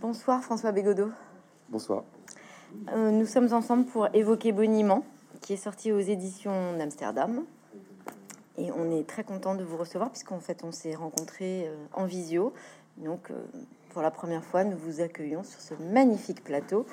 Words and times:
Bonsoir 0.00 0.42
François 0.42 0.72
Bégodeau. 0.72 1.10
Bonsoir. 1.68 2.02
Euh, 2.92 3.12
nous 3.12 3.26
sommes 3.26 3.52
ensemble 3.52 3.84
pour 3.84 4.08
évoquer 4.12 4.50
Boniment, 4.50 5.04
qui 5.40 5.52
est 5.52 5.56
sorti 5.56 5.92
aux 5.92 6.00
éditions 6.00 6.76
d'Amsterdam. 6.76 7.44
Et 8.58 8.72
on 8.72 8.90
est 8.90 9.06
très 9.06 9.22
content 9.22 9.54
de 9.54 9.62
vous 9.62 9.76
recevoir, 9.76 10.10
puisqu'en 10.10 10.40
fait 10.40 10.64
on 10.64 10.72
s'est 10.72 10.96
rencontrés 10.96 11.68
euh, 11.68 11.76
en 11.92 12.06
visio. 12.06 12.52
Donc 12.96 13.30
euh, 13.30 13.34
pour 13.90 14.02
la 14.02 14.10
première 14.10 14.44
fois, 14.44 14.64
nous 14.64 14.76
vous 14.76 15.00
accueillons 15.00 15.44
sur 15.44 15.60
ce 15.60 15.74
magnifique 15.74 16.42
plateau. 16.42 16.86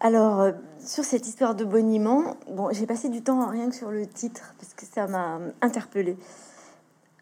Alors, 0.00 0.40
euh, 0.40 0.52
sur 0.78 1.04
cette 1.04 1.26
histoire 1.26 1.54
de 1.54 1.64
boniment, 1.64 2.36
bon, 2.50 2.68
j'ai 2.72 2.86
passé 2.86 3.08
du 3.08 3.22
temps 3.22 3.46
rien 3.48 3.70
que 3.70 3.76
sur 3.76 3.90
le 3.90 4.06
titre, 4.06 4.54
parce 4.58 4.74
que 4.74 4.84
ça 4.84 5.06
m'a 5.06 5.38
interpellé. 5.62 6.16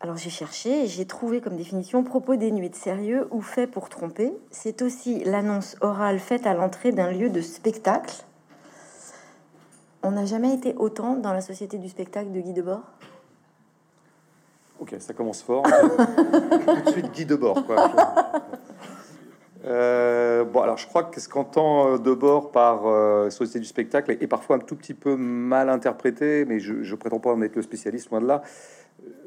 Alors 0.05 0.19
j'ai 0.19 0.29
cherché 0.29 0.85
et 0.85 0.87
j'ai 0.87 1.07
trouvé 1.07 1.41
comme 1.41 1.57
définition 1.57 2.05
propos 2.05 2.37
dénué 2.37 2.69
de 2.69 2.75
sérieux 2.75 3.27
ou 3.31 3.41
fait 3.41 3.67
pour 3.67 3.89
tromper. 3.89 4.35
C'est 4.51 4.83
aussi 4.83 5.25
l'annonce 5.25 5.77
orale 5.81 6.19
faite 6.19 6.47
à 6.47 6.53
l'entrée 6.53 6.93
d'un 6.93 7.11
lieu 7.11 7.31
de 7.31 7.41
spectacle. 7.41 8.15
On 10.03 10.11
n'a 10.11 10.27
jamais 10.27 10.53
été 10.53 10.75
autant 10.77 11.15
dans 11.15 11.33
la 11.33 11.41
société 11.41 11.79
du 11.79 11.89
spectacle 11.89 12.33
de 12.33 12.41
Guy 12.41 12.53
Debord? 12.53 12.83
Ok, 14.79 14.95
ça 14.99 15.15
commence 15.15 15.43
fort. 15.43 15.63
Tout 16.67 16.85
de 16.85 16.91
suite 16.91 17.11
Guy 17.13 17.25
Debord. 17.25 17.65
Quoi. 17.65 17.91
Euh, 19.67 20.45
bon, 20.45 20.61
alors 20.61 20.77
je 20.77 20.87
crois 20.87 21.05
que 21.05 21.19
ce 21.19 21.27
qu'entend 21.27 21.97
Debord 21.97 22.51
par 22.51 22.83
euh, 22.85 23.31
société 23.31 23.61
du 23.61 23.65
spectacle 23.65 24.11
est, 24.11 24.23
est 24.23 24.27
parfois 24.27 24.57
un 24.57 24.59
tout 24.59 24.77
petit 24.77 24.93
peu 24.93 25.17
mal 25.17 25.71
interprété, 25.71 26.45
mais 26.45 26.61
je, 26.61 26.83
je 26.83 26.95
prétends 26.95 27.19
pas 27.19 27.33
en 27.33 27.41
être 27.41 27.57
le 27.57 27.63
spécialiste, 27.63 28.11
loin 28.11 28.21
de 28.21 28.27
là 28.27 28.43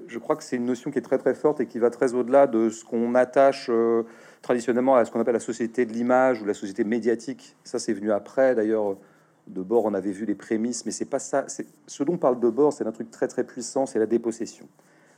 je 0.08 0.20
crois 0.20 0.36
que 0.36 0.44
c'est 0.44 0.56
une 0.56 0.66
notion 0.66 0.92
qui 0.92 1.00
est 1.00 1.02
très 1.02 1.18
très 1.18 1.34
forte 1.34 1.60
et 1.60 1.66
qui 1.66 1.80
va 1.80 1.90
très 1.90 2.14
au-delà 2.14 2.48
de 2.48 2.70
ce 2.70 2.84
qu'on 2.84 3.16
attache 3.16 3.68
euh, 3.70 4.04
traditionnellement 4.42 4.96
à 4.96 5.06
ce 5.06 5.12
qu'on 5.12 5.20
appelle 5.20 5.34
la 5.34 5.40
société 5.40 5.86
de 5.86 5.94
l'image 5.94 6.42
ou 6.42 6.46
la 6.46 6.54
société 6.54 6.84
médiatique. 6.84 7.56
Ça, 7.64 7.80
c'est 7.80 7.94
venu 7.94 8.12
après. 8.12 8.56
D'ailleurs, 8.56 8.98
de 9.48 9.62
bord, 9.62 9.86
on 9.86 9.94
avait 9.94 10.12
vu 10.12 10.26
les 10.26 10.36
prémices, 10.36 10.86
mais 10.86 10.92
c'est 10.92 11.06
pas 11.06 11.20
ça. 11.20 11.46
Ce 11.88 12.04
dont 12.04 12.18
parle 12.18 12.40
de 12.40 12.50
bord, 12.50 12.74
c'est 12.74 12.86
un 12.86 12.92
truc 12.92 13.12
très 13.12 13.28
très 13.28 13.44
puissant, 13.44 13.86
c'est 13.86 14.00
la 14.00 14.06
dépossession. 14.06 14.68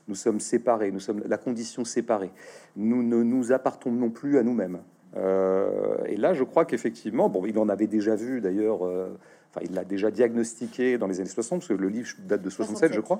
Nous 0.07 0.15
sommes 0.15 0.39
séparés, 0.39 0.91
nous 0.91 0.99
sommes 0.99 1.21
la 1.25 1.37
condition 1.37 1.85
séparée. 1.85 2.31
Nous 2.75 3.03
ne 3.03 3.23
nous 3.23 3.51
appartenons 3.51 3.95
non 3.95 4.09
plus 4.09 4.37
à 4.37 4.43
nous-mêmes. 4.43 4.79
Euh, 5.17 5.97
et 6.05 6.17
là, 6.17 6.33
je 6.33 6.43
crois 6.43 6.65
qu'effectivement, 6.65 7.29
bon, 7.29 7.45
il 7.45 7.57
en 7.59 7.69
avait 7.69 7.87
déjà 7.87 8.15
vu 8.15 8.41
d'ailleurs. 8.41 8.85
Euh, 8.85 9.09
enfin, 9.49 9.65
il 9.67 9.73
l'a 9.73 9.83
déjà 9.83 10.11
diagnostiqué 10.11 10.97
dans 10.97 11.07
les 11.07 11.19
années 11.19 11.29
60, 11.29 11.59
parce 11.59 11.69
que 11.69 11.73
le 11.73 11.89
livre 11.89 12.09
date 12.19 12.41
de 12.41 12.49
67, 12.49 12.93
je 12.93 13.01
crois. 13.01 13.19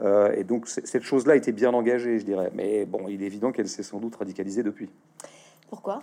Euh, 0.00 0.32
et 0.36 0.44
donc 0.44 0.68
cette 0.68 1.02
chose-là 1.02 1.36
était 1.36 1.52
bien 1.52 1.72
engagée, 1.72 2.18
je 2.18 2.24
dirais. 2.24 2.50
Mais 2.54 2.86
bon, 2.86 3.08
il 3.08 3.22
est 3.22 3.26
évident 3.26 3.52
qu'elle 3.52 3.68
s'est 3.68 3.82
sans 3.82 3.98
doute 3.98 4.16
radicalisée 4.16 4.62
depuis. 4.62 4.90
Pourquoi? 5.68 6.00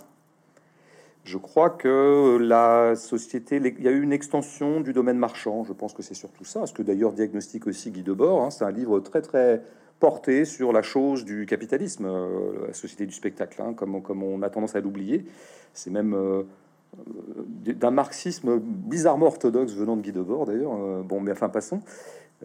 Je 1.23 1.38
crois 1.38 1.70
que 1.70 2.38
la 2.40 2.95
société, 2.95 3.58
il 3.58 3.84
y 3.84 3.88
a 3.88 3.92
eu 3.92 4.02
une 4.02 4.14
extension 4.14 4.82
du 4.82 4.94
domaine 4.94 5.17
marchand. 5.17 5.64
Je 5.64 5.73
pense 5.73 5.94
que 5.94 6.02
c'est 6.02 6.14
surtout 6.14 6.45
ça. 6.45 6.66
Ce 6.66 6.73
que 6.73 6.82
d'ailleurs 6.82 7.14
diagnostique 7.14 7.67
aussi 7.67 7.92
Guy 7.92 8.04
Debord. 8.04 8.42
Hein, 8.42 8.50
c'est 8.52 8.64
un 8.64 8.72
livre 8.72 9.00
très 9.00 9.22
très 9.22 9.62
porté 10.00 10.45
sur 10.45 10.72
la 10.72 10.82
chose 10.82 11.26
du 11.26 11.45
capitalisme, 11.45 12.06
euh, 12.06 12.67
la 12.67 12.73
société 12.73 13.06
du 13.06 13.14
spectacle, 13.14 13.62
hein, 13.62 13.73
comme, 13.73 14.02
comme 14.02 14.23
on 14.23 14.42
a 14.42 14.50
tendance 14.50 14.76
à 14.76 14.80
l'oublier. 14.80 15.26
C'est 15.73 15.90
même 15.90 16.14
euh, 16.14 16.44
d'un 17.66 17.92
marxisme 17.92 18.59
bizarrement 18.59 19.28
orthodoxe 19.28 19.73
venant 19.73 19.95
de 19.95 20.02
Guy 20.02 20.12
Debord 20.12 20.45
d'ailleurs. 20.45 21.04
bon, 21.04 21.22
mais 21.22 21.32
enfin 21.32 21.50
passons. 21.50 21.82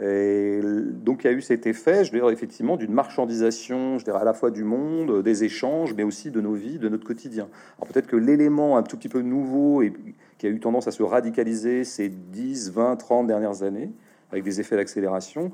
Et 0.01 0.61
donc 0.63 1.23
il 1.23 1.29
y 1.29 1.31
a 1.31 1.33
eu 1.33 1.41
cet 1.41 1.67
effet, 1.67 2.05
je 2.05 2.11
veux 2.11 2.19
dire, 2.19 2.29
effectivement, 2.31 2.77
d'une 2.77 2.93
marchandisation, 2.93 3.99
je 3.99 4.05
dirais, 4.05 4.21
à 4.21 4.25
la 4.25 4.35
fois 4.35 4.51
du 4.51 4.65
monde, 4.65 5.23
des 5.23 5.45
échanges, 5.45 5.95
mais 5.95 6.03
aussi 6.03 6.33
de 6.33 6.41
nos 6.41 6.55
vies, 6.55 6.79
de 6.79 6.89
notre 6.89 7.05
quotidien. 7.05 7.49
Alors 7.79 7.93
peut-être 7.93 8.09
que 8.09 8.17
l'élément 8.17 8.77
un 8.77 8.83
tout 8.83 8.97
petit 8.97 9.09
peu 9.09 9.21
nouveau 9.21 9.83
et 9.83 9.93
qui 10.39 10.47
a 10.47 10.51
eu 10.51 10.59
tendance 10.59 10.89
à 10.89 10.91
se 10.91 11.03
radicaliser 11.03 11.85
ces 11.85 12.09
10, 12.09 12.73
20, 12.73 12.97
30 12.97 13.27
dernières 13.29 13.63
années, 13.63 13.93
avec 14.33 14.43
des 14.43 14.61
effets 14.61 14.77
d'accélération, 14.77 15.53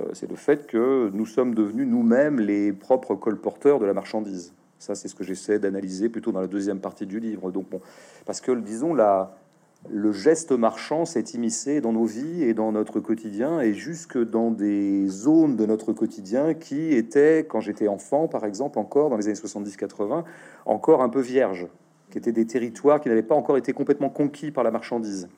euh, 0.00 0.06
c'est 0.14 0.28
le 0.28 0.36
fait 0.36 0.66
que 0.66 1.10
nous 1.14 1.26
sommes 1.26 1.54
devenus 1.54 1.86
nous-mêmes 1.86 2.40
les 2.40 2.72
propres 2.72 3.14
colporteurs 3.14 3.78
de 3.78 3.86
la 3.86 3.94
marchandise. 3.94 4.52
Ça, 4.78 4.94
c'est 4.94 5.08
ce 5.08 5.14
que 5.14 5.24
j'essaie 5.24 5.58
d'analyser 5.58 6.08
plutôt 6.08 6.32
dans 6.32 6.40
la 6.40 6.46
deuxième 6.46 6.80
partie 6.80 7.06
du 7.06 7.18
livre. 7.20 7.50
Donc, 7.50 7.68
bon, 7.70 7.80
parce 8.26 8.40
que, 8.40 8.52
disons, 8.52 8.94
la, 8.94 9.36
le 9.90 10.12
geste 10.12 10.52
marchand 10.52 11.04
s'est 11.04 11.24
immiscé 11.34 11.80
dans 11.80 11.92
nos 11.92 12.04
vies 12.04 12.42
et 12.42 12.54
dans 12.54 12.72
notre 12.72 13.00
quotidien 13.00 13.60
et 13.60 13.74
jusque 13.74 14.18
dans 14.18 14.50
des 14.50 15.06
zones 15.06 15.56
de 15.56 15.66
notre 15.66 15.92
quotidien 15.92 16.54
qui 16.54 16.94
étaient, 16.94 17.46
quand 17.48 17.60
j'étais 17.60 17.88
enfant 17.88 18.28
par 18.28 18.44
exemple, 18.44 18.78
encore 18.78 19.10
dans 19.10 19.16
les 19.16 19.26
années 19.26 19.36
70-80, 19.36 20.24
encore 20.64 21.02
un 21.02 21.08
peu 21.08 21.20
vierges, 21.20 21.68
qui 22.10 22.18
étaient 22.18 22.32
des 22.32 22.46
territoires 22.46 23.00
qui 23.00 23.08
n'avaient 23.08 23.22
pas 23.22 23.34
encore 23.34 23.56
été 23.56 23.72
complètement 23.72 24.10
conquis 24.10 24.50
par 24.50 24.64
la 24.64 24.70
marchandise. 24.70 25.28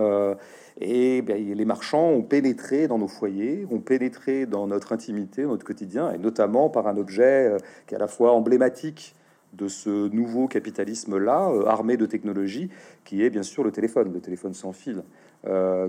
Euh, 0.00 0.34
et 0.80 1.20
les 1.22 1.64
marchands 1.64 2.08
ont 2.08 2.22
pénétré 2.22 2.88
dans 2.88 2.98
nos 2.98 3.08
foyers, 3.08 3.66
ont 3.70 3.80
pénétré 3.80 4.46
dans 4.46 4.66
notre 4.66 4.92
intimité, 4.92 5.44
notre 5.44 5.64
quotidien, 5.64 6.12
et 6.12 6.18
notamment 6.18 6.70
par 6.70 6.86
un 6.86 6.96
objet 6.96 7.50
euh, 7.50 7.58
qui 7.86 7.94
est 7.94 7.96
à 7.96 8.00
la 8.00 8.08
fois 8.08 8.32
emblématique 8.32 9.14
de 9.52 9.68
ce 9.68 10.08
nouveau 10.08 10.48
capitalisme-là, 10.48 11.50
euh, 11.50 11.66
armé 11.66 11.98
de 11.98 12.06
technologies, 12.06 12.70
qui 13.04 13.22
est 13.22 13.28
bien 13.28 13.42
sûr 13.42 13.64
le 13.64 13.70
téléphone, 13.70 14.10
le 14.12 14.20
téléphone 14.20 14.54
sans 14.54 14.72
fil, 14.72 15.02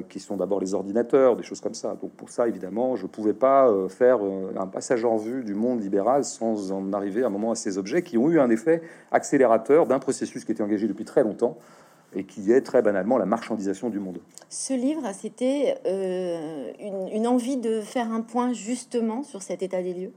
qui 0.10 0.20
sont 0.20 0.36
d'abord 0.36 0.60
les 0.60 0.74
ordinateurs, 0.74 1.36
des 1.36 1.44
choses 1.44 1.62
comme 1.62 1.75
ça. 1.75 1.96
Donc 2.02 2.10
pour 2.14 2.31
ça, 2.31 2.48
évidemment, 2.48 2.96
je 2.96 3.04
ne 3.04 3.08
pouvais 3.08 3.36
pas 3.36 3.72
faire 3.88 4.18
un 4.58 4.66
passage 4.66 5.06
en 5.06 5.16
vue 5.16 5.44
du 5.44 5.54
monde 5.54 5.80
libéral 5.80 6.24
sans 6.24 6.72
en 6.72 6.92
arriver 6.92 7.22
à 7.22 7.28
un 7.28 7.30
moment 7.30 7.52
à 7.52 7.56
ces 7.56 7.78
objets 7.78 8.02
qui 8.02 8.18
ont 8.18 8.31
eu 8.31 8.40
un 8.40 8.50
effet 8.50 8.81
accélérateur 9.12 9.86
d'un 9.86 10.00
processus 10.00 10.44
qui 10.44 10.52
était 10.52 10.64
engagé 10.64 10.88
depuis 10.88 11.06
très 11.06 11.22
longtemps 11.22 11.60
et 12.16 12.24
qui 12.24 12.51
est 12.51 12.62
très 12.62 12.81
banalement 12.81 13.18
la 13.18 13.25
marchandisation 13.25 13.90
du 13.90 14.00
monde. 14.00 14.19
Ce 14.50 14.74
livre, 14.74 15.03
c'était 15.13 15.75
une 17.16 17.28
envie 17.28 17.57
de 17.57 17.81
faire 17.81 18.12
un 18.12 18.22
point 18.22 18.53
justement 18.53 19.24
sur 19.24 19.41
cet 19.41 19.63
état 19.63 19.81
des 19.81 19.94
lieux? 19.94 20.12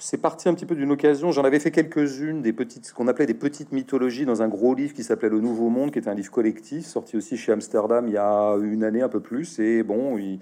C'est 0.00 0.18
parti 0.18 0.48
un 0.48 0.54
petit 0.54 0.64
peu 0.64 0.76
d'une 0.76 0.92
occasion. 0.92 1.32
J'en 1.32 1.42
avais 1.42 1.58
fait 1.58 1.72
quelques-unes, 1.72 2.40
des 2.40 2.52
petites, 2.52 2.86
ce 2.86 2.94
qu'on 2.94 3.08
appelait 3.08 3.26
des 3.26 3.34
petites 3.34 3.72
mythologies 3.72 4.26
dans 4.26 4.42
un 4.42 4.48
gros 4.48 4.72
livre 4.72 4.94
qui 4.94 5.02
s'appelait 5.02 5.28
Le 5.28 5.40
Nouveau 5.40 5.70
Monde, 5.70 5.90
qui 5.90 5.98
était 5.98 6.08
un 6.08 6.14
livre 6.14 6.30
collectif, 6.30 6.86
sorti 6.86 7.16
aussi 7.16 7.36
chez 7.36 7.50
Amsterdam 7.50 8.06
il 8.06 8.14
y 8.14 8.16
a 8.16 8.56
une 8.62 8.84
année, 8.84 9.02
un 9.02 9.08
peu 9.08 9.18
plus. 9.18 9.58
Et 9.58 9.82
bon, 9.82 10.16
il, 10.16 10.38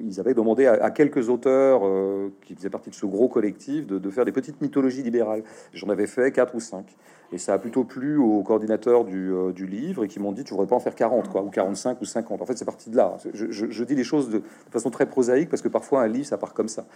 ils 0.00 0.20
avaient 0.20 0.34
demandé 0.34 0.66
à, 0.66 0.90
quelques 0.90 1.28
auteurs 1.28 1.82
euh, 1.84 2.30
qui 2.44 2.54
faisaient 2.54 2.70
partie 2.70 2.90
de 2.90 2.94
ce 2.94 3.06
gros 3.06 3.28
collectif 3.28 3.86
de, 3.86 4.10
faire 4.10 4.24
des 4.24 4.32
petites 4.32 4.60
mythologies 4.60 5.02
libérales. 5.02 5.42
J'en 5.72 5.88
avais 5.88 6.06
fait 6.06 6.32
quatre 6.32 6.54
ou 6.54 6.60
cinq. 6.60 6.96
Et 7.32 7.38
ça 7.38 7.54
a 7.54 7.58
plutôt 7.58 7.84
plu 7.84 8.16
aux 8.16 8.42
coordinateurs 8.42 9.04
du, 9.04 9.32
euh, 9.32 9.52
livre 9.58 10.04
et 10.04 10.08
qui 10.08 10.20
m'ont 10.20 10.30
dit 10.30 10.44
tu 10.44 10.50
voudrais 10.52 10.66
pas 10.66 10.76
en 10.76 10.80
faire 10.80 10.94
40 10.94 11.28
quoi, 11.30 11.42
ou 11.42 11.50
45 11.50 12.00
ou 12.00 12.04
50. 12.04 12.40
En 12.40 12.46
fait, 12.46 12.56
c'est 12.56 12.64
parti 12.64 12.90
de 12.90 12.96
là. 12.96 13.16
Je, 13.32 13.84
dis 13.84 13.94
les 13.94 14.04
choses 14.04 14.30
de, 14.30 14.42
façon 14.70 14.90
très 14.90 15.06
prosaïque 15.06 15.48
parce 15.48 15.62
que 15.62 15.68
parfois 15.68 16.02
un 16.02 16.06
livre 16.06 16.26
ça 16.26 16.38
part 16.38 16.54
comme 16.54 16.68
ça. 16.68 16.86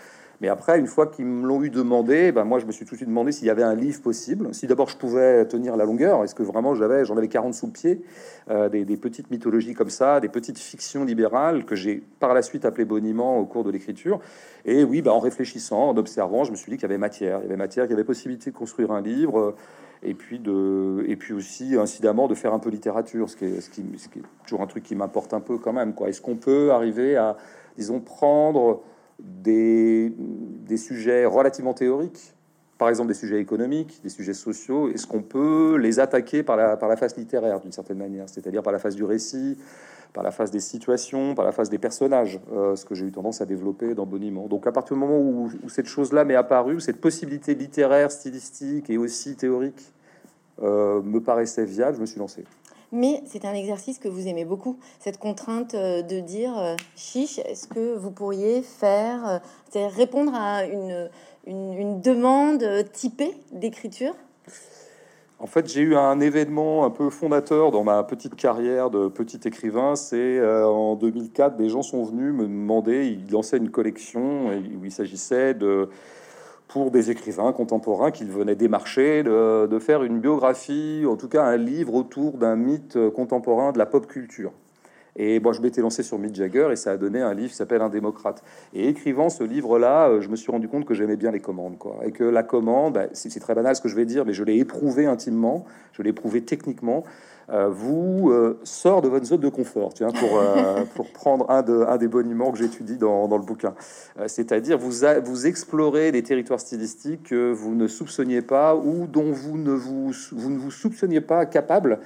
Mais 0.41 0.49
après, 0.49 0.79
une 0.79 0.87
fois 0.87 1.07
qu'ils 1.07 1.25
me 1.25 1.47
l'ont 1.47 1.63
eu 1.63 1.71
demandé, 1.71 2.31
ben 2.31 2.45
moi 2.45 2.59
je 2.59 2.67
me 2.67 2.73
suis 2.73 2.85
tout 2.85 2.93
de 2.93 2.99
suite 2.99 3.09
demandé 3.09 3.33
s'il 3.33 3.47
y 3.47 3.51
avait 3.51 3.63
un 3.63 3.75
livre 3.75 4.01
possible. 4.01 4.55
Si 4.55 4.67
d'abord 4.67 4.89
je 4.89 4.97
pouvais 4.97 5.45
tenir 5.47 5.77
la 5.77 5.85
longueur, 5.85 6.23
est-ce 6.23 6.35
que 6.35 6.43
vraiment 6.43 6.75
j'avais, 6.75 7.05
j'en 7.05 7.17
avais 7.17 7.29
40 7.29 7.55
sous 7.55 7.69
pied, 7.69 8.03
euh, 8.51 8.69
des, 8.69 8.85
des, 8.85 8.97
petites 8.97 9.31
mythologies 9.31 9.75
comme 9.75 9.91
ça, 9.91 10.21
des 10.21 10.29
petites 10.29 10.59
fictions 10.59 11.05
libérales 11.05 11.65
que 11.65 11.75
j'ai 11.75 12.03
par 12.21 12.35
la 12.35 12.43
suite 12.43 12.65
appelées 12.65 12.78
boniment 12.85 13.39
au 13.39 13.47
cours 13.47 13.65
de 13.65 13.71
l'écriture. 13.71 14.21
Et 14.65 14.85
oui, 14.85 15.03
bah, 15.03 15.13
en 15.13 15.21
réfléchissant, 15.21 15.91
en 15.91 15.97
observant, 15.97 16.45
je 16.45 16.51
me 16.51 16.57
suis 16.57 16.71
dit 16.71 16.77
qu'il 16.77 16.83
y 16.83 16.87
avait 16.87 16.99
matière, 16.99 17.39
il 17.41 17.45
y 17.45 17.47
avait 17.47 17.57
matière, 17.57 17.85
qu'il 17.85 17.93
y 17.93 17.95
avait 17.95 18.05
possibilité 18.05 18.51
de 18.51 18.57
construire 18.57 18.91
un 18.91 19.01
livre, 19.01 19.55
et 20.03 20.15
puis 20.15 20.39
de, 20.39 21.05
et 21.09 21.17
puis 21.17 21.33
aussi 21.35 21.77
incidemment 21.77 22.29
de 22.29 22.35
faire 22.35 22.55
un 22.55 22.59
peu 22.59 22.71
littérature, 22.71 23.29
ce 23.29 23.37
qui 23.37 23.47
est, 23.47 23.61
ce 23.61 23.71
qui, 23.71 23.81
est 23.81 24.23
toujours 24.45 24.63
un 24.63 24.67
truc 24.67 24.85
qui 24.85 24.95
m'importe 24.95 25.35
un 25.35 25.41
peu 25.41 25.59
quand 25.59 25.73
même. 25.73 25.95
Quoi, 25.95 26.09
est-ce 26.09 26.21
qu'on 26.21 26.37
peut 26.37 26.73
arriver 26.73 27.17
à, 27.17 27.37
disons, 27.77 28.01
prendre 28.01 28.83
des, 29.19 30.13
des 30.17 30.77
sujets 30.77 31.25
relativement 31.25 31.75
théoriques 31.75 32.35
par 32.79 32.89
exemple 32.89 33.09
des 33.09 33.15
sujets 33.15 33.41
économiques, 33.41 34.01
des 34.05 34.09
sujets 34.09 34.35
sociaux, 34.35 34.89
est-ce 34.89 35.07
qu'on 35.07 35.23
peut 35.23 35.77
les 35.77 35.99
attaquer 35.99 36.45
par 36.45 36.57
la, 36.57 36.77
par 36.77 36.89
la 36.89 36.97
face 36.97 37.17
littéraire 37.17 37.61
d'une 37.61 37.73
certaine 37.73 37.99
manière, 37.99 38.29
c'est-à-dire 38.29 38.63
par 38.63 38.73
la 38.73 38.79
face 38.79 38.95
du 38.95 39.03
récit, 39.03 39.59
par 40.13 40.23
la 40.23 40.31
face 40.31 40.51
des 40.51 40.61
situations, 40.61 41.35
par 41.35 41.45
la 41.45 41.53
face 41.53 41.71
des 41.71 41.79
personnages, 41.79 42.41
euh, 42.53 42.77
ce 42.77 42.85
que 42.85 42.95
j'ai 42.95 43.07
eu 43.07 43.13
tendance 43.13 43.41
à 43.41 43.47
développer 43.47 43.95
dans 43.95 44.07
Boniment. 44.07 44.47
Donc 44.47 44.67
à 44.67 44.73
partir 44.73 44.97
du 44.97 45.01
moment 45.01 45.19
où, 45.19 45.51
cette 45.69 45.87
chose-là 45.87 46.25
m'est 46.25 46.35
apparue, 46.35 46.81
cette 46.81 47.01
possibilité 47.01 47.55
littéraire, 47.55 48.11
stylistique 48.11 48.91
et 48.91 48.99
aussi 48.99 49.37
théorique 49.37 49.93
euh, 50.63 51.03
me 51.03 51.21
paraissait 51.21 51.65
viable, 51.65 51.97
je 51.97 52.01
me 52.01 52.07
suis 52.07 52.19
lancé. 52.19 52.45
Mais 52.91 53.23
c'est 53.27 53.45
un 53.45 53.53
exercice 53.53 53.99
que 53.99 54.09
vous 54.09 54.29
aimez 54.29 54.47
beaucoup, 54.47 54.79
cette 54.99 55.19
contrainte 55.19 55.75
euh, 55.75 56.03
de 56.03 56.21
dire 56.21 56.77
chiche, 56.97 57.39
est-ce 57.41 57.69
que 57.69 57.97
vous 57.97 58.11
pourriez 58.11 58.63
faire, 58.63 59.41
c'est 59.71 59.87
répondre 59.87 60.33
à 60.35 60.65
une, 60.65 61.11
une 61.47 62.01
demande 62.01 62.65
typée 62.93 63.37
d'écriture? 63.53 64.15
En 65.41 65.47
fait, 65.47 65.69
j'ai 65.73 65.83
eu 65.83 65.95
un 65.95 66.19
événement 66.19 66.85
un 66.85 66.91
peu 66.91 67.11
fondateur 67.11 67.71
dans 67.71 67.85
ma 67.85 68.03
petite 68.03 68.35
carrière 68.35 68.91
de 68.91 69.07
petit 69.07 69.41
écrivain. 69.45 69.95
C'est 69.95 70.39
euh, 70.39 70.67
en 70.67 70.97
2004, 70.97 71.57
des 71.57 71.69
gens 71.69 71.83
sont 71.83 72.03
venus 72.05 72.35
me 72.35 72.43
demander, 72.43 73.07
ils 73.07 73.31
lançaient 73.31 73.59
une 73.59 73.71
collection 73.71 74.49
où 74.49 74.85
il 74.85 74.91
s'agissait 74.91 75.55
de 75.55 75.89
pour 76.67 76.91
des 76.91 77.11
écrivains 77.11 77.53
contemporains 77.53 78.11
qu'il 78.11 78.31
venait 78.31 78.55
démarcher 78.55 79.23
de 79.23 79.79
faire 79.79 80.03
une 80.03 80.21
biographie, 80.21 81.05
en 81.09 81.17
tout 81.17 81.29
cas 81.29 81.43
un 81.43 81.57
livre 81.57 81.95
autour 81.95 82.37
d'un 82.37 82.57
mythe 82.57 82.99
contemporain 83.15 83.73
de 83.73 83.79
la 83.79 83.87
pop 83.87 84.07
culture. 84.07 84.53
Et 85.19 85.41
moi, 85.41 85.53
je 85.53 85.61
m'étais 85.61 85.81
lancé 85.81 86.05
sur 86.05 86.19
Mick 86.19 86.35
Jagger 86.35 86.69
et 86.71 86.77
ça 86.77 86.93
a 86.93 86.97
donné 86.97 87.21
un 87.21 87.35
livre 87.35 87.51
qui 87.51 87.57
s'appelle 87.57 87.83
Un 87.83 87.89
démocrate. 87.89 88.43
Et 88.73 88.89
écrivant 88.89 89.29
ce 89.29 89.43
livre-là, 89.43 90.09
euh, 90.09 90.21
je 90.21 90.29
me 90.29 90.37
suis 90.37 90.53
rendu 90.53 90.69
compte 90.69 90.85
que 90.85 90.95
j'aimais 90.95 91.17
bien 91.17 91.33
les 91.33 91.41
commandes, 91.41 91.77
quoi. 91.77 91.99
Et 92.05 92.13
que 92.13 92.23
la 92.23 92.45
commande, 92.45 92.95
bah, 92.95 93.07
c'est 93.13 93.41
très 93.41 93.55
banal 93.55 93.75
ce 93.75 93.81
que 93.81 93.89
je 93.89 93.97
vais 93.97 94.07
dire, 94.07 94.25
mais 94.25 94.33
je 94.33 94.45
l'ai 94.45 94.57
éprouvé 94.57 95.07
intimement, 95.07 95.65
je 95.93 96.03
l'ai 96.03 96.11
éprouvé 96.11 96.43
techniquement. 96.43 97.03
Euh, 97.51 97.69
vous 97.69 98.29
euh, 98.31 98.61
sort 98.63 99.01
de 99.01 99.09
votre 99.09 99.25
zone 99.25 99.41
de 99.41 99.49
confort, 99.49 99.93
tu 99.93 100.05
vois, 100.05 100.13
pour, 100.13 100.41
pour 100.95 101.11
prendre 101.13 101.51
un, 101.51 101.63
de, 101.63 101.83
un 101.89 101.97
des 101.97 102.07
boniments 102.07 102.53
que 102.53 102.59
j'étudie 102.59 102.99
dans, 102.99 103.27
dans, 103.27 103.39
le 103.39 103.45
bouquin. 103.45 103.75
C'est-à-dire, 104.27 104.79
vous, 104.79 105.05
vous 105.25 105.47
explorez 105.47 106.13
des 106.13 106.23
territoires 106.23 106.61
stylistiques 106.61 107.25
que 107.25 107.51
vous 107.51 107.75
ne 107.75 107.89
soupçonniez 107.89 108.43
pas 108.43 108.77
ou 108.77 109.07
dont 109.07 109.33
vous 109.33 109.57
ne 109.57 109.73
vous, 109.73 110.13
vous, 110.33 110.51
ne 110.51 110.59
vous 110.59 110.71
soupçonniez 110.71 111.23
pas 111.23 111.47
capable 111.47 111.99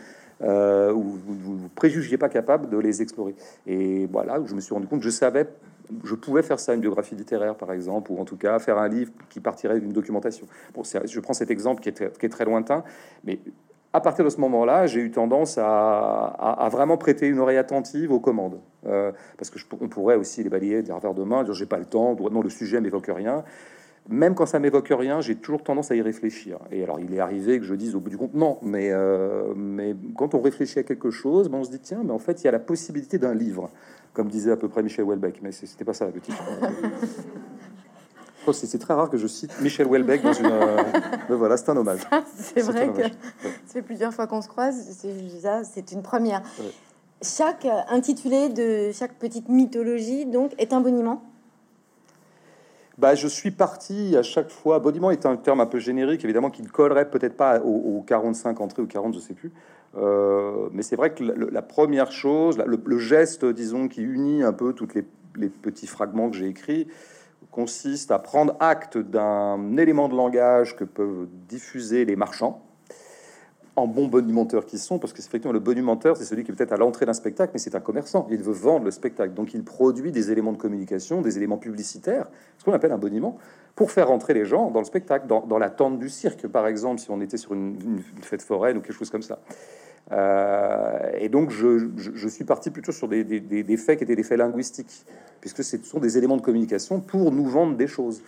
euh, 0.42 0.92
où 0.92 1.02
vous 1.02 1.54
ne 1.54 1.68
préjugiez 1.68 2.18
pas 2.18 2.28
capable 2.28 2.68
de 2.68 2.78
les 2.78 3.02
explorer. 3.02 3.34
Et 3.66 4.06
voilà, 4.06 4.40
je 4.44 4.54
me 4.54 4.60
suis 4.60 4.74
rendu 4.74 4.86
compte 4.86 5.00
que 5.00 5.04
je 5.04 5.10
savais, 5.10 5.46
je 6.04 6.14
pouvais 6.14 6.42
faire 6.42 6.58
ça, 6.58 6.74
une 6.74 6.80
biographie 6.80 7.14
littéraire 7.14 7.54
par 7.54 7.72
exemple, 7.72 8.12
ou 8.12 8.18
en 8.18 8.24
tout 8.24 8.36
cas 8.36 8.58
faire 8.58 8.78
un 8.78 8.88
livre 8.88 9.12
qui 9.28 9.40
partirait 9.40 9.80
d'une 9.80 9.92
documentation. 9.92 10.46
Bon, 10.74 10.82
je 10.84 11.20
prends 11.20 11.34
cet 11.34 11.50
exemple 11.50 11.82
qui 11.82 11.88
est, 11.88 12.28
très 12.28 12.44
lointain, 12.44 12.84
mais 13.24 13.38
à 13.92 14.00
partir 14.00 14.24
de 14.24 14.30
ce 14.30 14.40
moment-là, 14.40 14.86
j'ai 14.86 15.00
eu 15.00 15.10
tendance 15.10 15.58
à, 15.58 16.68
vraiment 16.72 16.96
prêter 16.96 17.28
une 17.28 17.38
oreille 17.38 17.58
attentive 17.58 18.10
aux 18.10 18.20
commandes. 18.20 18.58
Euh, 18.86 19.12
parce 19.36 19.50
que 19.50 19.58
je, 19.58 19.66
on 19.80 19.88
pourrait 19.88 20.16
aussi 20.16 20.42
les 20.42 20.48
balayer 20.48 20.82
d'un 20.82 20.94
revers 20.94 21.14
de 21.14 21.22
main, 21.22 21.44
dire 21.44 21.52
j'ai 21.54 21.66
pas 21.66 21.78
le 21.78 21.84
temps, 21.84 22.16
non, 22.30 22.42
le 22.42 22.50
sujet 22.50 22.80
m'évoque 22.80 23.10
rien 23.14 23.44
même 24.08 24.34
quand 24.34 24.46
ça 24.46 24.58
m'évoque 24.58 24.88
rien, 24.90 25.20
j'ai 25.20 25.36
toujours 25.36 25.62
tendance 25.62 25.90
à 25.90 25.94
y 25.94 26.02
réfléchir. 26.02 26.58
Et 26.70 26.82
alors, 26.82 26.98
il 27.00 27.14
est 27.14 27.20
arrivé 27.20 27.58
que 27.58 27.64
je 27.64 27.74
dise 27.74 27.94
au 27.94 28.00
bout 28.00 28.10
du 28.10 28.16
compte 28.16 28.34
non, 28.34 28.58
mais, 28.62 28.90
euh, 28.90 29.52
mais 29.54 29.94
quand 30.16 30.34
on 30.34 30.40
réfléchit 30.40 30.80
à 30.80 30.82
quelque 30.82 31.10
chose, 31.10 31.48
ben 31.48 31.58
on 31.58 31.64
se 31.64 31.70
dit 31.70 31.78
tiens, 31.78 32.02
mais 32.04 32.12
en 32.12 32.18
fait, 32.18 32.42
il 32.42 32.44
y 32.46 32.48
a 32.48 32.52
la 32.52 32.58
possibilité 32.58 33.18
d'un 33.18 33.34
livre, 33.34 33.70
comme 34.12 34.28
disait 34.28 34.50
à 34.50 34.56
peu 34.56 34.68
près 34.68 34.82
Michel 34.82 35.04
Houellebecq, 35.04 35.40
mais 35.42 35.52
c'était 35.52 35.84
pas 35.84 35.94
ça 35.94 36.06
le 36.12 36.20
titre. 36.20 36.42
Oh, 38.44 38.52
c'est 38.52 38.78
très 38.78 38.92
rare 38.92 39.08
que 39.08 39.18
je 39.18 39.28
cite 39.28 39.52
Michel 39.60 39.86
Houellebecq 39.86 40.20
dans 40.20 40.32
une. 40.32 40.46
Euh, 40.46 40.82
mais 41.28 41.36
voilà, 41.36 41.56
c'est 41.56 41.68
un 41.68 41.76
hommage. 41.76 42.00
C'est 42.34 42.62
vrai 42.62 42.88
que 42.88 43.02
c'est 43.66 43.82
plusieurs 43.82 44.12
fois 44.12 44.26
qu'on 44.26 44.42
se 44.42 44.48
croise. 44.48 44.98
C'est 45.62 45.92
une 45.92 46.02
première. 46.02 46.42
Chaque 47.22 47.68
intitulé 47.88 48.48
de 48.48 48.90
chaque 48.90 49.14
petite 49.14 49.48
mythologie 49.48 50.26
donc 50.26 50.54
est 50.58 50.72
un 50.72 50.80
boniment? 50.80 51.22
Bah, 53.02 53.16
je 53.16 53.26
suis 53.26 53.50
parti 53.50 54.16
à 54.16 54.22
chaque 54.22 54.48
fois. 54.48 54.78
Boniment 54.78 55.10
est 55.10 55.26
un 55.26 55.36
terme 55.36 55.58
un 55.58 55.66
peu 55.66 55.80
générique, 55.80 56.22
évidemment, 56.22 56.50
qui 56.50 56.62
ne 56.62 56.68
collerait 56.68 57.10
peut-être 57.10 57.36
pas 57.36 57.60
aux, 57.60 58.00
45 58.06 58.60
entrées 58.60 58.80
ou 58.80 58.86
40, 58.86 59.14
je 59.14 59.18
sais 59.18 59.34
plus. 59.34 59.52
Euh, 59.96 60.68
mais 60.70 60.82
c'est 60.82 60.94
vrai 60.94 61.12
que 61.12 61.24
la, 61.24 61.62
première 61.62 62.12
chose, 62.12 62.62
le, 62.64 62.98
geste, 62.98 63.44
disons, 63.44 63.88
qui 63.88 64.02
unit 64.02 64.44
un 64.44 64.52
peu 64.52 64.72
tous 64.72 64.86
les, 64.94 65.04
les 65.34 65.48
petits 65.48 65.88
fragments 65.88 66.30
que 66.30 66.36
j'ai 66.36 66.46
écrits, 66.46 66.86
consiste 67.50 68.12
à 68.12 68.20
prendre 68.20 68.54
acte 68.60 68.96
d'un 68.96 69.76
élément 69.78 70.08
de 70.08 70.14
langage 70.14 70.76
que 70.76 70.84
peuvent 70.84 71.26
diffuser 71.48 72.04
les 72.04 72.14
marchands 72.14 72.62
en 73.74 73.86
bon 73.86 74.06
bonimenteur 74.06 74.66
qui 74.66 74.78
sont, 74.78 74.98
parce 74.98 75.12
que 75.12 75.20
effectivement 75.20 75.52
le 75.52 75.60
bonimenteur, 75.60 76.16
c'est 76.16 76.24
celui 76.24 76.44
qui 76.44 76.52
est 76.52 76.54
peut-être 76.54 76.72
à 76.72 76.76
l'entrée 76.76 77.06
d'un 77.06 77.14
spectacle, 77.14 77.52
mais 77.54 77.58
c'est 77.58 77.74
un 77.74 77.80
commerçant. 77.80 78.26
Il 78.30 78.42
veut 78.42 78.52
vendre 78.52 78.84
le 78.84 78.90
spectacle, 78.90 79.32
donc 79.32 79.54
il 79.54 79.64
produit 79.64 80.12
des 80.12 80.30
éléments 80.30 80.52
de 80.52 80.58
communication, 80.58 81.22
des 81.22 81.38
éléments 81.38 81.56
publicitaires, 81.56 82.26
ce 82.58 82.64
qu'on 82.64 82.72
appelle 82.72 82.92
un 82.92 82.98
boniment, 82.98 83.38
pour 83.74 83.90
faire 83.90 84.08
rentrer 84.08 84.34
les 84.34 84.44
gens 84.44 84.70
dans 84.70 84.80
le 84.80 84.84
spectacle, 84.84 85.26
dans, 85.26 85.58
la 85.58 85.70
tente 85.70 85.98
du 85.98 86.10
cirque, 86.10 86.46
par 86.46 86.66
exemple, 86.66 87.00
si 87.00 87.10
on 87.10 87.20
était 87.22 87.38
sur 87.38 87.54
une, 87.54 88.02
fête 88.20 88.42
foraine 88.42 88.76
ou 88.76 88.80
quelque 88.82 88.92
chose 88.92 89.10
comme 89.10 89.22
ça. 89.22 89.38
Euh, 90.10 91.10
et 91.18 91.30
donc, 91.30 91.50
je, 91.50 92.28
suis 92.28 92.44
parti 92.44 92.70
plutôt 92.70 92.92
sur 92.92 93.08
des, 93.08 93.24
des, 93.24 93.76
faits 93.78 93.96
qui 93.96 94.04
étaient 94.04 94.16
des 94.16 94.22
faits 94.22 94.38
linguistiques, 94.38 95.06
puisque 95.40 95.64
ce 95.64 95.78
sont 95.78 96.00
des 96.00 96.18
éléments 96.18 96.36
de 96.36 96.42
communication 96.42 97.00
pour 97.00 97.32
nous 97.32 97.46
vendre 97.46 97.76
des 97.76 97.86
choses. 97.86 98.22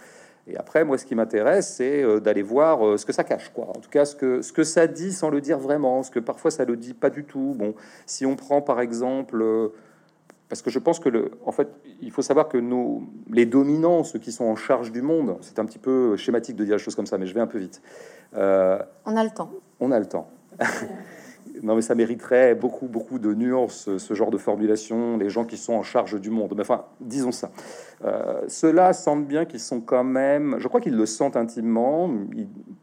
Et 0.47 0.57
après, 0.57 0.85
moi, 0.85 0.99
ce 0.99 1.07
qui 1.07 1.15
m'intéresse, 1.15 1.75
c'est 1.77 2.03
euh, 2.03 2.21
d'aller 2.21 2.43
voir 2.43 2.87
euh, 2.87 2.97
ce 2.99 3.07
que 3.07 3.13
ça 3.13 3.25
cache, 3.25 3.51
quoi. 3.51 3.69
En 3.69 3.81
tout 3.81 3.89
cas, 3.89 4.05
ce 4.05 4.15
que, 4.15 4.43
ce 4.43 4.53
que 4.53 4.63
ça 4.63 4.87
dit 4.87 5.13
sans 5.13 5.31
le 5.31 5.41
dire 5.41 5.59
vraiment, 5.59 6.03
ce 6.03 6.11
que 6.11 6.19
parfois 6.19 6.51
ça 6.51 6.65
le 6.65 6.77
dit 6.77 6.93
pas 6.93 7.11
du 7.11 7.25
tout. 7.25 7.55
Bon, 7.57 7.75
si 8.05 8.27
on 8.27 8.37
prend 8.37 8.61
par 8.61 8.81
exemple, 8.81 9.41
euh, 9.41 9.69
parce 10.51 10.61
que 10.61 10.71
je 10.71 10.79
pense 10.79 11.01
que 11.01 11.09
le, 11.09 11.31
en 11.47 11.53
fait, 11.53 11.69
il 12.03 12.11
faut 12.11 12.21
savoir 12.21 12.49
que 12.49 12.59
nous, 12.59 13.09
les 13.31 13.47
dominants, 13.47 14.05
ceux 14.05 14.19
qui 14.19 14.33
sont 14.33 14.45
en 14.45 14.57
charge 14.57 14.93
du 14.93 15.01
monde, 15.01 15.39
c'est 15.41 15.59
un 15.59 15.65
petit 15.65 15.79
peu 15.79 16.17
schématique 16.17 16.57
de 16.57 16.65
dire 16.65 16.75
les 16.75 16.83
choses 16.83 16.95
comme 16.95 17.07
ça, 17.07 17.17
mais 17.17 17.27
je 17.27 17.35
vais 17.35 17.41
un 17.41 17.47
peu 17.47 17.59
vite. 17.59 17.81
on 18.35 18.39
a 18.39 19.25
le 19.25 19.31
temps. 19.31 19.51
On 19.81 19.91
a 19.93 19.99
le 19.99 20.07
temps. 20.07 20.29
non, 21.63 21.77
mais 21.77 21.83
ça 21.83 21.95
mériterait 21.95 22.55
beaucoup, 22.55 22.87
beaucoup 22.87 23.19
de 23.19 23.33
nuances, 23.33 23.97
ce 23.97 24.15
genre 24.15 24.31
de 24.31 24.39
formulation, 24.39 25.17
les 25.17 25.31
gens 25.31 25.45
qui 25.45 25.57
sont 25.57 25.75
en 25.75 25.83
charge 25.83 26.21
du 26.21 26.31
monde. 26.31 26.53
Mais 26.57 26.63
enfin, 26.63 26.87
disons 27.01 27.33
ça. 27.33 27.51
Euh, 28.05 28.43
Ceux-là 28.49 28.93
sentent 28.93 29.27
bien 29.27 29.45
qu'ils 29.45 29.61
sont 29.61 29.81
quand 29.81 30.05
même, 30.05 30.57
je 30.59 30.67
crois 30.69 30.81
qu'ils 30.81 30.97
le 30.97 31.07
sentent 31.07 31.37
intimement, 31.37 32.11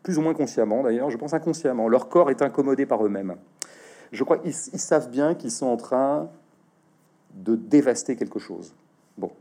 plus 0.04 0.18
ou 0.18 0.22
moins 0.22 0.34
consciemment 0.34 0.84
d'ailleurs, 0.84 1.10
je 1.10 1.18
pense 1.18 1.34
inconsciemment. 1.34 1.90
Leur 1.90 2.08
corps 2.10 2.30
est 2.30 2.42
incommodé 2.42 2.86
par 2.86 3.06
eux-mêmes. 3.06 3.36
Je 4.12 4.24
crois 4.24 4.38
qu'ils 4.38 4.54
savent 4.54 5.10
bien 5.10 5.36
qu'ils 5.36 5.52
sont 5.52 5.68
en 5.68 5.78
train 5.78 6.30
de 7.34 7.56
dévaster 7.56 8.16
quelque 8.16 8.40
chose. 8.40 8.74
Bon. 9.18 9.32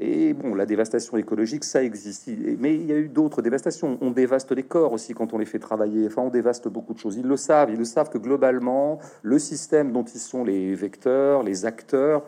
Et 0.00 0.32
bon, 0.32 0.54
la 0.54 0.64
dévastation 0.64 1.16
écologique, 1.16 1.64
ça 1.64 1.82
existe. 1.82 2.28
Mais 2.58 2.74
il 2.74 2.86
y 2.86 2.92
a 2.92 2.96
eu 2.96 3.08
d'autres 3.08 3.42
dévastations. 3.42 3.98
On 4.00 4.10
dévaste 4.10 4.52
les 4.52 4.62
corps 4.62 4.92
aussi 4.92 5.12
quand 5.12 5.32
on 5.32 5.38
les 5.38 5.44
fait 5.44 5.58
travailler. 5.58 6.06
Enfin, 6.06 6.22
on 6.22 6.30
dévaste 6.30 6.68
beaucoup 6.68 6.94
de 6.94 6.98
choses. 6.98 7.16
Ils 7.16 7.26
le 7.26 7.36
savent. 7.36 7.70
Ils 7.70 7.78
le 7.78 7.84
savent 7.84 8.08
que 8.08 8.18
globalement, 8.18 9.00
le 9.22 9.38
système 9.40 9.90
dont 9.92 10.04
ils 10.04 10.20
sont 10.20 10.44
les 10.44 10.74
vecteurs, 10.74 11.42
les 11.42 11.66
acteurs, 11.66 12.22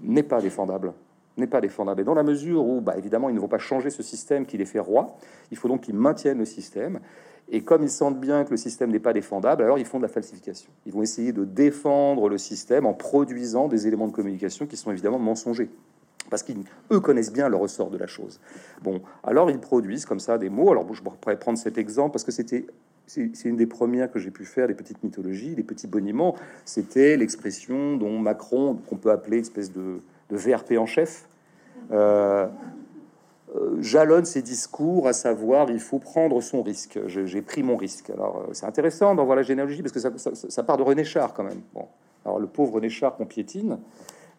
n'est 0.00 0.22
pas 0.22 0.40
défendable. 0.40 0.92
N'est 1.36 1.48
pas 1.48 1.60
défendable. 1.60 2.02
Et 2.02 2.04
dans 2.04 2.14
la 2.14 2.22
mesure 2.22 2.64
où, 2.64 2.80
bah, 2.80 2.94
évidemment, 2.96 3.28
ils 3.28 3.34
ne 3.34 3.40
vont 3.40 3.48
pas 3.48 3.58
changer 3.58 3.90
ce 3.90 4.04
système 4.04 4.46
qui 4.46 4.56
les 4.56 4.64
fait 4.64 4.78
roi, 4.78 5.16
il 5.50 5.56
faut 5.56 5.68
donc 5.68 5.82
qu'ils 5.82 5.96
maintiennent 5.96 6.38
le 6.38 6.44
système. 6.44 7.00
Et 7.48 7.62
comme 7.62 7.82
ils 7.82 7.90
sentent 7.90 8.20
bien 8.20 8.44
que 8.44 8.52
le 8.52 8.56
système 8.56 8.90
n'est 8.90 9.00
pas 9.00 9.12
défendable, 9.12 9.62
alors 9.62 9.78
ils 9.78 9.84
font 9.84 9.98
de 9.98 10.02
la 10.02 10.08
falsification. 10.08 10.70
Ils 10.84 10.92
vont 10.92 11.02
essayer 11.02 11.32
de 11.32 11.44
défendre 11.44 12.28
le 12.28 12.38
système 12.38 12.86
en 12.86 12.94
produisant 12.94 13.68
des 13.68 13.86
éléments 13.86 14.08
de 14.08 14.12
communication 14.12 14.66
qui 14.66 14.76
sont 14.76 14.90
évidemment 14.90 15.18
mensongers 15.18 15.70
parce 16.30 16.42
qu'eux 16.42 17.00
connaissent 17.00 17.32
bien 17.32 17.48
le 17.48 17.56
ressort 17.56 17.90
de 17.90 17.98
la 17.98 18.06
chose. 18.06 18.40
Bon, 18.82 19.00
alors 19.22 19.50
ils 19.50 19.58
produisent 19.58 20.06
comme 20.06 20.20
ça 20.20 20.38
des 20.38 20.48
mots. 20.48 20.70
Alors 20.70 20.86
je 20.94 21.02
pourrais 21.02 21.38
prendre 21.38 21.58
cet 21.58 21.78
exemple 21.78 22.12
parce 22.12 22.24
que 22.24 22.32
c'était 22.32 22.66
c'est 23.06 23.44
une 23.44 23.56
des 23.56 23.66
premières 23.66 24.10
que 24.10 24.18
j'ai 24.18 24.30
pu 24.30 24.44
faire, 24.44 24.66
les 24.66 24.74
petites 24.74 25.02
mythologies, 25.04 25.54
les 25.54 25.62
petits 25.62 25.86
boniments. 25.86 26.34
C'était 26.64 27.16
l'expression 27.16 27.96
dont 27.96 28.18
Macron, 28.18 28.78
qu'on 28.88 28.96
peut 28.96 29.10
appeler 29.10 29.38
espèce 29.38 29.72
de, 29.72 30.00
VRP 30.30 30.72
en 30.76 30.86
chef, 30.86 31.28
euh, 31.92 32.48
euh, 33.54 33.80
jalonne 33.80 34.24
ses 34.24 34.42
discours, 34.42 35.06
à 35.06 35.12
savoir 35.12 35.70
il 35.70 35.78
faut 35.78 36.00
prendre 36.00 36.40
son 36.40 36.62
risque. 36.62 36.98
J'ai 37.06 37.42
pris 37.42 37.62
mon 37.62 37.76
risque. 37.76 38.10
Alors 38.10 38.38
euh, 38.38 38.52
c'est 38.52 38.66
intéressant 38.66 39.14
d'en 39.14 39.24
voir 39.24 39.36
la 39.36 39.44
généalogie 39.44 39.82
parce 39.82 39.92
que 39.92 40.00
ça, 40.00 40.10
ça, 40.34 40.62
part 40.64 40.76
de 40.76 40.82
René 40.82 41.04
Char 41.04 41.32
quand 41.32 41.44
même. 41.44 41.60
Bon, 41.74 41.86
alors 42.24 42.40
le 42.40 42.48
pauvre 42.48 42.74
René 42.74 42.88
Char 42.88 43.16
qu'on 43.16 43.26
piétine. 43.26 43.78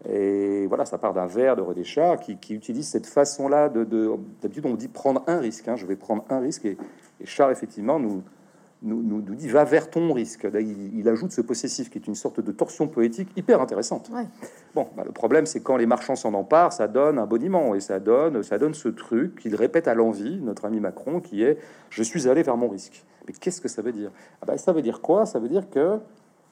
Et 0.06 0.68
voilà, 0.68 0.86
ça 0.86 0.98
part 0.98 1.14
d'un 1.14 1.26
vers 1.26 1.56
de 1.56 1.62
René 1.62 1.84
Char 1.84 2.20
qui, 2.20 2.38
utilise 2.54 2.88
cette 2.88 3.08
façon-là 3.08 3.70
de, 3.70 3.84
d'habitude 4.42 4.66
on 4.66 4.76
dit 4.76 4.88
prendre 4.88 5.24
un 5.28 5.40
risque. 5.40 5.68
Hein, 5.68 5.76
je 5.76 5.86
vais 5.86 5.96
prendre 5.96 6.24
un 6.30 6.40
risque 6.40 6.66
et, 6.66 6.78
Char 7.26 7.50
effectivement 7.50 8.00
nous, 8.00 8.22
nous, 8.84 9.02
nous, 9.02 9.22
dit 9.22 9.48
va 9.48 9.64
vers 9.64 9.90
ton 9.90 10.14
risque. 10.14 10.48
il, 10.54 11.10
ajoute 11.10 11.32
ce 11.32 11.42
possessif 11.42 11.90
qui 11.90 11.98
est 11.98 12.06
une 12.06 12.14
sorte 12.14 12.40
de 12.40 12.52
torsion 12.52 12.88
poétique 12.88 13.30
hyper 13.36 13.60
intéressante. 13.60 14.12
Bon, 14.76 14.88
bah, 14.96 15.04
le 15.04 15.12
problème 15.12 15.48
c'est 15.48 15.62
quand 15.62 15.78
les 15.78 15.88
marchands 15.88 16.16
s'en 16.16 16.36
emparent, 16.36 16.74
ça 16.74 16.88
donne 16.88 17.18
un 17.18 17.26
boniment 17.26 17.74
et 17.74 17.80
ça 17.80 18.00
donne, 18.00 18.44
ça 18.44 18.60
donne 18.60 18.76
ce 18.76 18.90
truc 18.90 19.40
qu'il 19.40 19.56
répète 19.56 19.88
à 19.88 19.96
l'envie, 19.96 20.40
notre 20.42 20.66
ami 20.66 20.80
Macron, 20.80 21.22
qui 21.22 21.42
est 21.42 21.58
je 21.90 22.04
suis 22.04 22.30
allé 22.30 22.44
vers 22.44 22.56
mon 22.56 22.70
risque. 22.70 23.04
Mais 23.26 23.34
qu'est-ce 23.34 23.62
que 23.62 23.68
ça 23.68 23.82
veut 23.82 23.92
dire? 23.92 24.12
Ah 24.42 24.46
bah, 24.46 24.58
Ça 24.60 24.72
veut 24.74 24.84
dire 24.84 25.02
quoi? 25.02 25.26
Ça 25.26 25.40
veut 25.40 25.50
dire 25.50 25.70
que 25.72 26.00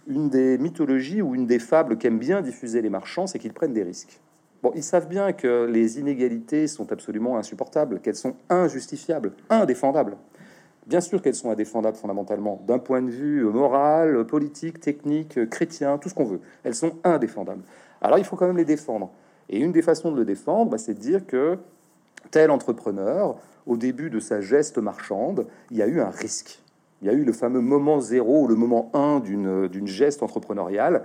une 0.07 0.29
des 0.29 0.57
mythologies 0.57 1.21
ou 1.21 1.35
une 1.35 1.45
des 1.45 1.59
fables 1.59 1.97
qu'aiment 1.97 2.19
bien 2.19 2.41
diffuser 2.41 2.81
les 2.81 2.89
marchands, 2.89 3.27
c'est 3.27 3.39
qu'ils 3.39 3.53
prennent 3.53 3.73
des 3.73 3.83
risques. 3.83 4.19
Bon, 4.63 4.71
ils 4.75 4.83
savent 4.83 5.07
bien 5.07 5.33
que 5.33 5.65
les 5.65 5.99
inégalités 5.99 6.67
sont 6.67 6.91
absolument 6.91 7.37
insupportables, 7.37 7.99
qu'elles 7.99 8.15
sont 8.15 8.35
injustifiables, 8.49 9.33
indéfendables. 9.49 10.17
Bien 10.87 11.01
sûr 11.01 11.21
qu'elles 11.21 11.35
sont 11.35 11.49
indéfendables 11.49 11.97
fondamentalement, 11.97 12.61
d'un 12.67 12.79
point 12.79 13.01
de 13.01 13.09
vue 13.09 13.43
moral, 13.43 14.25
politique, 14.25 14.79
technique, 14.79 15.49
chrétien, 15.49 15.97
tout 15.97 16.09
ce 16.09 16.13
qu'on 16.13 16.25
veut. 16.25 16.41
Elles 16.63 16.75
sont 16.75 16.93
indéfendables. 17.03 17.63
Alors 18.01 18.19
il 18.19 18.25
faut 18.25 18.35
quand 18.35 18.47
même 18.47 18.57
les 18.57 18.65
défendre. 18.65 19.11
Et 19.49 19.59
une 19.59 19.71
des 19.71 19.81
façons 19.81 20.11
de 20.11 20.17
le 20.17 20.25
défendre, 20.25 20.71
bah, 20.71 20.77
c'est 20.77 20.93
de 20.93 20.99
dire 20.99 21.25
que 21.25 21.57
tel 22.31 22.51
entrepreneur, 22.51 23.35
au 23.65 23.77
début 23.77 24.09
de 24.09 24.19
sa 24.19 24.41
geste 24.41 24.77
marchande, 24.77 25.47
il 25.71 25.77
y 25.77 25.81
a 25.81 25.87
eu 25.87 25.99
un 25.99 26.09
risque. 26.09 26.61
Il 27.01 27.07
y 27.07 27.09
a 27.09 27.13
eu 27.13 27.23
le 27.23 27.33
fameux 27.33 27.61
moment 27.61 27.99
zéro, 27.99 28.47
le 28.47 28.55
moment 28.55 28.89
1 28.93 29.19
d'une 29.19 29.87
geste 29.87 30.23
entrepreneuriale. 30.23 31.03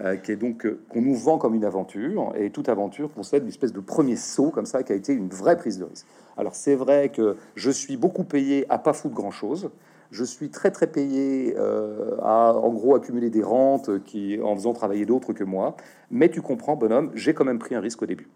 euh, 0.00 0.16
qui 0.16 0.32
est 0.32 0.36
donc 0.36 0.66
euh, 0.66 0.80
qu'on 0.88 1.00
nous 1.00 1.14
vend 1.14 1.38
comme 1.38 1.54
une 1.54 1.64
aventure, 1.64 2.32
et 2.36 2.50
toute 2.50 2.68
aventure 2.68 3.12
concède 3.14 3.44
une 3.44 3.48
espèce 3.48 3.72
de 3.72 3.78
premier 3.78 4.16
saut 4.16 4.50
comme 4.50 4.66
ça, 4.66 4.82
qui 4.82 4.92
a 4.92 4.96
été 4.96 5.12
une 5.12 5.28
vraie 5.28 5.56
prise 5.56 5.78
de 5.78 5.84
risque. 5.84 6.06
Alors 6.36 6.56
c'est 6.56 6.74
vrai 6.74 7.10
que 7.10 7.36
je 7.54 7.70
suis 7.70 7.96
beaucoup 7.96 8.24
payé 8.24 8.66
à 8.68 8.78
pas 8.78 8.92
foutre 8.92 9.14
grand 9.14 9.30
chose. 9.30 9.70
Je 10.10 10.24
suis 10.24 10.50
très 10.50 10.72
très 10.72 10.88
payé 10.88 11.54
euh, 11.56 12.16
à 12.22 12.54
en 12.54 12.70
gros 12.70 12.96
accumuler 12.96 13.30
des 13.30 13.42
rentes 13.42 14.02
qui 14.04 14.40
en 14.42 14.54
faisant 14.56 14.72
travailler 14.72 15.06
d'autres 15.06 15.32
que 15.32 15.44
moi. 15.44 15.76
Mais 16.10 16.28
tu 16.28 16.42
comprends, 16.42 16.74
bonhomme, 16.74 17.12
j'ai 17.14 17.32
quand 17.32 17.44
même 17.44 17.60
pris 17.60 17.76
un 17.76 17.80
risque 17.80 18.02
au 18.02 18.06
début. 18.06 18.28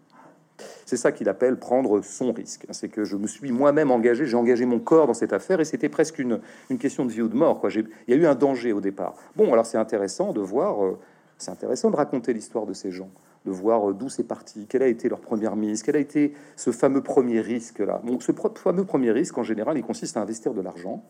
C'est 0.89 0.97
ça 0.97 1.11
qu'il 1.11 1.29
appelle 1.29 1.57
prendre 1.57 2.01
son 2.01 2.31
risque. 2.31 2.65
C'est 2.71 2.89
que 2.89 3.03
je 3.03 3.15
me 3.15 3.27
suis 3.27 3.51
moi-même 3.51 3.91
engagé, 3.91 4.25
j'ai 4.25 4.35
engagé 4.35 4.65
mon 4.65 4.79
corps 4.79 5.05
dans 5.05 5.13
cette 5.13 5.33
affaire 5.33 5.59
et 5.59 5.65
c'était 5.65 5.87
presque 5.87 6.17
une, 6.17 6.39
question 6.79 7.05
de 7.05 7.11
vie 7.11 7.21
ou 7.21 7.27
de 7.27 7.35
mort. 7.35 7.59
Quoi. 7.59 7.69
Il 7.71 7.85
y 8.07 8.13
a 8.13 8.15
eu 8.15 8.25
un 8.25 8.33
danger 8.33 8.73
au 8.73 8.81
départ. 8.81 9.13
Bon, 9.35 9.53
alors 9.53 9.67
c'est 9.67 9.77
intéressant 9.77 10.33
de 10.33 10.41
voir 10.41 10.95
c'est 11.39 11.51
intéressant 11.51 11.89
de 11.89 11.95
raconter 11.95 12.33
l'histoire 12.33 12.65
de 12.65 12.73
ces 12.73 12.91
gens, 12.91 13.09
de 13.45 13.51
voir 13.51 13.89
euh, 13.89 13.93
d'où 13.93 14.09
c'est 14.09 14.25
parti, 14.25 14.65
quelle 14.67 14.83
a 14.83 14.87
été 14.87 15.07
leur 15.09 15.21
première 15.21 15.55
mise, 15.55 15.83
quel 15.83 15.95
a 15.95 15.99
été 15.99 16.33
ce 16.57 16.71
fameux 16.71 17.01
premier 17.01 17.39
risque-là. 17.39 18.01
Donc, 18.03 18.23
ce 18.23 18.33
fameux 18.55 18.83
premier 18.83 19.11
risque, 19.11 19.37
en 19.37 19.43
général, 19.43 19.77
il 19.77 19.83
consiste 19.83 20.17
à 20.17 20.21
investir 20.21 20.53
de 20.53 20.61
l'argent, 20.61 21.01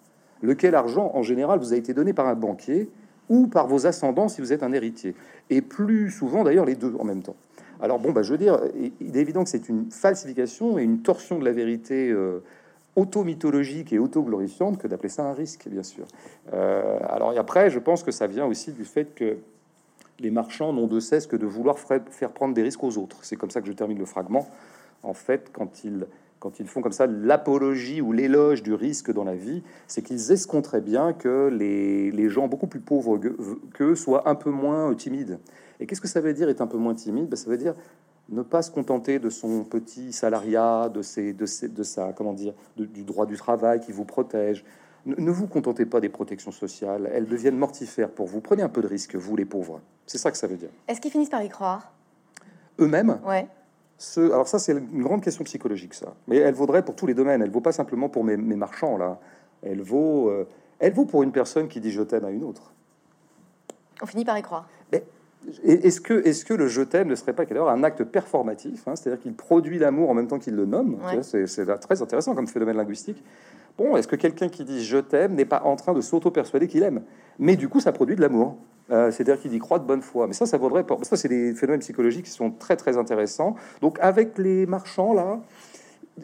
lequel 0.43 0.75
argent, 0.75 1.12
en 1.15 1.24
général, 1.24 1.59
vous 1.59 1.74
a 1.74 1.77
été 1.77 1.93
donné 1.95 2.13
par 2.13 2.27
un 2.27 2.36
banquier 2.36 2.91
ou 3.27 3.48
par 3.48 3.67
vos 3.67 3.88
ascendants 3.88 4.27
si 4.27 4.39
vous 4.39 4.53
êtes 4.53 4.62
un 4.62 4.71
héritier. 4.71 5.15
Et 5.50 5.62
plus 5.62 6.12
souvent, 6.12 6.43
d'ailleurs, 6.43 6.65
les 6.65 6.75
deux 6.75 6.95
en 7.00 7.03
même 7.03 7.24
temps. 7.24 7.36
Alors, 7.81 8.00
bon, 8.00 8.12
bah, 8.12 8.24
je 8.24 8.31
veux 8.31 8.38
dire, 8.38 8.59
il 9.00 9.15
est 9.15 9.21
évident 9.21 9.43
que 9.43 9.50
c'est 9.50 9.69
une 9.69 9.89
falsification 9.91 10.77
et 10.77 10.83
une 10.83 11.01
torsion 11.01 11.39
de 11.39 11.45
la 11.45 11.51
vérité. 11.51 12.09
Euh, 12.09 12.43
auto-mythologique 12.95 13.93
et 13.93 14.00
auto-glorifiante 14.00 14.77
que 14.77 14.88
d'appeler 14.88 15.09
ça 15.09 15.24
un 15.24 15.33
risque, 15.33 15.67
bien 15.67 15.83
sûr. 15.83 16.05
Euh, 16.53 17.00
alors, 17.07 17.38
après, 17.38 17.69
je 17.69 17.79
pense 17.79 18.03
que 18.03 18.12
ça 18.12 18.27
vient 18.27 18.45
aussi 18.45 18.71
du 18.71 18.86
fait 18.86 19.15
que 19.15 19.38
les 20.19 20.31
marchands 20.31 20.74
n'ont 20.74 20.88
de 20.88 21.00
cesse 21.00 21.27
que 21.27 21.38
de 21.38 21.45
vouloir 21.45 21.77
faire 21.79 22.31
prendre 22.31 22.53
des 22.53 22.62
risques 22.62 22.83
aux 22.83 22.98
autres. 22.98 23.17
C'est 23.21 23.38
comme 23.38 23.51
ça 23.51 23.62
que 23.62 23.67
je 23.67 23.71
termine 23.71 23.98
le 23.98 24.05
fragment. 24.05 24.48
En 25.03 25.13
fait, 25.13 25.50
quand 25.53 25.86
ils, 25.86 26.05
font 26.65 26.81
comme 26.81 26.91
ça 26.91 27.07
l'apologie 27.07 28.01
ou 28.01 28.12
l'éloge 28.12 28.63
du 28.63 28.74
risque 28.74 29.13
dans 29.13 29.24
la 29.24 29.36
vie, 29.36 29.63
c'est 29.88 30.01
qu'ils 30.01 30.33
escompteraient 30.33 30.81
bien 30.81 31.13
que 31.13 31.48
les, 31.48 32.12
les 32.12 32.29
gens 32.29 32.50
beaucoup 32.50 32.67
plus 32.67 32.81
pauvres 32.81 33.17
qu'eux 33.74 33.95
soient 33.95 34.27
un 34.27 34.36
peu 34.36 34.50
moins 34.50 34.93
timides. 34.93 35.39
Et 35.79 35.86
qu'est-ce 35.86 36.01
que 36.01 36.07
ça 36.07 36.21
veut 36.21 36.33
dire 36.33 36.50
être 36.50 36.62
un 36.62 36.67
peu 36.67 36.77
moins 36.77 36.93
timide? 36.93 37.27
Ben, 37.27 37.36
Ça 37.36 37.50
veut 37.50 37.57
dire 37.57 37.75
ne 38.29 38.43
pas 38.43 38.62
se 38.62 38.69
contenter 38.69 39.17
de 39.17 39.29
son 39.29 39.63
petit 39.63 40.13
salariat, 40.13 40.89
de, 40.89 41.01
ses, 41.01 41.33
de, 41.33 41.45
ses, 41.45 41.67
de 41.67 41.83
sa, 41.83 42.13
comment 42.13 42.33
dire, 42.33 42.53
du 42.77 43.03
droit 43.03 43.25
du 43.25 43.36
travail 43.36 43.79
qui 43.79 43.91
vous 43.91 44.05
protège, 44.05 44.63
ne 45.05 45.31
vous 45.31 45.48
contentez 45.48 45.86
pas 45.86 46.00
des 46.00 46.09
protections 46.09 46.51
sociales, 46.51 47.09
elles 47.13 47.27
deviennent 47.27 47.57
mortifères 47.57 48.12
pour 48.12 48.27
vous. 48.27 48.41
Prenez 48.41 48.63
un 48.63 48.69
peu 48.69 48.81
de 48.81 48.88
risque, 48.88 49.15
vous 49.15 49.36
les 49.36 49.45
pauvres. 49.45 49.81
C'est 50.05 50.17
ça 50.17 50.31
que 50.31 50.38
ça 50.38 50.48
veut 50.48 50.57
dire. 50.57 50.69
Est-ce 50.88 51.01
qu'ils 51.01 51.12
finissent 51.12 51.29
par 51.29 51.41
y 51.43 51.50
croire? 51.50 51.91
Eux-mêmes? 52.79 53.19
Ouais. 53.25 53.48
Ce, 53.98 54.19
alors 54.19 54.48
ça, 54.48 54.59
c'est 54.59 54.74
une 54.74 55.03
grande 55.03 55.24
question 55.24 55.43
psychologique, 55.43 55.93
ça. 55.93 56.13
Mais 56.27 56.38
elle 56.38 56.53
vaudrait 56.53 56.83
pour 56.83 56.95
tous 56.95 57.05
les 57.05 57.13
domaines. 57.13 57.41
Elle 57.41 57.51
vaut 57.51 57.62
pas 57.62 57.71
simplement 57.71 58.09
pour 58.09 58.24
mes, 58.24 58.38
marchands, 58.38 58.98
là. 58.98 59.19
Elle 59.62 59.81
vaut, 59.81 60.29
euh, 60.29 60.48
elle 60.79 60.93
vaut 60.93 61.05
pour 61.05 61.24
une 61.24 61.31
personne 61.31 61.67
qui 61.67 61.81
dit 61.81 61.91
je 61.91 62.01
t'aime 62.01 62.25
à 62.25 62.29
une 62.29 62.43
autre. 62.43 62.71
On 64.01 64.05
finit 64.05 64.24
par 64.24 64.38
y 64.38 64.41
croire. 64.41 64.69
Est-ce 65.63 66.01
que, 66.01 66.13
est 66.27 66.43
que 66.43 66.53
le 66.53 66.67
je 66.67 66.81
t'aime 66.81 67.08
ne 67.08 67.15
serait 67.15 67.34
pas 67.34 67.43
alors 67.50 67.69
un 67.69 67.84
acte 67.84 68.03
performatif 68.03 68.88
hein, 68.88 68.96
C'est-à-dire 68.96 69.22
qu'il 69.22 69.34
produit 69.34 69.79
l'amour 69.79 70.10
en 70.10 70.13
même 70.13 70.27
temps 70.27 70.39
qu'il 70.39 70.55
le 70.55 70.65
nomme. 70.65 70.98
C'est 71.22 71.79
très 71.79 72.01
intéressant 72.01 72.36
comme 72.36 72.48
phénomène 72.48 72.77
linguistique. 72.77 73.24
Bon, 73.77 73.96
est-ce 73.96 74.10
que 74.10 74.17
quelqu'un 74.17 74.50
qui 74.50 74.65
dit 74.65 74.84
je 74.84 74.98
t'aime 74.98 75.36
n'est 75.36 75.46
pas 75.46 75.62
en 75.63 75.77
train 75.77 75.93
de 75.93 76.01
s'auto-persuader 76.01 76.67
qu'il 76.67 76.84
aime? 76.84 77.01
Mais 77.39 77.55
du 77.55 77.69
coup, 77.69 77.79
ça 77.79 77.93
produit 77.93 78.17
de 78.17 78.22
l'amour. 78.22 78.58
Euh, 78.91 79.12
c'est-à-dire 79.12 79.39
qu'il 79.39 79.53
y 79.53 79.60
croit 79.60 79.79
de 79.79 79.86
bonne 79.86 80.01
foi. 80.01 80.27
Mais 80.27 80.34
ça, 80.34 80.46
ça 80.46 80.58
vaudrait 80.58 80.84
pas. 80.84 80.98
Ça, 81.03 81.15
c'est 81.15 81.27
des 81.27 81.53
phénomènes 81.53 81.79
psychologiques 81.79 82.25
qui 82.25 82.31
sont 82.31 82.51
très 82.51 82.75
très 82.75 82.98
intéressants. 82.98 83.55
Donc, 83.81 83.98
avec 84.01 84.38
les 84.38 84.65
marchands 84.65 85.13
là, 85.13 85.39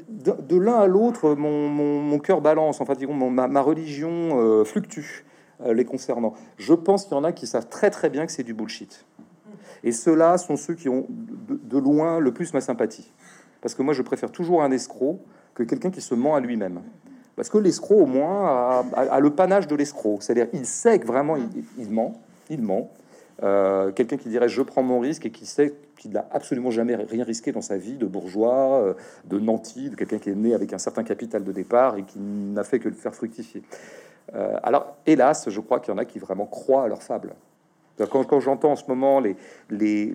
de, 0.09 0.57
l'un 0.57 0.75
à 0.75 0.87
l'autre, 0.87 1.35
mon, 1.35 1.69
mon, 1.69 2.19
cœur 2.19 2.41
balance. 2.41 2.81
Enfin, 2.81 2.93
disons, 2.93 3.13
ma, 3.13 3.61
religion 3.61 4.39
euh, 4.39 4.63
fluctue 4.65 5.24
les 5.63 5.85
concernant. 5.85 6.33
Je 6.57 6.73
pense 6.73 7.05
qu'il 7.05 7.13
y 7.13 7.19
en 7.19 7.23
a 7.23 7.31
qui 7.31 7.47
savent 7.47 7.69
très 7.69 7.89
très 7.89 8.09
bien 8.09 8.25
que 8.25 8.31
c'est 8.31 8.43
du 8.43 8.53
bullshit. 8.53 9.05
Et 9.83 9.91
ceux-là 9.91 10.37
sont 10.37 10.57
ceux 10.57 10.73
qui 10.73 10.89
ont 10.89 11.05
de, 11.09 11.59
de 11.63 11.77
loin 11.77 12.19
le 12.19 12.33
plus 12.33 12.53
ma 12.53 12.61
sympathie. 12.61 13.11
Parce 13.61 13.73
que 13.73 13.81
moi, 13.81 13.93
je 13.93 14.01
préfère 14.01 14.31
toujours 14.31 14.61
un 14.61 14.71
escroc 14.71 15.19
que 15.55 15.63
quelqu'un 15.63 15.89
qui 15.89 16.01
se 16.01 16.13
ment 16.13 16.35
à 16.35 16.39
lui-même. 16.39 16.81
Parce 17.35 17.49
que 17.49 17.57
l'escroc, 17.57 17.95
au 17.95 18.05
moins, 18.05 18.85
a, 18.95 19.19
le 19.19 19.29
panache 19.31 19.67
de 19.67 19.75
l'escroc. 19.75 20.19
C'est-à-dire, 20.21 20.47
il 20.53 20.65
sait 20.65 20.99
que 20.99 21.07
vraiment, 21.07 21.35
il, 21.35 21.89
ment. 21.89 22.13
Il 22.49 22.61
ment. 22.61 22.91
Euh, 23.43 23.91
quelqu'un 23.91 24.15
qui 24.15 24.29
dirait 24.29 24.47
je 24.47 24.61
prends 24.61 24.83
mon 24.83 24.99
risque 24.99 25.25
et 25.25 25.31
qui 25.31 25.45
sait 25.45 25.73
qu'il 25.97 26.11
n'a 26.11 26.25
absolument 26.31 26.71
jamais 26.71 26.95
rien 26.95 27.25
risqué 27.25 27.51
dans 27.51 27.61
sa 27.61 27.77
vie 27.77 27.97
de 27.97 28.05
bourgeois, 28.05 28.81
euh, 28.81 28.93
de 29.25 29.39
nanti, 29.39 29.89
de 29.89 29.95
quelqu'un 29.95 30.19
qui 30.19 30.29
est 30.29 30.35
né 30.35 30.53
avec 30.53 30.71
un 30.71 30.77
certain 30.77 31.03
capital 31.03 31.43
de 31.43 31.51
départ 31.51 31.97
et 31.97 32.03
qui 32.03 32.19
n'a 32.19 32.63
fait 32.63 32.79
que 32.79 32.87
le 32.87 32.95
faire 32.95 33.13
fructifier. 33.13 33.63
Euh, 34.33 34.57
alors, 34.63 34.97
hélas, 35.05 35.49
je 35.49 35.59
crois 35.59 35.79
qu'il 35.79 35.93
y 35.93 35.95
en 35.95 35.99
a 35.99 36.05
qui 36.05 36.19
vraiment 36.19 36.45
croient 36.45 36.85
à 36.85 36.87
leur 36.87 37.03
fable. 37.03 37.35
Quand, 38.09 38.39
j'entends 38.39 38.73
en 38.73 38.75
ce 38.75 38.83
moment 38.87 39.21
les, 39.21 39.37
les, 39.69 40.13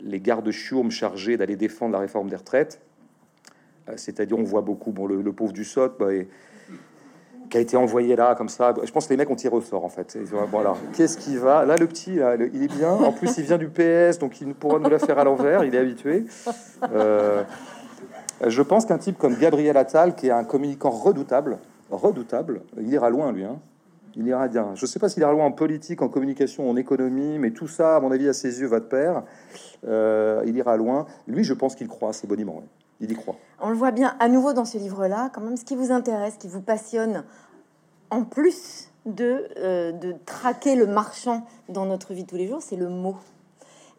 les, 0.00 0.20
gardes 0.20 0.50
chiourmes 0.52 0.92
chargés 0.92 1.36
d'aller 1.36 1.56
défendre 1.56 1.94
la 1.94 1.98
réforme 1.98 2.28
des 2.28 2.36
retraites, 2.36 2.80
euh, 3.88 3.94
c'est-à-dire, 3.96 4.38
on 4.38 4.44
voit 4.44 4.60
beaucoup, 4.60 4.92
le, 5.08 5.32
pauvre 5.32 5.52
du 5.52 5.64
sot, 5.64 5.88
bah, 5.98 6.10
qui 7.50 7.56
a 7.56 7.60
été 7.60 7.76
envoyé 7.76 8.14
là, 8.14 8.36
comme 8.36 8.48
ça. 8.48 8.72
Je 8.84 8.90
pense 8.92 9.06
que 9.06 9.12
les 9.12 9.16
mecs 9.16 9.30
ont 9.30 9.36
tiré 9.36 9.54
au 9.54 9.60
sort, 9.60 9.84
en 9.84 9.88
fait. 9.88 10.16
voilà. 10.50 10.74
Qu'est-ce 10.92 11.18
qui 11.18 11.36
va? 11.36 11.64
Là, 11.64 11.76
le 11.76 11.88
petit, 11.88 12.20
il 12.52 12.62
est 12.62 12.72
bien. 12.72 12.92
En 12.92 13.12
plus, 13.12 13.36
il 13.36 13.44
vient 13.44 13.58
du 13.58 13.68
PS, 13.68 14.18
donc 14.20 14.40
il 14.40 14.54
pourra 14.54 14.78
nous 14.78 14.88
la 14.88 15.00
faire 15.00 15.18
à 15.18 15.24
l'envers. 15.24 15.64
Il 15.64 15.74
est 15.74 15.78
habitué. 15.78 16.24
Euh, 16.92 18.50
je 18.50 18.62
pense 18.62 18.86
qu'un 18.86 18.98
type 18.98 19.18
comme 19.18 19.36
Gabriel 19.36 19.76
Attal, 19.76 20.14
qui 20.14 20.28
est 20.28 20.32
un 20.32 20.44
communicant 20.44 20.90
redoutable, 20.90 21.58
redoutable, 21.90 22.62
il 22.78 22.92
ira 22.92 23.10
loin, 23.10 23.32
lui. 23.32 23.44
Hein. 23.44 23.58
Il 24.16 24.26
ira 24.26 24.46
bien. 24.46 24.74
Je 24.74 24.84
ne 24.84 24.86
sais 24.86 24.98
pas 24.98 25.08
s'il 25.08 25.22
ira 25.22 25.32
loin 25.32 25.44
en 25.44 25.52
politique, 25.52 26.00
en 26.00 26.08
communication, 26.08 26.70
en 26.70 26.76
économie, 26.76 27.38
mais 27.38 27.50
tout 27.50 27.66
ça, 27.66 27.96
à 27.96 28.00
mon 28.00 28.12
avis, 28.12 28.28
à 28.28 28.32
ses 28.32 28.60
yeux, 28.60 28.68
va 28.68 28.78
de 28.78 28.84
pair. 28.84 29.24
Euh, 29.86 30.42
il 30.46 30.56
ira 30.56 30.76
loin. 30.76 31.06
Lui, 31.26 31.42
je 31.42 31.52
pense 31.52 31.74
qu'il 31.74 31.88
croit 31.88 32.10
assez 32.10 32.26
boniment 32.26 32.62
il 33.00 33.12
y 33.12 33.14
croit. 33.14 33.36
On 33.60 33.70
le 33.70 33.76
voit 33.76 33.90
bien 33.90 34.16
à 34.20 34.28
nouveau 34.28 34.52
dans 34.52 34.64
ce 34.64 34.78
livre-là, 34.78 35.30
quand 35.32 35.40
même, 35.40 35.56
ce 35.56 35.64
qui 35.64 35.76
vous 35.76 35.90
intéresse, 35.90 36.36
qui 36.36 36.48
vous 36.48 36.60
passionne, 36.60 37.24
en 38.10 38.24
plus 38.24 38.90
de, 39.06 39.48
euh, 39.58 39.92
de 39.92 40.14
traquer 40.24 40.76
le 40.76 40.86
marchand 40.86 41.46
dans 41.68 41.86
notre 41.86 42.14
vie 42.14 42.24
tous 42.24 42.36
les 42.36 42.46
jours, 42.46 42.62
c'est 42.62 42.76
le 42.76 42.88
mot. 42.88 43.16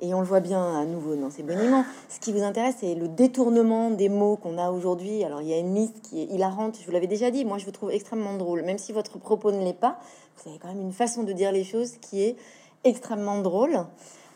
Et 0.02 0.14
on 0.14 0.20
le 0.20 0.26
voit 0.26 0.42
bien 0.42 0.82
à 0.82 0.86
nouveau 0.86 1.16
dans 1.16 1.30
ces 1.30 1.42
boniments. 1.42 1.86
Ce 2.10 2.20
qui 2.20 2.34
vous 2.34 2.44
intéresse, 2.44 2.76
c'est 2.80 2.96
le 2.96 3.08
détournement 3.08 3.90
des 3.92 4.10
mots 4.10 4.36
qu'on 4.36 4.58
a 4.58 4.70
aujourd'hui. 4.70 5.24
Alors, 5.24 5.42
il 5.42 5.48
y 5.48 5.54
a 5.54 5.58
une 5.58 5.74
liste 5.74 6.02
qui 6.02 6.22
est 6.22 6.26
hilarante, 6.26 6.78
je 6.80 6.86
vous 6.86 6.92
l'avais 6.92 7.08
déjà 7.08 7.32
dit. 7.32 7.46
Moi, 7.46 7.58
je 7.58 7.66
vous 7.66 7.72
trouve 7.72 7.92
extrêmement 7.92 8.36
drôle. 8.36 8.62
Même 8.64 8.78
si 8.78 8.92
votre 8.92 9.18
propos 9.18 9.52
ne 9.52 9.64
l'est 9.64 9.74
pas, 9.74 9.98
vous 10.38 10.50
avez 10.50 10.60
quand 10.60 10.68
même 10.68 10.82
une 10.82 10.92
façon 10.92 11.24
de 11.24 11.32
dire 11.32 11.52
les 11.52 11.64
choses 11.64 11.98
qui 11.98 12.24
est 12.24 12.36
extrêmement 12.84 13.40
drôle. 13.40 13.86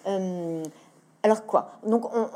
Euh, 0.08 0.64
alors 1.24 1.46
quoi? 1.46 1.72
Donc, 1.86 2.06
on, 2.16 2.28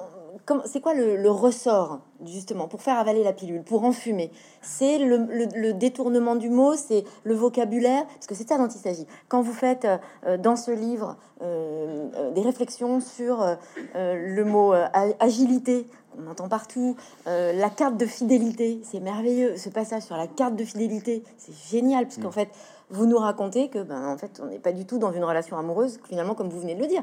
c'est 0.65 0.81
quoi 0.81 0.93
le, 0.93 1.29
ressort 1.29 1.99
justement 2.25 2.67
pour 2.67 2.81
faire 2.81 2.97
avaler 2.97 3.23
la 3.23 3.33
pilule, 3.33 3.63
pour 3.63 3.83
enfumer? 3.83 4.31
C'est 4.61 4.99
le, 4.99 5.71
détournement 5.73 6.35
du 6.35 6.49
mot, 6.49 6.75
c'est 6.75 7.03
le 7.23 7.33
vocabulaire, 7.33 8.05
parce 8.07 8.27
que 8.27 8.35
c'est 8.35 8.47
ça 8.47 8.57
dont 8.57 8.67
il 8.67 8.79
s'agit. 8.79 9.07
Quand 9.27 9.41
vous 9.41 9.53
faites 9.53 9.87
euh, 10.25 10.37
dans 10.37 10.55
ce 10.55 10.71
livre 10.71 11.17
euh, 11.41 12.09
euh, 12.15 12.31
des 12.31 12.41
réflexions 12.41 12.99
sur 12.99 13.45
le 13.95 14.43
mot 14.43 14.73
agilité, 15.19 15.87
on 16.17 16.29
entend 16.29 16.47
partout, 16.47 16.95
la 17.25 17.69
carte 17.69 17.97
de 17.97 18.05
fidélité, 18.05 18.81
c'est 18.83 18.99
merveilleux. 18.99 19.57
Ce 19.57 19.69
passage 19.69 20.03
sur 20.03 20.15
la 20.15 20.27
carte 20.27 20.55
de 20.55 20.63
fidélité, 20.63 21.23
c'est 21.37 21.55
génial, 21.71 22.05
puisqu'en 22.05 22.29
mm. 22.29 22.33
fait, 22.33 22.49
vous 22.93 23.07
nous 23.07 23.17
racontez 23.17 23.69
que, 23.69 23.79
ben, 23.79 24.07
en 24.07 24.17
fait, 24.17 24.39
on 24.41 24.47
n'est 24.47 24.59
pas 24.59 24.71
du 24.71 24.85
tout 24.85 24.99
dans 24.99 25.11
une 25.11 25.23
relation 25.23 25.57
amoureuse, 25.57 25.99
finalement, 26.07 26.35
comme 26.35 26.49
vous 26.49 26.59
venez 26.59 26.75
de 26.75 26.79
le 26.79 26.87
dire, 26.87 27.01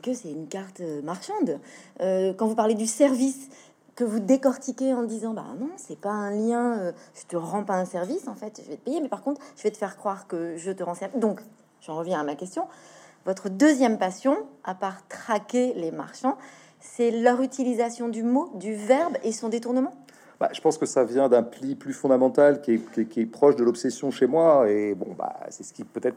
que 0.00 0.14
c'est 0.14 0.30
une 0.30 0.46
carte 0.46 0.80
euh, 0.80 1.02
marchande. 1.02 1.58
Euh, 2.00 2.32
quand 2.32 2.46
vous 2.46 2.54
parlez 2.54 2.74
du 2.74 2.86
service, 2.86 3.48
que 3.96 4.04
vous 4.04 4.20
décortiquez 4.20 4.94
en 4.94 5.02
disant, 5.02 5.34
bah 5.34 5.44
non, 5.58 5.68
c'est 5.76 5.98
pas 5.98 6.10
un 6.10 6.30
lien, 6.30 6.78
euh, 6.78 6.92
je 7.14 7.26
te 7.26 7.36
rends 7.36 7.64
pas 7.64 7.74
un 7.74 7.84
service, 7.84 8.28
en 8.28 8.34
fait, 8.34 8.62
je 8.64 8.70
vais 8.70 8.76
te 8.76 8.84
payer, 8.84 9.00
mais 9.00 9.08
par 9.08 9.22
contre, 9.22 9.40
je 9.56 9.64
vais 9.64 9.70
te 9.70 9.76
faire 9.76 9.96
croire 9.96 10.28
que 10.28 10.56
je 10.56 10.70
te 10.70 10.82
rends 10.82 10.94
service. 10.94 11.20
Donc, 11.20 11.40
j'en 11.80 11.96
reviens 11.96 12.20
à 12.20 12.24
ma 12.24 12.36
question. 12.36 12.66
Votre 13.26 13.48
deuxième 13.48 13.98
passion, 13.98 14.36
à 14.62 14.74
part 14.74 15.06
traquer 15.08 15.74
les 15.74 15.90
marchands, 15.90 16.38
c'est 16.78 17.10
leur 17.10 17.42
utilisation 17.42 18.08
du 18.08 18.22
mot, 18.22 18.50
du 18.54 18.74
verbe 18.74 19.16
et 19.24 19.32
son 19.32 19.48
détournement? 19.48 19.92
Bah, 20.42 20.48
je 20.52 20.60
pense 20.60 20.76
que 20.76 20.86
ça 20.86 21.04
vient 21.04 21.28
d'un 21.28 21.44
pli 21.44 21.76
plus 21.76 21.92
fondamental 21.92 22.62
qui 22.62 22.72
est, 22.72 23.26
proche 23.26 23.54
de 23.54 23.62
l'obsession 23.62 24.10
chez 24.10 24.26
moi. 24.26 24.68
Et 24.68 24.92
bon, 24.92 25.14
bah, 25.16 25.36
c'est 25.50 25.62
ce 25.62 25.72
qui 25.72 25.84
peut-être 25.84 26.16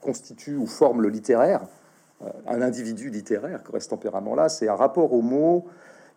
constitue 0.00 0.56
ou 0.56 0.66
forme 0.66 1.02
le 1.02 1.08
littéraire. 1.08 1.60
Euh, 2.24 2.30
un 2.48 2.62
individu 2.62 3.10
littéraire, 3.10 3.62
qui 3.62 3.70
reste 3.70 3.90
tempérament-là, 3.90 4.48
c'est 4.48 4.66
un 4.66 4.74
rapport 4.74 5.12
aux 5.12 5.22
mots 5.22 5.66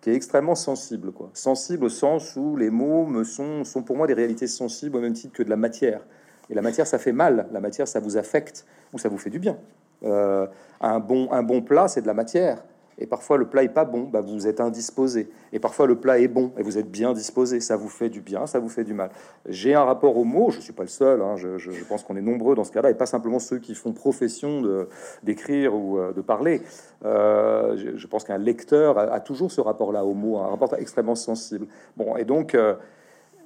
qui 0.01 0.09
est 0.09 0.15
extrêmement 0.15 0.55
sensible. 0.55 1.11
Quoi. 1.11 1.29
Sensible 1.35 1.85
au 1.85 1.89
sens 1.89 2.35
où 2.37 2.55
les 2.55 2.71
mots 2.71 3.05
me 3.05 3.23
sont, 3.23 3.65
sont 3.65 3.83
pour 3.83 3.97
moi 3.97 4.07
des 4.07 4.15
réalités 4.15 4.47
sensibles 4.47 4.97
au 4.97 5.01
même 5.01 5.13
titre 5.13 5.33
que 5.33 5.43
de 5.43 5.49
la 5.51 5.57
matière. 5.57 6.01
Et 6.49 6.55
la 6.55 6.63
matière, 6.63 6.87
ça 6.87 6.97
fait 6.97 7.11
mal. 7.11 7.47
La 7.51 7.59
matière, 7.59 7.87
ça 7.87 7.99
vous 7.99 8.17
affecte 8.17 8.65
ou 8.93 8.97
ça 8.97 9.09
vous 9.09 9.19
fait 9.19 9.29
du 9.29 9.37
bien. 9.37 9.57
Euh, 10.03 10.47
un, 10.79 10.99
bon, 10.99 11.31
un 11.31 11.43
bon 11.43 11.61
plat, 11.61 11.87
c'est 11.87 12.01
de 12.01 12.07
la 12.07 12.15
matière. 12.15 12.63
Et 12.97 13.07
parfois, 13.07 13.37
le 13.37 13.47
plat 13.47 13.63
est 13.63 13.69
pas 13.69 13.85
bon, 13.85 14.03
bah, 14.03 14.21
vous 14.21 14.47
êtes 14.47 14.59
indisposé. 14.59 15.29
Et 15.53 15.59
parfois, 15.59 15.87
le 15.87 15.95
plat 15.95 16.19
est 16.19 16.27
bon 16.27 16.51
et 16.57 16.63
vous 16.63 16.77
êtes 16.77 16.89
bien 16.89 17.13
disposé. 17.13 17.59
Ça 17.59 17.75
vous 17.75 17.89
fait 17.89 18.09
du 18.09 18.21
bien, 18.21 18.45
ça 18.45 18.59
vous 18.59 18.69
fait 18.69 18.83
du 18.83 18.93
mal. 18.93 19.09
J'ai 19.47 19.73
un 19.73 19.83
rapport 19.83 20.17
au 20.17 20.23
mot, 20.23 20.51
je 20.51 20.59
suis 20.59 20.73
pas 20.73 20.83
le 20.83 20.89
seul, 20.89 21.21
hein, 21.21 21.35
je, 21.35 21.83
pense 21.89 22.03
qu'on 22.03 22.15
est 22.15 22.21
nombreux 22.21 22.55
dans 22.55 22.63
ce 22.63 22.71
cas-là, 22.71 22.91
et 22.91 22.93
pas 22.93 23.05
simplement 23.05 23.39
ceux 23.39 23.59
qui 23.59 23.75
font 23.75 23.91
profession 23.91 24.63
d'écrire 25.23 25.73
ou 25.73 25.97
euh, 25.97 26.13
de 26.13 26.21
parler. 26.21 26.61
Euh, 27.05 27.95
je, 27.95 28.07
pense 28.07 28.23
qu'un 28.23 28.37
lecteur 28.37 28.97
a, 28.97 29.03
a, 29.03 29.19
toujours 29.19 29.51
ce 29.51 29.61
rapport-là 29.61 30.05
au 30.05 30.13
mot, 30.13 30.37
un 30.37 30.47
rapport 30.47 30.75
extrêmement 30.75 31.15
sensible. 31.15 31.67
Bon, 31.97 32.15
et 32.17 32.25
donc, 32.25 32.53
euh, 32.53 32.75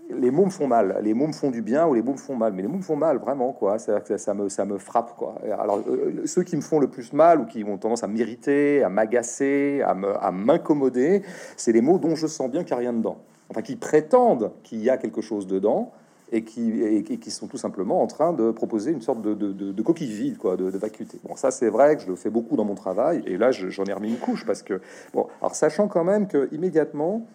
les 0.10 0.32
mots 0.32 0.46
me 0.46 0.50
font 0.50 0.68
mal, 0.68 1.00
les 1.02 1.14
mots 1.14 1.28
me 1.28 1.34
font 1.34 1.52
du 1.52 1.62
bien 1.62 1.88
ou 1.88 1.94
les 1.94 2.02
mots 2.02 2.14
me 2.14 2.18
font 2.18 2.36
mal, 2.36 2.54
mais 2.54 2.62
les 2.62 2.68
mots 2.68 2.78
me 2.78 2.84
font 2.84 2.96
mal 2.96 3.18
vraiment 3.18 3.54
quoi. 3.54 3.80
Ça 3.80 4.34
me 4.34 4.50
ça 4.50 4.66
me 4.66 4.78
frappe 4.78 5.16
quoi. 5.16 5.36
Alors 5.58 5.82
euh, 5.88 6.26
ceux 6.26 6.44
qui 6.44 6.56
me 6.56 6.62
font 6.62 6.80
le 6.80 6.88
plus 6.88 7.14
mal 7.14 7.42
ou 7.42 7.46
qui 7.46 7.64
ont 7.64 7.78
tendance 7.78 8.04
à 8.04 8.08
m'irriter, 8.08 8.84
à 8.84 8.90
m'agacer, 8.90 9.82
à 9.84 10.32
m'incommoder, 10.32 11.24
c'est 11.58 11.72
les 11.72 11.82
mots 11.82 11.98
dont 11.98 12.16
je 12.16 12.28
sens 12.28 12.50
bien 12.50 12.64
qu'il 12.64 12.76
n'y 12.76 12.86
a 12.86 12.90
rien 12.90 12.94
dedans. 12.94 13.18
Enfin, 13.50 13.62
qui 13.62 13.76
prétendent 13.76 14.52
qu'il 14.64 14.82
y 14.84 14.90
a 14.90 14.98
quelque 14.98 15.22
chose 15.22 15.48
dedans 15.48 15.92
et 16.32 16.44
qui, 16.44 17.32
sont 17.32 17.48
tout 17.48 17.58
simplement 17.58 18.02
en 18.02 18.08
train 18.08 18.34
de 18.34 18.52
proposer 18.52 18.92
une 18.92 19.02
sorte 19.02 19.22
de, 19.22 19.34
de, 19.34 19.52
de, 19.52 19.82
coquille 19.82 20.12
vide, 20.12 20.38
quoi, 20.38 20.58
de, 20.58 20.66
vacuité. 20.66 21.20
Bon, 21.24 21.36
ça 21.36 21.52
c'est 21.52 21.70
vrai 21.70 21.96
que 21.96 22.02
je 22.02 22.08
le 22.08 22.16
fais 22.16 22.30
beaucoup 22.30 22.56
dans 22.56 22.66
mon 22.66 22.76
travail, 22.76 23.24
et 23.26 23.38
là 23.38 23.52
j'en 23.52 23.86
ai 23.86 23.94
remis 23.94 24.10
une 24.10 24.18
couche 24.18 24.46
parce 24.46 24.64
que, 24.64 24.82
bon, 25.14 25.28
alors 25.40 25.56
sachant 25.56 25.88
quand 25.88 26.04
même 26.04 26.28
que 26.28 26.50
immédiatement, 26.52 27.26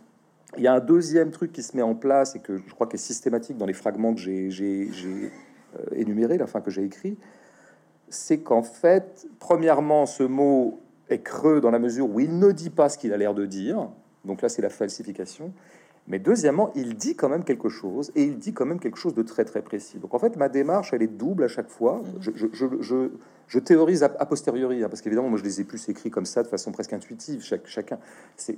il 0.57 0.63
y 0.63 0.67
a 0.67 0.75
un 0.75 0.81
deuxième 0.81 1.31
truc 1.31 1.53
qui 1.53 1.63
se 1.63 1.77
met 1.77 1.83
en 1.83 1.95
place 1.95 2.35
et 2.37 2.41
que 2.41 2.57
je 2.57 2.75
crois 2.75 2.87
que 2.87 2.95
est 2.95 2.99
systématique 2.99 3.57
dans 3.57 3.67
les 3.67 3.73
fragments 3.73 4.15
que 4.15 4.21
j'ai 4.21 4.51
euh, 4.59 5.95
énumérés, 5.95 6.41
enfin 6.43 6.61
que 6.61 6.71
j'ai 6.71 6.85
écrit, 6.85 7.17
c'est 8.09 8.39
qu'en 8.39 8.63
fait, 8.63 9.27
premièrement, 9.39 10.07
ce 10.07 10.25
mot 10.25 10.81
est 11.09 11.21
creux 11.21 11.61
dans 11.61 11.71
la 11.71 11.79
mesure 11.79 12.11
où 12.11 12.21
il 12.21 12.39
ne 12.39 12.51
dit 12.51 12.71
pas 12.71 12.89
ce 12.89 12.99
qu'il 12.99 13.13
a 13.13 13.17
l'air 13.17 13.35
de 13.35 13.47
dire. 13.47 13.89
Donc 14.25 14.43
là, 14.43 14.49
c'est 14.49 14.63
la 14.63 14.71
falsification. 14.71 15.53
Mais 16.09 16.19
deuxièmement, 16.19 16.73
il 16.75 16.97
dit 16.97 17.15
quand 17.15 17.29
même 17.29 17.45
quelque 17.45 17.69
chose, 17.69 18.11
et 18.17 18.25
il 18.25 18.39
dit 18.39 18.53
quand 18.53 18.67
même 18.67 18.81
quelque 18.81 18.99
chose 18.99 19.15
de 19.15 19.23
très 19.23 19.45
très 19.45 19.63
précis. 19.63 19.99
Donc 19.99 20.13
en 20.13 20.19
fait, 20.19 20.37
ma 20.37 20.49
démarche, 20.49 20.93
elle 20.93 21.03
est 21.03 21.07
double 21.07 21.45
à 21.45 21.49
chaque 21.49 21.69
fois. 21.69 22.03
Je, 22.21 22.33
je, 22.35 22.47
je, 22.81 23.11
je 23.51 23.59
théorise 23.59 24.05
a, 24.05 24.09
posteriori, 24.09 24.85
hein, 24.85 24.89
parce 24.89 25.03
qu'évidemment, 25.03 25.29
moi, 25.29 25.37
je 25.37 25.43
les 25.43 25.61
ai 25.61 25.65
plus 25.65 25.89
écrits 25.89 26.09
comme 26.09 26.25
ça, 26.25 26.45
de 26.45 26.49
façon 26.49 26.71
presque 26.71 26.93
intuitive. 26.93 27.43
Chaque, 27.43 27.67
chacun, 27.67 27.99
c'est 28.37 28.57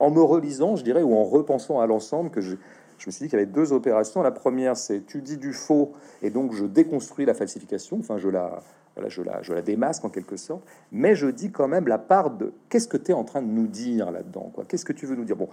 en 0.00 0.10
me 0.10 0.20
relisant, 0.20 0.74
je 0.74 0.82
dirais, 0.82 1.02
ou 1.02 1.14
en 1.14 1.22
repensant 1.22 1.78
à 1.78 1.86
l'ensemble, 1.86 2.30
que 2.30 2.40
je, 2.40 2.56
je 2.98 3.06
me 3.06 3.12
suis 3.12 3.22
dit 3.22 3.30
qu'il 3.30 3.38
y 3.38 3.42
avait 3.42 3.50
deux 3.50 3.72
opérations. 3.72 4.22
La 4.22 4.32
première, 4.32 4.76
c'est 4.76 5.06
tu 5.06 5.22
dis 5.22 5.36
du 5.36 5.52
faux, 5.52 5.92
et 6.22 6.30
donc 6.30 6.54
je 6.54 6.64
déconstruis 6.64 7.24
la 7.24 7.34
falsification. 7.34 7.98
Enfin, 8.00 8.18
je 8.18 8.28
la, 8.28 8.64
voilà, 8.96 9.10
je 9.10 9.22
la, 9.22 9.42
je 9.42 9.52
la 9.52 9.60
démasque 9.60 10.04
en 10.06 10.08
quelque 10.08 10.36
sorte, 10.36 10.62
mais 10.90 11.14
je 11.14 11.26
dis 11.26 11.50
quand 11.50 11.68
même 11.68 11.86
la 11.86 11.98
part 11.98 12.30
de 12.30 12.52
qu'est-ce 12.70 12.88
que 12.88 12.96
tu 12.96 13.10
es 13.10 13.14
en 13.14 13.24
train 13.24 13.42
de 13.42 13.46
nous 13.46 13.66
dire 13.66 14.10
là-dedans, 14.10 14.50
quoi? 14.54 14.64
Qu'est-ce 14.66 14.86
que 14.86 14.94
tu 14.94 15.04
veux 15.04 15.16
nous 15.16 15.24
dire? 15.24 15.36
Bon, 15.36 15.50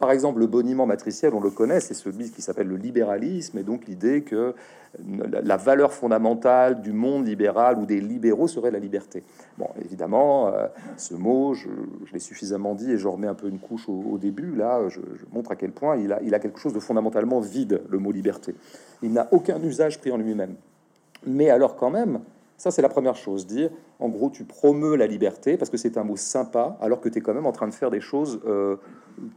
par 0.00 0.10
exemple, 0.10 0.40
le 0.40 0.48
boniment 0.48 0.86
matriciel, 0.86 1.32
on 1.34 1.40
le 1.40 1.50
connaît, 1.50 1.78
c'est 1.78 1.94
celui 1.94 2.30
qui 2.30 2.42
s'appelle 2.42 2.66
le 2.66 2.76
libéralisme, 2.76 3.58
et 3.58 3.62
donc 3.62 3.86
l'idée 3.86 4.22
que 4.22 4.54
la, 4.98 5.56
valeur 5.56 5.92
fondamentale 5.92 6.80
du 6.80 6.92
monde 6.92 7.26
libéral 7.26 7.78
ou 7.78 7.86
des 7.86 8.00
libéraux 8.00 8.48
serait 8.48 8.72
la 8.72 8.80
liberté. 8.80 9.22
Bon, 9.56 9.68
évidemment, 9.84 10.48
euh, 10.48 10.66
ce 10.96 11.14
mot, 11.14 11.54
je, 11.54 11.68
l'ai 12.12 12.18
suffisamment 12.18 12.74
dit 12.74 12.90
et 12.90 12.96
je 12.96 13.06
remets 13.06 13.28
un 13.28 13.34
peu 13.34 13.48
une 13.48 13.60
couche 13.60 13.88
au, 13.88 14.18
début. 14.18 14.54
Là, 14.56 14.88
je, 14.88 15.00
montre 15.32 15.52
à 15.52 15.56
quel 15.56 15.70
point 15.70 15.96
il 15.96 16.12
a, 16.12 16.20
il 16.22 16.34
a 16.34 16.40
quelque 16.40 16.58
chose 16.58 16.72
de 16.72 16.80
fondamentalement 16.80 17.40
vide, 17.40 17.82
le 17.88 17.98
mot 17.98 18.10
liberté. 18.10 18.54
Il 19.02 19.12
n'a 19.12 19.28
aucun 19.30 19.62
usage 19.62 20.00
pris 20.00 20.10
en 20.10 20.16
lui-même. 20.16 20.56
Mais 21.24 21.50
alors, 21.50 21.76
quand 21.76 21.90
même, 21.90 22.20
ça, 22.60 22.70
c'est 22.70 22.82
la 22.82 22.90
première 22.90 23.16
chose. 23.16 23.46
Dire, 23.46 23.70
en 24.00 24.10
gros, 24.10 24.28
tu 24.28 24.44
promeus 24.44 24.94
la 24.94 25.06
liberté 25.06 25.56
parce 25.56 25.70
que 25.70 25.78
c'est 25.78 25.96
un 25.96 26.04
mot 26.04 26.18
sympa, 26.18 26.76
alors 26.82 27.00
que 27.00 27.08
tu 27.08 27.16
es 27.16 27.20
quand 27.22 27.32
même 27.32 27.46
en 27.46 27.52
train 27.52 27.66
de 27.66 27.72
faire 27.72 27.90
des 27.90 28.02
choses 28.02 28.38
euh, 28.44 28.76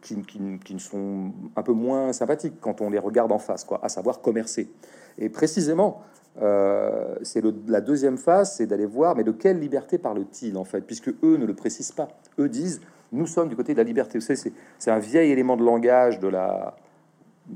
qui, 0.01 0.21
qui, 0.61 0.77
sont 0.77 1.31
un 1.55 1.63
peu 1.63 1.71
moins 1.71 2.11
sympathiques 2.11 2.55
quand 2.59 2.81
on 2.81 2.89
les 2.89 2.99
regarde 2.99 3.31
en 3.31 3.39
face, 3.39 3.63
quoi, 3.63 3.79
à 3.81 3.87
savoir 3.87 4.19
commercer. 4.19 4.69
Et 5.17 5.29
précisément, 5.29 6.01
euh, 6.41 7.15
c'est 7.21 7.41
la 7.65 7.79
deuxième 7.79 8.17
phase, 8.17 8.57
c'est 8.57 8.65
d'aller 8.65 8.85
voir, 8.85 9.15
mais 9.15 9.23
de 9.23 9.31
quelle 9.31 9.57
liberté 9.57 9.97
parle-t-il 9.97 10.57
en 10.57 10.65
fait, 10.65 10.81
puisque 10.81 11.07
eux 11.23 11.37
ne 11.37 11.45
le 11.45 11.53
précisent 11.53 11.93
pas. 11.93 12.09
Eux 12.39 12.49
disent, 12.49 12.81
nous 13.13 13.25
sommes 13.25 13.47
du 13.47 13.55
côté 13.55 13.71
de 13.71 13.77
la 13.77 13.85
liberté. 13.85 14.19
C'est 14.19 14.91
un 14.91 14.99
vieil 14.99 15.31
élément 15.31 15.55
de 15.55 15.63
langage 15.63 16.19
de 16.19 16.27
la, 16.27 16.75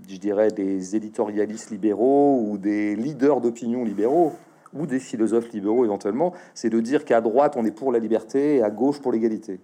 je 0.08 0.16
dirais, 0.16 0.50
des 0.50 0.96
éditorialistes 0.96 1.72
libéraux 1.72 2.42
ou 2.48 2.58
des 2.58 2.96
leaders 2.96 3.42
d'opinion 3.42 3.84
libéraux 3.84 4.32
ou 4.74 4.86
des 4.86 5.00
philosophes 5.00 5.52
libéraux 5.52 5.86
éventuellement, 5.86 6.34
c'est 6.54 6.70
de 6.70 6.80
dire 6.80 7.06
qu'à 7.06 7.22
droite 7.22 7.56
on 7.58 7.66
est 7.66 7.72
pour 7.72 7.92
la 7.92 8.00
liberté 8.00 8.58
et 8.58 8.64
à 8.64 8.70
gauche 8.70 9.00
pour 9.02 9.12
l'égalité. 9.12 9.60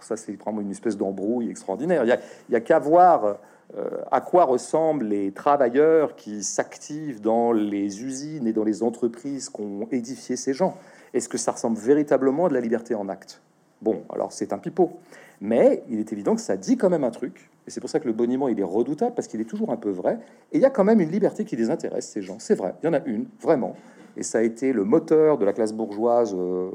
Ça, 0.00 0.16
c'est 0.16 0.32
vraiment 0.32 0.60
une 0.60 0.70
espèce 0.70 0.96
d'embrouille 0.96 1.50
extraordinaire. 1.50 2.04
Il 2.04 2.18
n'y 2.50 2.56
a, 2.56 2.60
qu'à 2.60 2.78
voir 2.78 3.38
euh, 3.76 3.88
à 4.10 4.20
quoi 4.20 4.44
ressemblent 4.44 5.06
les 5.06 5.32
travailleurs 5.32 6.16
qui 6.16 6.42
s'activent 6.42 7.20
dans 7.20 7.52
les 7.52 8.02
usines 8.02 8.46
et 8.46 8.52
dans 8.52 8.64
les 8.64 8.82
entreprises 8.82 9.48
qu'ont 9.48 9.86
édifié 9.90 10.36
ces 10.36 10.52
gens. 10.52 10.76
Est-ce 11.14 11.28
que 11.28 11.38
ça 11.38 11.52
ressemble 11.52 11.78
véritablement 11.78 12.46
à 12.46 12.48
de 12.48 12.54
la 12.54 12.60
liberté 12.60 12.94
en 12.94 13.08
acte? 13.08 13.40
Bon, 13.80 14.02
alors 14.12 14.32
c'est 14.32 14.52
un 14.52 14.58
pipeau. 14.58 14.92
Mais 15.40 15.82
il 15.88 15.98
est 15.98 16.12
évident 16.12 16.34
que 16.34 16.40
ça 16.40 16.56
dit 16.56 16.76
quand 16.76 16.90
même 16.90 17.04
un 17.04 17.10
truc. 17.10 17.50
Et 17.66 17.70
c'est 17.70 17.80
pour 17.80 17.90
ça 17.90 18.00
que 18.00 18.06
le 18.06 18.12
boniment, 18.12 18.48
il 18.48 18.58
est 18.58 18.64
redoutable, 18.64 19.14
parce 19.14 19.26
qu'il 19.26 19.40
est 19.40 19.44
toujours 19.44 19.70
un 19.70 19.76
peu 19.76 19.90
vrai. 19.90 20.18
Et 20.52 20.58
il 20.58 20.60
y 20.60 20.64
a 20.64 20.70
quand 20.70 20.84
même 20.84 21.00
une 21.00 21.10
liberté 21.10 21.44
qui 21.44 21.56
les 21.56 21.70
intéresse, 21.70 22.08
ces 22.08 22.22
gens. 22.22 22.36
C'est 22.38 22.54
vrai, 22.54 22.74
il 22.82 22.86
y 22.86 22.88
en 22.88 22.92
a 22.92 23.04
une, 23.06 23.26
vraiment 23.40 23.74
et 24.16 24.22
ça 24.22 24.38
a 24.38 24.42
été 24.42 24.72
le 24.72 24.84
moteur 24.84 25.38
de 25.38 25.44
la 25.44 25.52
classe 25.52 25.72
bourgeoise 25.72 26.34
euh, 26.34 26.70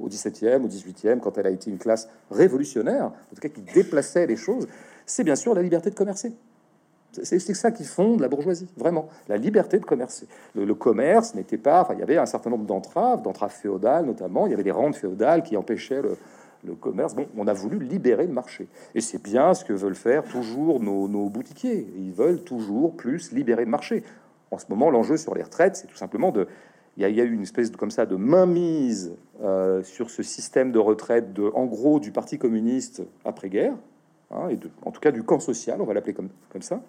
au 0.00 0.08
17e, 0.08 0.62
au 0.62 0.68
18e, 0.68 1.20
quand 1.20 1.38
elle 1.38 1.46
a 1.46 1.50
été 1.50 1.70
une 1.70 1.78
classe 1.78 2.08
révolutionnaire, 2.30 3.06
en 3.06 3.34
tout 3.34 3.40
cas 3.40 3.48
qui 3.48 3.62
déplaçait 3.62 4.26
les 4.26 4.36
choses, 4.36 4.66
c'est 5.06 5.24
bien 5.24 5.36
sûr 5.36 5.54
la 5.54 5.62
liberté 5.62 5.90
de 5.90 5.94
commercer. 5.94 6.32
C'est 7.22 7.38
ça 7.54 7.70
qui 7.70 7.84
fonde 7.84 8.20
la 8.20 8.28
bourgeoisie, 8.28 8.68
vraiment, 8.76 9.08
la 9.28 9.38
liberté 9.38 9.78
de 9.78 9.84
commercer. 9.84 10.28
Le, 10.54 10.74
commerce 10.74 11.34
n'était 11.34 11.56
pas, 11.56 11.88
il 11.92 12.00
y 12.00 12.02
avait 12.02 12.18
un 12.18 12.26
certain 12.26 12.50
nombre 12.50 12.66
d'entraves, 12.66 13.22
d'entraves 13.22 13.50
féodales 13.50 14.04
notamment, 14.04 14.46
il 14.46 14.50
y 14.50 14.54
avait 14.54 14.62
des 14.62 14.70
rentes 14.70 14.94
féodales 14.94 15.42
qui 15.42 15.56
empêchaient 15.56 16.02
le, 16.02 16.74
commerce. 16.74 17.14
Bon, 17.14 17.26
on 17.36 17.46
a 17.46 17.54
voulu 17.54 17.78
libérer 17.78 18.26
le 18.26 18.32
marché. 18.32 18.68
Et 18.94 19.00
c'est 19.00 19.22
bien 19.22 19.54
ce 19.54 19.64
que 19.64 19.72
veulent 19.72 19.94
faire 19.94 20.24
toujours 20.24 20.80
nos, 20.80 21.28
boutiquiers. 21.28 21.88
Ils 21.96 22.12
veulent 22.12 22.42
toujours 22.42 22.94
plus 22.94 23.32
libérer 23.32 23.64
le 23.64 23.70
marché 23.70 24.04
en 24.50 24.58
ce 24.58 24.66
moment, 24.68 24.90
l'enjeu 24.90 25.16
sur 25.16 25.34
les 25.34 25.42
retraites, 25.42 25.76
c'est 25.76 25.86
tout 25.86 25.96
simplement 25.96 26.30
de. 26.30 26.46
Il 26.96 27.02
y, 27.02 27.20
a, 27.20 27.24
eu 27.24 27.32
une 27.32 27.42
espèce 27.42 27.70
de, 27.70 27.76
comme 27.76 27.92
ça 27.92 28.06
de 28.06 28.16
mainmise 28.16 29.14
euh, 29.40 29.84
sur 29.84 30.10
ce 30.10 30.24
système 30.24 30.72
de 30.72 30.80
retraite, 30.80 31.32
de, 31.32 31.48
en 31.54 31.64
gros, 31.64 32.00
du 32.00 32.10
Parti 32.10 32.38
communiste 32.38 33.02
après-guerre, 33.24 33.74
hein, 34.32 34.48
et 34.50 34.58
en 34.84 34.90
tout 34.90 35.00
cas 35.00 35.12
du 35.12 35.22
camp 35.22 35.38
social, 35.38 35.80
on 35.80 35.84
va 35.84 35.94
l'appeler 35.94 36.12
comme, 36.12 36.30
ça. 36.60 36.80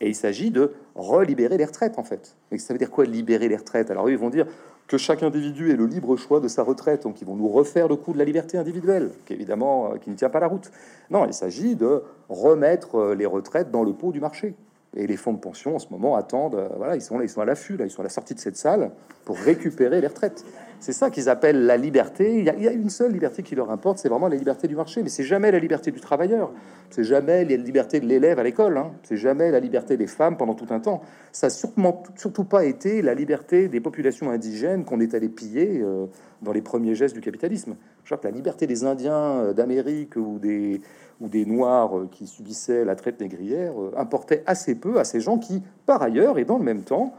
Et 0.00 0.08
il 0.08 0.14
s'agit 0.14 0.50
de 0.50 0.72
relibérer 0.94 1.58
les 1.58 1.66
retraites, 1.66 1.98
en 1.98 2.04
fait. 2.04 2.36
Mais 2.50 2.56
ça 2.56 2.72
veut 2.72 2.78
dire 2.78 2.90
quoi, 2.90 3.04
libérer 3.04 3.48
les 3.48 3.56
retraites? 3.56 3.90
Alors, 3.90 4.08
ils 4.08 4.16
vont 4.16 4.30
dire 4.30 4.46
que 4.86 4.96
chaque 4.96 5.22
individu 5.22 5.70
ait 5.70 5.76
le 5.76 5.84
libre 5.84 6.16
choix 6.16 6.40
de 6.40 6.48
sa 6.48 6.62
retraite, 6.62 7.02
donc 7.02 7.20
ils 7.20 7.26
vont 7.26 7.36
nous 7.36 7.48
refaire 7.48 7.88
le 7.88 7.96
coup 7.96 8.14
de 8.14 8.18
la 8.18 8.24
liberté 8.24 8.56
individuelle, 8.56 9.10
qui 9.26 9.34
évidemment 9.34 9.92
euh, 9.92 9.98
qui 9.98 10.08
ne 10.08 10.16
tient 10.16 10.30
pas 10.30 10.40
la 10.40 10.48
route. 10.48 10.70
Non, 11.10 11.26
il 11.26 11.34
s'agit 11.34 11.76
de 11.76 12.02
remettre 12.30 12.96
euh, 12.96 13.14
les 13.14 13.26
retraites 13.26 13.70
dans 13.70 13.84
le 13.84 13.92
pot 13.92 14.10
du 14.10 14.20
marché. 14.20 14.54
Et 14.96 15.06
les 15.06 15.16
fonds 15.16 15.32
de 15.32 15.38
pension 15.38 15.74
en 15.74 15.78
ce 15.78 15.88
moment 15.90 16.16
attendent, 16.16 16.54
euh, 16.54 16.68
voilà, 16.76 16.96
ils 16.96 17.00
sont 17.00 17.16
là, 17.16 17.24
ils 17.24 17.28
sont 17.28 17.40
à 17.40 17.46
l'affût, 17.46 17.76
là, 17.76 17.86
ils 17.86 17.90
sont 17.90 18.00
à 18.00 18.04
la 18.04 18.10
sortie 18.10 18.34
de 18.34 18.40
cette 18.40 18.56
salle 18.56 18.90
pour 19.24 19.38
récupérer 19.38 20.00
les 20.00 20.06
retraites. 20.06 20.44
C'est 20.80 20.92
ça 20.92 21.10
qu'ils 21.10 21.28
appellent 21.28 21.64
la 21.64 21.76
liberté. 21.76 22.38
Il 22.38 22.44
y, 22.44 22.68
a, 22.68 22.72
une 22.72 22.90
seule 22.90 23.12
liberté 23.12 23.44
qui 23.44 23.54
leur 23.54 23.70
importe, 23.70 23.98
c'est 23.98 24.08
vraiment 24.08 24.26
la 24.26 24.34
liberté 24.34 24.66
du 24.66 24.74
marché. 24.74 25.02
Mais 25.02 25.08
c'est 25.08 25.22
jamais 25.22 25.52
la 25.52 25.60
liberté 25.60 25.92
du 25.92 26.00
travailleur, 26.00 26.50
c'est 26.90 27.04
jamais 27.04 27.44
la 27.44 27.56
liberté 27.56 28.00
de 28.00 28.06
l'élève 28.06 28.40
à 28.40 28.42
l'école, 28.42 28.76
hein. 28.76 28.90
c'est 29.04 29.16
jamais 29.16 29.52
la 29.52 29.60
liberté 29.60 29.96
des 29.96 30.08
femmes 30.08 30.36
pendant 30.36 30.54
tout 30.54 30.66
un 30.70 30.80
temps. 30.80 31.00
Ça 31.30 31.46
n'a 31.46 31.92
surtout 32.16 32.44
pas 32.44 32.64
été 32.64 33.00
la 33.00 33.14
liberté 33.14 33.68
des 33.68 33.80
populations 33.80 34.30
indigènes 34.30 34.84
qu'on 34.84 34.98
est 34.98 35.14
allé 35.14 35.28
piller 35.28 35.80
euh, 35.80 36.06
dans 36.42 36.52
les 36.52 36.62
premiers 36.62 36.96
gestes 36.96 37.14
du 37.14 37.20
capitalisme. 37.20 37.76
Je 38.04 38.08
crois 38.08 38.18
que 38.18 38.26
la 38.26 38.34
liberté 38.34 38.66
des 38.66 38.84
Indiens 38.84 39.14
euh, 39.14 39.52
d'Amérique 39.52 40.16
ou 40.16 40.38
des 40.38 40.80
ou 41.20 41.28
des 41.28 41.46
Noirs 41.46 41.96
euh, 41.96 42.08
qui 42.10 42.26
subissaient 42.26 42.84
la 42.84 42.96
traite 42.96 43.20
négrière 43.20 43.80
euh, 43.80 43.94
importait 43.96 44.42
assez 44.46 44.74
peu 44.74 44.98
à 44.98 45.04
ces 45.04 45.20
gens 45.20 45.38
qui, 45.38 45.62
par 45.86 46.02
ailleurs 46.02 46.38
et 46.38 46.44
dans 46.44 46.58
le 46.58 46.64
même 46.64 46.82
temps, 46.82 47.14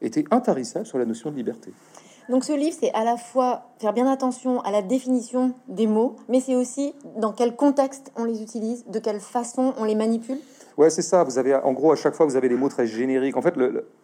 étaient 0.00 0.24
intarissables 0.30 0.86
sur 0.86 0.98
la 0.98 1.04
notion 1.04 1.30
de 1.30 1.36
liberté. 1.36 1.72
Donc 2.28 2.44
ce 2.44 2.52
livre, 2.52 2.76
c'est 2.78 2.92
à 2.92 3.04
la 3.04 3.16
fois 3.16 3.64
faire 3.78 3.92
bien 3.92 4.06
attention 4.06 4.60
à 4.60 4.70
la 4.70 4.82
définition 4.82 5.54
des 5.66 5.86
mots, 5.86 6.16
mais 6.28 6.40
c'est 6.40 6.54
aussi 6.54 6.94
dans 7.16 7.32
quel 7.32 7.56
contexte 7.56 8.12
on 8.16 8.24
les 8.24 8.42
utilise, 8.42 8.84
de 8.86 8.98
quelle 8.98 9.18
façon 9.18 9.74
on 9.78 9.84
les 9.84 9.94
manipule. 9.94 10.38
Ouais, 10.76 10.90
c'est 10.90 11.02
ça. 11.02 11.24
Vous 11.24 11.38
avez, 11.38 11.56
en 11.56 11.72
gros, 11.72 11.90
à 11.90 11.96
chaque 11.96 12.14
fois, 12.14 12.26
vous 12.26 12.36
avez 12.36 12.48
des 12.48 12.54
mots 12.54 12.68
très 12.68 12.86
génériques. 12.86 13.36
En 13.36 13.42
fait, 13.42 13.54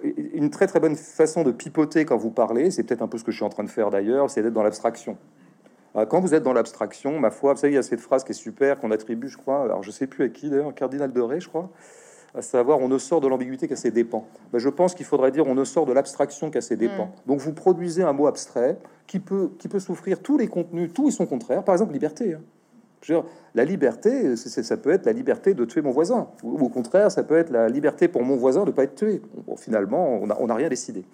une 0.03 0.51
très 0.51 0.66
très 0.66 0.81
bonne 0.81 0.97
façon 0.97 1.44
de 1.44 1.53
pipoter 1.53 2.05
quand 2.05 2.16
vous 2.16 2.31
parlez, 2.31 2.73
c'est 2.73 2.83
peut-être 2.83 3.03
un 3.03 3.07
peu 3.09 3.18
ce 3.18 3.25
que 3.25 3.31
je 3.31 3.37
suis 3.37 3.44
en 3.44 3.51
train 3.51 3.62
de 3.62 3.68
faire 3.68 3.90
d'ailleurs, 3.90 4.29
c'est 4.31 4.42
d'être 4.42 4.55
dans 4.55 4.64
l'abstraction. 4.64 5.16
Euh, 5.96 6.07
quand 6.07 6.20
vous 6.20 6.35
êtes 6.35 6.42
dans 6.42 6.52
l'abstraction, 6.52 7.18
ma 7.20 7.30
foi, 7.30 7.54
vous 7.54 7.61
savez, 7.61 7.74
il 7.74 7.76
y 7.76 7.78
a 7.78 7.83
cette 7.83 8.00
phrase 8.00 8.24
qui 8.24 8.33
est 8.33 8.35
super, 8.35 8.78
qu'on 8.80 8.90
attribue, 8.90 9.28
je 9.28 9.37
crois, 9.37 9.62
alors 9.62 9.83
je 9.83 9.90
sais 9.90 10.07
plus 10.07 10.24
à 10.24 10.28
qui 10.28 10.50
d'ailleurs, 10.50 10.74
Cardinal 10.74 11.12
de 11.12 11.20
Ré, 11.20 11.40
je 11.40 11.48
crois, 11.48 11.70
à 12.35 12.42
savoir 12.42 12.80
on 12.80 12.88
ne 12.88 12.98
sort 12.98 13.20
de 13.20 13.28
l'ambiguïté 13.28 13.68
qu'à 13.68 13.76
ses 13.76 13.92
dépens. 13.92 14.26
Ben, 14.52 14.59
je 14.59 14.68
pense 14.68 14.94
qu'il 14.94 15.07
faudrait 15.07 15.30
dire 15.30 15.46
on 15.46 15.54
ne 15.54 15.64
sort 15.64 15.87
de 15.87 15.92
l'abstraction 15.92 16.50
qu'à 16.50 16.61
ses 16.61 16.76
dépens. 16.76 17.07
Mm. 17.07 17.28
Donc 17.28 17.40
vous 17.40 17.52
produisez 17.52 18.02
un 18.02 18.12
mot 18.12 18.26
abstrait 18.26 18.76
qui 19.07 19.20
peut, 19.20 19.50
qui 19.59 19.68
peut 19.68 19.78
souffrir 19.78 20.20
tous 20.20 20.37
les 20.37 20.48
contenus, 20.48 20.92
tout 20.92 21.09
et 21.09 21.12
son 21.12 21.26
contraire. 21.26 21.62
Par 21.62 21.74
exemple, 21.74 21.92
liberté. 21.92 22.35
hein. 22.35 22.40
Je 23.02 23.12
veux 23.12 23.20
dire, 23.20 23.30
la 23.54 23.66
liberté, 23.66 24.35
ça 24.35 24.76
peut 24.78 24.90
être 24.90 25.04
la 25.04 25.12
liberté 25.12 25.52
de 25.52 25.64
tuer 25.66 25.83
mon 25.83 25.90
voisin. 25.90 26.28
Ou, 26.42 26.57
au 26.64 26.70
contraire, 26.70 27.11
ça 27.11 27.22
peut 27.22 27.37
être 27.37 27.50
la 27.50 27.68
liberté 27.68 28.09
pour 28.09 28.22
mon 28.22 28.37
voisin 28.37 28.64
de 28.64 28.70
pas 28.70 28.85
être 28.85 28.94
tué. 28.94 29.20
Bon, 29.46 29.57
finalement, 29.57 30.09
on 30.22 30.26
n'a 30.26 30.37
on 30.40 30.46
n'a 30.46 30.54
rien 30.54 30.70
décidé. 30.70 31.04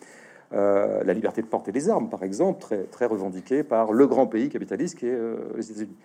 Euh, 0.53 1.05
la 1.05 1.15
liberté 1.15 1.43
de 1.43 1.47
porter 1.47 1.71
des 1.71 1.89
armes, 1.89 2.09
par 2.09 2.25
exemple, 2.25 2.67
très, 2.91 3.07
revendiquée 3.07 3.63
par 3.63 3.93
le 3.93 4.09
grand 4.09 4.27
pays 4.27 4.49
capitaliste 4.49 4.99
qui 4.99 5.07
est 5.07 5.15
euh, 5.15 5.37
les 5.55 5.71
États-Unis. 5.71 5.97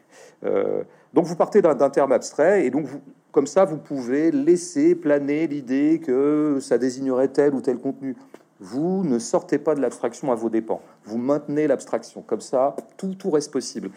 Euh, 0.43 0.84
donc 1.15 1.25
vous 1.25 1.36
partez 1.36 1.63
d'un 1.63 1.89
terme 1.89 2.12
abstrait 2.12 2.63
et 2.63 2.69
donc 2.69 2.86
comme 3.31 3.47
ça 3.47 3.65
vous 3.65 3.77
pouvez 3.77 4.29
laisser 4.29 4.93
planer 4.93 5.47
l'idée 5.47 5.99
que 5.99 6.60
ça 6.62 6.77
désignerait 6.77 7.29
tel 7.29 7.55
ou 7.55 7.62
tel 7.62 7.79
contenu. 7.79 8.15
Vous 8.60 9.03
ne 9.03 9.17
sortez 9.17 9.58
pas 9.58 9.73
de 9.73 9.81
l'abstraction 9.81 10.31
à 10.31 10.36
vos 10.36 10.49
dépens. 10.49 10.81
Vous 11.05 11.17
maintenez 11.17 11.65
l'abstraction. 11.65 12.21
Comme 12.21 12.41
ça, 12.41 12.75
tout, 12.97 13.15
tout 13.15 13.31
reste 13.31 13.51
possible. 13.51 13.89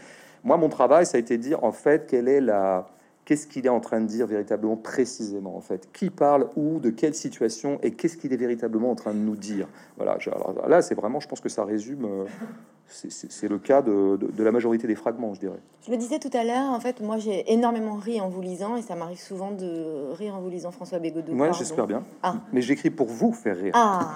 Moi, 0.44 0.56
mon 0.56 0.70
travail, 0.70 1.04
ça 1.04 1.18
a 1.18 1.20
été 1.20 1.36
de 1.36 1.42
dire 1.42 1.62
en 1.62 1.72
fait 1.72 2.06
quelle 2.06 2.26
est 2.26 2.40
la, 2.40 2.88
qu'est-ce 3.28 3.46
qu'il 3.46 3.66
est 3.66 3.68
en 3.68 3.80
train 3.80 4.00
de 4.00 4.06
dire 4.06 4.26
véritablement 4.26 4.76
précisément 4.76 5.54
en 5.54 5.60
fait? 5.60 5.90
Qui 5.92 6.08
parle 6.08 6.48
où, 6.56 6.78
de 6.80 6.88
quelle 6.88 7.14
situation 7.14 7.78
et 7.82 7.90
qu'est-ce 7.90 8.16
qu'il 8.16 8.32
est 8.32 8.38
véritablement 8.38 8.90
en 8.90 8.94
train 8.94 9.12
de 9.12 9.18
nous 9.18 9.36
dire? 9.36 9.68
Voilà, 9.98 10.16
je- 10.18 10.30
alors 10.30 10.66
là 10.66 10.80
c'est 10.80 10.94
vraiment, 10.94 11.20
je 11.20 11.28
pense 11.28 11.42
que 11.42 11.50
ça 11.50 11.62
résume, 11.66 12.06
euh, 12.06 12.24
c'est- 12.86 13.48
le 13.50 13.58
cas 13.58 13.82
de, 13.82 14.16
de- 14.16 14.28
de 14.28 14.42
la 14.42 14.50
majorité 14.50 14.86
des 14.86 14.94
fragments, 14.94 15.34
je 15.34 15.40
dirais. 15.40 15.60
Je 15.84 15.90
le 15.90 15.98
disais 15.98 16.18
tout 16.18 16.30
à 16.32 16.42
l'heure, 16.42 16.72
en 16.72 16.80
fait, 16.80 17.02
moi 17.02 17.18
j'ai 17.18 17.52
énormément 17.52 17.96
ri 17.96 18.18
en 18.18 18.30
vous 18.30 18.40
lisant 18.40 18.76
et 18.76 18.82
ça 18.82 18.94
m'arrive 18.94 19.20
souvent 19.20 19.50
de 19.50 20.10
rire 20.14 20.34
en 20.34 20.40
vous 20.40 20.48
lisant 20.48 20.70
François 20.70 20.98
Bégodeau. 20.98 21.34
Moi 21.34 21.52
j'espère 21.52 21.86
bien, 21.86 22.02
Ah. 22.22 22.36
mais 22.54 22.62
j'écris 22.62 22.88
pour 22.90 23.08
vous 23.08 23.32
faire 23.34 23.58
rire, 23.58 23.72
Ah, 23.76 24.08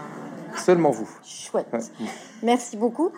seulement 0.57 0.90
vous. 0.90 1.11
chouette. 1.22 1.66
Ouais. 1.70 1.81
Merci 2.42 2.79
beaucoup. 2.79 3.11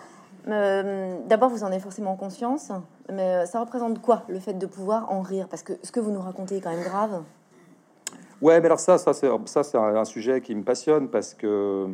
Euh, 0.49 1.15
D'abord, 1.27 1.49
vous 1.49 1.63
en 1.63 1.67
avez 1.67 1.79
forcément 1.79 2.15
conscience, 2.17 2.71
mais 3.11 3.21
euh, 3.21 3.45
ça 3.45 3.59
représente 3.59 4.01
quoi 4.01 4.23
le 4.27 4.39
fait 4.39 4.53
de 4.53 4.65
pouvoir 4.65 5.11
en 5.11 5.21
rire? 5.21 5.47
Parce 5.49 5.63
que 5.63 5.73
ce 5.83 5.91
que 5.91 5.99
vous 5.99 6.11
nous 6.11 6.21
racontez 6.21 6.57
est 6.57 6.61
quand 6.61 6.71
même 6.71 6.83
grave. 6.83 7.21
Ouais, 8.41 8.59
mais 8.59 8.65
alors 8.65 8.79
ça, 8.79 8.97
ça 8.97 9.13
c'est 9.13 9.77
un, 9.77 10.05
sujet 10.05 10.41
qui 10.41 10.53
me 10.55 10.63
passionne 10.63 11.07
parce 11.07 11.33
que 11.33 11.87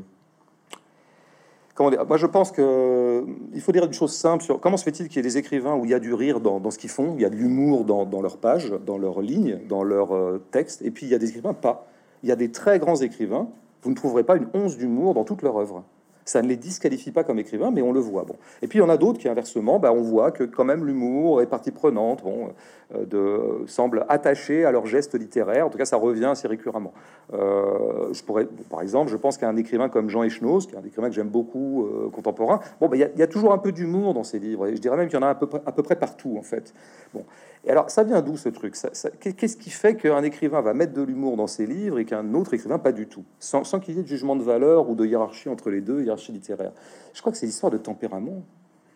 comment 1.75 1.89
dire 1.89 2.05
Moi, 2.05 2.17
je 2.17 2.25
pense 2.25 2.51
que 2.51 3.25
il 3.53 3.61
faut 3.61 3.71
dire 3.71 3.85
une 3.85 3.93
chose 3.93 4.15
simple 4.15 4.43
sur 4.43 4.59
comment 4.59 4.77
se 4.77 4.83
fait-il 4.83 5.07
qu'il 5.07 5.17
y 5.17 5.19
ait 5.19 5.23
des 5.29 5.37
écrivains 5.37 5.75
où 5.75 5.85
il 5.85 5.91
y 5.91 5.93
a 5.93 5.99
du 5.99 6.13
rire 6.13 6.39
dans, 6.39 6.71
ce 6.71 6.77
qu'ils 6.77 6.89
font, 6.89 7.13
il 7.15 7.21
y 7.21 7.25
a 7.25 7.29
de 7.29 7.35
l'humour 7.35 7.85
dans, 7.85 8.05
dans 8.05 8.21
leurs 8.21 8.37
pages, 8.37 8.73
dans 8.85 8.97
leurs 8.97 9.21
lignes, 9.21 9.59
dans 9.67 9.83
leurs 9.83 10.15
euh, 10.15 10.43
textes, 10.51 10.81
et 10.81 10.91
puis 10.91 11.05
il 11.05 11.09
y 11.09 11.15
a 11.15 11.19
des 11.19 11.29
écrivains 11.29 11.53
pas. 11.53 11.87
Il 12.23 12.29
y 12.29 12.31
a 12.31 12.35
des 12.35 12.51
très 12.51 12.79
grands 12.79 12.95
écrivains, 12.95 13.47
vous 13.83 13.89
ne 13.89 13.95
trouverez 13.95 14.23
pas 14.23 14.35
une 14.35 14.47
once 14.53 14.77
d'humour 14.77 15.13
dans 15.13 15.23
toute 15.23 15.41
leur 15.41 15.57
œuvre. 15.57 15.83
Ça 16.25 16.41
ne 16.41 16.47
les 16.47 16.57
disqualifie 16.57 17.11
pas 17.11 17.23
comme 17.23 17.39
écrivains, 17.39 17.71
mais 17.71 17.81
on 17.81 17.91
le 17.91 17.99
voit. 17.99 18.23
Bon. 18.23 18.35
Et 18.61 18.67
puis 18.67 18.79
il 18.79 18.81
y 18.81 18.85
en 18.85 18.89
a 18.89 18.97
d'autres 18.97 19.19
qui, 19.19 19.27
inversement, 19.27 19.79
bah, 19.79 19.91
on 19.93 20.01
voit 20.01 20.31
que 20.31 20.43
quand 20.43 20.63
même 20.63 20.85
l'humour 20.85 21.41
est 21.41 21.47
partie 21.47 21.71
prenante, 21.71 22.23
bon, 22.23 22.49
euh, 22.95 23.05
de, 23.05 23.67
semble 23.67 24.05
attaché 24.09 24.65
à 24.65 24.71
leur 24.71 24.85
geste 24.85 25.17
littéraire. 25.17 25.65
En 25.65 25.69
tout 25.69 25.77
cas, 25.77 25.85
ça 25.85 25.97
revient 25.97 26.25
assez 26.25 26.47
récurremment. 26.47 26.93
Euh, 27.33 28.11
je 28.11 28.23
pourrais, 28.23 28.47
par 28.69 28.81
exemple, 28.81 29.11
je 29.11 29.17
pense 29.17 29.37
qu'un 29.37 29.55
écrivain 29.55 29.89
comme 29.89 30.09
Jean 30.09 30.23
Echenoz, 30.23 30.67
qui 30.67 30.75
est 30.75 30.77
un 30.77 30.83
écrivain 30.83 31.07
que 31.07 31.15
j'aime 31.15 31.29
beaucoup, 31.29 31.85
euh, 31.85 32.09
contemporain, 32.09 32.59
bon, 32.79 32.89
bah, 32.89 32.97
il 32.97 32.99
y, 32.99 33.23
a- 33.23 33.27
toujours 33.27 33.53
un 33.53 33.57
peu 33.57 33.71
d'humour 33.71 34.13
dans 34.13 34.23
ses 34.23 34.39
livres, 34.39 34.67
et 34.67 34.75
je 34.75 34.81
dirais 34.81 34.97
même 34.97 35.07
qu'il 35.07 35.17
y 35.17 35.23
en 35.23 35.25
a 35.25 35.29
à 35.29 35.35
peu, 35.35 35.47
près, 35.47 35.95
partout, 35.95 36.35
en 36.37 36.41
fait. 36.41 36.73
Bon. 37.13 37.23
Et 37.63 37.69
alors, 37.69 37.89
ça 37.89 38.03
vient 38.03 38.21
d'où 38.21 38.35
ce 38.35 38.49
truc? 38.49 38.75
Qu'est-ce 39.19 39.55
qui 39.55 39.69
fait 39.69 39.95
qu'un 39.95 40.23
écrivain 40.23 40.61
va 40.61 40.73
mettre 40.73 40.93
de 40.93 41.01
l'humour 41.01 41.37
dans 41.37 41.47
ses 41.47 41.67
livres 41.67 41.99
et 41.99 42.05
qu'un 42.05 42.33
autre 42.33 42.53
écrivain 42.55 42.79
pas 42.79 42.91
du 42.91 43.07
tout, 43.07 43.23
sans 43.39 43.63
qu'il 43.79 43.95
y 43.95 43.99
ait 43.99 44.03
de 44.03 44.07
jugement 44.07 44.35
de 44.35 44.43
valeur 44.43 44.89
ou 44.89 44.95
de 44.95 45.05
hiérarchie 45.05 45.47
entre 45.47 45.69
les 45.69 45.81
deux, 45.81 46.01
hiérarchie 46.11 46.31
littéraire 46.31 46.71
Je 47.13 47.21
crois 47.21 47.31
que 47.31 47.37
c'est 47.37 47.45
l'histoire 47.45 47.71
de 47.71 47.77
tempérament. 47.77 48.43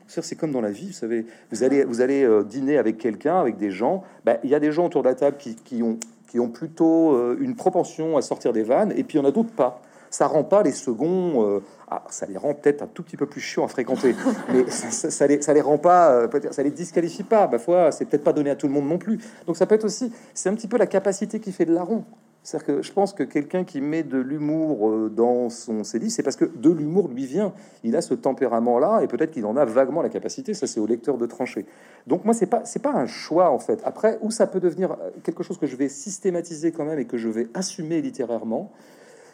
C'est 0.07 0.35
comme 0.35 0.51
dans 0.51 0.61
la 0.61 0.69
vie, 0.69 0.87
vous 0.87 0.93
savez, 0.93 1.25
vous 1.51 1.63
allez, 1.63 1.83
vous 1.83 1.99
allez 2.01 2.23
euh, 2.23 2.43
dîner 2.43 2.77
avec 2.77 2.99
quelqu'un, 2.99 3.39
avec 3.39 3.57
des 3.57 3.71
gens, 3.71 4.03
ben, 4.23 4.37
il 4.43 4.51
y 4.51 4.55
a 4.55 4.59
des 4.59 4.71
gens 4.71 4.85
autour 4.85 5.01
de 5.01 5.07
la 5.07 5.15
table 5.15 5.37
qui, 5.37 5.55
qui 5.55 5.81
ont, 5.81 5.97
qui 6.27 6.39
ont 6.39 6.49
plutôt 6.49 7.15
euh, 7.15 7.35
une 7.39 7.55
propension 7.55 8.15
à 8.15 8.21
sortir 8.21 8.53
des 8.53 8.61
vannes, 8.61 8.93
et 8.95 9.03
puis 9.03 9.17
il 9.17 9.21
y 9.21 9.25
en 9.25 9.27
a 9.27 9.31
d'autres 9.31 9.53
pas. 9.55 9.81
Ça 10.11 10.27
rend 10.27 10.43
pas 10.43 10.61
les 10.61 10.71
seconds, 10.73 11.43
euh, 11.43 11.59
ah, 11.89 12.03
ça 12.11 12.27
les 12.27 12.37
rend 12.37 12.53
peut-être 12.53 12.83
un 12.83 12.87
tout 12.87 13.01
petit 13.01 13.17
peu 13.17 13.25
plus 13.25 13.41
chiants 13.41 13.65
à 13.65 13.67
fréquenter, 13.67 14.13
mais 14.53 14.69
ça, 14.69 14.91
ça- 14.91 15.09
ça 15.09 15.25
les, 15.25 15.41
ça 15.41 15.53
les 15.55 15.61
rend 15.61 15.79
pas, 15.79 16.11
euh, 16.11 16.27
peut-être- 16.27 16.53
ça 16.53 16.61
les 16.61 16.69
disqualifie 16.71 17.23
pas. 17.23 17.47
Ma 17.47 17.57
foi, 17.57 17.91
c'est 17.91 18.05
peut-être 18.05 18.23
pas 18.23 18.31
donné 18.33 18.51
à 18.51 18.55
tout 18.55 18.67
le 18.67 18.73
monde 18.73 18.87
non 18.87 18.99
plus. 18.99 19.17
Donc 19.47 19.57
ça 19.57 19.65
peut 19.65 19.73
être 19.73 19.85
aussi, 19.85 20.11
c'est 20.35 20.49
un 20.49 20.53
petit 20.53 20.67
peu 20.67 20.77
la 20.77 20.85
capacité 20.87 21.39
qui 21.39 21.51
fait 21.51 21.65
de 21.65 21.73
larron. 21.73 22.03
C'est-à-dire 22.45 22.67
que 22.67 22.81
je 22.83 22.93
pense 22.93 23.11
que 23.13 23.23
quelqu'un 23.23 23.63
qui 23.63 23.81
met 23.81 24.03
de 24.03 24.19
l'humour 24.19 24.87
euh, 24.87 25.09
dans 25.09 25.49
son 25.49 25.81
livres, 25.95 26.11
c'est 26.11 26.21
parce 26.21 26.35
que 26.35 26.45
de 26.45 26.69
l'humour 26.69 27.07
lui 27.07 27.25
vient. 27.25 27.53
Il 27.83 27.95
a 27.95 28.01
ce 28.01 28.13
tempérament-là 28.13 29.01
et 29.01 29.07
peut-être 29.07 29.31
qu'il 29.31 29.47
en 29.47 29.57
a 29.57 29.65
vaguement 29.65 30.03
la 30.03 30.09
capacité. 30.09 30.53
Ça, 30.53 30.67
c'est 30.67 30.79
au 30.79 30.85
lecteur 30.85 31.17
de 31.17 31.25
trancher. 31.25 31.65
Donc 32.05 32.23
moi, 32.23 32.35
c'est 32.35 32.45
pas 32.45 32.63
c'est 32.63 32.83
pas 32.83 32.93
un 32.93 33.07
choix 33.07 33.49
en 33.49 33.57
fait. 33.57 33.81
Après, 33.83 34.19
où 34.21 34.29
ça 34.29 34.45
peut 34.45 34.59
devenir 34.59 34.91
euh, 34.91 35.09
quelque 35.23 35.41
chose 35.41 35.57
que 35.57 35.65
je 35.65 35.75
vais 35.75 35.89
systématiser 35.89 36.71
quand 36.71 36.85
même 36.85 36.99
et 36.99 37.05
que 37.05 37.17
je 37.17 37.29
vais 37.29 37.47
assumer 37.55 37.99
littérairement, 37.99 38.71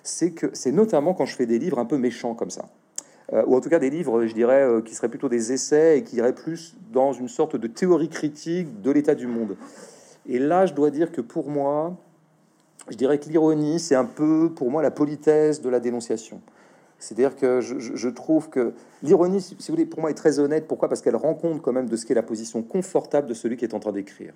c'est 0.04 0.32
que 0.32 0.50
c'est 0.54 0.71
notamment 0.71 1.13
quand 1.13 1.26
je 1.26 1.36
fais 1.36 1.45
des 1.45 1.60
livres 1.60 1.80
un 1.80 1.86
peu 1.86 1.97
méchants 1.97 2.34
comme 2.34 2.50
ça. 2.50 2.69
Euh, 3.34 3.43
ou 3.45 3.58
en 3.58 3.60
tout 3.60 3.69
cas 3.69 3.80
des 3.80 3.89
livres, 3.89 4.26
je 4.26 4.34
dirais, 4.34 4.65
qui 4.86 4.95
seraient 4.95 5.10
plutôt 5.10 5.28
des 5.28 5.52
essais 5.52 5.97
et 5.97 6.04
qui 6.04 6.15
iraient 6.15 6.34
plus 6.34 6.78
dans 6.93 7.12
une 7.12 7.28
sorte 7.28 7.58
de 7.58 7.67
théorie 7.67 8.08
critique 8.08 8.82
de 8.82 8.89
l'état 8.89 9.15
du 9.15 9.28
monde. 9.28 9.58
Et 10.30 10.39
là, 10.39 10.65
je 10.65 10.74
dois 10.74 10.91
dire 10.91 11.12
que 11.12 11.19
pour 11.19 11.50
moi, 11.50 11.97
je 12.89 12.96
dirais 12.96 13.20
que 13.20 13.30
l'ironie, 13.30 13.80
c'est 13.80 13.96
un 13.96 14.06
peu 14.06 14.52
pour 14.54 14.72
moi 14.72 14.82
la 14.82 14.91
politesse 14.91 15.62
de 15.62 15.70
la 15.70 15.80
dénonciation. 15.80 16.41
C'est-à-dire 17.00 17.36
que 17.36 17.62
je, 17.62 18.10
trouve 18.10 18.50
que 18.50 18.74
l'ironie, 19.02 19.41
si 19.41 19.56
vous 19.56 19.63
voulez, 19.70 19.88
pour 19.88 20.02
moi 20.02 20.12
est 20.12 20.15
très 20.15 20.38
honnête. 20.38 20.67
Pourquoi? 20.67 20.88
Parce 20.88 21.02
qu'elle 21.02 21.15
rend 21.15 21.34
compte 21.34 21.62
quand 21.63 21.74
même 21.74 21.89
de 21.89 21.96
ce 21.96 22.06
qu'est 22.06 22.13
la 22.13 22.22
position 22.22 22.62
confortable 22.62 23.28
de 23.28 23.34
celui 23.34 23.58
qui 23.58 23.65
est 23.65 23.74
en 23.74 23.80
train 23.80 23.91
d'écrire. 23.91 24.34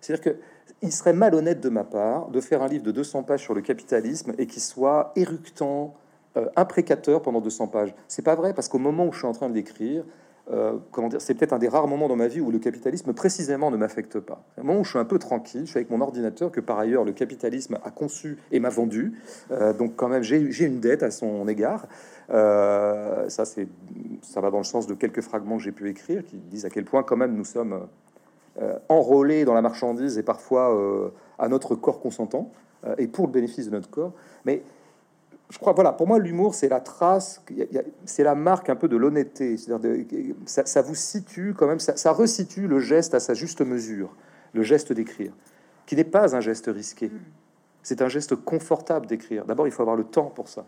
C'est-à-dire 0.00 0.24
que 0.24 0.38
il 0.82 0.92
serait 0.92 1.12
malhonnête 1.12 1.60
de 1.60 1.68
ma 1.68 1.84
part 1.84 2.28
de 2.28 2.40
faire 2.40 2.62
un 2.62 2.68
livre 2.68 2.84
de 2.84 2.90
200 2.90 3.22
pages 3.22 3.42
sur 3.42 3.54
le 3.54 3.60
capitalisme 3.60 4.32
et 4.38 4.46
qui 4.46 4.60
soit 4.60 5.12
éructant, 5.16 5.94
euh, 6.36 6.46
imprécateur 6.56 7.20
pendant 7.22 7.40
200 7.40 7.68
pages. 7.68 7.94
C'est 8.08 8.22
pas 8.22 8.34
vrai 8.34 8.54
parce 8.54 8.68
qu'au 8.68 8.78
moment 8.78 9.06
où 9.06 9.12
je 9.12 9.18
suis 9.18 9.26
en 9.26 9.32
train 9.32 9.48
de 9.48 9.54
l'écrire, 9.54 10.04
euh, 10.52 10.74
comment 10.92 11.08
dire, 11.08 11.20
c'est 11.20 11.34
peut-être 11.34 11.52
un 11.52 11.58
des 11.58 11.66
rares 11.66 11.88
moments 11.88 12.06
dans 12.06 12.14
ma 12.14 12.28
vie 12.28 12.40
où 12.40 12.52
le 12.52 12.60
capitalisme 12.60 13.12
précisément 13.12 13.70
ne 13.72 13.76
m'affecte 13.76 14.20
pas. 14.20 14.44
Un 14.56 14.82
je 14.82 14.88
suis 14.88 14.98
un 14.98 15.04
peu 15.04 15.18
tranquille, 15.18 15.62
je 15.64 15.70
suis 15.70 15.78
avec 15.78 15.90
mon 15.90 16.00
ordinateur 16.00 16.52
que 16.52 16.60
par 16.60 16.78
ailleurs 16.78 17.04
le 17.04 17.12
capitalisme 17.12 17.78
a 17.84 17.90
conçu 17.90 18.38
et 18.52 18.60
m'a 18.60 18.68
vendu. 18.68 19.14
Euh, 19.50 19.72
donc 19.72 19.96
quand 19.96 20.08
même 20.08 20.22
j'ai 20.22 20.64
une 20.64 20.78
dette 20.78 21.02
à 21.02 21.10
son 21.10 21.48
égard. 21.48 21.86
Euh, 22.30 23.28
ça 23.28 23.44
c'est 23.44 23.66
ça 24.22 24.40
va 24.40 24.50
dans 24.50 24.58
le 24.58 24.64
sens 24.64 24.86
de 24.86 24.94
quelques 24.94 25.20
fragments 25.20 25.56
que 25.56 25.64
j'ai 25.64 25.72
pu 25.72 25.88
écrire 25.88 26.24
qui 26.24 26.36
disent 26.36 26.64
à 26.64 26.70
quel 26.70 26.84
point 26.84 27.02
quand 27.02 27.16
même 27.16 27.34
nous 27.34 27.44
sommes 27.44 27.86
enrôlés 28.88 29.44
dans 29.44 29.52
la 29.52 29.60
marchandise 29.60 30.16
et 30.16 30.22
parfois 30.22 31.12
à 31.38 31.48
notre 31.48 31.74
corps 31.74 32.00
consentant 32.00 32.50
et 32.96 33.06
pour 33.06 33.26
le 33.26 33.32
bénéfice 33.32 33.66
de 33.66 33.72
notre 33.72 33.90
corps. 33.90 34.12
Mais 34.46 34.62
je 35.48 35.58
crois, 35.58 35.72
voilà, 35.72 35.92
pour 35.92 36.08
moi, 36.08 36.18
l'humour, 36.18 36.54
c'est 36.54 36.68
la 36.68 36.80
trace, 36.80 37.42
c'est 38.04 38.24
la 38.24 38.34
marque 38.34 38.68
un 38.68 38.74
peu 38.74 38.88
de 38.88 38.96
l'honnêteté. 38.96 39.56
Ça, 40.46 40.66
ça 40.66 40.82
vous 40.82 40.96
situe 40.96 41.54
quand 41.56 41.68
même, 41.68 41.78
ça, 41.78 42.12
resitue 42.12 42.66
le 42.66 42.80
geste 42.80 43.14
à 43.14 43.20
sa 43.20 43.32
juste 43.34 43.60
mesure, 43.60 44.14
le 44.54 44.62
geste 44.62 44.92
d'écrire, 44.92 45.32
qui 45.86 45.94
n'est 45.94 46.04
pas 46.04 46.34
un 46.34 46.40
geste 46.40 46.66
risqué. 46.66 47.12
C'est 47.84 48.02
un 48.02 48.08
geste 48.08 48.34
confortable 48.34 49.06
d'écrire. 49.06 49.44
D'abord, 49.44 49.68
il 49.68 49.70
faut 49.70 49.82
avoir 49.82 49.96
le 49.96 50.04
temps 50.04 50.26
pour 50.26 50.48
ça. 50.48 50.66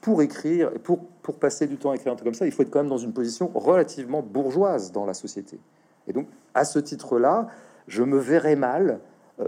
Pour 0.00 0.20
écrire, 0.22 0.72
pour, 0.82 1.04
pour 1.22 1.36
passer 1.36 1.68
du 1.68 1.76
temps 1.76 1.92
à 1.92 1.94
écrire 1.94 2.12
un 2.12 2.16
truc 2.16 2.26
comme 2.26 2.34
ça, 2.34 2.46
il 2.46 2.52
faut 2.52 2.62
être 2.62 2.70
quand 2.70 2.80
même 2.80 2.88
dans 2.88 2.98
une 2.98 3.12
position 3.12 3.50
relativement 3.54 4.22
bourgeoise 4.22 4.90
dans 4.90 5.06
la 5.06 5.14
société. 5.14 5.60
Et 6.08 6.12
donc, 6.12 6.26
à 6.54 6.64
ce 6.64 6.80
titre-là, 6.80 7.48
je 7.86 8.02
me 8.02 8.18
verrais 8.18 8.56
mal 8.56 9.00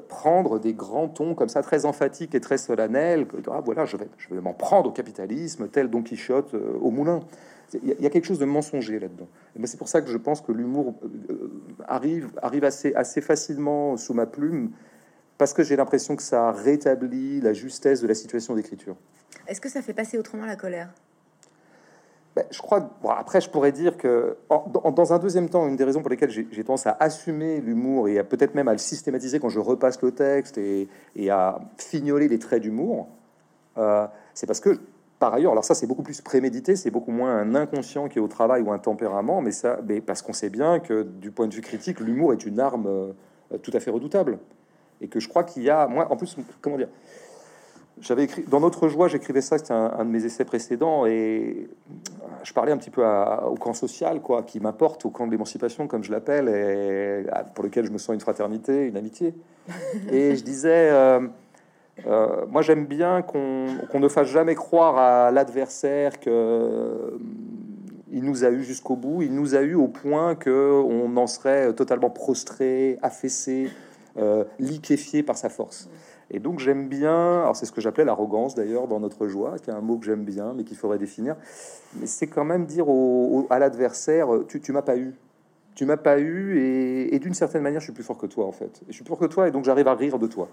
prendre 0.09 0.59
des 0.59 0.72
grands 0.72 1.09
tons 1.09 1.35
comme 1.35 1.48
ça, 1.48 1.62
très 1.62 1.85
emphatiques 1.85 2.35
et 2.35 2.40
très 2.40 2.59
solennels. 2.59 3.26
que, 3.26 3.37
Ah, 3.50 3.61
voilà, 3.64 3.85
je 3.87 3.96
vais, 3.96 4.09
je 4.18 4.35
vais 4.35 4.40
m'en 4.40 4.53
prendre 4.55 4.90
au 4.90 4.92
capitalisme, 4.92 5.68
tel 5.68 5.88
Don 5.90 6.03
Quichotte 6.03 6.55
euh, 6.55 6.79
au 6.81 6.90
moulin. 6.90 7.20
Il 7.72 7.94
y, 7.98 8.03
y 8.03 8.07
a 8.07 8.11
quelque 8.11 8.24
chose 8.24 8.38
de 8.38 8.44
mensonger 8.44 8.98
là-dedans. 8.98 9.29
Et 9.57 9.59
ben, 9.59 9.66
c'est 9.66 9.76
pour 9.76 9.88
ça 9.88 10.00
que 10.00 10.11
je 10.11 10.16
pense 10.16 10.40
que 10.40 10.53
l'humour 10.53 10.94
euh, 11.03 11.09
euh, 11.33 11.62
arrive, 11.87 12.31
arrive 12.42 12.64
assez, 12.64 12.94
assez 12.94 13.20
facilement 13.20 13.96
sous 13.96 14.14
ma 14.14 14.26
plume, 14.26 14.70
parce 15.38 15.53
que 15.53 15.62
j'ai 15.62 15.76
l'impression 15.76 16.16
que 16.16 16.22
ça 16.22 16.53
rétablit 16.53 17.40
la 17.40 17.53
justesse 17.53 18.00
de 18.00 18.07
la 18.07 18.14
situation 18.14 18.55
d'écriture. 18.55 18.96
Est-ce 19.46 19.61
que 19.61 19.68
ça 19.68 19.83
fait 19.83 19.94
passer 19.94 20.18
autrement 20.18 20.46
la 20.46 20.57
colère? 20.57 20.90
Ben, 22.36 22.44
je 22.50 22.58
crois. 22.58 22.88
Bon, 23.02 23.10
après, 23.10 23.40
je 23.40 23.50
pourrais 23.50 23.72
dire 23.72 23.96
que, 23.96 24.36
dans, 24.48 25.12
un 25.12 25.18
deuxième 25.18 25.48
temps, 25.48 25.66
une 25.66 25.76
des 25.76 25.84
raisons 25.84 26.00
pour 26.00 26.10
lesquelles 26.10 26.30
j'ai 26.30 26.64
tendance 26.64 26.86
à 26.86 26.96
assumer 27.00 27.60
l'humour 27.60 28.08
et 28.08 28.22
peut-être 28.22 28.54
même 28.54 28.68
à 28.68 28.72
le 28.72 28.78
systématiser 28.78 29.40
quand 29.40 29.48
je 29.48 29.58
repasse 29.58 30.00
le 30.00 30.12
texte 30.12 30.56
et, 30.58 30.88
à 31.28 31.60
fignoler 31.76 32.28
les 32.28 32.38
traits 32.38 32.62
d'humour, 32.62 33.08
euh, 33.78 34.06
c'est 34.34 34.46
parce 34.46 34.60
que, 34.60 34.78
par 35.18 35.34
ailleurs, 35.34 35.52
alors 35.52 35.64
ça, 35.64 35.74
c'est 35.74 35.88
beaucoup 35.88 36.04
plus 36.04 36.20
prémédité, 36.20 36.76
c'est 36.76 36.90
beaucoup 36.90 37.10
moins 37.10 37.36
un 37.36 37.54
inconscient 37.56 38.08
qui 38.08 38.18
est 38.18 38.22
au 38.22 38.28
travail 38.28 38.62
ou 38.62 38.70
un 38.70 38.78
tempérament, 38.78 39.42
mais 39.42 39.50
ça, 39.50 39.78
parce 40.06 40.22
qu'on 40.22 40.32
sait 40.32 40.50
bien 40.50 40.78
que, 40.78 41.02
du 41.02 41.32
point 41.32 41.48
de 41.48 41.54
vue 41.54 41.62
critique, 41.62 41.98
l'humour 41.98 42.32
est 42.32 42.46
une 42.46 42.60
arme 42.60 42.86
euh, 42.86 43.58
tout 43.62 43.72
à 43.74 43.80
fait 43.80 43.90
redoutable 43.90 44.38
et 45.00 45.08
que 45.08 45.18
je 45.18 45.28
crois 45.28 45.44
qu'il 45.44 45.62
y 45.62 45.70
a, 45.70 45.88
moi, 45.88 46.06
en 46.10 46.16
plus, 46.16 46.36
comment 46.60 46.76
dire 46.76 46.88
j'avais 48.00 48.24
écrit 48.24 48.42
dans 48.48 48.60
notre 48.60 48.88
joie, 48.88 49.08
j'écrivais 49.08 49.40
ça, 49.40 49.58
c'était 49.58 49.72
un, 49.72 50.04
de 50.04 50.10
mes 50.10 50.24
essais 50.24 50.44
précédents, 50.44 51.06
et 51.06 51.68
je 52.42 52.52
parlais 52.52 52.72
un 52.72 52.76
petit 52.76 52.90
peu 52.90 53.02
au 53.02 53.54
camp 53.54 53.74
social, 53.74 54.20
quoi, 54.20 54.42
qui 54.42 54.60
m'apporte 54.60 55.04
au 55.04 55.10
camp 55.10 55.26
de 55.26 55.32
l'émancipation, 55.32 55.86
comme 55.86 56.02
je 56.02 56.10
l'appelle, 56.10 56.48
et 56.48 57.26
pour 57.54 57.64
lequel 57.64 57.86
je 57.86 57.90
me 57.90 57.98
sens 57.98 58.14
une 58.14 58.20
fraternité, 58.20 58.86
une 58.86 58.96
amitié. 58.96 59.34
Et 60.10 60.34
je 60.34 60.42
disais, 60.42 60.90
euh, 60.90 61.20
euh, 62.06 62.46
moi 62.48 62.62
j'aime 62.62 62.86
bien 62.86 63.22
qu'on 63.22 64.00
ne 64.00 64.08
fasse 64.08 64.28
jamais 64.28 64.54
croire 64.54 64.96
à 64.98 65.30
l'adversaire 65.30 66.18
que 66.18 67.18
il 68.12 68.24
nous 68.24 68.44
a 68.44 68.50
eu 68.50 68.64
jusqu'au 68.64 68.96
bout, 68.96 69.22
il 69.22 69.32
nous 69.32 69.54
a 69.54 69.60
eu 69.60 69.74
au 69.74 69.86
point 69.86 70.34
que 70.34 70.82
on 70.82 71.16
en 71.16 71.26
serait 71.28 71.72
totalement 71.74 72.10
prostré, 72.10 72.98
affaissé, 73.02 73.70
euh, 74.18 74.44
liquéfié 74.58 75.22
par 75.22 75.36
sa 75.36 75.48
force. 75.48 75.88
Et 76.30 76.38
donc 76.38 76.60
j'aime 76.60 76.88
bien, 76.88 77.40
alors 77.42 77.56
c'est 77.56 77.66
ce 77.66 77.72
que 77.72 77.80
j'appelais 77.80 78.04
l'arrogance 78.04 78.54
d'ailleurs 78.54 78.86
dans 78.86 79.00
notre 79.00 79.26
joie, 79.26 79.56
qui 79.58 79.70
est 79.70 79.72
un 79.72 79.80
mot 79.80 79.98
que 79.98 80.06
j'aime 80.06 80.24
bien, 80.24 80.52
mais 80.54 80.64
qu'il 80.64 80.76
faudrait 80.76 80.98
définir. 80.98 81.36
Mais 81.96 82.06
c'est 82.06 82.28
quand 82.28 82.44
même 82.44 82.66
dire 82.66 82.88
au, 82.88 83.46
à 83.50 83.58
l'adversaire, 83.58 84.28
tu, 84.46 84.72
m'as 84.72 84.82
pas 84.82 84.96
eu, 84.96 85.14
tu 85.74 85.86
m'as 85.86 85.96
pas 85.96 86.20
eu, 86.20 86.60
et, 87.12 87.18
d'une 87.18 87.34
certaine 87.34 87.62
manière, 87.62 87.80
je 87.80 87.86
suis 87.86 87.92
plus 87.92 88.04
fort 88.04 88.16
que 88.16 88.26
toi 88.26 88.46
en 88.46 88.52
fait. 88.52 88.80
je 88.88 88.92
suis 88.92 89.02
plus 89.02 89.08
fort 89.08 89.18
que 89.18 89.26
toi, 89.26 89.48
et 89.48 89.50
donc 89.50 89.64
j'arrive 89.64 89.88
à 89.88 89.94
rire 89.94 90.20
de 90.20 90.28
toi. 90.28 90.48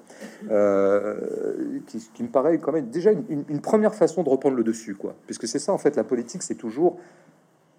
Euh, 0.50 1.80
qui, 1.86 2.24
me 2.24 2.30
paraît 2.30 2.58
quand 2.58 2.72
même 2.72 2.90
déjà 2.90 3.12
une, 3.12 3.44
une, 3.48 3.62
première 3.62 3.94
façon 3.94 4.24
de 4.24 4.30
reprendre 4.30 4.56
le 4.56 4.64
dessus, 4.64 4.96
quoi. 4.96 5.14
Puisque 5.28 5.48
c'est 5.48 5.60
ça 5.60 5.74
en 5.74 5.78
fait, 5.78 5.96
la 5.96 6.04
politique, 6.04 6.42
c'est 6.42 6.56
toujours 6.56 6.98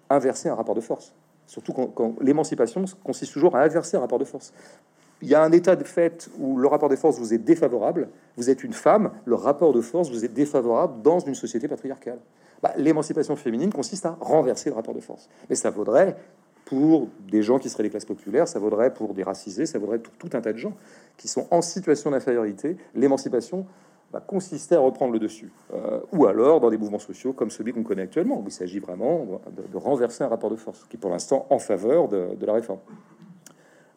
inverser 0.09 0.47
un 0.47 0.55
rapport 0.55 0.75
de 0.75 0.81
force. 0.81 1.13
Surtout 1.47 1.73
quand, 1.73 1.87
quand 1.87 2.15
l'émancipation 2.21 2.85
consiste 3.03 3.33
toujours 3.33 3.57
à 3.57 3.63
inverser 3.63 3.97
un 3.97 4.01
rapport 4.01 4.19
de 4.19 4.25
force 4.25 4.53
il 5.21 5.27
y 5.27 5.35
a 5.35 5.43
un 5.43 5.51
état 5.51 5.75
de 5.75 5.83
fait 5.83 6.29
où 6.37 6.57
le 6.57 6.67
rapport 6.67 6.89
de 6.89 6.95
force 6.95 7.19
vous 7.19 7.33
est 7.33 7.39
défavorable, 7.39 8.09
vous 8.37 8.49
êtes 8.49 8.63
une 8.63 8.73
femme, 8.73 9.11
le 9.25 9.35
rapport 9.35 9.73
de 9.73 9.81
force 9.81 10.09
vous 10.09 10.23
est 10.23 10.33
défavorable 10.33 11.01
dans 11.01 11.19
une 11.19 11.35
société 11.35 11.67
patriarcale. 11.67 12.19
Bah, 12.61 12.73
l'émancipation 12.77 13.35
féminine 13.35 13.71
consiste 13.71 14.05
à 14.05 14.17
renverser 14.19 14.69
le 14.69 14.75
rapport 14.75 14.93
de 14.93 14.99
force. 14.99 15.29
Mais 15.49 15.55
ça 15.55 15.69
vaudrait 15.69 16.17
pour 16.65 17.07
des 17.31 17.41
gens 17.41 17.57
qui 17.57 17.69
seraient 17.69 17.83
des 17.83 17.89
classes 17.89 18.05
populaires, 18.05 18.47
ça 18.47 18.59
vaudrait 18.59 18.93
pour 18.93 19.13
des 19.13 19.23
racisés, 19.23 19.65
ça 19.65 19.79
vaudrait 19.79 19.99
pour 19.99 20.13
tout 20.13 20.29
un 20.33 20.41
tas 20.41 20.53
de 20.53 20.57
gens 20.57 20.73
qui 21.17 21.27
sont 21.27 21.47
en 21.51 21.61
situation 21.61 22.11
d'infériorité. 22.11 22.77
L'émancipation 22.93 23.65
va 24.11 24.19
consister 24.19 24.75
à 24.75 24.79
reprendre 24.79 25.13
le 25.13 25.19
dessus. 25.19 25.51
Euh, 25.73 25.99
ou 26.11 26.25
alors 26.25 26.59
dans 26.59 26.69
des 26.69 26.77
mouvements 26.77 26.99
sociaux 26.99 27.33
comme 27.33 27.49
celui 27.49 27.73
qu'on 27.73 27.83
connaît 27.83 28.03
actuellement, 28.03 28.39
où 28.39 28.43
il 28.45 28.51
s'agit 28.51 28.79
vraiment 28.79 29.41
de, 29.51 29.77
renverser 29.77 30.23
un 30.23 30.27
rapport 30.27 30.49
de 30.49 30.55
force, 30.55 30.85
qui 30.89 30.97
est 30.97 30.99
pour 30.99 31.11
l'instant 31.11 31.47
en 31.49 31.59
faveur 31.59 32.07
de, 32.07 32.45
la 32.45 32.53
réforme. 32.53 32.79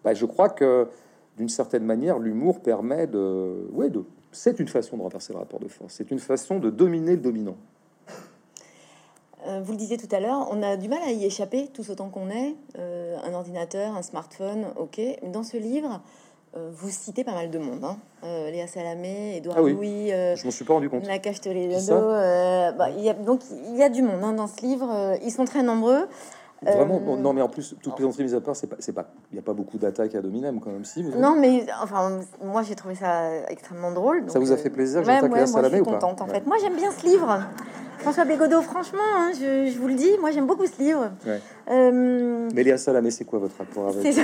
Bah, 0.05 0.15
je 0.15 0.27
crois 0.27 0.49
que 0.49 0.89
d'une 1.37 1.49
certaine 1.49 1.85
manière, 1.85 2.19
l'humour 2.19 2.61
permet 2.61 3.07
de, 3.07 3.69
ouais, 3.73 3.91
de, 3.91 4.05
c'est 4.33 4.61
une 4.61 4.69
façon 4.69 4.97
de 4.97 5.03
renverser 5.03 5.33
le 5.33 5.39
rapport 5.39 5.61
de 5.61 5.69
force. 5.69 5.95
C'est 5.95 6.11
une 6.11 6.19
façon 6.19 6.59
de 6.59 6.71
dominer 6.71 7.13
le 7.13 7.23
dominant. 7.23 7.57
Euh, 9.47 9.61
vous 9.63 9.73
le 9.73 9.79
disiez 9.79 9.97
tout 9.97 10.09
à 10.15 10.21
l'heure, 10.21 10.49
on 10.53 10.63
a 10.63 10.77
du 10.77 10.89
mal 10.89 11.01
à 11.03 11.11
y 11.11 11.25
échapper, 11.25 11.69
tous 11.73 11.91
autant 11.91 12.09
qu'on 12.09 12.31
est. 12.31 12.55
Euh, 12.79 13.17
un 13.25 13.33
ordinateur, 13.35 13.97
un 13.97 14.03
smartphone, 14.03 14.67
ok. 14.77 15.01
Dans 15.33 15.43
ce 15.43 15.57
livre, 15.57 16.01
euh, 16.57 16.71
vous 16.73 16.91
citez 16.91 17.25
pas 17.25 17.33
mal 17.33 17.51
de 17.51 17.59
monde. 17.59 17.85
Hein. 17.85 17.97
Léa 18.23 18.69
Salamé, 18.69 19.37
Edouard 19.39 19.57
ah 19.59 19.63
Louis. 19.63 20.11
je 20.11 20.45
m'en 20.45 20.51
suis 20.53 20.65
pas 20.65 20.75
rendu 20.75 20.89
compte. 20.89 21.05
Nakash 21.05 21.41
Toledo. 21.41 21.75
Bah, 21.89 22.91
il 22.91 23.03
y 23.03 23.11
a, 23.11 23.15
donc 23.15 23.41
il 23.69 23.77
y 23.77 23.83
a 23.83 23.89
du 23.89 24.03
monde 24.03 24.23
hein, 24.23 24.33
dans 24.33 24.47
ce 24.47 24.61
livre. 24.65 25.17
Ils 25.25 25.33
sont 25.33 25.45
très 25.45 25.65
nombreux. 25.65 26.07
Vraiment, 26.65 27.03
euh, 27.09 27.17
non, 27.17 27.33
mais 27.33 27.43
en 27.43 27.49
plus, 27.49 27.75
toute 27.83 27.95
plaisanterie 27.97 28.23
mise 28.23 28.35
à 28.35 28.41
part, 28.41 28.55
c'est 28.55 28.69
pas, 28.69 28.77
c'est 28.79 28.93
pas, 28.93 29.11
il 29.31 29.35
n'y 29.35 29.41
a 29.41 29.43
pas 29.43 29.53
beaucoup 29.53 29.79
d'attaques 29.79 30.15
à 30.15 30.21
Dominem 30.21 30.61
quand 30.61 30.71
même, 30.71 30.85
si. 30.85 31.03
non, 31.03 31.35
mais 31.39 31.67
enfin, 31.83 32.21
moi 32.43 32.63
j'ai 32.63 32.77
trouvé 32.77 32.95
ça 32.95 33.49
extrêmement 33.49 33.91
drôle. 33.91 34.25
ça 34.29 34.39
vous 34.39 34.53
a 34.53 34.57
fait 34.57 34.69
euh, 34.69 34.73
plaisir 34.73 35.01
ouais, 35.01 35.21
ouais, 35.21 35.29
moi, 35.29 35.45
je 35.45 35.69
suis 35.69 35.83
contente 35.83 36.21
en 36.21 36.27
fait. 36.27 36.47
Moi 36.47 36.59
j'aime 36.61 36.77
bien 36.77 36.93
ce 36.93 37.05
livre. 37.05 37.41
François 37.99 38.25
Bégodeau, 38.25 38.63
franchement, 38.63 38.99
hein, 39.17 39.33
je, 39.39 39.79
vous 39.79 39.89
le 39.89 39.95
dis, 39.95 40.11
moi 40.21 40.31
j'aime 40.33 40.47
beaucoup 40.47 40.67
ce 40.67 40.81
livre. 40.83 41.11
Euh... 41.71 42.49
Mais 42.53 42.63
Léa 42.65 42.79
Salamé, 42.79 43.11
c'est 43.11 43.25
quoi 43.25 43.39
votre 43.39 43.57
rapport 43.59 43.89
avec 43.89 44.17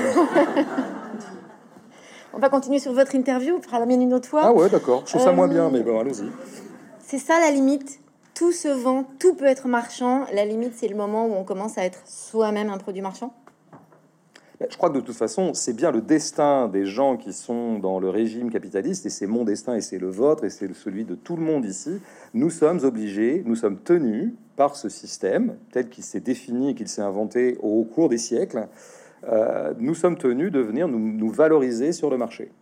On 2.35 2.38
va 2.38 2.48
continuer 2.51 2.79
sur 2.79 2.92
votre 2.92 3.14
interview, 3.14 3.57
on 3.57 3.62
fera 3.62 3.81
la 3.81 3.87
mienne 3.87 4.03
une 4.03 4.14
autre 4.14 4.29
fois. 4.29 4.42
Ah 4.44 4.53
ouais, 4.53 4.68
d'accord. 4.68 5.03
Je 5.07 5.11
trouve 5.12 5.22
ça 5.22 5.33
moins 5.33 5.48
bien, 5.48 5.70
mais 5.70 5.83
bon, 5.83 5.98
allons-y. 5.98 6.31
C'est 7.01 7.18
ça 7.18 7.40
la 7.40 7.51
limite 7.51 8.01
tout 8.38 8.53
se 8.53 8.68
vend, 8.68 9.05
tout 9.18 9.35
peut 9.35 9.46
être 9.46 9.66
marchand. 9.66 10.24
La 10.33 10.44
limite, 10.44 10.74
c'est 10.77 10.87
le 10.87 10.94
moment 10.94 11.27
où 11.27 11.35
on 11.35 11.42
commence 11.42 11.77
à 11.77 11.85
être 11.85 12.07
soi-même 12.07 12.70
un 12.70 12.79
produit 12.79 13.03
marchand. 13.03 13.35
Je 14.61 14.77
crois 14.77 14.90
que 14.90 14.94
de 14.94 15.01
toute 15.01 15.16
façon, 15.16 15.55
c'est 15.55 15.72
bien 15.72 15.90
le 15.90 16.01
destin 16.01 16.68
des 16.68 16.85
gens 16.85 17.16
qui 17.16 17.33
sont 17.33 17.81
dans 17.81 17.98
le 17.98 18.11
régime 18.11 18.51
capitaliste, 18.51 19.07
et 19.07 19.11
c'est 19.11 19.27
mon 19.27 19.44
destin, 19.44 19.74
et 19.74 19.81
c'est 19.81 19.98
le 19.98 20.09
vôtre, 20.09 20.44
et 20.44 20.51
c'est 20.51 20.72
celui 20.72 21.05
de 21.05 21.16
tout 21.16 21.37
le 21.37 21.42
monde 21.42 21.64
ici. 21.64 22.01
Nous 22.33 22.51
sommes 22.51 22.81
obligés, 22.85 23.42
nous 23.44 23.57
sommes 23.57 23.79
tenus 23.79 24.33
par 24.57 24.77
ce 24.77 24.88
système 24.88 25.57
tel 25.72 25.88
qu'il 25.88 26.05
s'est 26.05 26.20
défini, 26.20 26.77
qu'il 26.77 26.88
s'est 26.88 27.03
inventé 27.03 27.57
au 27.61 27.83
cours 27.85 28.09
des 28.09 28.18
siècles. 28.18 28.68
Euh, 29.29 29.74
nous 29.79 29.94
sommes 29.96 30.16
tenus 30.16 30.53
de 30.53 30.61
venir 30.61 30.87
nous 30.87 31.31
valoriser 31.31 31.92
sur 31.92 32.09
le 32.09 32.18
marché. 32.18 32.53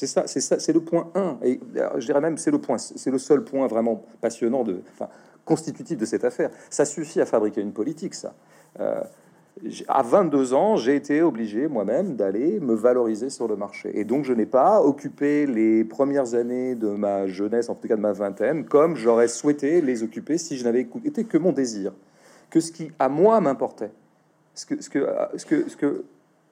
C'est 0.00 0.06
ça, 0.06 0.22
c'est 0.26 0.40
ça, 0.40 0.58
c'est 0.58 0.72
le 0.72 0.80
point 0.80 1.10
1. 1.14 1.40
Et 1.42 1.60
je 1.98 2.06
dirais 2.06 2.22
même, 2.22 2.38
c'est 2.38 2.50
le 2.50 2.56
point, 2.56 2.78
c'est 2.78 3.10
le 3.10 3.18
seul 3.18 3.44
point 3.44 3.66
vraiment 3.66 4.02
passionnant, 4.22 4.64
de, 4.64 4.80
enfin, 4.94 5.10
constitutif 5.44 5.98
de 5.98 6.06
cette 6.06 6.24
affaire. 6.24 6.48
Ça 6.70 6.86
suffit 6.86 7.20
à 7.20 7.26
fabriquer 7.26 7.60
une 7.60 7.74
politique, 7.74 8.14
ça. 8.14 8.32
Euh, 8.80 9.02
à 9.88 10.02
22 10.02 10.54
ans, 10.54 10.76
j'ai 10.76 10.96
été 10.96 11.20
obligé 11.20 11.68
moi-même 11.68 12.16
d'aller 12.16 12.60
me 12.60 12.72
valoriser 12.72 13.28
sur 13.28 13.46
le 13.46 13.56
marché. 13.56 13.90
Et 13.92 14.04
donc, 14.04 14.24
je 14.24 14.32
n'ai 14.32 14.46
pas 14.46 14.82
occupé 14.82 15.44
les 15.44 15.84
premières 15.84 16.32
années 16.32 16.74
de 16.76 16.88
ma 16.88 17.26
jeunesse, 17.26 17.68
en 17.68 17.74
tout 17.74 17.86
cas 17.86 17.96
de 17.96 18.00
ma 18.00 18.12
vingtaine, 18.12 18.64
comme 18.64 18.96
j'aurais 18.96 19.28
souhaité 19.28 19.82
les 19.82 20.02
occuper 20.02 20.38
si 20.38 20.56
je 20.56 20.64
n'avais 20.64 20.88
été 21.04 21.24
que 21.24 21.36
mon 21.36 21.52
désir, 21.52 21.92
que 22.48 22.60
ce 22.60 22.72
qui, 22.72 22.90
à 22.98 23.10
moi, 23.10 23.38
m'importait. 23.42 23.90
Ce 24.54 24.64
que, 24.64 24.80
ce 24.82 24.88
que, 24.88 25.06
ce 25.36 25.44
que, 25.44 25.68
ce 25.68 25.76
que 25.76 26.04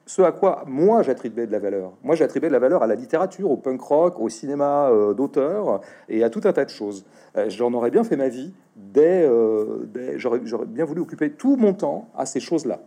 ce 0.08 0.22
à 0.22 0.32
quoi 0.32 0.64
moi 0.66 1.02
j'attribuais 1.02 1.46
de 1.46 1.52
la 1.52 1.58
valeur. 1.58 1.92
Moi 2.02 2.16
j'attribuais 2.16 2.48
de 2.48 2.54
la 2.54 2.58
valeur 2.58 2.82
à 2.82 2.86
la 2.86 2.94
littérature, 2.94 3.50
au 3.50 3.58
punk 3.58 3.80
rock, 3.82 4.18
au 4.18 4.30
cinéma 4.30 4.88
euh, 4.88 5.12
d'auteur 5.12 5.82
et 6.08 6.24
à 6.24 6.30
tout 6.30 6.40
un 6.44 6.52
tas 6.54 6.64
de 6.64 6.70
choses. 6.70 7.04
Euh, 7.36 7.50
j'en 7.50 7.74
aurais 7.74 7.90
bien 7.90 8.02
fait 8.04 8.16
ma 8.16 8.30
vie, 8.30 8.54
dès, 8.74 9.22
euh, 9.22 9.86
j'aurais, 10.16 10.40
bien 10.66 10.86
voulu 10.86 11.02
occuper 11.02 11.32
tout 11.32 11.56
mon 11.56 11.74
temps 11.74 12.08
à 12.16 12.24
ces 12.24 12.40
choses-là. 12.40 12.80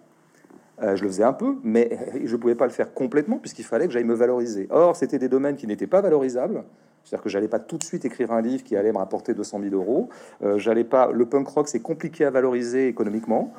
Je 0.82 1.04
le 1.04 1.10
faisais 1.10 1.24
un 1.24 1.34
peu, 1.34 1.56
mais 1.64 1.98
je 2.24 2.36
ne 2.36 2.42
pouvais 2.42 2.56
pas 2.56 2.66
le 2.66 2.72
faire 2.72 2.94
complètement 2.94 3.38
puisqu'il 3.38 3.66
fallait 3.66 3.88
que 3.88 3.94
j'aille 3.94 4.04
me 4.04 4.16
valoriser. 4.16 4.68
Or, 4.70 4.96
c'était 4.96 5.20
des 5.20 5.30
domaines 5.30 5.56
qui 5.56 5.68
n'étaient 5.68 5.88
pas 5.88 6.02
valorisables. 6.02 6.64
C'est-à-dire 7.04 7.24
que 7.24 7.30
j'allais 7.30 7.48
pas 7.48 7.60
tout 7.60 7.78
de 7.78 7.84
suite 7.84 8.06
écrire 8.06 8.32
un 8.32 8.42
livre 8.42 8.64
qui 8.64 8.76
allait 8.76 8.92
me 8.92 8.98
rapporter 8.98 9.34
200 9.34 9.60
000 9.70 9.76
euros. 9.76 10.10
Euh, 10.44 10.58
j'allais 10.58 10.84
pas. 10.84 11.12
Le 11.12 11.26
punk 11.26 11.48
rock, 11.48 11.68
c'est 11.68 11.80
compliqué 11.80 12.26
à 12.26 12.30
valoriser 12.30 12.88
économiquement. 12.88 13.54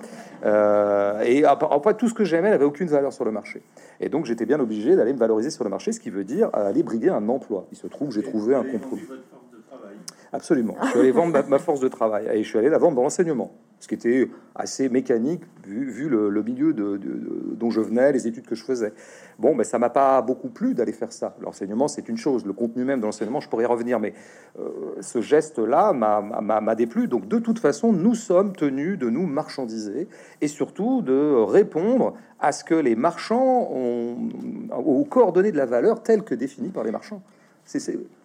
Euh, 0.44 1.20
et 1.22 1.44
après, 1.44 1.94
tout 1.94 2.08
ce 2.08 2.14
que 2.14 2.24
j'aimais 2.24 2.50
n'avait 2.50 2.64
aucune 2.64 2.88
valeur 2.88 3.12
sur 3.12 3.24
le 3.24 3.30
marché. 3.30 3.62
Et 4.00 4.08
donc, 4.08 4.26
j'étais 4.26 4.46
bien 4.46 4.60
obligé 4.60 4.96
d'aller 4.96 5.12
me 5.12 5.18
valoriser 5.18 5.50
sur 5.50 5.64
le 5.64 5.70
marché, 5.70 5.92
ce 5.92 6.00
qui 6.00 6.10
veut 6.10 6.24
dire 6.24 6.50
aller 6.52 6.82
briguer 6.82 7.10
un 7.10 7.28
emploi. 7.28 7.66
Il 7.72 7.76
se 7.76 7.86
trouve, 7.86 8.12
j'ai 8.12 8.22
trouvé 8.22 8.54
un 8.54 8.64
compromis. 8.64 9.02
Absolument. 10.32 10.76
Je 10.82 10.88
suis 10.88 10.98
allé 10.98 11.12
vendre 11.12 11.46
ma, 11.46 11.58
force 11.58 11.80
de 11.80 11.88
travail 11.88 12.26
et 12.32 12.42
je 12.42 12.48
suis 12.48 12.58
allé 12.58 12.70
la 12.70 12.78
vendre 12.78 12.96
dans 12.96 13.02
l'enseignement, 13.02 13.52
ce 13.80 13.86
qui 13.86 13.94
était 13.94 14.30
assez 14.54 14.88
mécanique 14.88 15.42
vu, 15.66 16.08
le, 16.08 16.42
milieu 16.42 16.72
dont 16.72 17.70
je 17.70 17.80
venais, 17.82 18.12
les 18.12 18.26
études 18.26 18.46
que 18.46 18.54
je 18.54 18.64
faisais. 18.64 18.94
Bon, 19.38 19.54
mais 19.54 19.64
ça 19.64 19.78
m'a 19.78 19.90
pas 19.90 20.22
beaucoup 20.22 20.48
plu 20.48 20.72
d'aller 20.72 20.92
faire 20.92 21.12
ça. 21.12 21.36
L'enseignement, 21.42 21.86
c'est 21.86 22.08
une 22.08 22.16
chose. 22.16 22.46
Le 22.46 22.54
contenu 22.54 22.84
même 22.84 23.00
de 23.00 23.04
l'enseignement, 23.04 23.40
je 23.40 23.48
pourrais 23.50 23.64
y 23.64 23.66
revenir, 23.66 24.00
mais 24.00 24.14
euh, 24.58 24.70
ce 25.02 25.20
geste-là 25.20 25.92
m'a 25.92 26.74
déplu. 26.76 27.08
Donc, 27.08 27.28
de 27.28 27.38
toute 27.38 27.58
façon, 27.58 27.92
nous 27.92 28.14
sommes 28.14 28.56
tenus 28.56 28.98
de 28.98 29.10
nous 29.10 29.26
marchandiser 29.26 30.08
et 30.40 30.48
surtout 30.48 31.02
de 31.02 31.44
répondre 31.44 32.14
à 32.40 32.52
ce 32.52 32.64
que 32.64 32.74
les 32.74 32.96
marchands 32.96 33.68
ont 33.70 34.16
aux 34.74 35.04
coordonnées 35.04 35.52
de 35.52 35.58
la 35.58 35.66
valeur 35.66 36.02
telles 36.02 36.22
que 36.22 36.34
définies 36.34 36.70
par 36.70 36.84
les 36.84 36.90
marchands 36.90 37.22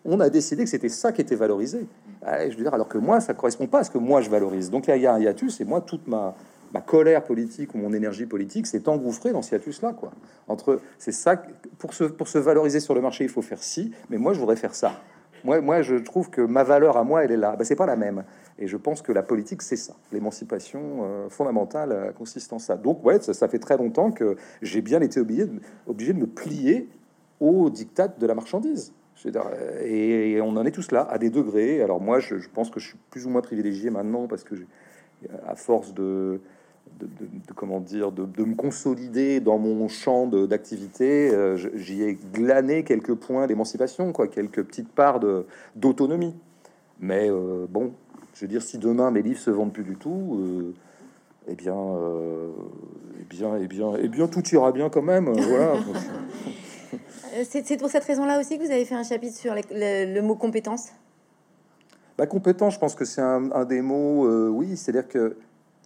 on 0.06 0.20
a 0.20 0.30
décidé 0.30 0.64
que 0.64 0.70
c'était 0.70 0.90
ça 0.90 1.12
qui 1.12 1.22
était 1.22 1.36
valorisé. 1.36 1.88
Ah, 2.22 2.50
je 2.50 2.56
veux 2.56 2.64
dire, 2.64 2.74
alors 2.74 2.88
que 2.88 2.98
moi, 2.98 3.20
ça 3.20 3.34
correspond 3.34 3.68
pas 3.68 3.80
à 3.80 3.84
ce 3.84 3.92
que 3.92 3.98
moi 3.98 4.22
je 4.22 4.30
valorise. 4.30 4.70
Donc 4.70 4.88
il 4.88 4.98
y 4.98 5.06
a 5.06 5.14
un 5.14 5.20
hiatus, 5.20 5.62
et 5.62 5.66
moi, 5.66 5.82
toute 5.82 6.08
ma, 6.08 6.36
colère 6.86 7.24
politique 7.24 7.74
ou 7.74 7.80
mon 7.80 7.92
énergie 7.94 8.26
politique 8.26 8.68
s'est 8.68 8.88
engouffrée 8.88 9.32
dans 9.32 9.42
ce 9.42 9.56
hiatus-là. 9.56 9.94
Quoi. 9.94 10.12
Entre, 10.48 10.80
c'est 11.00 11.12
ça, 11.12 11.42
pour 11.80 11.94
se, 11.94 12.04
pour 12.04 12.28
se 12.28 12.38
valoriser 12.38 12.80
sur 12.80 12.94
le 12.94 13.02
marché, 13.02 13.24
il 13.24 13.30
faut 13.30 13.42
faire 13.42 13.64
ci, 13.64 13.92
mais 14.10 14.18
moi, 14.18 14.34
je 14.34 14.40
voudrais 14.40 14.58
faire 14.58 14.76
ça. 14.76 14.94
Moi, 15.44 15.62
moi, 15.62 15.82
je 15.82 15.96
trouve 15.96 16.30
que 16.30 16.42
ma 16.42 16.64
valeur 16.64 16.98
à 16.98 17.04
moi, 17.04 17.24
elle 17.24 17.32
est 17.32 17.38
là. 17.38 17.56
Ben, 17.56 17.64
c'est 17.64 17.76
pas 17.76 17.86
la 17.86 17.96
même. 17.96 18.24
Et 18.60 18.68
je 18.68 18.78
pense 18.78 19.02
que 19.02 19.12
la 19.12 19.24
politique, 19.24 19.62
c'est 19.62 19.76
ça. 19.76 19.94
L'émancipation 20.12 20.82
euh, 21.04 21.30
fondamentale 21.30 21.92
euh, 21.92 22.12
consiste 22.12 22.52
en 22.54 22.60
ça. 22.60 22.76
Donc, 22.76 23.06
ouais, 23.06 23.20
ça, 23.22 23.34
ça, 23.34 23.48
fait 23.48 23.60
très 23.60 23.78
longtemps 23.78 24.12
que 24.12 24.36
j'ai 24.62 24.82
bien 24.82 25.02
été 25.02 25.20
obligé 25.20 25.46
de, 25.46 25.60
obligé 25.86 26.14
de 26.14 26.20
me 26.20 26.28
plier 26.28 26.90
au 27.40 27.70
diktat 27.70 28.10
de 28.10 28.26
la 28.26 28.34
marchandise. 28.34 28.94
Et, 29.26 30.40
on 30.42 30.56
en 30.58 30.66
est 30.66 30.72
tous 30.72 30.92
là, 30.92 31.08
à 31.10 31.18
des 31.18 31.30
degrés. 31.30 31.82
Alors 31.82 32.00
moi, 32.00 32.20
je, 32.20 32.36
pense 32.54 32.70
que 32.70 32.80
je 32.80 32.90
suis 32.90 32.98
plus 33.10 33.26
ou 33.26 33.30
moins 33.30 33.42
privilégié 33.42 33.90
maintenant 33.90 34.28
parce 34.28 34.44
que, 34.44 34.56
à 35.46 35.56
force 35.56 35.94
de, 35.94 36.40
comment 37.56 37.80
dire, 37.80 38.12
de, 38.12 38.44
me 38.44 38.56
consolider 38.56 39.40
dans 39.40 39.58
mon 39.58 39.88
champ 39.88 40.28
d'activité, 40.28 41.32
euh, 41.32 41.58
j'y 41.76 42.04
ai 42.04 42.18
glané 42.34 42.84
quelques 42.84 43.16
points 43.16 43.48
d'émancipation, 43.48 44.12
quoi, 44.12 44.28
quelques 44.28 44.64
petites 44.64 44.90
parts 44.90 45.20
d'autonomie. 45.76 46.36
Mais 47.00 47.30
bon, 47.70 47.94
je 48.34 48.42
veux 48.42 48.48
dire, 48.48 48.62
si 48.62 48.78
demain 48.78 49.12
mes 49.12 49.22
livres 49.22 49.40
se 49.40 49.52
vendent 49.52 49.74
plus 49.74 49.84
du 49.84 49.96
tout, 49.96 50.74
eh 51.48 51.56
bien, 51.56 51.76
eh 53.20 53.24
bien, 53.24 53.58
eh 53.58 53.68
bien, 53.68 53.94
eh 54.00 54.08
bien, 54.08 54.28
tout 54.28 54.48
ira 54.50 54.72
bien 54.72 54.90
quand 54.90 55.04
même. 55.04 55.32
voilà. 55.32 55.74
C'est 57.44 57.78
pour 57.78 57.90
cette 57.90 58.04
raison-là 58.04 58.40
aussi 58.40 58.58
que 58.58 58.64
vous 58.64 58.72
avez 58.72 58.86
fait 58.86 58.96
un 58.96 59.04
chapitre 59.04 59.36
sur 59.36 59.54
le, 59.54 60.22
mot 60.22 60.36
compétence? 60.36 60.90
Bah, 62.18 62.26
compétence, 62.26 62.76
je 62.76 62.80
pense 62.80 62.96
que 62.96 63.06
c'est 63.06 63.22
un, 63.22 63.66
des 63.66 63.82
mots, 63.82 64.50
oui, 64.50 64.76
c'est-à-dire 64.76 65.08
que 65.08 65.38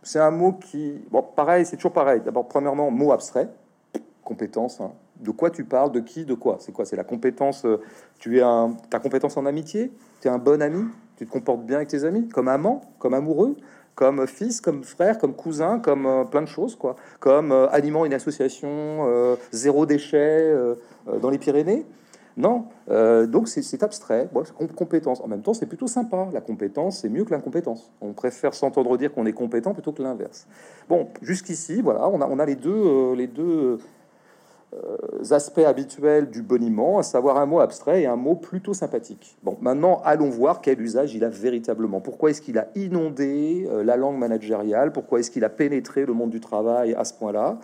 c'est 0.03 0.19
un 0.19 0.31
mot 0.31 0.53
qui, 0.53 1.01
bon, 1.11 1.21
pareil, 1.21 1.65
c'est 1.65 1.75
toujours 1.75 1.93
pareil. 1.93 2.21
D'abord, 2.23 2.47
premièrement, 2.47 2.89
mot 2.89 3.11
abstrait, 3.11 3.49
compétence. 4.23 4.81
Hein. 4.81 4.91
De 5.19 5.31
quoi 5.31 5.51
tu 5.51 5.63
parles 5.63 5.91
De 5.91 5.99
qui 5.99 6.25
De 6.25 6.33
quoi? 6.33 6.57
C'est 6.59 6.71
quoi? 6.71 6.85
C'est 6.85 6.95
la 6.95 7.03
compétence. 7.03 7.65
Euh, 7.65 7.79
tu 8.17 8.39
es 8.39 8.41
un, 8.41 8.75
ta 8.89 8.99
compétence 8.99 9.37
en 9.37 9.45
amitié? 9.45 9.91
Tu 10.19 10.27
es 10.27 10.31
un 10.31 10.39
bon 10.39 10.61
ami? 10.61 10.85
Tu 11.15 11.27
te 11.27 11.31
comportes 11.31 11.63
bien 11.63 11.77
avec 11.77 11.89
tes 11.89 12.03
amis? 12.03 12.27
Comme 12.27 12.47
amant? 12.47 12.81
Comme 12.97 13.13
amoureux? 13.13 13.55
Comme 13.95 14.25
fils, 14.27 14.61
comme 14.61 14.83
frère, 14.83 15.17
comme 15.17 15.33
cousin, 15.33 15.79
comme 15.79 16.05
euh, 16.05 16.23
plein 16.23 16.41
de 16.41 16.47
choses, 16.47 16.75
quoi. 16.75 16.95
Comme 17.19 17.51
euh, 17.51 17.67
animant 17.69 18.05
une 18.05 18.13
association 18.13 19.37
zéro 19.51 19.85
déchet 19.85 20.53
dans 21.21 21.29
les 21.29 21.37
Pyrénées. 21.37 21.85
Non, 22.37 22.65
euh, 22.89 23.27
donc 23.27 23.47
c'est 23.47 23.83
abstrait. 23.83 24.29
Bon, 24.31 24.43
compétence. 24.75 25.21
En 25.21 25.27
même 25.27 25.41
temps, 25.41 25.53
c'est 25.53 25.65
plutôt 25.65 25.87
sympa. 25.87 26.27
La 26.31 26.41
compétence, 26.41 26.99
c'est 26.99 27.09
mieux 27.09 27.25
que 27.25 27.31
l'incompétence. 27.31 27.91
On 28.01 28.13
préfère 28.13 28.53
s'entendre 28.53 28.97
dire 28.97 29.13
qu'on 29.13 29.25
est 29.25 29.33
compétent 29.33 29.73
plutôt 29.73 29.91
que 29.91 30.01
l'inverse. 30.01 30.47
Bon, 30.87 31.09
jusqu'ici, 31.21 31.81
voilà, 31.81 32.07
on 32.07 32.21
a, 32.21 32.27
on 32.27 32.39
a 32.39 32.45
les 32.45 32.55
deux, 32.55 32.71
euh, 32.71 33.15
les 33.15 33.27
deux 33.27 33.43
euh, 33.43 33.77
aspects 35.31 35.59
habituels 35.59 36.29
du 36.29 36.41
boniment, 36.41 36.99
à 36.99 37.03
savoir 37.03 37.37
un 37.37 37.45
mot 37.45 37.59
abstrait 37.59 38.03
et 38.03 38.05
un 38.05 38.15
mot 38.15 38.35
plutôt 38.35 38.73
sympathique. 38.73 39.37
Bon, 39.43 39.57
maintenant, 39.61 40.01
allons 40.03 40.29
voir 40.29 40.61
quel 40.61 40.81
usage 40.81 41.13
il 41.13 41.23
a 41.23 41.29
véritablement. 41.29 42.01
Pourquoi 42.01 42.29
est-ce 42.29 42.41
qu'il 42.41 42.57
a 42.57 42.67
inondé 42.75 43.67
la 43.83 43.97
langue 43.97 44.17
managériale? 44.17 44.91
Pourquoi 44.91 45.19
est-ce 45.19 45.29
qu'il 45.29 45.43
a 45.43 45.49
pénétré 45.49 46.05
le 46.05 46.13
monde 46.13 46.29
du 46.29 46.39
travail 46.39 46.93
à 46.93 47.03
ce 47.03 47.13
point-là? 47.13 47.59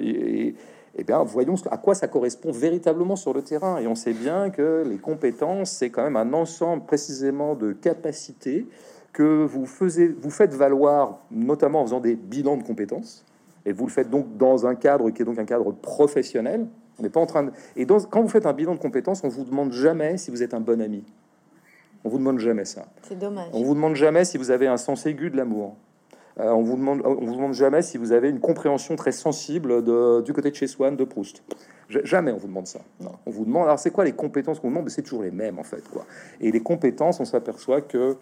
Et, 0.00 0.54
eh 0.94 1.04
bien, 1.04 1.22
voyons 1.22 1.54
à 1.70 1.78
quoi 1.78 1.94
ça 1.94 2.06
correspond 2.06 2.52
véritablement 2.52 3.16
sur 3.16 3.32
le 3.32 3.42
terrain. 3.42 3.78
Et 3.78 3.86
on 3.86 3.94
sait 3.94 4.12
bien 4.12 4.50
que 4.50 4.84
les 4.86 4.98
compétences, 4.98 5.70
c'est 5.70 5.90
quand 5.90 6.02
même 6.02 6.16
un 6.16 6.32
ensemble 6.34 6.84
précisément 6.84 7.54
de 7.54 7.72
capacités 7.72 8.66
que 9.12 9.44
vous, 9.44 9.64
vous 9.64 10.30
faites 10.30 10.54
valoir, 10.54 11.18
notamment 11.30 11.80
en 11.80 11.84
faisant 11.84 12.00
des 12.00 12.14
bilans 12.14 12.56
de 12.56 12.62
compétences. 12.62 13.24
Et 13.64 13.72
vous 13.72 13.86
le 13.86 13.92
faites 13.92 14.10
donc 14.10 14.36
dans 14.36 14.66
un 14.66 14.74
cadre 14.74 15.10
qui 15.10 15.22
est 15.22 15.24
donc 15.24 15.38
un 15.38 15.44
cadre 15.44 15.72
professionnel. 15.72 16.66
On 16.98 17.02
n'est 17.02 17.10
pas 17.10 17.20
en 17.20 17.26
train 17.26 17.44
de... 17.44 17.52
Et 17.76 17.86
donc, 17.86 18.10
quand 18.10 18.20
vous 18.20 18.28
faites 18.28 18.46
un 18.46 18.52
bilan 18.52 18.74
de 18.74 18.80
compétences, 18.80 19.22
on 19.24 19.28
vous 19.28 19.44
demande 19.44 19.72
jamais 19.72 20.18
si 20.18 20.30
vous 20.30 20.42
êtes 20.42 20.54
un 20.54 20.60
bon 20.60 20.80
ami. 20.80 21.04
On 22.04 22.08
vous 22.08 22.18
demande 22.18 22.38
jamais 22.38 22.64
ça. 22.64 22.86
C'est 23.02 23.18
dommage. 23.18 23.48
On 23.52 23.62
vous 23.62 23.74
demande 23.74 23.94
jamais 23.94 24.24
si 24.24 24.36
vous 24.36 24.50
avez 24.50 24.66
un 24.66 24.76
sens 24.76 25.06
aigu 25.06 25.30
de 25.30 25.36
l'amour. 25.36 25.76
Euh, 26.40 26.50
on 26.50 26.62
vous 26.62 26.76
demande, 26.76 27.02
on 27.04 27.24
vous 27.24 27.34
demande 27.34 27.52
jamais 27.52 27.82
si 27.82 27.98
vous 27.98 28.12
avez 28.12 28.30
une 28.30 28.40
compréhension 28.40 28.96
très 28.96 29.12
sensible 29.12 29.84
de, 29.84 30.22
du 30.22 30.32
côté 30.32 30.50
de 30.50 30.54
chez 30.54 30.66
Swann, 30.66 30.96
de 30.96 31.04
Proust. 31.04 31.42
Jamais 31.88 32.32
on 32.32 32.38
vous 32.38 32.46
demande 32.46 32.66
ça. 32.66 32.80
On 33.26 33.30
vous 33.30 33.44
demande, 33.44 33.64
alors 33.64 33.78
c'est 33.78 33.90
quoi 33.90 34.04
les 34.04 34.12
compétences 34.12 34.58
qu'on 34.58 34.70
demande? 34.70 34.88
C'est 34.88 35.02
toujours 35.02 35.22
les 35.22 35.30
mêmes 35.30 35.58
en 35.58 35.62
fait. 35.62 35.86
Quoi. 35.90 36.06
Et 36.40 36.50
les 36.50 36.60
compétences, 36.60 37.20
on 37.20 37.26
s'aperçoit 37.26 37.82
que 37.82 38.16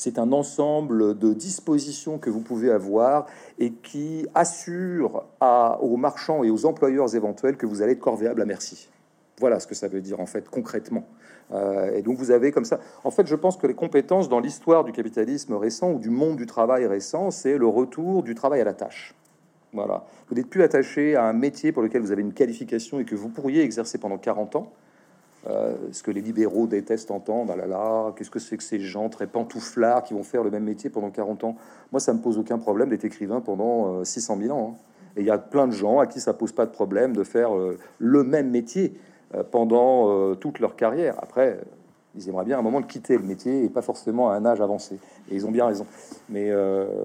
c'est 0.00 0.18
un 0.18 0.32
ensemble 0.32 1.18
de 1.18 1.34
dispositions 1.34 2.16
que 2.16 2.30
vous 2.30 2.40
pouvez 2.40 2.70
avoir 2.70 3.26
et 3.58 3.70
qui 3.70 4.26
assure 4.34 5.24
aux 5.42 5.96
marchands 5.98 6.42
et 6.42 6.48
aux 6.48 6.64
employeurs 6.64 7.14
éventuels 7.14 7.58
que 7.58 7.66
vous 7.66 7.82
allez 7.82 7.92
être 7.92 8.00
corvéable 8.00 8.40
à 8.40 8.46
merci. 8.46 8.88
Voilà 9.38 9.60
ce 9.60 9.66
que 9.66 9.74
ça 9.74 9.88
veut 9.88 10.00
dire 10.00 10.18
en 10.18 10.24
fait 10.24 10.48
concrètement. 10.48 11.04
Euh, 11.52 11.94
et 11.94 12.00
donc 12.00 12.16
vous 12.16 12.30
avez 12.30 12.50
comme 12.50 12.64
ça. 12.64 12.80
En 13.04 13.10
fait, 13.10 13.26
je 13.26 13.34
pense 13.34 13.58
que 13.58 13.66
les 13.66 13.74
compétences 13.74 14.30
dans 14.30 14.40
l'histoire 14.40 14.84
du 14.84 14.92
capitalisme 14.92 15.52
récent 15.52 15.90
ou 15.92 15.98
du 15.98 16.08
monde 16.08 16.36
du 16.36 16.46
travail 16.46 16.86
récent, 16.86 17.30
c'est 17.30 17.58
le 17.58 17.66
retour 17.66 18.22
du 18.22 18.34
travail 18.34 18.62
à 18.62 18.64
la 18.64 18.72
tâche. 18.72 19.14
Voilà. 19.74 20.06
Vous 20.30 20.34
n'êtes 20.34 20.48
plus 20.48 20.62
attaché 20.62 21.14
à 21.14 21.24
un 21.24 21.34
métier 21.34 21.72
pour 21.72 21.82
lequel 21.82 22.00
vous 22.00 22.10
avez 22.10 22.22
une 22.22 22.32
qualification 22.32 23.00
et 23.00 23.04
que 23.04 23.14
vous 23.14 23.28
pourriez 23.28 23.62
exercer 23.62 23.98
pendant 23.98 24.16
40 24.16 24.56
ans. 24.56 24.72
Euh, 25.46 25.74
ce 25.92 26.02
que 26.02 26.10
les 26.10 26.20
libéraux 26.20 26.66
détestent 26.66 27.10
entendre, 27.10 27.52
ah 27.54 27.56
là 27.56 27.66
là, 27.66 28.12
qu'est-ce 28.14 28.30
que 28.30 28.38
c'est 28.38 28.58
que 28.58 28.62
ces 28.62 28.78
gens 28.78 29.08
très 29.08 29.26
pantouflards 29.26 30.02
qui 30.02 30.12
vont 30.12 30.22
faire 30.22 30.44
le 30.44 30.50
même 30.50 30.64
métier 30.64 30.90
pendant 30.90 31.10
40 31.10 31.44
ans? 31.44 31.56
Moi, 31.92 32.00
ça 32.00 32.12
me 32.12 32.20
pose 32.20 32.38
aucun 32.38 32.58
problème 32.58 32.90
d'être 32.90 33.04
écrivain 33.04 33.40
pendant 33.40 34.04
600 34.04 34.36
euh, 34.36 34.42
000 34.42 34.56
ans. 34.56 34.76
Hein. 34.76 34.84
Et 35.16 35.20
il 35.20 35.26
y 35.26 35.30
a 35.30 35.38
plein 35.38 35.66
de 35.66 35.72
gens 35.72 35.98
à 35.98 36.06
qui 36.06 36.20
ça 36.20 36.34
pose 36.34 36.52
pas 36.52 36.66
de 36.66 36.70
problème 36.70 37.16
de 37.16 37.24
faire 37.24 37.50
le 37.98 38.22
même 38.22 38.50
métier. 38.50 38.94
Euh, 39.36 39.44
pendant 39.48 40.10
euh, 40.10 40.34
toute 40.34 40.58
leur 40.58 40.74
carrière. 40.74 41.14
Après, 41.22 41.60
ils 42.16 42.28
aimeraient 42.28 42.44
bien 42.44 42.58
un 42.58 42.62
moment 42.62 42.80
de 42.80 42.86
quitter 42.86 43.16
le 43.16 43.22
métier 43.22 43.62
et 43.62 43.68
pas 43.68 43.80
forcément 43.80 44.28
à 44.28 44.34
un 44.34 44.44
âge 44.44 44.60
avancé. 44.60 44.96
Et 45.30 45.36
ils 45.36 45.46
ont 45.46 45.52
bien 45.52 45.66
raison. 45.66 45.86
Mais 46.28 46.50
euh, 46.50 47.04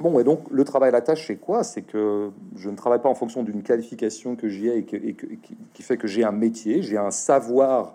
bon, 0.00 0.18
et 0.20 0.24
donc 0.24 0.40
le 0.50 0.64
travail 0.64 0.88
à 0.88 0.92
la 0.92 1.00
tâche, 1.00 1.26
c'est 1.26 1.36
quoi? 1.36 1.64
C'est 1.64 1.82
que 1.82 2.30
je 2.56 2.70
ne 2.70 2.76
travaille 2.76 3.00
pas 3.00 3.08
en 3.08 3.14
fonction 3.14 3.42
d'une 3.42 3.62
qualification 3.62 4.36
que 4.36 4.48
j'ai 4.48 4.78
et, 4.78 4.84
qui 4.84 5.82
fait 5.82 5.96
que 5.96 6.06
j'ai 6.06 6.24
un 6.24 6.32
métier, 6.32 6.82
j'ai 6.82 6.98
un 6.98 7.10
savoir 7.10 7.94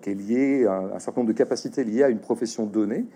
qui 0.00 0.10
est 0.10 0.14
lié, 0.14 0.66
à 0.66 0.94
un 0.94 0.98
certain 1.00 1.22
nombre 1.22 1.32
de 1.32 1.36
capacités 1.36 1.82
liées 1.82 2.04
à 2.04 2.08
une 2.08 2.20
profession 2.20 2.66
donnée. 2.66 3.06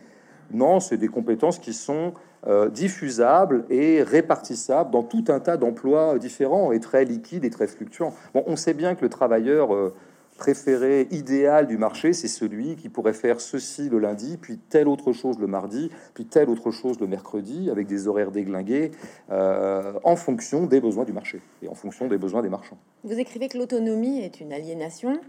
Non, 0.52 0.80
c'est 0.80 0.96
des 0.96 1.08
compétences 1.08 1.58
qui 1.58 1.72
sont 1.72 2.12
euh, 2.46 2.68
diffusables 2.68 3.64
et 3.70 4.02
répartissables 4.02 4.90
dans 4.90 5.02
tout 5.02 5.24
un 5.28 5.40
tas 5.40 5.56
d'emplois 5.56 6.18
différents 6.18 6.70
et 6.70 6.80
très 6.80 7.04
liquides 7.04 7.44
et 7.44 7.50
très 7.50 7.66
fluctuants. 7.66 8.14
Bon, 8.34 8.44
on 8.46 8.56
sait 8.56 8.74
bien 8.74 8.94
que 8.94 9.02
le 9.02 9.08
travailleur 9.08 9.74
euh, 9.74 9.94
préféré, 10.36 11.08
idéal 11.10 11.66
du 11.66 11.78
marché, 11.78 12.12
c'est 12.12 12.28
celui 12.28 12.76
qui 12.76 12.88
pourrait 12.88 13.12
faire 13.12 13.40
ceci 13.40 13.88
le 13.88 13.98
lundi, 13.98 14.36
puis 14.36 14.58
telle 14.58 14.88
autre 14.88 15.12
chose 15.12 15.38
le 15.38 15.46
mardi, 15.46 15.90
puis 16.14 16.26
telle 16.26 16.48
autre 16.48 16.70
chose 16.70 17.00
le 17.00 17.06
mercredi, 17.06 17.70
avec 17.70 17.86
des 17.86 18.08
horaires 18.08 18.30
déglingués, 18.30 18.92
euh, 19.30 19.92
en 20.04 20.16
fonction 20.16 20.66
des 20.66 20.80
besoins 20.80 21.04
du 21.04 21.12
marché 21.12 21.40
et 21.62 21.68
en 21.68 21.74
fonction 21.74 22.08
des 22.08 22.18
besoins 22.18 22.42
des 22.42 22.48
marchands. 22.48 22.78
Vous 23.04 23.18
écrivez 23.18 23.48
que 23.48 23.58
l'autonomie 23.58 24.20
est 24.20 24.40
une 24.40 24.52
aliénation, 24.52 25.20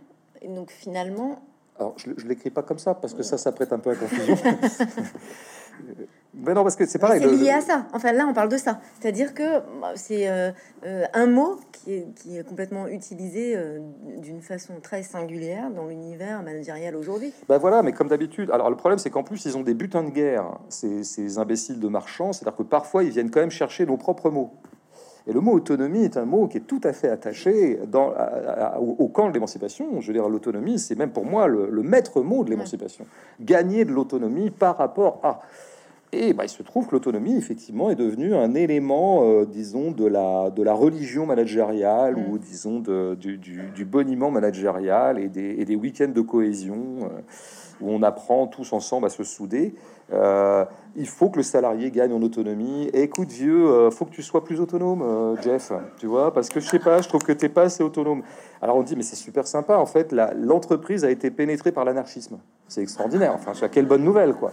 et 0.42 0.48
donc 0.48 0.72
finalement, 0.72 1.42
alors, 1.80 1.94
je 1.98 2.10
ne 2.10 2.30
l'écris 2.30 2.50
pas 2.50 2.64
comme 2.64 2.80
ça 2.80 2.96
parce 2.96 3.14
que 3.14 3.22
ça, 3.22 3.38
ça 3.38 3.52
prête 3.52 3.72
un 3.72 3.78
peu 3.78 3.92
à 3.92 3.96
confusion. 3.96 4.36
Mais 6.34 6.54
non, 6.54 6.64
parce 6.64 6.76
que 6.76 6.86
c'est 6.86 7.00
pareil. 7.00 7.22
C'est 7.22 7.32
lié 7.32 7.50
à 7.50 7.62
ça. 7.62 7.86
Enfin, 7.94 8.12
là, 8.12 8.28
on 8.30 8.34
parle 8.34 8.50
de 8.50 8.58
ça. 8.58 8.80
C'est-à-dire 9.00 9.34
que 9.34 9.60
bah, 9.82 9.94
c'est 9.96 10.30
euh, 10.30 10.52
euh, 10.86 11.06
un 11.14 11.26
mot 11.26 11.60
qui 11.72 11.94
est, 11.94 12.08
qui 12.16 12.38
est, 12.38 12.48
complètement 12.48 12.88
utilisé 12.88 13.56
euh, 13.56 13.80
d'une 14.18 14.42
façon 14.42 14.74
très 14.82 15.04
singulière 15.04 15.72
dans 15.72 15.88
l'univers 15.88 16.44
managérial 16.44 16.96
aujourd'hui. 16.96 17.34
Ben 17.50 17.58
voilà, 17.58 17.82
mais 17.82 17.92
comme 17.92 18.08
d'habitude. 18.08 18.52
Alors, 18.52 18.70
le 18.70 18.76
problème, 18.76 19.00
c'est 19.00 19.10
qu'en 19.10 19.24
plus, 19.24 19.46
ils 19.46 19.58
ont 19.58 19.64
des 19.64 19.74
butins 19.74 20.04
de 20.04 20.12
guerre, 20.12 20.60
ces, 20.70 21.04
ces 21.04 21.40
imbéciles 21.40 21.80
de 21.80 21.88
marchands. 21.88 22.34
C'est-à-dire 22.34 22.58
que 22.58 22.64
parfois, 22.64 23.04
ils 23.04 23.10
viennent 23.10 23.32
quand 23.32 23.42
même 23.42 23.52
chercher 23.52 23.86
nos 23.86 23.98
propres 23.98 24.30
mots. 24.30 24.52
Et 25.28 25.34
le 25.34 25.42
mot 25.42 25.52
autonomie 25.52 26.04
est 26.04 26.16
un 26.16 26.26
mot 26.26 26.48
qui 26.48 26.58
est 26.58 26.62
tout 26.62 26.80
à 26.84 26.94
fait 26.94 27.10
attaché 27.10 27.80
dans, 27.88 28.14
au, 28.80 29.08
camp 29.10 29.28
de 29.28 29.34
l'émancipation. 29.34 30.00
Je 30.00 30.08
veux 30.08 30.14
dire, 30.14 30.30
l'autonomie, 30.30 30.80
c'est 30.80 30.96
même 30.96 31.12
pour 31.12 31.26
moi 31.26 31.48
le, 31.48 31.70
maître 31.84 32.22
mot 32.22 32.46
de 32.46 32.50
l'émancipation. 32.50 33.06
Gagner 33.42 33.84
de 33.84 33.92
l'autonomie 33.92 34.50
par 34.52 34.78
rapport 34.78 35.20
à. 35.24 35.42
Et 36.14 36.32
bah, 36.34 36.46
il 36.46 36.50
se 36.50 36.64
trouve 36.64 36.88
que 36.88 36.94
l'autonomie, 36.94 37.36
effectivement, 37.36 37.90
est 37.90 37.96
devenue 37.96 38.34
un 38.34 38.56
élément, 38.56 39.24
euh, 39.24 39.46
disons, 39.46 39.92
de 39.92 40.06
la, 40.06 40.50
de 40.50 40.64
la 40.64 40.74
religion 40.74 41.26
managériale 41.26 42.18
ou, 42.18 42.38
disons, 42.38 42.80
de, 42.80 43.16
du, 43.16 43.38
du, 43.38 43.84
boniment 43.84 44.32
managérial 44.32 45.20
et 45.20 45.28
des, 45.28 45.58
et 45.60 45.66
des 45.66 45.76
week-ends 45.76 46.14
de 46.16 46.22
cohésion. 46.22 46.78
Euh, 47.02 47.20
où 47.82 47.92
on 47.92 48.04
apprend 48.04 48.48
tous 48.48 48.74
ensemble 48.74 49.08
à 49.08 49.10
se 49.10 49.24
souder. 49.24 49.76
Euh, 50.14 50.66
il 50.96 51.08
faut 51.08 51.30
que 51.30 51.38
le 51.38 51.44
salarié 51.44 51.92
gagne 51.92 52.14
en 52.14 52.22
autonomie. 52.22 52.90
écoute, 52.94 53.30
vieux, 53.30 53.68
euh, 53.68 53.92
faut 53.92 54.06
que 54.06 54.12
tu 54.12 54.24
sois 54.24 54.44
plus 54.44 54.60
autonome, 54.60 55.02
euh, 55.02 55.36
Jeff. 55.42 55.72
Tu 56.00 56.08
vois, 56.08 56.34
parce 56.34 56.50
que 56.50 56.60
je 56.60 56.68
sais 56.68 56.80
pas, 56.80 57.02
je 57.02 57.10
trouve 57.10 57.24
que 57.24 57.34
t'es 57.34 57.50
pas 57.50 57.64
assez 57.64 57.84
autonome. 57.84 58.24
Alors 58.62 58.78
on 58.78 58.84
dit, 58.84 58.96
mais 58.96 59.04
c'est 59.04 59.16
super 59.16 59.46
sympa. 59.46 59.78
En 59.78 59.86
fait, 59.86 60.14
l'entreprise 60.36 61.04
a 61.04 61.12
été 61.12 61.30
pénétrée 61.30 61.72
par 61.72 61.86
l'anarchisme. 61.86 62.38
C'est 62.68 62.82
extraordinaire. 62.82 63.34
Enfin, 63.36 63.68
quelle 63.68 63.86
bonne 63.86 64.04
nouvelle, 64.04 64.34
quoi. 64.34 64.52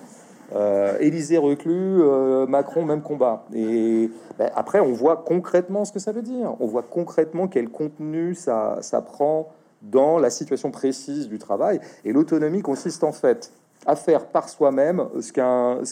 Élysée 1.00 1.38
reclus, 1.38 2.00
Macron 2.46 2.84
même 2.84 3.00
combat. 3.00 3.44
Et 3.52 4.10
ben, 4.38 4.50
après, 4.54 4.78
on 4.78 4.92
voit 4.92 5.24
concrètement 5.26 5.84
ce 5.84 5.90
que 5.90 5.98
ça 5.98 6.12
veut 6.12 6.22
dire. 6.22 6.54
On 6.60 6.66
voit 6.66 6.82
concrètement 6.82 7.48
quel 7.48 7.70
contenu 7.70 8.34
ça, 8.34 8.78
ça 8.80 9.00
prend 9.00 9.48
dans 9.90 10.18
la 10.18 10.30
situation 10.30 10.70
précise 10.70 11.28
du 11.28 11.38
travail. 11.38 11.80
Et 12.04 12.12
l'autonomie 12.12 12.62
consiste 12.62 13.04
en 13.04 13.12
fait 13.12 13.52
à 13.86 13.96
faire 13.96 14.26
par 14.26 14.48
soi-même 14.48 15.06
ce 15.20 15.32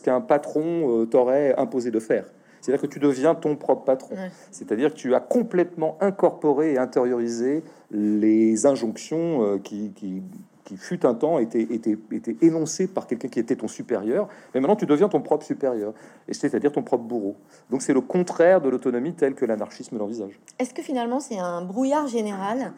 qu'un 0.03 0.21
patron 0.21 1.03
euh, 1.03 1.07
t'aurait 1.07 1.55
imposé 1.59 1.91
de 1.91 2.01
faire. 2.01 2.25
C'est-à-dire 2.61 2.81
que 2.81 2.87
tu 2.87 3.01
deviens 3.01 3.35
ton 3.35 3.57
propre 3.57 3.85
patron. 3.85 4.15
C'est-à-dire 4.53 4.95
que 4.95 4.97
tu 4.97 5.15
as 5.15 5.21
complètement 5.21 5.99
incorporé 6.01 6.75
et 6.75 6.79
intériorisé 6.79 7.65
les 7.91 8.67
injonctions 8.67 9.45
euh, 9.45 9.59
qui, 9.59 9.91
qui, 9.91 10.23
qui 10.65 10.77
fut 10.77 11.05
un 11.05 11.15
temps 11.15 11.39
étaient, 11.39 11.67
étaient, 11.71 11.99
étaient 12.13 12.37
énoncées 12.41 12.87
par 12.87 13.07
quelqu'un 13.07 13.29
qui 13.29 13.41
était 13.41 13.57
ton 13.57 13.69
supérieur. 13.69 14.29
Mais 14.55 14.61
maintenant, 14.61 14.77
tu 14.77 14.87
deviens 14.87 15.09
ton 15.09 15.21
propre 15.21 15.45
supérieur. 15.45 15.93
Et 16.29 16.35
c'est-à-dire 16.35 16.71
ton 16.71 16.83
propre 16.83 17.05
bourreau. 17.05 17.37
Donc 17.71 17.83
c'est 17.83 17.93
le 17.93 18.01
contraire 18.01 18.61
de 18.61 18.69
l'autonomie 18.69 19.13
telle 19.15 19.35
que 19.35 19.45
l'anarchisme 19.45 19.99
l'envisage. 19.99 20.39
Est-ce 20.59 20.73
que 20.73 20.83
finalement 20.83 21.21
c'est 21.21 21.39
un 21.39 21.63
brouillard 21.63 22.07
général 22.07 22.73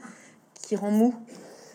qui 0.54 0.76
rend 0.76 0.90
mou 0.90 1.14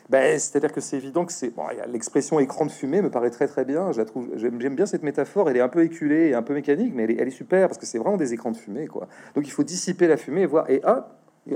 ben, 0.10 0.40
C'est-à-dire 0.40 0.72
que 0.72 0.82
c'est 0.82 0.98
évident 0.98 1.26
que 1.26 1.32
c'est... 1.32 1.50
Bon, 1.50 1.64
L'expression 1.88 2.40
écran 2.40 2.66
de 2.66 2.72
fumée 2.72 3.02
me 3.02 3.10
paraît 3.10 3.30
très 3.30 3.48
très 3.48 3.66
bien. 3.66 3.92
Je 3.92 4.00
la 4.00 4.06
trouve, 4.06 4.30
j'aime, 4.36 4.58
bien 4.58 4.86
cette 4.86 5.04
métaphore. 5.04 5.50
Elle 5.50 5.58
est 5.58 5.62
un 5.62 5.70
peu 5.70 5.84
éculée 5.84 6.34
un 6.34 6.42
peu 6.42 6.54
mécanique, 6.54 6.94
mais 6.96 7.04
elle 7.04 7.12
est, 7.12 7.18
elle 7.20 7.28
est 7.28 7.32
super 7.32 7.68
parce 7.68 7.78
que 7.78 7.86
c'est 7.86 8.00
vraiment 8.00 8.18
des 8.18 8.34
écrans 8.34 8.52
de 8.52 8.58
fumée. 8.58 8.88
Quoi. 8.88 9.08
Donc 9.36 9.48
il 9.48 9.52
faut 9.52 9.64
dissiper 9.64 10.08
la 10.08 10.18
fumée 10.18 10.42
et 10.42 10.46
voir... 10.48 10.70
Et 10.70 10.82
ah, 10.84 11.10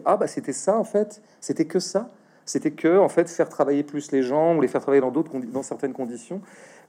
ah 0.05 0.17
bah 0.17 0.28
c'était 0.28 0.53
ça 0.53 0.78
en 0.78 0.84
fait. 0.84 1.21
C'était 1.39 1.65
que 1.65 1.80
ça. 1.80 2.09
C'était 2.45 2.71
que 2.71 2.97
en 2.97 3.09
fait 3.09 3.30
faire 3.30 3.49
travailler 3.49 3.84
plus 3.84 4.11
les 4.11 4.21
gens 4.21 4.55
ou 4.55 4.61
les 4.61 4.67
faire 4.67 4.82
travailler 4.82 5.01
dans 5.01 5.11
d'autres 5.11 5.32
dans 5.39 5.63
certaines 5.63 5.93
conditions. 5.93 6.41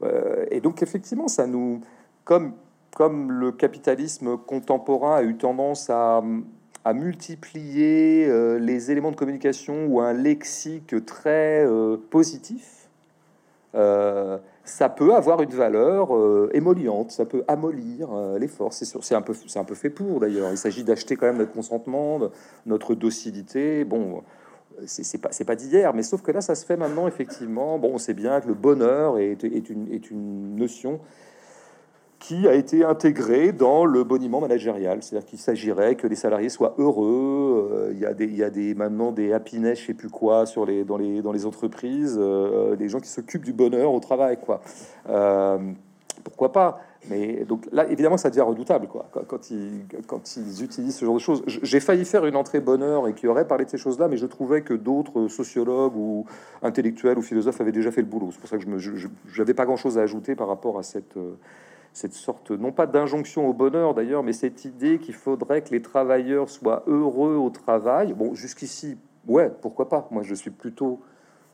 Euh, 0.03 0.47
et 0.51 0.61
donc 0.61 0.83
effectivement, 0.83 1.29
ça 1.29 1.47
nous... 1.47 1.81
Comme, 2.25 2.55
comme 2.97 3.31
le 3.31 3.53
capitalisme 3.53 4.39
contemporain 4.39 5.17
a 5.17 5.23
eu 5.23 5.37
tendance 5.37 5.91
à 5.91 6.23
à 6.85 6.93
multiplier 6.93 8.27
euh, 8.29 8.59
les 8.59 8.91
éléments 8.91 9.11
de 9.11 9.17
communication 9.17 9.87
ou 9.87 10.01
un 10.01 10.13
lexique 10.13 11.05
très 11.07 11.65
euh, 11.65 11.97
positif, 12.11 12.89
euh, 13.75 14.39
ça 14.65 14.89
peut 14.89 15.15
avoir 15.15 15.43
une 15.43 15.51
valeur 15.51 16.11
émoliente, 16.55 17.11
ça 17.11 17.27
peut 17.27 17.45
amollir 17.49 18.09
les 18.39 18.49
forces. 18.49 18.83
C'est 19.03 19.15
un, 19.15 19.21
peu, 19.21 19.35
un 19.57 19.65
peu 19.65 19.75
fait 19.75 19.91
pour 19.91 20.21
d'ailleurs. 20.21 20.51
Il 20.51 20.57
s'agit 20.57 20.85
d'acheter 20.85 21.17
quand 21.17 21.27
même 21.27 21.37
notre 21.37 21.53
consentement, 21.53 22.19
notre 22.65 22.95
docilité. 22.95 23.85
Bon, 23.85 24.23
c'est 24.87 25.21
pas, 25.21 25.29
pas 25.47 25.57
d'hier, 25.57 25.93
mais 25.93 26.03
sauf 26.03 26.23
que 26.23 26.31
là, 26.33 26.41
ça 26.41 26.55
se 26.55 26.65
fait 26.65 26.79
maintenant, 26.79 27.07
effectivement. 27.07 27.79
Bon, 27.79 27.91
on 27.93 27.99
sait 27.99 28.15
bien 28.15 28.41
que 28.41 28.49
le 28.49 28.55
bonheur 28.55 29.19
est, 29.19 29.43
une, 29.43 29.93
est 29.93 30.11
une 30.11 30.57
notion 30.57 30.99
qui 32.19 32.49
a 32.49 32.55
été 32.55 32.85
intégré 32.85 33.53
dans 33.53 33.85
le 33.85 34.05
boniment 34.05 34.41
managérial. 34.41 35.03
C'est-à-dire 35.03 35.29
qu'il 35.29 35.39
s'agirait 35.39 35.95
que 35.95 36.07
les 36.07 36.17
salariés 36.17 36.49
soient 36.49 36.75
heureux. 36.79 37.69
Euh, 37.71 37.93
il, 37.93 37.99
y 37.99 38.07
a 38.07 38.15
des, 38.15 38.25
il 38.25 38.37
y 38.37 38.45
a 38.45 38.51
des, 38.51 38.75
maintenant 38.75 39.13
des 39.13 39.33
happiness, 39.33 39.81
je 39.81 39.87
sais 39.87 39.95
plus 39.95 40.09
quoi, 40.09 40.47
sur 40.47 40.65
les, 40.65 40.85
dans, 40.85 40.97
les, 40.97 41.23
dans 41.23 41.33
les 41.33 41.47
entreprises, 41.47 42.17
euh, 42.19 42.77
des 42.77 42.89
gens 42.89 43.01
qui 43.01 43.09
s'occupent 43.09 43.45
du 43.45 43.53
bonheur 43.53 43.93
au 43.93 44.01
travail. 44.01 44.39
Quoi. 44.41 44.61
Euh, 45.09 45.59
pourquoi 46.23 46.53
pas? 46.53 46.81
Mais 47.11 47.45
donc 47.45 47.67
là, 47.71 47.87
évidemment, 47.91 48.17
ça 48.17 48.31
devient 48.31 48.41
redoutable 48.41 48.87
quoi, 48.89 49.07
quand, 49.27 49.51
ils, 49.51 49.85
quand 50.07 50.37
ils 50.39 50.65
utilisent 50.65 50.97
ce 50.97 51.05
genre 51.05 51.17
de 51.17 51.21
choses. 51.21 51.43
J'ai 51.47 51.81
failli 51.81 52.07
faire 52.07 52.25
une 52.25 52.37
entrée 52.37 52.61
bonheur 52.61 53.07
et 53.07 53.13
qui 53.13 53.27
aurait 53.27 53.47
parlé 53.47 53.67
de 53.67 53.71
ces 53.71 53.77
choses-là, 53.77 54.09
mais 54.09 54.17
je 54.17 54.25
trouvais 54.25 54.63
que 54.63 54.73
d'autres 54.73 55.29
sociologues 55.29 55.95
ou 55.95 56.25
intellectuels 56.63 57.19
ou 57.19 57.23
philosophes 57.23 57.61
avaient 57.61 57.73
déjà 57.73 57.91
fait 57.91 58.01
le 58.01 58.07
boulot. 58.07 58.31
C'est 58.33 58.41
pour 58.41 58.49
ça 58.49 58.57
que 58.57 58.65
je 58.65 59.09
n'avais 59.39 59.53
pas 59.53 59.67
grand-chose 59.67 59.99
à 59.99 60.01
ajouter 60.01 60.35
par 60.35 60.49
rapport 60.49 60.79
à 60.79 60.83
cette, 60.83 61.19
cette 61.95 62.13
sorte, 62.13 62.51
non 62.51 62.73
pas 62.73 62.87
d'injonction 62.87 63.49
au 63.49 63.53
bonheur 63.53 63.95
d'ailleurs, 63.95 64.25
mais 64.25 64.33
cette 64.33 64.65
idée 64.65 64.99
qu'il 64.99 65.15
faudrait 65.15 65.63
que 65.63 65.71
les 65.71 65.81
travailleurs 65.81 66.51
soient 66.51 66.83
heureux 66.89 67.37
au 67.37 67.51
travail. 67.51 68.13
Bon, 68.15 68.35
jusqu'ici, 68.35 68.99
ouais, 69.29 69.51
pourquoi 69.63 69.89
pas 69.89 70.09
Moi, 70.11 70.25
je 70.25 70.35
suis 70.35 70.51
plutôt 70.51 71.01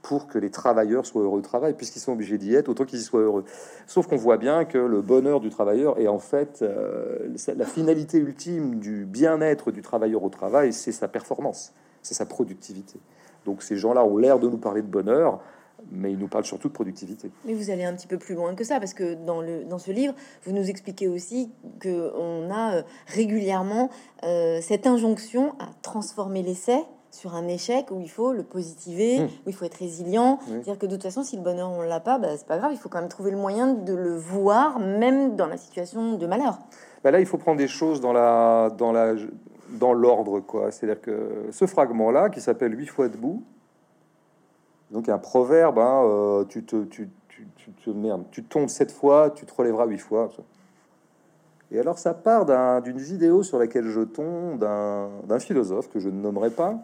pour 0.01 0.29
que 0.29 0.39
les 0.39 0.51
travailleurs 0.51 1.05
soient 1.05 1.23
heureux 1.23 1.41
au 1.41 1.43
travail, 1.43 1.75
puisqu'ils 1.75 2.01
sont 2.01 2.13
obligés 2.13 2.39
d'y 2.39 2.55
être, 2.55 2.71
autant 2.71 2.87
qu'ils 2.87 3.01
y 3.01 3.03
soient 3.03 3.21
heureux. 3.21 3.45
Sauf 3.87 4.07
qu'on 4.07 4.17
voit 4.17 4.39
bien 4.39 4.65
que 4.65 4.79
le 4.79 5.03
bonheur 5.03 5.41
du 5.41 5.51
travailleur 5.51 5.99
est 5.99 6.09
en 6.09 6.19
fait 6.19 6.63
euh, 6.63 7.29
la 7.55 7.67
finalité 7.67 8.17
ultime 8.17 8.77
du 8.77 9.05
bien-être 9.05 9.71
du 9.71 9.83
travailleur 9.83 10.23
au 10.25 10.31
travail, 10.31 10.73
c'est 10.73 10.93
sa 10.93 11.07
performance, 11.07 11.75
c'est 12.01 12.15
sa 12.15 12.25
productivité. 12.25 12.99
Donc 13.45 13.63
ces 13.63 13.77
gens-là 13.77 14.05
ont 14.05 14.17
l'air 14.17 14.39
de 14.39 14.49
nous 14.49 14.57
parler 14.57 14.81
de 14.81 14.87
bonheur, 14.87 15.41
mais 15.91 16.13
il 16.13 16.19
nous 16.19 16.29
parle 16.29 16.45
surtout 16.45 16.69
de 16.69 16.73
productivité. 16.73 17.31
Mais 17.45 17.55
vous 17.55 17.71
allez 17.71 17.85
un 17.85 17.95
petit 17.95 18.07
peu 18.07 18.19
plus 18.19 18.35
loin 18.35 18.55
que 18.55 18.65
ça, 18.65 18.79
parce 18.79 18.95
que 18.95 19.15
dans, 19.15 19.41
le, 19.41 19.65
dans 19.65 19.79
ce 19.79 19.91
livre, 19.91 20.15
vous 20.45 20.53
nous 20.53 20.69
expliquez 20.69 21.09
aussi 21.09 21.51
qu'on 21.83 22.51
a 22.51 22.77
euh, 22.77 22.83
régulièrement 23.07 23.91
euh, 24.25 24.61
cette 24.61 24.87
injonction 24.87 25.55
à 25.59 25.69
transformer 25.83 26.43
l'essai 26.43 26.85
sur 27.11 27.35
un 27.35 27.49
échec 27.49 27.91
où 27.91 28.01
il 28.01 28.11
faut 28.11 28.33
le 28.33 28.45
positiver, 28.45 29.21
mmh. 29.21 29.25
où 29.25 29.49
il 29.49 29.53
faut 29.53 29.65
être 29.65 29.79
résilient. 29.79 30.39
C'est-à-dire 30.47 30.79
que 30.79 30.87
de 30.87 30.93
toute 30.93 31.03
façon, 31.03 31.25
si 31.25 31.37
le 31.37 31.43
bonheur 31.43 31.71
on 31.71 31.83
l'a 31.83 32.01
pas, 32.01 32.19
bah, 32.19 32.37
c'est 32.37 32.47
pas 32.47 32.59
grave, 32.59 32.71
il 32.73 32.79
faut 32.79 32.89
quand 32.89 33.01
même 33.01 33.09
trouver 33.09 33.33
le 33.33 33.37
moyen 33.37 33.75
de 33.75 33.95
le 33.95 34.15
voir, 34.17 34.79
même 34.79 35.35
dans 35.35 35.47
la 35.47 35.57
situation 35.57 36.17
de 36.17 36.27
malheur. 36.27 36.59
Bah 37.03 37.11
là, 37.11 37.19
il 37.19 37.27
faut 37.27 37.39
prendre 37.39 37.59
des 37.59 37.69
choses 37.69 38.01
dans 38.01 38.13
la 38.13 38.71
dans 38.77 38.93
la 38.93 39.15
dans 39.71 39.93
l'ordre, 39.93 40.41
quoi. 40.41 40.71
C'est-à-dire 40.71 41.01
que 41.01 41.47
ce 41.51 41.67
fragment-là, 41.67 42.29
qui 42.29 42.41
s'appelle 42.41 42.79
huit 42.79 42.87
fois 42.87 43.09
debout, 43.09 43.43
donc 44.91 45.09
un 45.09 45.19
proverbe, 45.19 45.79
hein, 45.79 46.03
euh, 46.05 46.45
tu, 46.45 46.65
te, 46.65 46.85
tu, 46.85 47.09
tu, 47.29 47.73
tu, 47.77 47.91
merde, 47.91 48.25
tu 48.31 48.43
tombes 48.43 48.69
sept 48.69 48.91
fois, 48.91 49.31
tu 49.31 49.47
te 49.47 49.55
relèveras 49.55 49.87
huit 49.87 49.99
fois. 49.99 50.31
Et 51.71 51.79
alors 51.79 51.99
ça 51.99 52.15
part 52.15 52.83
d'une 52.83 52.99
vidéo 52.99 53.43
sur 53.43 53.59
laquelle 53.59 53.87
je 53.87 54.01
tombe 54.01 54.59
d'un 54.59 55.39
philosophe 55.39 55.89
que 55.89 56.01
je 56.01 56.09
ne 56.09 56.21
nommerai 56.21 56.51
pas, 56.51 56.79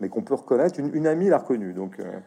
mais 0.00 0.08
qu'on 0.08 0.22
peut 0.22 0.34
reconnaître. 0.34 0.80
Une, 0.80 0.94
une 0.94 1.06
amie 1.06 1.28
l'a 1.28 1.38
reconnu. 1.38 1.72
Donc, 1.72 2.00
euh, 2.00 2.18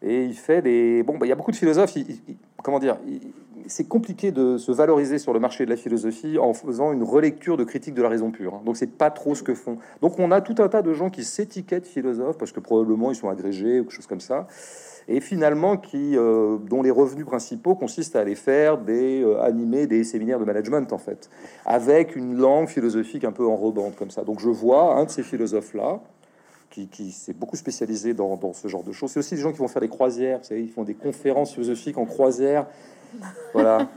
et 0.00 0.24
il 0.24 0.34
fait 0.34 0.62
des... 0.62 1.02
Bon, 1.02 1.18
bah, 1.18 1.26
il 1.26 1.28
y 1.28 1.32
a 1.32 1.36
beaucoup 1.36 1.50
de 1.50 1.56
philosophes, 1.56 1.96
comment 2.62 2.78
dire, 2.78 2.98
c'est 3.66 3.86
compliqué 3.86 4.32
de 4.32 4.58
se 4.58 4.72
valoriser 4.72 5.18
sur 5.18 5.32
le 5.32 5.40
marché 5.40 5.64
de 5.64 5.70
la 5.70 5.76
philosophie 5.76 6.38
en 6.38 6.54
faisant 6.54 6.92
une 6.92 7.02
relecture 7.02 7.56
de 7.56 7.64
critique 7.64 7.94
de 7.94 8.02
la 8.02 8.08
raison 8.08 8.30
pure. 8.30 8.54
Hein. 8.54 8.62
Donc 8.64 8.76
c'est 8.76 8.86
pas 8.98 9.10
trop 9.10 9.34
ce 9.34 9.42
que 9.42 9.54
font. 9.54 9.78
Donc 10.00 10.18
on 10.18 10.30
a 10.30 10.40
tout 10.40 10.54
un 10.58 10.68
tas 10.68 10.82
de 10.82 10.92
gens 10.92 11.10
qui 11.10 11.24
s'étiquettent 11.24 11.86
philosophes 11.86 12.38
parce 12.38 12.52
que 12.52 12.60
probablement 12.60 13.10
ils 13.10 13.16
sont 13.16 13.28
agrégés 13.28 13.80
ou 13.80 13.84
quelque 13.84 13.94
chose 13.94 14.06
comme 14.06 14.20
ça, 14.20 14.46
et 15.08 15.20
finalement 15.20 15.76
qui 15.76 16.16
euh, 16.16 16.58
dont 16.58 16.82
les 16.82 16.90
revenus 16.90 17.26
principaux 17.26 17.74
consistent 17.74 18.16
à 18.16 18.20
aller 18.20 18.34
faire 18.34 18.78
des 18.78 19.22
euh, 19.22 19.42
animer 19.42 19.86
des 19.86 20.04
séminaires 20.04 20.38
de 20.38 20.44
management 20.44 20.92
en 20.92 20.98
fait, 20.98 21.30
avec 21.64 22.16
une 22.16 22.36
langue 22.36 22.68
philosophique 22.68 23.24
un 23.24 23.32
peu 23.32 23.46
enrobante 23.46 23.96
comme 23.96 24.10
ça. 24.10 24.22
Donc 24.22 24.40
je 24.40 24.48
vois 24.48 24.96
un 24.96 25.04
de 25.04 25.10
ces 25.10 25.22
philosophes 25.22 25.74
là 25.74 26.00
qui, 26.72 27.12
s'est 27.12 27.32
beaucoup 27.32 27.56
spécialisé 27.56 28.14
dans, 28.14 28.52
ce 28.52 28.68
genre 28.68 28.82
de 28.82 28.92
choses. 28.92 29.12
C'est 29.12 29.18
aussi 29.18 29.34
des 29.34 29.40
gens 29.40 29.52
qui 29.52 29.58
vont 29.58 29.68
faire 29.68 29.82
des 29.82 29.88
croisières, 29.88 30.40
vous 30.48 30.56
ils 30.56 30.70
font 30.70 30.84
des 30.84 30.94
conférences 30.94 31.52
philosophiques 31.52 31.98
en 31.98 32.06
croisière 32.06 32.66
voilà. 33.52 33.88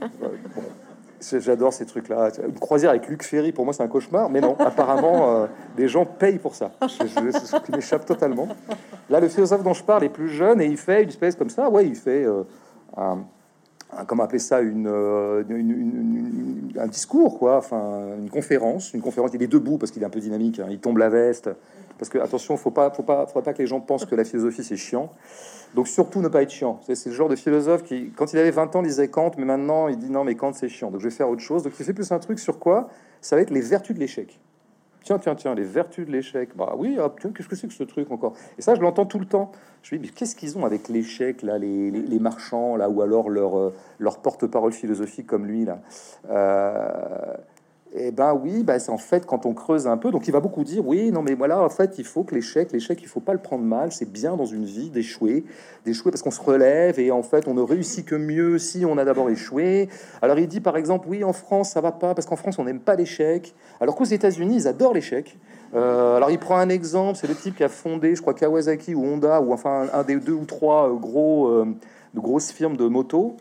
J'adore 1.20 1.72
ces 1.72 1.86
trucs-là. 1.86 2.30
Une 2.46 2.58
croisière 2.58 2.90
avec 2.90 3.08
Luc 3.08 3.22
Ferry, 3.22 3.50
pour 3.50 3.64
moi, 3.64 3.72
c'est 3.72 3.82
un 3.82 3.88
cauchemar. 3.88 4.28
Mais 4.28 4.40
non, 4.40 4.54
apparemment, 4.58 5.42
euh, 5.42 5.46
des 5.76 5.88
gens 5.88 6.04
payent 6.04 6.38
pour 6.38 6.54
ça. 6.54 6.72
Je, 6.82 6.86
ce 6.86 7.56
qui 7.64 7.72
m'échappe 7.72 8.04
totalement. 8.04 8.48
Là, 9.08 9.20
le 9.20 9.28
philosophe 9.28 9.62
dont 9.62 9.72
je 9.72 9.82
parle 9.82 10.04
est 10.04 10.10
plus 10.10 10.28
jeune 10.28 10.60
et 10.60 10.66
il 10.66 10.76
fait 10.76 11.02
une 11.02 11.08
espèce 11.08 11.34
comme 11.34 11.48
ça. 11.48 11.70
Ouais, 11.70 11.86
il 11.86 11.96
fait 11.96 12.24
euh, 12.24 12.42
un, 12.96 13.24
comment 14.06 14.24
appeler 14.24 14.38
ça, 14.38 14.58
euh, 14.58 15.42
une, 15.48 16.72
un 16.78 16.86
discours, 16.86 17.38
quoi. 17.38 17.56
Enfin, 17.56 18.02
une 18.18 18.30
conférence. 18.30 18.92
Une 18.92 19.00
conférence. 19.00 19.30
Il 19.32 19.42
est 19.42 19.48
debout 19.48 19.78
parce 19.78 19.90
qu'il 19.90 20.02
est 20.02 20.06
un 20.06 20.10
peu 20.10 20.20
dynamique. 20.20 20.60
Hein. 20.60 20.66
Il 20.70 20.78
tombe 20.78 20.98
la 20.98 21.08
veste. 21.08 21.48
Parce 21.98 22.08
que 22.08 22.18
attention, 22.18 22.56
faut 22.56 22.70
pas, 22.70 22.90
faut 22.90 23.02
pas, 23.02 23.26
faut 23.26 23.40
pas 23.40 23.52
que 23.52 23.58
les 23.58 23.66
gens 23.66 23.80
pensent 23.80 24.04
que 24.04 24.14
la 24.14 24.24
philosophie 24.24 24.64
c'est 24.64 24.76
chiant. 24.76 25.12
Donc 25.74 25.88
surtout 25.88 26.20
ne 26.20 26.28
pas 26.28 26.42
être 26.42 26.50
chiant. 26.50 26.80
C'est 26.82 27.06
le 27.06 27.14
genre 27.14 27.28
de 27.28 27.36
philosophe 27.36 27.82
qui, 27.82 28.10
quand 28.16 28.32
il 28.32 28.38
avait 28.38 28.50
20 28.50 28.76
ans, 28.76 28.82
lisait 28.82 29.08
Kant, 29.08 29.32
mais 29.38 29.44
maintenant 29.44 29.88
il 29.88 29.98
dit 29.98 30.10
non, 30.10 30.24
mais 30.24 30.34
Kant 30.34 30.52
c'est 30.52 30.68
chiant, 30.68 30.90
donc 30.90 31.00
je 31.00 31.08
vais 31.08 31.14
faire 31.14 31.28
autre 31.28 31.42
chose. 31.42 31.62
Donc 31.62 31.72
il 31.78 31.84
fait 31.84 31.94
plus 31.94 32.12
un 32.12 32.18
truc 32.18 32.38
sur 32.38 32.58
quoi? 32.58 32.88
Ça 33.20 33.36
va 33.36 33.42
être 33.42 33.50
les 33.50 33.60
vertus 33.60 33.94
de 33.94 34.00
l'échec. 34.00 34.38
Tiens, 35.06 35.20
tiens, 35.20 35.36
tiens, 35.36 35.54
les 35.54 35.62
vertus 35.62 36.04
de 36.04 36.10
l'échec. 36.10 36.50
Bah 36.56 36.74
oui, 36.76 36.98
qu'est-ce 37.20 37.46
que 37.46 37.54
c'est 37.54 37.68
que 37.68 37.72
ce 37.72 37.84
truc 37.84 38.10
encore? 38.10 38.34
Et 38.58 38.62
ça, 38.62 38.74
je 38.74 38.80
l'entends 38.80 39.06
tout 39.06 39.20
le 39.20 39.24
temps. 39.24 39.52
Je 39.84 39.94
me 39.94 40.00
dis, 40.00 40.08
mais 40.08 40.12
qu'est-ce 40.12 40.34
qu'ils 40.34 40.58
ont 40.58 40.64
avec 40.64 40.88
l'échec, 40.88 41.42
là, 41.42 41.58
les, 41.58 41.92
les, 41.92 42.18
marchands, 42.18 42.74
là, 42.74 42.90
ou 42.90 43.02
alors 43.02 43.30
leur, 43.30 43.56
euh, 43.56 43.74
leur 44.00 44.18
porte-parole 44.18 44.72
philosophique 44.72 45.28
comme 45.28 45.46
lui, 45.46 45.64
là? 45.64 45.78
Euh, 46.28 47.36
eh 47.98 48.10
ben 48.10 48.34
oui, 48.34 48.62
ben 48.62 48.78
c'est 48.78 48.90
en 48.90 48.98
fait 48.98 49.24
quand 49.24 49.46
on 49.46 49.54
creuse 49.54 49.86
un 49.86 49.96
peu, 49.96 50.10
donc 50.10 50.28
il 50.28 50.30
va 50.30 50.40
beaucoup 50.40 50.64
dire 50.64 50.86
oui, 50.86 51.10
non 51.10 51.22
mais 51.22 51.34
voilà, 51.34 51.62
en 51.62 51.70
fait 51.70 51.98
il 51.98 52.04
faut 52.04 52.24
que 52.24 52.34
l'échec, 52.34 52.70
l'échec 52.72 53.00
il 53.00 53.08
faut 53.08 53.20
pas 53.20 53.32
le 53.32 53.38
prendre 53.38 53.64
mal, 53.64 53.90
c'est 53.90 54.10
bien 54.10 54.36
dans 54.36 54.44
une 54.44 54.66
vie 54.66 54.90
d'échouer, 54.90 55.44
d'échouer 55.86 56.10
parce 56.10 56.22
qu'on 56.22 56.30
se 56.30 56.40
relève 56.40 57.00
et 57.00 57.10
en 57.10 57.22
fait 57.22 57.48
on 57.48 57.54
ne 57.54 57.62
réussit 57.62 58.04
que 58.04 58.14
mieux 58.14 58.58
si 58.58 58.84
on 58.84 58.98
a 58.98 59.04
d'abord 59.04 59.30
échoué. 59.30 59.88
Alors 60.20 60.38
il 60.38 60.46
dit 60.46 60.60
par 60.60 60.76
exemple 60.76 61.06
oui 61.08 61.24
en 61.24 61.32
France 61.32 61.70
ça 61.70 61.80
va 61.80 61.92
pas 61.92 62.14
parce 62.14 62.26
qu'en 62.26 62.36
France 62.36 62.58
on 62.58 62.64
n'aime 62.64 62.80
pas 62.80 62.96
l'échec, 62.96 63.54
alors 63.80 63.96
qu'aux 63.96 64.04
États-Unis 64.04 64.56
ils 64.56 64.68
adorent 64.68 64.94
l'échec. 64.94 65.38
Euh, 65.74 66.16
alors 66.16 66.30
il 66.30 66.38
prend 66.38 66.58
un 66.58 66.68
exemple, 66.68 67.18
c'est 67.18 67.26
le 67.26 67.34
type 67.34 67.56
qui 67.56 67.64
a 67.64 67.68
fondé, 67.68 68.14
je 68.14 68.20
crois 68.20 68.34
Kawasaki 68.34 68.94
ou 68.94 69.04
Honda 69.04 69.40
ou 69.40 69.52
enfin 69.52 69.86
un 69.92 70.02
des 70.02 70.16
deux 70.16 70.32
ou 70.32 70.44
trois 70.44 70.90
euh, 70.90 70.94
gros 70.94 71.48
euh, 71.48 71.66
de 72.14 72.20
grosses 72.20 72.52
firmes 72.52 72.76
de 72.76 72.86
moto 72.86 73.36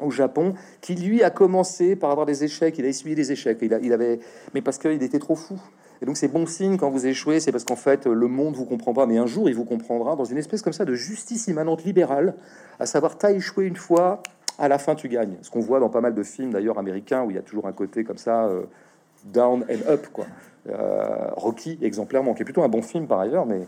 au 0.00 0.10
Japon, 0.10 0.54
qui 0.80 0.94
lui 0.94 1.22
a 1.22 1.30
commencé 1.30 1.96
par 1.96 2.10
avoir 2.10 2.26
des 2.26 2.44
échecs, 2.44 2.76
il 2.78 2.84
a 2.84 2.88
essuyé 2.88 3.14
des 3.14 3.32
échecs, 3.32 3.58
il, 3.62 3.78
il 3.82 3.92
avait, 3.92 4.20
mais 4.52 4.60
parce 4.60 4.78
qu'il 4.78 5.02
était 5.02 5.18
trop 5.18 5.36
fou. 5.36 5.60
Et 6.02 6.06
donc 6.06 6.16
c'est 6.16 6.28
bon 6.28 6.46
signe 6.46 6.76
quand 6.76 6.90
vous 6.90 7.06
échouez, 7.06 7.40
c'est 7.40 7.52
parce 7.52 7.64
qu'en 7.64 7.76
fait 7.76 8.06
le 8.06 8.26
monde 8.26 8.56
vous 8.56 8.64
comprend 8.64 8.92
pas, 8.92 9.06
mais 9.06 9.16
un 9.18 9.26
jour 9.26 9.48
il 9.48 9.54
vous 9.54 9.64
comprendra 9.64 10.16
dans 10.16 10.24
une 10.24 10.38
espèce 10.38 10.60
comme 10.60 10.72
ça 10.72 10.84
de 10.84 10.94
justice 10.94 11.46
immanente 11.46 11.84
libérale, 11.84 12.34
à 12.80 12.86
savoir 12.86 13.16
t'as 13.16 13.32
échoué 13.32 13.66
une 13.66 13.76
fois, 13.76 14.22
à 14.58 14.68
la 14.68 14.78
fin 14.78 14.94
tu 14.96 15.08
gagnes. 15.08 15.36
Ce 15.42 15.50
qu'on 15.50 15.60
voit 15.60 15.80
dans 15.80 15.88
pas 15.88 16.00
mal 16.00 16.14
de 16.14 16.22
films 16.22 16.52
d'ailleurs 16.52 16.78
américains 16.78 17.22
où 17.22 17.30
il 17.30 17.36
y 17.36 17.38
a 17.38 17.42
toujours 17.42 17.66
un 17.66 17.72
côté 17.72 18.04
comme 18.04 18.18
ça, 18.18 18.46
euh, 18.46 18.64
down 19.24 19.64
and 19.70 19.88
up 19.88 20.08
quoi. 20.12 20.26
Euh, 20.68 21.30
Rocky 21.36 21.78
exemplairement, 21.82 22.34
qui 22.34 22.42
est 22.42 22.44
plutôt 22.44 22.62
un 22.62 22.68
bon 22.68 22.82
film 22.82 23.06
par 23.06 23.20
ailleurs, 23.20 23.46
mais 23.46 23.60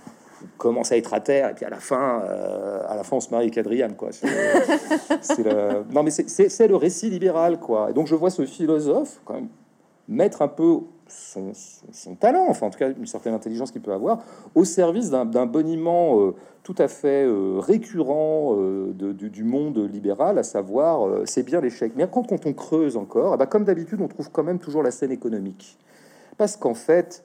commence 0.59 0.93
à 0.93 0.97
être 0.97 1.14
à 1.14 1.20
terre 1.20 1.51
et 1.51 1.55
puis 1.55 1.64
à 1.64 1.70
la 1.70 1.78
fin, 1.78 2.22
euh, 2.24 2.80
à 2.87 2.97
la 2.97 3.03
fin 3.03 3.16
on 3.16 3.20
se 3.20 3.30
marie 3.30 3.45
avec 3.45 3.59
Adriane 3.59 3.95
quoi. 3.95 4.11
C'est 4.12 4.26
le... 5.45 5.84
non 5.93 6.03
mais 6.03 6.11
c'est 6.11 6.68
le 6.68 6.76
récit 6.76 7.11
libéral 7.11 7.59
quoi. 7.59 7.91
Et 7.91 7.93
donc 7.93 8.07
je 8.07 8.14
vois 8.14 8.30
ce 8.30 8.45
philosophe 8.45 9.20
quand 9.24 9.34
même 9.34 9.49
mettre 10.09 10.43
un 10.43 10.49
peu 10.49 10.80
son, 11.09 11.53
talent, 12.18 12.47
enfin 12.49 12.66
en 12.66 12.70
tout 12.70 12.78
cas 12.78 12.91
une 12.91 13.07
certaine 13.07 13.34
intelligence 13.34 13.70
qu'il 13.70 13.82
peut 13.82 13.93
avoir, 13.93 14.18
au 14.55 14.64
service 14.64 15.11
d'un 15.11 15.47
boniment 15.47 16.20
euh, 16.20 16.34
tout 16.62 16.74
à 16.78 16.89
fait 16.89 17.24
euh, 17.24 17.59
récurrent 17.59 18.57
du, 18.93 19.45
monde 19.45 19.78
libéral, 19.78 20.39
à 20.39 20.43
savoir 20.43 21.09
c'est 21.24 21.45
bien 21.45 21.61
l'échec. 21.61 21.93
Mais 21.97 22.09
quand, 22.11 22.24
quand 22.28 22.47
on 22.47 22.53
creuse 22.53 22.97
encore, 22.97 23.34
eh 23.34 23.37
ben, 23.37 23.47
comme 23.47 23.64
d'habitude, 23.64 24.01
on 24.01 24.09
trouve 24.09 24.30
quand 24.30 24.43
même 24.43 24.59
toujours 24.59 24.82
la 24.82 24.91
scène 24.91 25.12
économique. 25.12 25.78
Parce 26.37 26.57
qu'en 26.57 26.74
fait, 26.74 27.24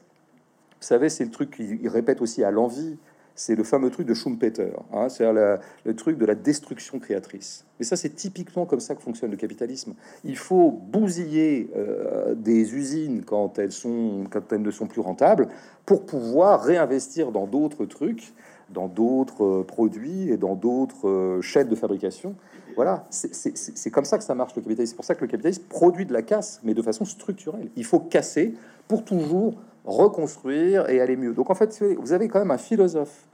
vous 0.81 0.87
savez, 0.87 1.09
c'est 1.09 1.25
le 1.25 1.31
truc 1.31 1.51
qu'il 1.51 1.87
répète 1.87 2.21
aussi 2.21 2.43
à 2.43 2.51
l'envie 2.51 2.97
c'est 3.35 3.55
le 3.55 3.63
fameux 3.63 3.89
truc 3.89 4.07
de 4.07 4.13
Schumpeter, 4.13 4.71
hein, 4.93 5.09
c'est 5.09 5.25
le 5.31 5.95
truc 5.95 6.17
de 6.17 6.25
la 6.25 6.35
destruction 6.35 6.99
créatrice. 6.99 7.65
Mais 7.79 7.85
ça, 7.85 7.95
c'est 7.95 8.09
typiquement 8.15 8.65
comme 8.65 8.79
ça 8.79 8.93
que 8.95 9.01
fonctionne 9.01 9.31
le 9.31 9.37
capitalisme. 9.37 9.93
Il 10.23 10.37
faut 10.37 10.71
bousiller 10.71 11.69
euh, 11.75 12.35
des 12.35 12.75
usines 12.75 13.23
quand 13.23 13.57
elles, 13.57 13.71
sont, 13.71 14.25
quand 14.29 14.53
elles 14.53 14.61
ne 14.61 14.71
sont 14.71 14.85
plus 14.85 15.01
rentables 15.01 15.47
pour 15.85 16.05
pouvoir 16.05 16.61
réinvestir 16.61 17.31
dans 17.31 17.47
d'autres 17.47 17.85
trucs, 17.85 18.33
dans 18.69 18.87
d'autres 18.87 19.43
euh, 19.43 19.63
produits 19.63 20.29
et 20.29 20.37
dans 20.37 20.55
d'autres 20.55 21.07
euh, 21.07 21.41
chaînes 21.41 21.69
de 21.69 21.75
fabrication. 21.75 22.35
Voilà, 22.75 23.05
c'est 23.09 23.91
comme 23.91 24.05
ça 24.05 24.17
que 24.17 24.23
ça 24.23 24.33
marche 24.33 24.55
le 24.55 24.61
capitalisme. 24.61 24.91
C'est 24.91 24.95
pour 24.95 25.03
ça 25.03 25.13
que 25.13 25.21
le 25.21 25.27
capitalisme 25.27 25.63
produit 25.67 26.05
de 26.05 26.13
la 26.13 26.21
casse, 26.21 26.61
mais 26.63 26.73
de 26.73 26.81
façon 26.81 27.03
structurelle. 27.03 27.69
Il 27.75 27.83
faut 27.83 27.99
casser 27.99 28.53
pour 28.87 29.03
toujours 29.03 29.55
reconstruire 29.85 30.89
et 30.89 31.01
aller 31.01 31.15
mieux. 31.15 31.33
Donc 31.33 31.49
en 31.49 31.55
fait, 31.55 31.83
vous 31.97 32.13
avez 32.13 32.27
quand 32.27 32.39
même 32.39 32.51
un 32.51 32.57
philosophe 32.57 33.27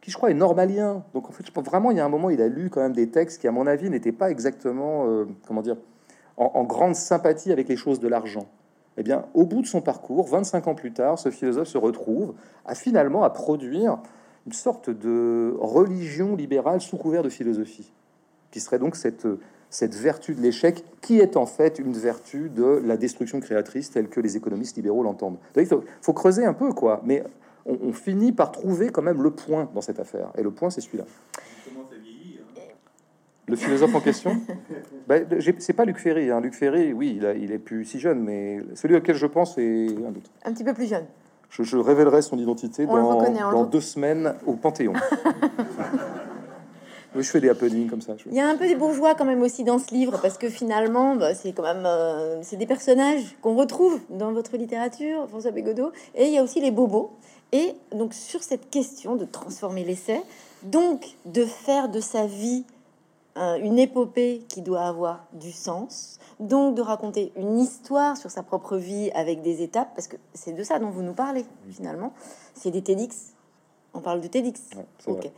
qui, 0.00 0.10
je 0.10 0.16
crois, 0.16 0.30
est 0.30 0.34
normalien. 0.34 1.02
Donc 1.14 1.28
en 1.28 1.32
fait, 1.32 1.46
je 1.46 1.50
pense 1.50 1.64
vraiment, 1.64 1.90
il 1.90 1.96
y 1.96 2.00
a 2.00 2.04
un 2.04 2.10
moment, 2.10 2.30
il 2.30 2.42
a 2.42 2.48
lu 2.48 2.68
quand 2.70 2.80
même 2.80 2.92
des 2.92 3.08
textes 3.08 3.40
qui, 3.40 3.48
à 3.48 3.52
mon 3.52 3.66
avis, 3.66 3.88
n'étaient 3.88 4.12
pas 4.12 4.30
exactement, 4.30 5.06
euh, 5.06 5.24
comment 5.46 5.62
dire, 5.62 5.76
en, 6.36 6.64
grande 6.64 6.94
sympathie 6.94 7.52
avec 7.52 7.68
les 7.68 7.76
choses 7.76 8.00
de 8.00 8.08
l'argent. 8.08 8.46
Eh 8.96 9.02
bien, 9.02 9.24
au 9.34 9.44
bout 9.44 9.62
de 9.62 9.66
son 9.66 9.80
parcours, 9.80 10.26
25 10.26 10.68
ans 10.68 10.74
plus 10.74 10.92
tard, 10.92 11.18
ce 11.18 11.30
philosophe 11.30 11.68
se 11.68 11.78
retrouve 11.78 12.34
à 12.64 12.74
finalement 12.74 13.22
à 13.22 13.30
produire 13.30 13.98
une 14.46 14.52
sorte 14.52 14.90
de 14.90 15.56
religion 15.58 16.36
libérale 16.36 16.80
sous 16.80 16.96
couvert 16.96 17.22
de 17.22 17.28
philosophie, 17.28 17.92
qui 18.50 18.60
serait 18.60 18.78
donc 18.78 18.96
cette, 18.96 19.26
cette 19.74 19.96
vertu 19.96 20.34
de 20.34 20.40
l'échec, 20.40 20.84
qui 21.00 21.18
est 21.18 21.36
en 21.36 21.46
fait 21.46 21.80
une 21.80 21.94
vertu 21.94 22.48
de 22.48 22.80
la 22.84 22.96
destruction 22.96 23.40
créatrice 23.40 23.90
telle 23.90 24.06
que 24.06 24.20
les 24.20 24.36
économistes 24.36 24.76
libéraux 24.76 25.02
l'entendent. 25.02 25.36
Il 25.56 25.66
faut, 25.66 26.12
creuser 26.12 26.44
un 26.44 26.52
peu, 26.52 26.72
quoi. 26.72 27.02
Mais 27.04 27.24
on, 27.66 27.92
finit 27.92 28.30
par 28.30 28.52
trouver 28.52 28.90
quand 28.90 29.02
même 29.02 29.20
le 29.20 29.32
point 29.32 29.68
dans 29.74 29.80
cette 29.80 29.98
affaire. 29.98 30.30
Et 30.38 30.44
le 30.44 30.52
point, 30.52 30.70
c'est 30.70 30.80
celui-là. 30.80 31.02
Hein? 31.36 31.40
Le 33.48 33.56
philosophe 33.56 33.92
en 33.96 34.00
question? 34.00 34.36
Ben, 35.08 35.26
C'est 35.58 35.72
pas 35.72 35.84
Luc 35.84 35.98
Ferry. 35.98 36.30
Hein. 36.30 36.40
Luc 36.40 36.54
Ferry, 36.54 36.92
oui, 36.92 37.14
il, 37.16 37.26
a, 37.26 37.34
il 37.34 37.50
est 37.50 37.58
plus 37.58 37.84
si 37.84 37.98
jeune, 37.98 38.22
mais 38.22 38.60
celui 38.74 38.94
auquel 38.94 39.16
je 39.16 39.26
pense 39.26 39.58
est 39.58 39.88
un 39.88 40.10
autre. 40.10 40.30
Un 40.44 40.52
petit 40.52 40.64
peu 40.64 40.72
plus 40.72 40.86
jeune. 40.86 41.04
Je, 41.50 41.76
révélerai 41.76 42.22
son 42.22 42.38
identité 42.38 42.86
dans, 42.86 43.20
dans 43.50 43.64
deux 43.64 43.80
semaines 43.80 44.34
au 44.46 44.54
Panthéon. 44.54 44.92
Oui, 47.14 47.22
je 47.22 47.30
fais 47.30 47.40
des 47.40 47.48
happenings 47.48 47.88
comme 47.88 48.00
ça. 48.00 48.14
Il 48.26 48.34
y 48.34 48.40
a 48.40 48.48
un 48.48 48.56
peu 48.56 48.66
des 48.66 48.74
bourgeois 48.74 49.14
quand 49.14 49.24
même 49.24 49.42
aussi 49.42 49.64
dans 49.64 49.78
ce 49.78 49.94
livre, 49.94 50.18
parce 50.20 50.38
que 50.38 50.48
finalement, 50.48 51.14
bah, 51.16 51.34
c'est 51.34 51.52
quand 51.52 51.62
même 51.62 51.86
euh, 51.86 52.42
c'est 52.42 52.56
des 52.56 52.66
personnages 52.66 53.36
qu'on 53.40 53.54
retrouve 53.54 54.00
dans 54.10 54.32
votre 54.32 54.56
littérature, 54.56 55.28
François 55.28 55.52
Bégodeau, 55.52 55.92
et 56.14 56.26
il 56.26 56.32
y 56.32 56.38
a 56.38 56.42
aussi 56.42 56.60
les 56.60 56.70
bobos. 56.70 57.12
Et 57.52 57.74
donc 57.92 58.14
sur 58.14 58.42
cette 58.42 58.68
question 58.70 59.14
de 59.14 59.24
transformer 59.24 59.84
l'essai, 59.84 60.20
donc 60.64 61.16
de 61.24 61.44
faire 61.44 61.88
de 61.88 62.00
sa 62.00 62.26
vie 62.26 62.64
euh, 63.36 63.56
une 63.56 63.78
épopée 63.78 64.44
qui 64.48 64.62
doit 64.62 64.82
avoir 64.82 65.26
du 65.32 65.50
sens, 65.50 66.18
donc 66.38 66.74
de 66.76 66.82
raconter 66.82 67.32
une 67.36 67.58
histoire 67.58 68.16
sur 68.16 68.30
sa 68.30 68.42
propre 68.42 68.76
vie 68.76 69.10
avec 69.12 69.42
des 69.42 69.62
étapes, 69.62 69.90
parce 69.94 70.06
que 70.08 70.16
c'est 70.34 70.52
de 70.52 70.62
ça 70.62 70.78
dont 70.78 70.90
vous 70.90 71.02
nous 71.02 71.14
parlez 71.14 71.44
finalement. 71.70 72.12
C'est 72.54 72.70
des 72.70 72.82
TEDx. 72.82 73.34
On 73.92 74.00
parle 74.00 74.20
de 74.20 74.28
TEDx. 74.28 74.60
ok. 75.06 75.26
Euh, 75.26 75.28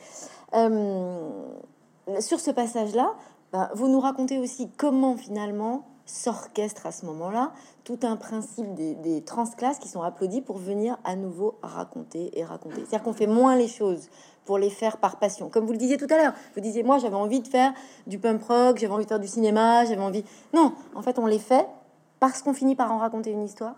sur 2.20 2.40
ce 2.40 2.50
passage-là, 2.50 3.14
bah, 3.52 3.70
vous 3.74 3.88
nous 3.88 4.00
racontez 4.00 4.38
aussi 4.38 4.68
comment 4.76 5.16
finalement 5.16 5.86
s'orchestre 6.04 6.86
à 6.86 6.92
ce 6.92 7.04
moment-là 7.06 7.52
tout 7.84 7.98
un 8.02 8.16
principe 8.16 8.74
des, 8.74 8.94
des 8.94 9.22
transclasses 9.22 9.78
qui 9.78 9.88
sont 9.88 10.02
applaudis 10.02 10.40
pour 10.40 10.58
venir 10.58 10.98
à 11.04 11.16
nouveau 11.16 11.58
raconter 11.62 12.38
et 12.38 12.44
raconter. 12.44 12.76
C'est-à-dire 12.76 13.02
qu'on 13.02 13.12
fait 13.12 13.26
moins 13.26 13.56
les 13.56 13.68
choses 13.68 14.08
pour 14.44 14.58
les 14.58 14.70
faire 14.70 14.98
par 14.98 15.18
passion. 15.18 15.48
Comme 15.48 15.66
vous 15.66 15.72
le 15.72 15.78
disiez 15.78 15.96
tout 15.96 16.06
à 16.10 16.16
l'heure, 16.16 16.32
vous 16.54 16.60
disiez 16.60 16.82
moi 16.82 16.98
j'avais 16.98 17.16
envie 17.16 17.40
de 17.40 17.48
faire 17.48 17.72
du 18.06 18.18
punk 18.18 18.42
rock, 18.44 18.78
j'avais 18.78 18.92
envie 18.92 19.04
de 19.04 19.08
faire 19.08 19.20
du 19.20 19.28
cinéma, 19.28 19.84
j'avais 19.84 20.02
envie. 20.02 20.24
Non, 20.54 20.72
en 20.94 21.02
fait 21.02 21.18
on 21.18 21.26
les 21.26 21.40
fait 21.40 21.66
parce 22.20 22.42
qu'on 22.42 22.54
finit 22.54 22.76
par 22.76 22.92
en 22.92 22.98
raconter 22.98 23.30
une 23.32 23.42
histoire 23.44 23.74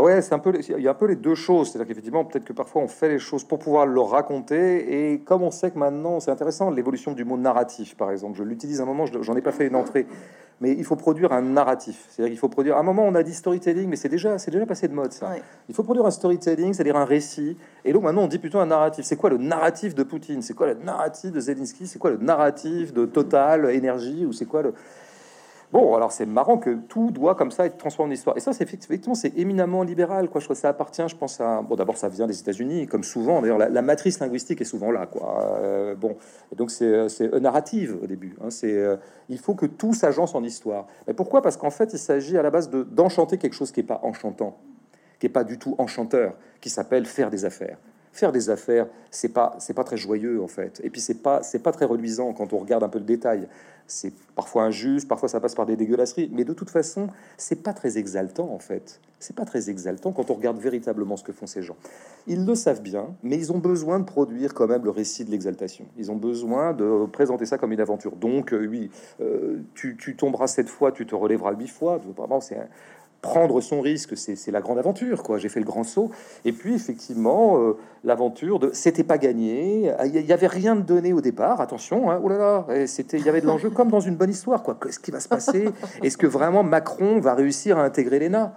ouais, 0.00 0.22
c'est 0.22 0.32
un 0.32 0.38
peu, 0.38 0.52
il 0.56 0.82
y 0.82 0.88
a 0.88 0.90
un 0.90 0.94
peu 0.94 1.06
les 1.06 1.16
deux 1.16 1.34
choses. 1.34 1.70
C'est-à-dire 1.70 1.88
qu'effectivement, 1.88 2.24
peut-être 2.24 2.44
que 2.44 2.52
parfois 2.52 2.82
on 2.82 2.88
fait 2.88 3.08
les 3.08 3.18
choses 3.18 3.44
pour 3.44 3.58
pouvoir 3.58 3.86
le 3.86 4.00
raconter. 4.00 5.12
Et 5.12 5.20
comme 5.20 5.42
on 5.42 5.50
sait 5.50 5.70
que 5.70 5.78
maintenant, 5.78 6.20
c'est 6.20 6.30
intéressant, 6.30 6.70
l'évolution 6.70 7.12
du 7.12 7.24
mot 7.24 7.36
narratif, 7.36 7.96
par 7.96 8.10
exemple. 8.10 8.38
Je 8.38 8.44
l'utilise 8.44 8.80
un 8.80 8.86
moment, 8.86 9.04
j'en 9.06 9.36
ai 9.36 9.42
pas 9.42 9.52
fait 9.52 9.66
une 9.66 9.76
entrée, 9.76 10.06
mais 10.60 10.72
il 10.72 10.84
faut 10.84 10.96
produire 10.96 11.32
un 11.32 11.42
narratif. 11.42 12.06
C'est-à-dire 12.08 12.30
qu'il 12.30 12.38
faut 12.38 12.48
produire. 12.48 12.76
À 12.76 12.80
un 12.80 12.84
moment, 12.84 13.04
on 13.04 13.14
a 13.14 13.22
dit 13.22 13.34
storytelling, 13.34 13.88
mais 13.88 13.96
c'est 13.96 14.08
déjà, 14.08 14.38
c'est 14.38 14.50
déjà 14.50 14.64
passé 14.64 14.88
de 14.88 14.94
mode 14.94 15.12
ça. 15.12 15.34
Il 15.68 15.74
faut 15.74 15.82
produire 15.82 16.06
un 16.06 16.10
storytelling, 16.10 16.72
c'est-à-dire 16.72 16.96
un 16.96 17.04
récit. 17.04 17.56
Et 17.84 17.92
donc 17.92 18.04
maintenant, 18.04 18.22
on 18.22 18.28
dit 18.28 18.38
plutôt 18.38 18.60
un 18.60 18.66
narratif. 18.66 19.04
C'est 19.04 19.16
quoi 19.16 19.30
le 19.30 19.38
narratif 19.38 19.94
de 19.94 20.04
Poutine? 20.04 20.40
C'est 20.40 20.54
quoi 20.54 20.68
le 20.68 20.74
narratif 20.74 21.32
de 21.32 21.40
Zelensky? 21.40 21.86
C'est 21.86 21.98
quoi 21.98 22.10
le 22.10 22.18
narratif 22.18 22.92
de 22.92 23.04
Total 23.04 23.70
Énergie? 23.74 24.24
Ou 24.24 24.32
c'est 24.32 24.46
quoi 24.46 24.62
le 24.62 24.74
Bon, 25.72 25.94
alors 25.94 26.12
c'est 26.12 26.26
marrant 26.26 26.58
que 26.58 26.74
tout 26.88 27.10
doit 27.10 27.34
comme 27.34 27.50
ça 27.50 27.64
être 27.64 27.78
transformé 27.78 28.12
en 28.12 28.14
histoire. 28.14 28.36
Et 28.36 28.40
ça, 28.40 28.52
c'est 28.52 28.62
effectivement, 28.62 29.14
c'est 29.14 29.38
éminemment 29.38 29.82
libéral. 29.82 30.28
Quoi. 30.28 30.40
Je 30.40 30.44
crois 30.44 30.54
que 30.54 30.60
ça 30.60 30.68
appartient, 30.68 31.08
je 31.08 31.16
pense 31.16 31.40
à. 31.40 31.62
Bon, 31.62 31.76
d'abord, 31.76 31.96
ça 31.96 32.10
vient 32.10 32.26
des 32.26 32.38
États-Unis, 32.38 32.86
comme 32.86 33.02
souvent. 33.02 33.40
D'ailleurs, 33.40 33.56
la, 33.56 33.82
matrice 33.82 34.20
linguistique 34.20 34.60
est 34.60 34.66
souvent 34.66 34.90
là. 34.90 35.06
Quoi. 35.06 35.58
Euh, 35.60 35.94
bon, 35.94 36.16
et 36.52 36.56
donc 36.56 36.70
c'est 36.70 37.22
narrative 37.40 37.96
au 38.02 38.06
début. 38.06 38.36
Hein. 38.42 38.50
C'est 38.50 38.76
euh, 38.76 38.96
il 39.30 39.38
faut 39.38 39.54
que 39.54 39.64
tout 39.64 39.94
s'agence 39.94 40.34
en 40.34 40.44
histoire. 40.44 40.86
Mais 41.06 41.14
pourquoi? 41.14 41.40
Parce 41.40 41.56
qu'en 41.56 41.70
fait, 41.70 41.94
il 41.94 41.98
s'agit 41.98 42.36
à 42.36 42.42
la 42.42 42.50
base 42.50 42.68
de 42.68 42.82
d'enchanter 42.82 43.38
quelque 43.38 43.54
chose 43.54 43.72
qui 43.72 43.80
est 43.80 43.84
pas 43.84 44.00
enchantant, 44.02 44.58
qui 45.18 45.26
est 45.26 45.30
pas 45.30 45.44
du 45.44 45.58
tout 45.58 45.74
enchanteur, 45.78 46.34
qui 46.60 46.68
s'appelle 46.68 47.06
faire 47.06 47.30
des 47.30 47.46
affaires 47.46 47.78
faire 48.12 48.32
des 48.32 48.50
affaires, 48.50 48.86
c'est 49.10 49.30
pas 49.30 49.56
c'est 49.58 49.74
pas 49.74 49.84
très 49.84 49.96
joyeux 49.96 50.42
en 50.42 50.48
fait. 50.48 50.80
Et 50.84 50.90
puis 50.90 51.00
c'est 51.00 51.22
pas 51.22 51.42
c'est 51.42 51.60
pas 51.60 51.72
très 51.72 51.84
reluisant 51.84 52.32
quand 52.32 52.52
on 52.52 52.58
regarde 52.58 52.82
un 52.82 52.88
peu 52.88 52.98
le 52.98 53.04
détail 53.04 53.48
c'est 53.86 54.12
parfois 54.34 54.64
injuste, 54.64 55.08
parfois 55.08 55.28
ça 55.28 55.40
passe 55.40 55.54
par 55.54 55.66
des 55.66 55.76
dégueulasseries, 55.76 56.30
mais 56.32 56.44
de 56.44 56.52
toute 56.52 56.70
façon, 56.70 57.08
c'est 57.36 57.62
pas 57.62 57.72
très 57.72 57.98
exaltant 57.98 58.50
en 58.52 58.58
fait. 58.58 59.00
C'est 59.18 59.36
pas 59.36 59.44
très 59.44 59.70
exaltant 59.70 60.10
quand 60.12 60.30
on 60.30 60.34
regarde 60.34 60.58
véritablement 60.58 61.16
ce 61.16 61.22
que 61.22 61.32
font 61.32 61.46
ces 61.46 61.62
gens. 61.62 61.76
Ils 62.26 62.44
le 62.44 62.54
savent 62.56 62.82
bien, 62.82 63.14
mais 63.22 63.36
ils 63.36 63.52
ont 63.52 63.58
besoin 63.58 64.00
de 64.00 64.04
produire 64.04 64.52
quand 64.52 64.66
même 64.66 64.84
le 64.84 64.90
récit 64.90 65.24
de 65.24 65.30
l'exaltation. 65.30 65.84
Ils 65.96 66.10
ont 66.10 66.16
besoin 66.16 66.72
de 66.72 67.06
présenter 67.06 67.46
ça 67.46 67.56
comme 67.56 67.72
une 67.72 67.80
aventure. 67.80 68.16
Donc, 68.16 68.52
euh, 68.52 68.66
oui, 68.66 68.90
euh, 69.20 69.58
tu, 69.74 69.96
tu, 69.96 70.16
tomberas 70.16 70.48
cette 70.48 70.68
fois, 70.68 70.90
tu 70.90 71.06
te 71.06 71.14
relèveras 71.14 71.52
huit 71.52 71.68
fois. 71.68 72.00
Vraiment, 72.16 72.40
c'est 72.40 72.58
prendre 73.22 73.60
son 73.60 73.80
risque, 73.80 74.16
c'est 74.16 74.50
la 74.50 74.60
grande 74.60 74.78
aventure, 74.78 75.22
quoi. 75.22 75.38
J'ai 75.38 75.48
fait 75.48 75.60
le 75.60 75.66
grand 75.66 75.84
saut. 75.84 76.10
Et 76.44 76.52
puis, 76.52 76.74
effectivement, 76.74 77.56
euh, 77.56 77.78
l'aventure 78.04 78.58
de 78.58 78.70
c'était 78.72 79.04
pas 79.04 79.16
gagné. 79.16 79.92
Il 80.04 80.26
y 80.26 80.32
avait 80.32 80.48
rien 80.48 80.74
de 80.74 80.82
donné 80.82 81.12
au 81.12 81.20
départ. 81.20 81.60
Attention, 81.60 82.08
oh 82.08 82.28
là 82.28 82.36
là, 82.36 82.86
c'était, 82.86 83.18
il 83.18 83.24
y 83.24 83.28
avait 83.28 83.40
de 83.40 83.46
l'enjeu 83.46 83.70
comme 83.70 83.90
dans 83.90 84.00
une 84.00 84.16
bonne 84.16 84.30
histoire, 84.30 84.62
quoi. 84.62 84.76
Qu'est-ce 84.82 84.98
qui 84.98 85.12
va 85.12 85.20
se 85.20 85.28
passer? 85.28 85.68
Est-ce 86.02 86.18
que 86.18 86.26
vraiment 86.26 86.64
Macron 86.64 87.20
va 87.20 87.34
réussir 87.34 87.78
à 87.78 87.84
intégrer 87.84 88.18
l'ENA? 88.18 88.54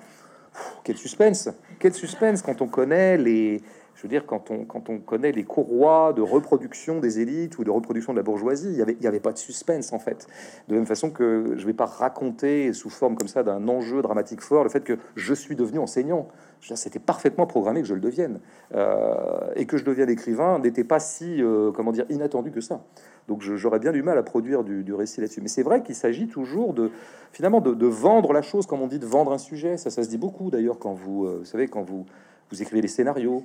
Quel 0.83 0.97
suspense 0.97 1.49
Quel 1.79 1.93
suspense 1.93 2.41
quand 2.41 2.61
on 2.61 2.67
connaît 2.67 3.17
les 3.17 3.61
je 3.95 4.01
veux 4.01 4.09
dire, 4.09 4.25
quand 4.25 4.51
on, 4.51 4.65
quand 4.65 4.89
on 4.89 4.99
connaît 4.99 5.31
les 5.31 5.45
courroies 5.45 6.11
de 6.13 6.21
reproduction 6.21 6.99
des 6.99 7.19
élites 7.21 7.57
ou 7.57 7.63
de 7.63 7.71
reproduction 7.71 8.11
de 8.11 8.17
la 8.17 8.23
bourgeoisie, 8.23 8.67
il 8.77 8.97
n'y 8.99 9.07
avait, 9.07 9.19
pas 9.21 9.31
de 9.31 9.37
suspense 9.37 9.93
en 9.93 9.99
fait. 9.99 10.27
De 10.67 10.75
même 10.75 10.85
façon 10.85 11.09
que 11.11 11.53
je 11.55 11.61
ne 11.61 11.65
vais 11.65 11.73
pas 11.73 11.85
raconter 11.85 12.73
sous 12.73 12.89
forme 12.89 13.15
comme 13.15 13.29
ça 13.29 13.43
d'un 13.43 13.67
enjeu 13.69 14.01
dramatique 14.01 14.41
fort 14.41 14.63
le 14.63 14.69
fait 14.69 14.83
que 14.83 14.97
je 15.15 15.33
suis 15.33 15.55
devenu 15.55 15.79
enseignant. 15.79 16.27
C'était 16.59 16.99
parfaitement 16.99 17.47
programmé 17.47 17.81
que 17.81 17.87
je 17.87 17.93
le 17.93 18.01
devienne. 18.01 18.39
Euh, 18.73 19.53
et 19.55 19.65
que 19.65 19.77
je 19.77 19.85
devienne 19.85 20.09
écrivain 20.09 20.59
n'était 20.59 20.83
pas 20.83 20.99
si, 20.99 21.41
euh, 21.41 21.71
comment 21.71 21.91
dire, 21.91 22.05
inattendu 22.09 22.51
que 22.51 22.61
ça. 22.61 22.83
Donc 23.27 23.41
j'aurais 23.41 23.79
bien 23.79 23.91
du 23.91 24.03
mal 24.03 24.17
à 24.17 24.23
produire 24.23 24.63
du, 24.63 24.93
récit 24.93 25.21
là-dessus. 25.21 25.41
Mais 25.41 25.47
c'est 25.47 25.63
vrai 25.63 25.83
qu'il 25.83 25.95
s'agit 25.95 26.27
toujours 26.27 26.73
de, 26.73 26.91
finalement, 27.31 27.61
de, 27.61 27.87
vendre 27.87 28.33
la 28.33 28.41
chose, 28.41 28.65
comme 28.65 28.81
on 28.81 28.87
dit, 28.87 28.99
de 28.99 29.05
vendre 29.05 29.31
un 29.31 29.37
sujet. 29.37 29.77
Ça, 29.77 29.89
ça 29.89 30.03
se 30.03 30.09
dit 30.09 30.17
beaucoup 30.17 30.51
d'ailleurs 30.51 30.79
quand 30.79 30.93
vous, 30.93 31.25
euh, 31.25 31.37
vous 31.39 31.45
savez, 31.45 31.67
quand 31.67 31.81
vous, 31.81 32.05
vous 32.51 32.61
écrivez 32.61 32.81
les 32.81 32.87
scénarios 32.87 33.43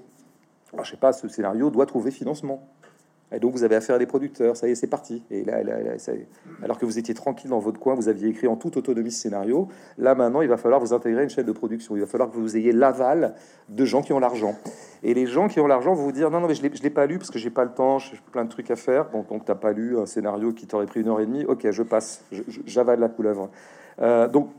alors, 0.73 0.85
je 0.85 0.93
sais 0.93 0.97
pas, 0.97 1.13
ce 1.13 1.29
scénario 1.29 1.71
doit 1.71 1.87
trouver 1.87 2.11
financement. 2.11 2.69
Et 3.33 3.39
donc, 3.39 3.53
vous 3.53 3.63
avez 3.63 3.77
affaire 3.77 3.95
à 3.95 3.99
des 3.99 4.07
producteurs. 4.07 4.57
Ça 4.57 4.67
y 4.67 4.73
est, 4.73 4.75
c'est 4.75 4.89
parti. 4.89 5.23
Et 5.31 5.45
là, 5.45 5.59
alors 6.65 6.79
que 6.79 6.85
vous 6.85 6.99
étiez 6.99 7.15
tranquille 7.15 7.51
dans 7.51 7.61
votre 7.61 7.79
coin, 7.79 7.95
vous 7.95 8.09
aviez 8.09 8.29
écrit 8.29 8.49
en 8.49 8.57
toute 8.57 8.77
autonomie 8.77 9.13
ce 9.13 9.21
scénario. 9.21 9.69
Là, 9.99 10.17
maintenant, 10.17 10.43
il 10.43 10.49
va 10.49 10.57
falloir 10.57 10.81
vous 10.81 10.93
intégrer 10.93 11.23
une 11.23 11.31
chaîne 11.31 11.47
de 11.47 11.53
production. 11.53 11.95
Il 11.95 12.01
va 12.01 12.07
falloir 12.07 12.31
que 12.31 12.37
vous 12.37 12.57
ayez 12.57 12.73
l'aval 12.73 13.35
de 13.69 13.85
gens 13.85 14.03
qui 14.03 14.13
ont 14.13 14.19
l'argent. 14.19 14.57
Et 15.05 15.15
les 15.15 15.27
gens 15.27 15.47
qui 15.47 15.61
ont 15.61 15.69
l'argent 15.69 15.95
vont 15.95 16.03
vous 16.03 16.13
dire 16.13 16.29
non, 16.31 16.41
non, 16.41 16.49
mais 16.49 16.57
je 16.57 16.63
ne 16.63 16.69
l'ai 16.69 16.91
pas 16.91 17.07
lu 17.07 17.19
parce 17.19 17.31
que 17.31 17.39
j'ai 17.39 17.51
pas 17.51 17.65
le 17.65 17.73
temps, 17.73 18.01
j'ai 18.01 18.19
plein 18.33 18.45
de 18.45 18.51
trucs 18.51 18.71
à 18.71 18.77
faire. 18.77 19.11
Bon, 19.11 19.25
donc, 19.29 19.45
tu 19.45 19.51
n'as 19.53 19.57
pas 19.57 19.73
lu 19.73 19.97
un 19.97 20.07
scénario 20.07 20.53
qui 20.53 20.67
t'aurait 20.67 20.87
pris 20.87 21.01
une 21.01 21.09
heure 21.09 21.21
et 21.21 21.27
demie. 21.27 21.45
Ok, 21.45 21.71
je 21.71 21.83
passe, 21.85 22.25
j'avale 22.67 22.99
la 22.99 23.09
couleuvre. 23.09 23.49
Euh, 24.03 24.27
donc, 24.27 24.51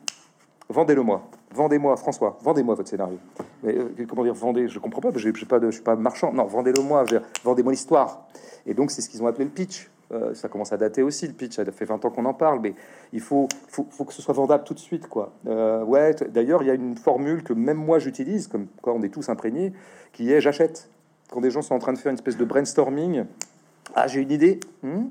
vendez-le 0.72 1.04
moi. 1.04 1.24
vendez-moi, 1.54 1.96
François, 1.98 2.38
vendez-moi 2.42 2.76
votre 2.76 2.90
scénario. 2.90 3.18
Mais 3.64 3.76
euh, 3.78 3.90
comment 4.08 4.24
dire, 4.24 4.34
vendez 4.34 4.68
Je 4.68 4.80
comprends 4.80 5.02
pas, 5.02 5.12
je 5.16 5.30
suis 5.30 5.82
pas 5.84 5.96
marchand. 5.96 6.34
Non, 6.34 6.46
vendez-le-moi, 6.46 7.06
vendez-moi 7.44 7.72
l'histoire. 7.72 8.28
Et 8.66 8.74
donc, 8.74 8.92
c'est 8.92 9.02
ce 9.02 9.10
qu'ils 9.10 9.24
ont 9.24 9.28
appelé 9.28 9.46
le 9.46 9.52
pitch. 9.52 9.90
Euh, 10.12 10.34
ça 10.34 10.50
commence 10.50 10.74
à 10.74 10.78
dater 10.78 11.04
aussi 11.04 11.28
le 11.28 11.34
pitch. 11.34 11.56
Ça 11.56 11.66
fait 11.72 11.86
20 11.86 12.04
ans 12.06 12.10
qu'on 12.10 12.26
en 12.26 12.34
parle, 12.34 12.60
mais 12.60 12.74
il 13.14 13.22
faut, 13.22 13.48
que 13.72 14.14
ce 14.14 14.22
soit 14.22 14.34
vendable 14.34 14.64
tout 14.64 14.74
de 14.74 14.80
suite, 14.80 15.08
quoi. 15.08 15.32
Euh, 15.48 15.84
ouais. 15.84 16.14
D'ailleurs, 16.30 16.64
il 16.64 16.68
y 16.68 16.72
a 16.72 16.74
une 16.74 16.98
formule 16.98 17.44
que 17.44 17.54
même 17.54 17.78
moi 17.78 18.00
j'utilise, 18.00 18.48
comme 18.48 18.68
quand 18.82 18.94
on 18.94 19.02
est 19.04 19.10
tous 19.10 19.30
imprégnés, 19.30 19.74
qui 20.12 20.32
est 20.32 20.42
j'achète. 20.42 20.90
Quand 21.32 21.40
des 21.40 21.52
gens 21.52 21.62
sont 21.62 21.76
en 21.76 21.80
train 21.80 21.94
de 21.94 21.98
faire 21.98 22.10
une 22.10 22.18
espèce 22.18 22.36
de 22.36 22.44
brainstorming, 22.44 23.24
ah 23.96 24.08
j'ai 24.08 24.20
une 24.20 24.32
idée, 24.32 24.60
hmm, 24.84 25.06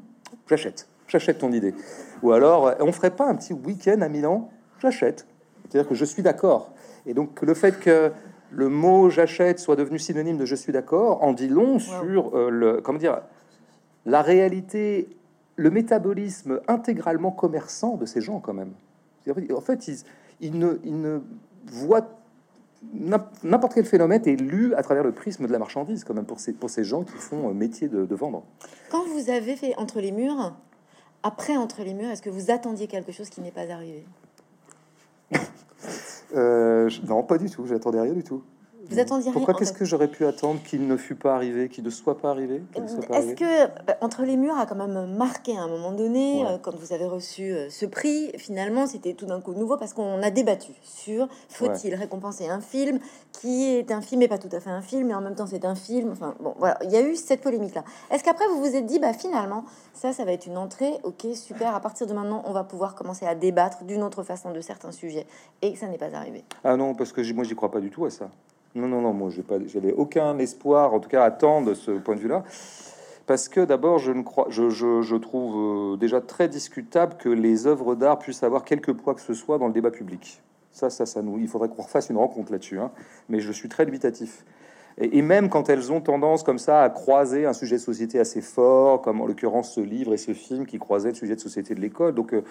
j'achète, 0.46 0.86
j'achète 1.08 1.38
ton 1.38 1.50
idée. 1.50 1.74
Ou 2.22 2.32
alors, 2.32 2.74
on 2.80 2.92
ferait 2.92 3.16
pas 3.16 3.26
un 3.26 3.34
petit 3.36 3.54
week-end 3.54 4.02
à 4.02 4.08
Milan, 4.10 4.50
j'achète. 4.82 5.26
C'est-à-dire 5.70 5.88
que 5.88 5.94
je 5.94 6.04
suis 6.04 6.22
d'accord. 6.22 6.72
Et 7.06 7.14
donc 7.14 7.40
le 7.42 7.54
fait 7.54 7.80
que 7.80 8.12
le 8.50 8.68
mot 8.68 9.08
j'achète 9.08 9.58
soit 9.58 9.76
devenu 9.76 9.98
synonyme 9.98 10.36
de 10.36 10.44
je 10.44 10.56
suis 10.56 10.72
d'accord 10.72 11.22
en 11.22 11.32
dit 11.32 11.48
long 11.48 11.78
sur 11.78 12.36
euh, 12.36 12.50
le 12.50 12.80
comment 12.80 12.98
dire 12.98 13.20
la 14.06 14.22
réalité, 14.22 15.08
le 15.56 15.70
métabolisme 15.70 16.60
intégralement 16.68 17.30
commerçant 17.30 17.96
de 17.96 18.06
ces 18.06 18.20
gens, 18.20 18.40
quand 18.40 18.54
même. 18.54 18.72
En 19.28 19.60
fait, 19.60 19.90
ils, 20.40 20.58
ne, 20.58 20.78
ne 20.84 21.20
voient 21.66 22.08
n'importe 23.44 23.74
quel 23.74 23.84
phénomène 23.84 24.22
est 24.26 24.40
lu 24.40 24.74
à 24.74 24.82
travers 24.82 25.04
le 25.04 25.12
prisme 25.12 25.46
de 25.46 25.52
la 25.52 25.58
marchandise, 25.58 26.04
quand 26.04 26.14
même, 26.14 26.24
pour 26.24 26.40
ces, 26.40 26.52
pour 26.52 26.70
ces 26.70 26.84
gens 26.84 27.04
qui 27.04 27.12
font 27.12 27.50
euh, 27.50 27.52
métier 27.52 27.88
de, 27.88 28.14
vendre. 28.14 28.42
Quand 28.90 29.04
vous 29.06 29.30
avez 29.30 29.56
fait 29.56 29.74
Entre 29.76 30.00
les 30.00 30.12
murs, 30.12 30.54
après 31.22 31.56
Entre 31.56 31.82
les 31.82 31.92
murs, 31.92 32.08
est-ce 32.10 32.22
que 32.22 32.30
vous 32.30 32.50
attendiez 32.50 32.86
quelque 32.86 33.12
chose 33.12 33.28
qui 33.28 33.42
n'est 33.42 33.50
pas 33.50 33.70
arrivé? 33.70 34.06
Euh, 36.34 36.90
Non, 37.08 37.22
pas 37.22 37.38
du 37.38 37.50
tout, 37.50 37.66
j'attendais 37.66 38.00
rien 38.00 38.12
du 38.12 38.22
tout. 38.22 38.42
Vous 38.90 38.98
attendiez 38.98 39.30
Pourquoi 39.30 39.54
Qu'est-ce 39.54 39.72
que 39.72 39.84
j'aurais 39.84 40.08
pu 40.08 40.26
attendre 40.26 40.60
qu'il 40.62 40.86
ne 40.86 40.96
fût 40.96 41.14
pas 41.14 41.34
arrivé, 41.34 41.68
qu'il 41.68 41.84
ne 41.84 41.90
soit 41.90 42.18
pas 42.18 42.30
arrivé 42.30 42.62
Est-ce 42.74 43.34
que 43.34 43.66
bah, 43.86 43.96
Entre 44.00 44.22
les 44.22 44.36
murs 44.36 44.58
a 44.58 44.66
quand 44.66 44.74
même 44.74 45.16
marqué 45.16 45.56
à 45.56 45.62
un 45.62 45.68
moment 45.68 45.92
donné, 45.92 46.44
euh, 46.44 46.58
quand 46.58 46.74
vous 46.74 46.92
avez 46.92 47.06
reçu 47.06 47.52
euh, 47.52 47.70
ce 47.70 47.86
prix, 47.86 48.32
finalement, 48.36 48.86
c'était 48.86 49.14
tout 49.14 49.26
d'un 49.26 49.40
coup 49.40 49.54
nouveau 49.54 49.76
parce 49.76 49.92
qu'on 49.92 50.22
a 50.22 50.30
débattu 50.30 50.72
sur 50.82 51.28
faut-il 51.48 51.94
récompenser 51.94 52.48
un 52.48 52.60
film 52.60 52.98
qui 53.32 53.66
est 53.66 53.92
un 53.92 54.00
film 54.00 54.22
et 54.22 54.28
pas 54.28 54.38
tout 54.38 54.48
à 54.52 54.60
fait 54.60 54.70
un 54.70 54.82
film, 54.82 55.08
mais 55.08 55.14
en 55.14 55.20
même 55.20 55.36
temps 55.36 55.46
c'est 55.46 55.64
un 55.64 55.76
film. 55.76 56.10
Enfin 56.10 56.34
bon, 56.40 56.54
voilà, 56.58 56.78
il 56.82 56.90
y 56.90 56.96
a 56.96 57.02
eu 57.02 57.14
cette 57.14 57.42
polémique-là. 57.42 57.84
Est-ce 58.10 58.24
qu'après 58.24 58.46
vous 58.48 58.58
vous 58.58 58.74
êtes 58.74 58.86
dit, 58.86 58.98
bah 58.98 59.12
finalement, 59.12 59.64
ça, 59.94 60.12
ça 60.12 60.24
va 60.24 60.32
être 60.32 60.46
une 60.46 60.58
entrée, 60.58 60.94
ok, 61.04 61.26
super. 61.34 61.74
À 61.74 61.80
partir 61.80 62.06
de 62.06 62.12
maintenant, 62.12 62.42
on 62.46 62.52
va 62.52 62.64
pouvoir 62.64 62.94
commencer 62.94 63.24
à 63.24 63.34
débattre 63.34 63.84
d'une 63.84 64.02
autre 64.02 64.24
façon 64.24 64.50
de 64.50 64.60
certains 64.60 64.92
sujets, 64.92 65.26
et 65.62 65.72
que 65.72 65.78
ça 65.78 65.86
n'est 65.86 65.98
pas 65.98 66.14
arrivé? 66.14 66.44
Ah 66.64 66.76
non, 66.76 66.94
parce 66.94 67.12
que 67.12 67.32
moi, 67.32 67.44
j'y 67.44 67.54
crois 67.54 67.70
pas 67.70 67.80
du 67.80 67.90
tout 67.90 68.04
à 68.04 68.10
ça. 68.10 68.30
Non, 68.74 68.86
non, 68.86 69.00
non, 69.00 69.12
moi, 69.12 69.30
j'avais 69.66 69.92
aucun 69.92 70.38
espoir, 70.38 70.94
en 70.94 71.00
tout 71.00 71.08
cas, 71.08 71.22
à 71.22 71.26
attendre 71.26 71.68
de 71.70 71.74
ce 71.74 71.90
point 71.90 72.14
de 72.14 72.20
vue-là. 72.20 72.44
Parce 73.26 73.48
que 73.48 73.64
d'abord, 73.64 73.98
je, 73.98 74.12
je, 74.48 74.70
je, 74.70 75.02
je 75.02 75.16
trouve 75.16 75.94
euh, 75.94 75.96
déjà 75.96 76.20
très 76.20 76.48
discutable 76.48 77.16
que 77.16 77.28
les 77.28 77.66
œuvres 77.66 77.94
d'art 77.94 78.18
puissent 78.18 78.42
avoir 78.42 78.64
quelque 78.64 78.90
poids 78.90 79.14
que 79.14 79.20
ce 79.20 79.34
soit 79.34 79.58
dans 79.58 79.68
le 79.68 79.72
débat 79.72 79.90
public. 79.90 80.42
Ça, 80.72 80.90
ça, 80.90 81.06
ça 81.06 81.22
nous, 81.22 81.38
il 81.38 81.48
faudrait 81.48 81.68
qu'on 81.68 81.82
refasse 81.82 82.10
une 82.10 82.16
rencontre 82.16 82.50
là-dessus. 82.52 82.78
Hein. 82.78 82.90
Mais 83.28 83.40
je 83.40 83.52
suis 83.52 83.68
très 83.68 83.84
dubitatif. 83.86 84.44
Et, 84.98 85.22
même 85.22 85.48
quand 85.48 85.68
elles 85.68 85.92
ont 85.92 86.00
tendance 86.00 86.42
comme 86.42 86.58
ça 86.58 86.82
à 86.82 86.90
croiser 86.90 87.46
un 87.46 87.52
sujet 87.52 87.76
de 87.76 87.80
société 87.80 88.18
assez 88.18 88.40
fort, 88.40 89.00
comme 89.02 89.20
en 89.20 89.26
l'occurrence 89.26 89.74
ce 89.74 89.80
livre 89.80 90.12
et 90.12 90.16
ce 90.16 90.32
film 90.32 90.66
qui 90.66 90.78
croisaient 90.78 91.10
le 91.10 91.14
sujet 91.14 91.36
de 91.36 91.40
société 91.40 91.74
de 91.74 91.80
l'école. 91.80 92.14
Donc, 92.14 92.34
euh, 92.34 92.42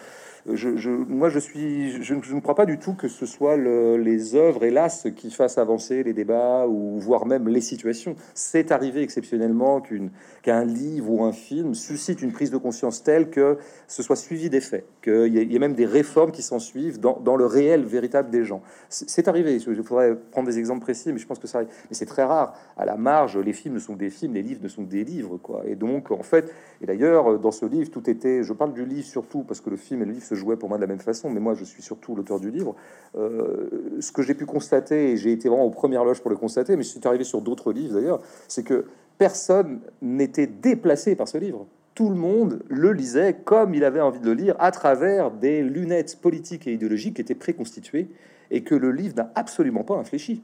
je, 0.51 0.89
moi, 0.89 1.29
je 1.29 1.39
suis, 1.39 2.01
je, 2.03 2.13
ne 2.13 2.39
crois 2.39 2.55
pas 2.55 2.65
du 2.65 2.79
tout 2.79 2.93
que 2.93 3.07
ce 3.07 3.25
soit 3.25 3.57
les 3.57 4.35
œuvres, 4.35 4.63
hélas, 4.63 5.07
qui 5.15 5.31
fassent 5.31 5.57
avancer 5.57 6.03
les 6.03 6.13
débats 6.13 6.65
ou 6.67 6.99
voire 6.99 7.25
même 7.25 7.47
les 7.47 7.61
situations. 7.61 8.15
C'est 8.33 8.71
arrivé 8.71 9.01
exceptionnellement 9.01 9.81
qu'une 9.81 10.09
qu'un 10.41 10.63
livre 10.63 11.11
ou 11.11 11.23
un 11.23 11.33
film 11.33 11.75
suscite 11.75 12.21
une 12.21 12.31
prise 12.31 12.51
de 12.51 12.57
conscience 12.57 13.03
telle 13.03 13.29
que 13.29 13.57
ce 13.87 14.03
soit 14.03 14.15
suivi 14.15 14.49
des 14.49 14.61
faits, 14.61 14.85
qu'il 15.03 15.33
y, 15.33 15.55
ait 15.55 15.59
même 15.59 15.73
des 15.73 15.85
réformes 15.85 16.31
qui 16.31 16.41
s'en 16.41 16.59
suivent 16.59 16.99
dans, 16.99 17.35
le 17.35 17.45
réel 17.45 17.83
véritable 17.83 18.29
des 18.29 18.43
gens. 18.43 18.61
C'est 18.89 19.27
arrivé. 19.27 19.55
Il 19.55 19.83
faudrait 19.83 20.15
prendre 20.31 20.47
des 20.47 20.59
exemples 20.59 20.81
précis, 20.81 21.11
mais 21.11 21.19
je 21.19 21.27
pense 21.27 21.39
que 21.39 21.47
ça. 21.47 21.61
Mais 21.61 21.67
c'est 21.91 22.05
très 22.05 22.23
À 22.29 22.85
la 22.85 22.95
marge, 22.95 23.37
les 23.37 23.53
films 23.53 23.79
sont 23.79 23.95
des 23.95 24.09
films, 24.09 24.33
les 24.33 24.41
livres 24.41 24.61
ne 24.63 24.67
sont 24.67 24.83
des 24.83 25.03
livres, 25.03 25.37
quoi. 25.37 25.63
Et 25.65 25.75
donc, 25.75 26.11
en 26.11 26.23
fait, 26.23 26.53
et 26.81 26.85
d'ailleurs, 26.85 27.39
dans 27.39 27.51
ce 27.51 27.65
livre, 27.65 27.89
tout 27.89 28.09
était. 28.09 28.43
Je 28.43 28.53
parle 28.53 28.73
du 28.73 28.85
livre 28.85 29.05
surtout 29.05 29.43
parce 29.43 29.61
que 29.61 29.69
le 29.69 29.77
film 29.77 30.01
et 30.01 30.05
le 30.05 30.13
livre 30.13 30.25
se 30.25 30.35
jouaient 30.35 30.57
pour 30.57 30.69
moi 30.69 30.77
de 30.77 30.81
la 30.81 30.87
même 30.87 30.99
façon, 30.99 31.29
mais 31.29 31.39
moi, 31.39 31.53
je 31.53 31.63
suis 31.63 31.81
surtout 31.81 32.15
l'auteur 32.15 32.39
du 32.39 32.51
livre. 32.51 32.75
Euh, 33.17 33.69
ce 33.99 34.11
que 34.11 34.21
j'ai 34.21 34.33
pu 34.33 34.45
constater, 34.45 35.11
et 35.11 35.17
j'ai 35.17 35.31
été 35.31 35.49
vraiment 35.49 35.65
aux 35.65 35.71
premières 35.71 36.05
loges 36.05 36.21
pour 36.21 36.29
le 36.29 36.37
constater, 36.37 36.75
mais 36.75 36.83
c'est 36.83 37.05
arrivé 37.05 37.23
sur 37.23 37.41
d'autres 37.41 37.73
livres 37.73 37.95
d'ailleurs, 37.95 38.21
c'est 38.47 38.63
que 38.63 38.85
personne 39.17 39.81
n'était 40.01 40.47
déplacé 40.47 41.15
par 41.15 41.27
ce 41.27 41.37
livre. 41.37 41.65
Tout 41.95 42.09
le 42.09 42.15
monde 42.15 42.63
le 42.69 42.93
lisait 42.93 43.35
comme 43.43 43.73
il 43.73 43.83
avait 43.83 43.99
envie 43.99 44.19
de 44.19 44.25
le 44.25 44.33
lire, 44.33 44.55
à 44.59 44.71
travers 44.71 45.31
des 45.31 45.61
lunettes 45.61 46.19
politiques 46.21 46.67
et 46.67 46.73
idéologiques 46.73 47.15
qui 47.15 47.21
étaient 47.21 47.35
préconstituées, 47.35 48.07
et 48.51 48.63
que 48.63 48.75
le 48.75 48.91
livre 48.91 49.15
n'a 49.17 49.31
absolument 49.35 49.83
pas 49.83 49.95
infléchi. 49.95 50.41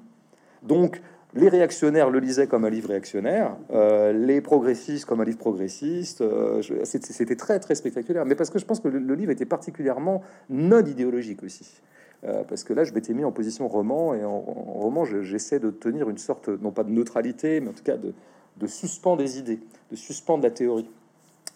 Donc, 0.64 1.02
les 1.36 1.50
réactionnaires 1.50 2.10
le 2.10 2.20
lisaient 2.20 2.48
comme 2.48 2.64
un 2.64 2.70
livre 2.70 2.90
réactionnaire, 2.90 3.58
euh, 3.72 4.14
les 4.14 4.40
progressistes 4.40 5.06
comme 5.06 5.20
un 5.20 5.26
livre 5.26 5.38
progressiste. 5.38 6.22
Euh, 6.22 6.62
c'était 6.84 7.36
très 7.36 7.60
très 7.60 7.76
spectaculaire, 7.76 8.26
mais 8.26 8.36
parce 8.36 8.50
que 8.50 8.58
je 8.58 8.66
pense 8.66 8.80
que 8.80 8.88
le, 8.88 9.16
livre 9.16 9.32
était 9.32 9.46
particulièrement 9.46 10.24
non 10.50 10.84
idéologique 10.84 11.44
aussi. 11.44 11.82
Euh, 12.24 12.44
parce 12.48 12.64
que 12.64 12.74
là, 12.74 12.86
je 12.86 12.94
m'étais 12.94 13.14
mis 13.14 13.26
en 13.26 13.34
position 13.34 13.68
roman, 13.68 14.14
et 14.14 14.24
en, 14.24 14.40
roman, 14.40 15.04
j'essaie 15.04 15.60
de 15.60 15.70
tenir 15.72 16.10
une 16.10 16.18
sorte, 16.18 16.48
non 16.48 16.72
pas 16.72 16.86
de 16.86 16.92
neutralité, 16.92 17.60
mais 17.60 17.70
en 17.70 17.74
tout 17.74 17.84
cas 17.84 17.98
de, 17.98 18.14
de 18.58 19.18
des 19.18 19.38
idées, 19.38 19.60
de 19.92 19.96
suspendre 19.96 20.44
la 20.44 20.52
théorie. 20.52 20.90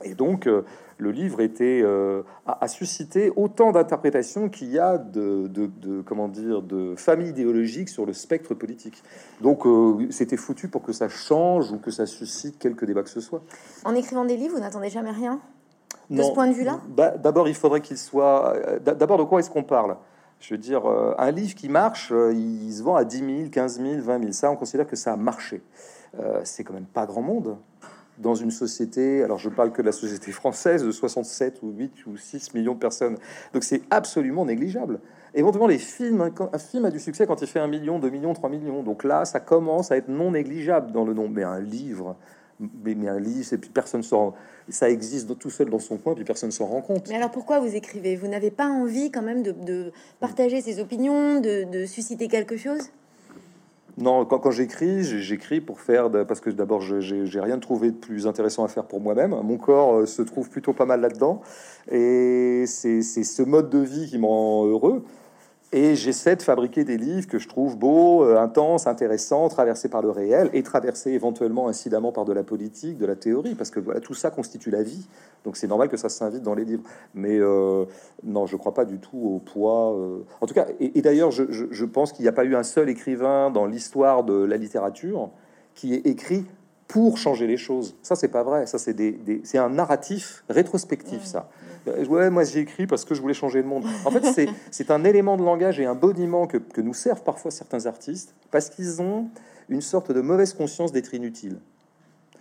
Et 0.04 0.14
donc, 0.14 0.48
le 1.00 1.12
livre 1.12 1.42
était 1.42 1.82
euh, 1.84 2.24
a, 2.46 2.68
suscité 2.68 3.32
autant 3.36 3.72
d'interprétations 3.72 4.50
qu'il 4.50 4.70
y 4.70 4.80
a 4.80 4.98
de, 4.98 5.50
comment 6.06 6.28
dire 6.28 6.62
de 6.62 6.94
familles 6.96 7.30
idéologiques 7.30 7.90
sur 7.90 8.06
le 8.06 8.14
spectre 8.14 8.54
politique. 8.54 9.02
Donc, 9.42 9.66
euh, 9.66 10.08
c'était 10.12 10.38
foutu 10.38 10.68
pour 10.68 10.84
que 10.84 10.92
ça 10.92 11.10
change 11.10 11.72
ou 11.72 11.80
que 11.80 11.90
ça 11.90 12.06
suscite 12.06 12.60
quelques 12.60 12.86
débats 12.86 13.04
que 13.04 13.10
ce 13.10 13.22
soit. 13.22 13.42
En 13.86 13.96
écrivant 13.96 14.26
des 14.26 14.38
livres, 14.38 14.56
vous 14.56 14.62
n'attendez 14.62 14.90
jamais 14.90 15.12
rien 15.12 15.40
de 16.10 16.22
ce 16.22 16.32
point 16.32 16.48
de 16.48 16.54
vue-là? 16.54 16.82
Bah, 16.90 17.12
D'abord, 17.18 17.48
il 17.48 17.56
faudrait 17.56 17.82
qu'il 17.82 17.98
soit. 17.98 18.56
D'abord, 18.84 19.18
de 19.18 19.24
quoi 19.24 19.40
est-ce 19.40 19.50
qu'on 19.50 19.64
parle? 19.64 19.98
Je 20.40 20.54
veux 20.54 20.58
dire, 20.58 20.86
un 20.86 21.32
livre 21.32 21.54
qui 21.54 21.70
marche, 21.70 22.12
il 22.32 22.74
se 22.74 22.82
vend 22.82 22.96
à 22.96 23.04
10 23.04 23.18
000, 23.18 23.50
15 23.52 23.82
000, 23.82 24.02
20 24.02 24.20
000. 24.20 24.32
Ça, 24.32 24.50
on 24.50 24.56
considère 24.56 24.88
que 24.88 24.96
ça 24.96 25.14
a 25.14 25.18
marché. 25.18 25.62
Euh, 26.18 26.42
c'est 26.44 26.64
quand 26.64 26.74
même 26.74 26.86
pas 26.86 27.06
grand 27.06 27.22
monde 27.22 27.58
dans 28.20 28.36
une 28.36 28.52
société, 28.52 29.24
alors 29.24 29.40
je 29.40 29.50
parle 29.50 29.72
que 29.72 29.82
de 29.82 29.88
la 29.88 29.92
société 29.92 30.32
française, 30.32 30.84
de 30.84 30.92
67 30.92 31.60
ou 31.64 31.72
8 31.72 32.06
ou 32.06 32.18
6 32.18 32.54
millions 32.54 32.74
de 32.74 32.80
personnes. 32.80 33.18
Donc 33.54 33.64
c'est 33.64 33.82
absolument 33.90 34.46
négligeable. 34.46 35.00
Éventuellement, 35.34 35.68
les 35.68 35.78
films, 35.78 36.32
un 36.52 36.58
film 36.58 36.86
a 36.86 36.92
du 36.92 37.00
succès 37.00 37.28
quand 37.28 37.42
il 37.42 37.48
fait 37.48 37.60
1 37.60 37.68
million, 37.68 38.00
2 38.00 38.10
millions, 38.10 38.34
3 38.34 38.50
millions. 38.50 38.84
Donc 38.84 39.04
là, 39.04 39.26
ça 39.26 39.40
commence 39.40 39.92
à 39.92 39.98
être 39.98 40.10
non 40.10 40.32
négligeable 40.32 40.92
dans 40.92 41.06
le 41.06 41.14
nombre. 41.14 41.32
Mais 41.36 41.44
un 41.44 41.60
livre, 41.60 42.16
mais, 42.60 43.08
un 43.08 43.20
livre, 43.20 43.54
et 43.54 43.58
puis 43.58 43.70
personne 43.70 44.04
s'en, 44.04 44.34
ça 44.68 44.90
existe 44.90 45.38
tout 45.38 45.52
seul 45.52 45.70
dans 45.70 45.80
son 45.80 45.98
coin, 45.98 46.16
puis 46.16 46.24
personne 46.24 46.52
s'en 46.52 46.66
rend 46.66 46.82
compte. 46.82 47.08
Mais 47.10 47.16
alors 47.16 47.32
pourquoi 47.32 47.60
vous 47.60 47.76
écrivez? 47.76 48.16
Vous 48.16 48.28
n'avez 48.28 48.52
pas 48.52 48.68
envie 48.68 49.12
quand 49.12 49.22
même 49.22 49.44
de, 49.44 49.92
partager 50.20 50.62
ses 50.62 50.80
opinions, 50.80 51.40
de 51.40 51.86
susciter 51.86 52.28
quelque 52.28 52.58
chose? 52.58 52.90
Non, 54.00 54.26
quand, 54.26 54.52
j'écris, 54.52 55.04
j'écris 55.04 55.60
pour 55.60 55.82
faire 55.82 56.10
parce 56.26 56.40
que 56.40 56.50
d'abord 56.50 56.82
j'ai 56.82 57.40
rien 57.42 57.60
trouvé 57.60 57.92
de 57.92 57.98
plus 57.98 58.28
intéressant 58.28 58.64
à 58.64 58.70
faire 58.70 58.86
pour 58.86 59.02
moi-même. 59.02 59.36
Mon 59.44 59.58
corps 59.58 59.98
euh, 59.98 60.06
se 60.06 60.22
trouve 60.22 60.50
plutôt 60.50 60.72
pas 60.72 60.86
mal 60.86 61.02
là-dedans, 61.02 61.42
et 61.92 62.64
c'est 62.66 63.02
ce 63.02 63.42
mode 63.44 63.70
de 63.70 63.80
vie 63.80 64.08
qui 64.10 64.18
me 64.18 64.26
rend 64.26 64.66
heureux. 64.66 65.04
Et 65.72 65.96
j'essaie 65.96 66.36
de 66.36 66.42
fabriquer 66.42 66.84
des 66.84 66.98
livres 66.98 67.28
que 67.28 67.38
je 67.38 67.48
trouve 67.48 67.78
beaux, 67.78 68.24
euh, 68.24 68.40
intenses, 68.40 68.88
intéressants, 68.88 69.50
traversés 69.50 69.88
par 69.88 70.02
le 70.02 70.10
réel 70.10 70.50
et 70.54 70.64
traversés 70.64 71.12
éventuellement 71.12 71.68
incidemment 71.68 72.12
par 72.12 72.26
de 72.26 72.34
la 72.34 72.44
politique, 72.44 72.98
de 72.98 73.06
la 73.06 73.16
théorie, 73.16 73.54
parce 73.54 73.70
que 73.70 73.80
voilà, 73.80 74.00
tout 74.00 74.16
ça 74.16 74.32
constitue 74.32 74.72
la 74.72 74.82
vie. 74.82 75.08
Donc 75.44 75.58
c'est 75.58 75.68
normal 75.68 75.90
que 75.90 75.98
ça 75.98 76.10
s'invite 76.10 76.42
dans 76.42 76.56
les 76.56 76.66
livres. 76.66 76.82
Mais 77.14 77.38
euh, 77.38 77.86
non, 78.24 78.48
je 78.48 78.56
crois 78.56 78.74
pas 78.74 78.86
du 78.86 78.98
tout 78.98 79.20
au 79.20 79.40
poids. 79.40 79.94
Euh. 79.94 80.24
En 80.42 80.48
tout 80.48 80.56
cas, 80.56 80.66
et, 80.80 81.02
d'ailleurs, 81.04 81.30
je, 81.30 81.44
je, 81.50 81.86
pense 81.86 82.14
qu'il 82.14 82.24
n'y 82.24 82.30
a 82.30 82.34
pas 82.34 82.46
eu 82.46 82.56
un 82.56 82.64
seul 82.64 82.90
écrivain 82.90 83.52
dans 83.52 83.68
l'histoire 83.68 84.24
de 84.24 84.34
la 84.34 84.58
littérature 84.58 85.30
qui 85.76 85.94
ait 85.94 86.02
écrit 86.06 86.46
pour 86.88 87.20
changer 87.20 87.46
les 87.46 87.58
choses. 87.58 87.96
Ça, 88.02 88.16
c'est 88.16 88.28
pas 88.28 88.42
vrai. 88.42 88.66
Ça, 88.66 88.80
c'est 88.80 88.96
des, 88.96 89.42
c'est 89.44 89.60
un 89.60 89.70
narratif 89.70 90.44
rétrospectif, 90.50 91.24
ça. 91.24 91.48
Euh, 91.88 92.06
ouais, 92.06 92.30
moi 92.30 92.44
j'ai 92.44 92.60
écrit 92.60 92.88
parce 92.88 93.06
que 93.06 93.16
je 93.16 93.22
voulais 93.22 93.34
changer 93.34 93.62
le 93.62 93.68
monde. 93.68 93.86
En 94.06 94.12
fait, 94.12 94.48
c'est 94.72 94.92
un 94.92 95.04
élément 95.04 95.38
de 95.38 95.44
langage 95.44 95.80
et 95.80 95.86
un 95.86 95.96
boniment 95.96 96.48
que, 96.48 96.58
que 96.58 96.82
nous 96.82 96.94
servent 96.94 97.24
parfois 97.24 97.52
certains 97.52 97.86
artistes 97.86 98.36
parce 98.52 98.70
qu'ils 98.70 99.02
ont 99.02 99.30
une 99.70 99.82
sorte 99.82 100.12
de 100.12 100.22
mauvaise 100.22 100.54
conscience 100.54 100.92
d'être 100.92 101.14
inutiles. 101.14 101.60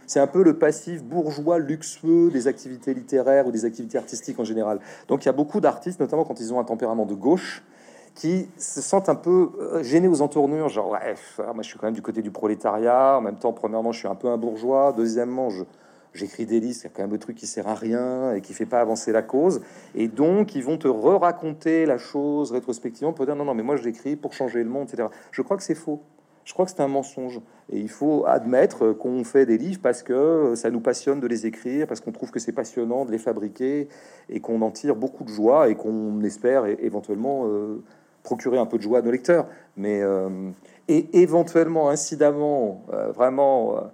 C'est 0.06 0.20
un 0.20 0.26
peu 0.26 0.42
le 0.42 0.58
passif 0.58 1.04
bourgeois 1.04 1.58
luxueux 1.58 2.30
des 2.30 2.48
activités 2.48 2.94
littéraires 2.94 3.46
ou 3.46 3.52
des 3.52 3.66
activités 3.66 3.98
artistiques 3.98 4.40
en 4.40 4.44
général. 4.44 4.80
Donc 5.06 5.24
il 5.24 5.26
y 5.26 5.28
a 5.28 5.32
beaucoup 5.32 5.60
d'artistes, 5.60 6.00
notamment 6.00 6.24
quand 6.24 6.40
ils 6.40 6.52
ont 6.54 6.58
un 6.58 6.64
tempérament 6.64 7.04
de 7.04 7.14
gauche, 7.14 7.62
qui 8.14 8.48
se 8.56 8.80
sentent 8.80 9.10
un 9.10 9.14
peu 9.14 9.50
euh, 9.60 9.82
gênés 9.82 10.08
aux 10.08 10.22
entournures, 10.22 10.68
genre 10.70 10.90
ouais, 10.90 11.14
moi 11.38 11.62
je 11.62 11.68
suis 11.68 11.78
quand 11.78 11.86
même 11.86 11.94
du 11.94 12.02
côté 12.02 12.22
du 12.22 12.30
prolétariat, 12.30 13.18
en 13.18 13.20
même 13.20 13.36
temps, 13.36 13.52
premièrement, 13.52 13.92
je 13.92 13.98
suis 13.98 14.08
un 14.08 14.14
peu 14.14 14.28
un 14.28 14.38
bourgeois, 14.38 14.92
deuxièmement, 14.96 15.50
je 15.50 15.62
j'écris 16.18 16.46
des 16.46 16.60
listes, 16.60 16.86
a 16.86 16.88
quand 16.88 17.02
même 17.02 17.12
le 17.12 17.18
truc 17.18 17.36
qui 17.36 17.46
sert 17.46 17.68
à 17.68 17.74
rien 17.74 18.34
et 18.34 18.40
qui 18.40 18.52
fait 18.52 18.66
pas 18.66 18.80
avancer 18.80 19.12
la 19.12 19.22
cause, 19.22 19.62
et 19.94 20.08
donc 20.08 20.54
ils 20.54 20.64
vont 20.64 20.78
te 20.78 20.88
re-raconter 20.88 21.86
la 21.86 21.98
chose 21.98 22.52
rétrospectivement 22.52 23.12
pour 23.12 23.26
dire 23.26 23.36
non, 23.36 23.44
non, 23.44 23.54
mais 23.54 23.62
moi 23.62 23.76
je 23.76 23.84
l'écris 23.84 24.16
pour 24.16 24.32
changer 24.32 24.62
le 24.62 24.68
monde, 24.68 24.88
etc. 24.88 25.08
Je 25.30 25.42
crois 25.42 25.56
que 25.56 25.62
c'est 25.62 25.74
faux. 25.74 26.02
Je 26.48 26.54
crois 26.54 26.64
que 26.64 26.70
c'est 26.70 26.80
un 26.80 26.88
mensonge. 26.88 27.42
Et 27.70 27.78
il 27.78 27.90
faut 27.90 28.24
admettre 28.26 28.92
qu'on 28.94 29.22
fait 29.22 29.44
des 29.44 29.58
livres 29.58 29.80
parce 29.82 30.02
que 30.02 30.54
ça 30.54 30.70
nous 30.70 30.80
passionne 30.80 31.20
de 31.20 31.26
les 31.26 31.44
écrire, 31.44 31.86
parce 31.86 32.00
qu'on 32.00 32.10
trouve 32.10 32.30
que 32.30 32.38
c'est 32.38 32.52
passionnant 32.52 33.04
de 33.04 33.12
les 33.12 33.18
fabriquer 33.18 33.88
et 34.30 34.40
qu'on 34.40 34.62
en 34.62 34.70
tire 34.70 34.96
beaucoup 34.96 35.24
de 35.24 35.28
joie 35.28 35.68
et 35.68 35.74
qu'on 35.74 36.22
espère 36.22 36.64
éventuellement 36.64 37.42
euh, 37.44 37.82
procurer 38.22 38.56
un 38.56 38.64
peu 38.64 38.78
de 38.78 38.82
joie 38.82 39.00
à 39.00 39.02
nos 39.02 39.10
lecteurs. 39.10 39.46
Mais 39.76 40.00
euh, 40.00 40.50
et 40.88 41.20
éventuellement, 41.20 41.90
incidemment, 41.90 42.82
euh, 42.94 43.12
vraiment, 43.12 43.90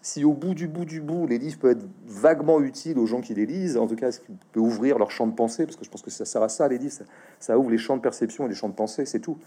si 0.00 0.24
au 0.24 0.32
bout 0.32 0.54
du 0.54 0.68
bout 0.68 0.84
du 0.84 1.00
bout, 1.00 1.26
les 1.26 1.38
livres 1.38 1.58
peuvent 1.58 1.72
être 1.72 1.86
vaguement 2.06 2.60
utiles 2.60 2.98
aux 2.98 3.06
gens 3.06 3.20
qui 3.20 3.34
les 3.34 3.46
lisent, 3.46 3.76
en 3.76 3.86
tout 3.86 3.96
cas, 3.96 4.12
ce 4.12 4.20
qui 4.20 4.32
peut 4.52 4.60
ouvrir 4.60 4.98
leur 4.98 5.10
champ 5.10 5.26
de 5.26 5.34
pensée, 5.34 5.64
parce 5.64 5.76
que 5.76 5.84
je 5.84 5.90
pense 5.90 6.02
que 6.02 6.10
ça 6.10 6.24
sert 6.24 6.42
à 6.42 6.48
ça, 6.48 6.68
les 6.68 6.78
livres, 6.78 6.94
ça, 7.40 7.58
ouvre 7.58 7.70
les 7.70 7.78
champs 7.78 7.96
de 7.96 8.02
perception 8.02 8.46
et 8.46 8.48
les 8.48 8.54
champs 8.54 8.68
de 8.68 8.74
pensée, 8.74 9.04
c'est 9.06 9.20
tout 9.20 9.38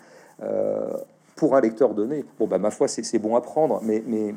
pour 1.42 1.56
un 1.56 1.62
lecteur 1.62 1.96
donné, 1.96 2.24
bon, 2.38 2.46
bah, 2.46 2.60
ma 2.60 2.70
foi, 2.70 2.88
c'est 2.88 3.18
bon 3.18 3.36
à 3.36 3.42
prendre, 3.42 3.82
mais, 3.84 4.04
mais 4.06 4.36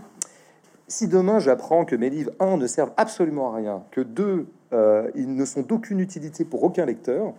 si 0.88 1.06
demain 1.06 1.38
j'apprends 1.38 1.84
que 1.84 1.96
mes 1.96 2.08
livres, 2.08 2.30
un, 2.40 2.56
ne 2.56 2.66
servent 2.66 2.92
absolument 2.96 3.52
à 3.52 3.56
rien, 3.56 3.82
que 3.90 4.00
deux, 4.00 4.46
euh, 4.72 5.10
ils 5.14 5.34
ne 5.34 5.44
sont 5.44 5.60
d'aucune 5.60 6.00
utilité 6.00 6.46
pour 6.46 6.64
aucun 6.64 6.86
lecteur, 6.86 7.34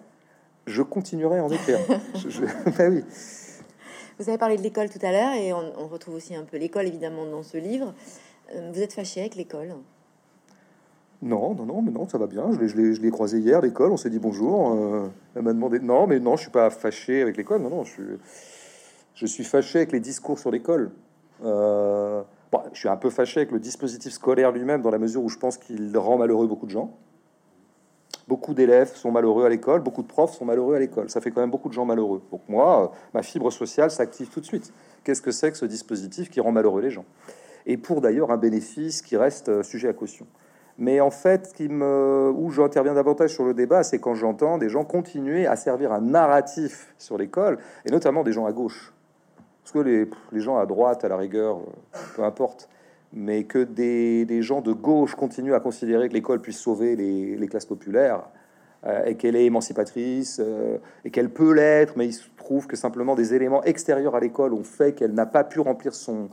je 0.68 0.84
continuerai 0.84 1.40
à 1.40 1.44
en 1.44 1.50
écrire. 1.50 1.80
Bah 2.78 2.90
oui. 2.90 3.04
Vous 4.20 4.30
avez 4.30 4.38
parlé 4.38 4.56
de 4.56 4.62
l'école 4.62 4.90
tout 4.90 5.04
à 5.04 5.12
l'heure, 5.12 5.34
et 5.34 5.52
on, 5.52 5.88
retrouve 5.88 6.14
aussi 6.14 6.36
un 6.36 6.44
peu 6.44 6.58
l'école, 6.58 6.86
évidemment, 6.86 7.26
dans 7.26 7.42
ce 7.42 7.58
livre. 7.58 7.94
Euh, 8.54 8.72
vous 8.74 8.82
êtes 8.82 8.94
fâché 8.94 9.22
avec 9.22 9.36
l'école 9.36 9.76
non, 11.22 11.56
non, 11.56 11.66
non, 11.66 11.82
mais 11.82 11.92
non, 11.92 12.08
ça 12.08 12.18
va 12.18 12.28
bien. 12.28 12.52
Je 12.52 13.02
l'ai 13.02 13.10
croisé 13.10 13.40
hier, 13.40 13.62
l'école, 13.62 13.92
on 13.92 13.98
s'est 13.98 14.10
dit 14.10 14.20
bonjour. 14.20 14.74
Euh, 14.74 15.08
elle 15.36 15.42
m'a 15.42 15.54
demandé... 15.54 15.80
Non, 15.80 16.06
mais 16.06 16.20
non, 16.20 16.36
je 16.36 16.42
suis 16.42 16.52
pas 16.52 16.70
fâché 16.70 17.22
avec 17.22 17.38
l'école. 17.38 17.62
Non, 17.62 17.70
non, 17.70 17.84
je 17.84 17.92
suis... 17.92 18.04
Je 19.16 19.26
suis 19.26 19.46
fâché 19.46 19.80
avec 19.80 19.94
les 19.94 20.02
discours 20.02 20.38
sur 20.38 20.52
l'école. 20.52 20.92
Euh, 21.44 22.22
je 22.74 22.80
suis 22.80 22.90
un 22.90 22.98
peu 22.98 23.10
fâché 23.10 23.40
avec 23.40 23.52
le 23.52 23.60
dispositif 23.60 24.12
scolaire 24.12 24.52
lui-même, 24.52 24.82
dans 24.82 24.92
la 24.92 25.00
mesure 25.00 25.24
où 25.24 25.30
je 25.30 25.38
pense 25.38 25.58
qu'il 25.58 25.98
rend 25.98 26.18
malheureux 26.18 26.48
beaucoup 26.48 26.66
de 26.66 26.72
gens. 26.72 26.92
Beaucoup 28.28 28.54
d'élèves 28.54 28.94
sont 28.96 29.12
malheureux 29.12 29.46
à 29.46 29.50
l'école, 29.50 29.82
beaucoup 29.82 30.02
de 30.02 30.08
profs 30.08 30.36
sont 30.36 30.46
malheureux 30.46 30.76
à 30.76 30.80
l'école. 30.80 31.10
Ça 31.10 31.22
fait 31.22 31.32
quand 31.32 31.42
même 31.42 31.52
beaucoup 31.52 31.70
de 31.70 31.74
gens 31.74 31.86
malheureux. 31.86 32.22
Donc 32.32 32.42
moi, 32.50 32.92
ma 33.14 33.24
fibre 33.24 33.52
sociale 33.52 33.90
s'active 33.90 34.30
tout 34.30 34.42
de 34.42 34.46
suite. 34.46 34.74
Qu'est-ce 35.04 35.22
que 35.22 35.32
c'est 35.32 35.52
que 35.52 35.58
ce 35.58 35.66
dispositif 35.66 36.30
qui 36.30 36.42
rend 36.42 36.52
malheureux 36.52 36.82
les 36.82 36.92
gens? 36.92 37.06
Et 37.66 37.78
pour 37.78 38.02
d'ailleurs 38.02 38.32
un 38.32 38.38
bénéfice 38.38 39.02
qui 39.02 39.18
reste 39.18 39.50
euh, 39.50 39.64
sujet 39.64 39.90
à 39.90 39.94
caution. 39.94 40.28
Mais 40.78 41.00
en 41.00 41.12
fait, 41.12 41.54
qui 41.54 41.70
me, 41.70 42.32
où 42.36 42.52
j'interviens 42.52 42.94
davantage 42.94 43.34
sur 43.34 43.46
le 43.46 43.54
débat, 43.54 43.84
c'est 43.84 44.00
quand 44.00 44.14
j'entends 44.14 44.58
des 44.58 44.70
gens 44.70 44.84
continuer 44.84 45.48
à 45.48 45.56
servir 45.56 45.94
un 45.94 46.02
narratif 46.02 46.94
sur 46.98 47.18
l'école, 47.18 47.60
et 47.86 47.92
notamment 47.92 48.24
des 48.24 48.34
gens 48.34 48.46
à 48.46 48.52
gauche, 48.52 48.94
parce 49.64 49.72
que 49.72 49.80
les, 49.80 50.42
gens 50.42 50.58
à 50.58 50.66
droite, 50.66 51.06
à 51.06 51.08
la 51.08 51.18
rigueur, 51.18 51.58
euh, 51.58 52.00
peu 52.16 52.24
importe, 52.24 52.70
mais 53.14 53.46
que 53.46 53.64
des, 53.64 54.42
gens 54.42 54.60
de 54.60 54.74
gauche 54.74 55.16
continuent 55.16 55.54
à 55.54 55.62
considérer 55.62 56.10
que 56.10 56.14
l'école 56.14 56.42
puisse 56.42 56.60
sauver 56.60 56.98
les, 56.98 57.48
classes 57.48 57.66
populaires 57.66 58.28
euh, 58.86 59.06
et 59.06 59.16
qu'elle 59.16 59.38
est 59.38 59.46
émancipatrice 59.46 60.42
et 61.06 61.10
qu'elle 61.10 61.30
peut 61.30 61.54
l'être, 61.54 61.94
mais 61.96 62.08
il 62.08 62.14
se 62.14 62.28
trouve 62.36 62.68
que 62.68 62.76
simplement 62.76 63.16
des 63.16 63.34
éléments 63.34 63.64
extérieurs 63.64 64.16
à 64.16 64.20
l'école 64.20 64.54
ont 64.54 64.66
fait 64.66 64.94
qu'elle 64.94 65.14
n'a 65.14 65.26
pas 65.26 65.46
pu 65.46 65.62
remplir 65.62 65.96
son, 65.96 66.28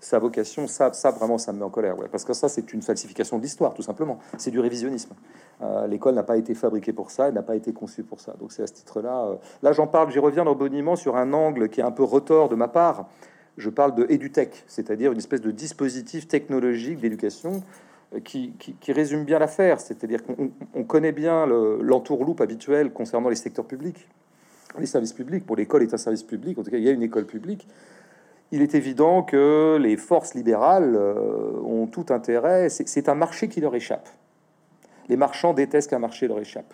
sa 0.00 0.18
vocation, 0.18 0.66
ça, 0.66 0.92
ça 0.92 1.10
vraiment, 1.10 1.38
ça 1.38 1.52
me 1.52 1.58
met 1.58 1.64
en 1.64 1.70
colère, 1.70 1.98
ouais, 1.98 2.08
parce 2.10 2.24
que 2.24 2.32
ça, 2.32 2.48
c'est 2.48 2.72
une 2.72 2.82
falsification 2.82 3.38
de 3.38 3.42
l'histoire, 3.42 3.74
tout 3.74 3.82
simplement. 3.82 4.18
C'est 4.36 4.50
du 4.50 4.60
révisionnisme. 4.60 5.14
Euh, 5.60 5.86
l'école 5.86 6.14
n'a 6.14 6.22
pas 6.22 6.36
été 6.36 6.54
fabriquée 6.54 6.92
pour 6.92 7.10
ça, 7.10 7.28
elle 7.28 7.34
n'a 7.34 7.42
pas 7.42 7.56
été 7.56 7.72
conçue 7.72 8.04
pour 8.04 8.20
ça. 8.20 8.34
Donc 8.38 8.52
c'est 8.52 8.62
à 8.62 8.66
ce 8.66 8.74
titre-là. 8.74 9.24
Euh, 9.24 9.34
là, 9.62 9.72
j'en 9.72 9.86
parle, 9.86 10.10
j'y 10.12 10.20
reviens 10.20 10.44
dans 10.44 10.54
boniment 10.54 10.94
sur 10.94 11.16
un 11.16 11.32
angle 11.32 11.68
qui 11.68 11.80
est 11.80 11.84
un 11.84 11.90
peu 11.90 12.04
retort 12.04 12.48
de 12.48 12.54
ma 12.54 12.68
part. 12.68 13.08
Je 13.56 13.70
parle 13.70 13.96
de 13.96 14.06
EduTech, 14.08 14.64
c'est-à-dire 14.68 15.10
une 15.10 15.18
espèce 15.18 15.40
de 15.40 15.50
dispositif 15.50 16.28
technologique 16.28 17.00
d'éducation 17.00 17.64
euh, 18.14 18.20
qui, 18.20 18.52
qui, 18.52 18.92
résume 18.92 19.24
bien 19.24 19.40
l'affaire. 19.40 19.80
C'est-à-dire 19.80 20.20
qu'on 20.22 20.84
connaît 20.84 21.12
bien 21.12 21.44
l'entourloupe 21.46 22.40
habituel 22.40 22.92
concernant 22.92 23.28
les 23.28 23.36
secteurs 23.36 23.64
publics, 23.64 24.08
les 24.78 24.86
services 24.86 25.12
publics. 25.12 25.44
Pour 25.44 25.56
l'école 25.56 25.82
est 25.82 25.92
un 25.92 25.98
service 25.98 26.22
public, 26.22 26.56
en 26.56 26.62
tout 26.62 26.70
cas, 26.70 26.76
il 26.76 26.84
y 26.84 26.88
a 26.88 26.92
une 26.92 27.02
école 27.02 27.26
publique 27.26 27.66
il 28.50 28.62
est 28.62 28.74
évident 28.74 29.22
que 29.22 29.78
les 29.80 29.96
forces 29.96 30.34
libérales 30.34 30.94
euh, 30.96 31.60
ont 31.64 31.86
tout 31.86 32.06
intérêt. 32.10 32.68
C'est 32.68 33.08
un 33.08 33.14
marché 33.14 33.48
qui 33.48 33.60
leur 33.60 33.74
échappe. 33.74 34.08
Les 35.08 35.16
marchands 35.16 35.54
détestent 35.54 35.90
qu'un 35.90 35.98
marché 35.98 36.28
leur 36.28 36.38
échappe. 36.38 36.72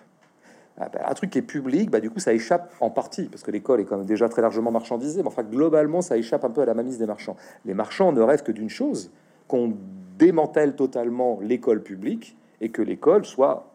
Ah 0.76 0.88
ben, 0.92 1.00
un 1.06 1.14
truc 1.14 1.30
qui 1.30 1.38
est 1.38 1.42
public, 1.42 1.90
bah, 1.90 2.00
du 2.00 2.10
coup, 2.10 2.18
ça 2.18 2.32
échappe 2.32 2.74
en 2.80 2.90
partie, 2.90 3.24
parce 3.24 3.44
que 3.44 3.52
l'école 3.52 3.80
est 3.80 3.84
quand 3.84 3.96
même 3.96 4.06
déjà 4.06 4.28
très 4.28 4.42
largement 4.42 4.72
marchandisée. 4.72 5.22
Mais 5.22 5.28
enfin, 5.28 5.44
globalement, 5.44 6.02
ça 6.02 6.16
échappe 6.16 6.44
un 6.44 6.50
peu 6.50 6.62
à 6.62 6.64
la 6.64 6.74
mamise 6.74 6.98
des 6.98 7.06
marchands. 7.06 7.36
Les 7.64 7.74
marchands 7.74 8.12
ne 8.12 8.20
rêvent 8.20 8.42
que 8.42 8.52
d'une 8.52 8.70
chose 8.70 9.12
qu'on 9.46 9.74
démantèle 10.18 10.74
totalement 10.74 11.38
l'école 11.40 11.82
publique 11.82 12.36
et 12.60 12.70
que 12.70 12.82
l'école 12.82 13.24
soit 13.24 13.73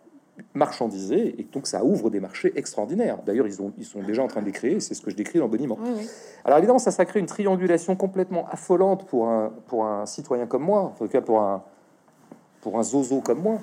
marchandisé 0.54 1.36
et 1.40 1.44
donc 1.52 1.68
ça 1.68 1.84
ouvre 1.84 2.10
des 2.10 2.20
marchés 2.20 2.52
extraordinaires. 2.56 3.18
D'ailleurs, 3.26 3.48
ils, 3.48 3.62
ont, 3.62 3.72
ils 3.78 3.86
sont 3.86 4.02
déjà 4.02 4.24
en 4.24 4.28
train 4.28 4.42
de 4.42 4.46
les 4.46 4.52
créer, 4.52 4.80
c'est 4.80 4.94
ce 4.94 5.02
que 5.02 5.12
je 5.12 5.16
décris 5.16 5.40
dans 5.40 5.48
Boniment. 5.48 5.78
Alors 6.46 6.58
évidemment, 6.58 6.80
ça, 6.80 6.92
ça 6.92 7.06
crée 7.06 7.20
une 7.20 7.26
triangulation 7.26 7.96
complètement 7.96 8.48
affolante 8.50 9.06
pour 9.08 9.28
un, 9.28 9.52
pour 9.68 9.86
un 9.86 10.06
citoyen 10.06 10.48
comme 10.48 10.64
moi, 10.64 10.82
en 10.82 10.90
tout 10.90 11.08
cas 11.08 11.22
pour 11.22 11.42
un, 11.42 11.64
pour 12.62 12.78
un 12.78 12.84
zozo 12.84 13.22
comme 13.22 13.42
moi. 13.42 13.60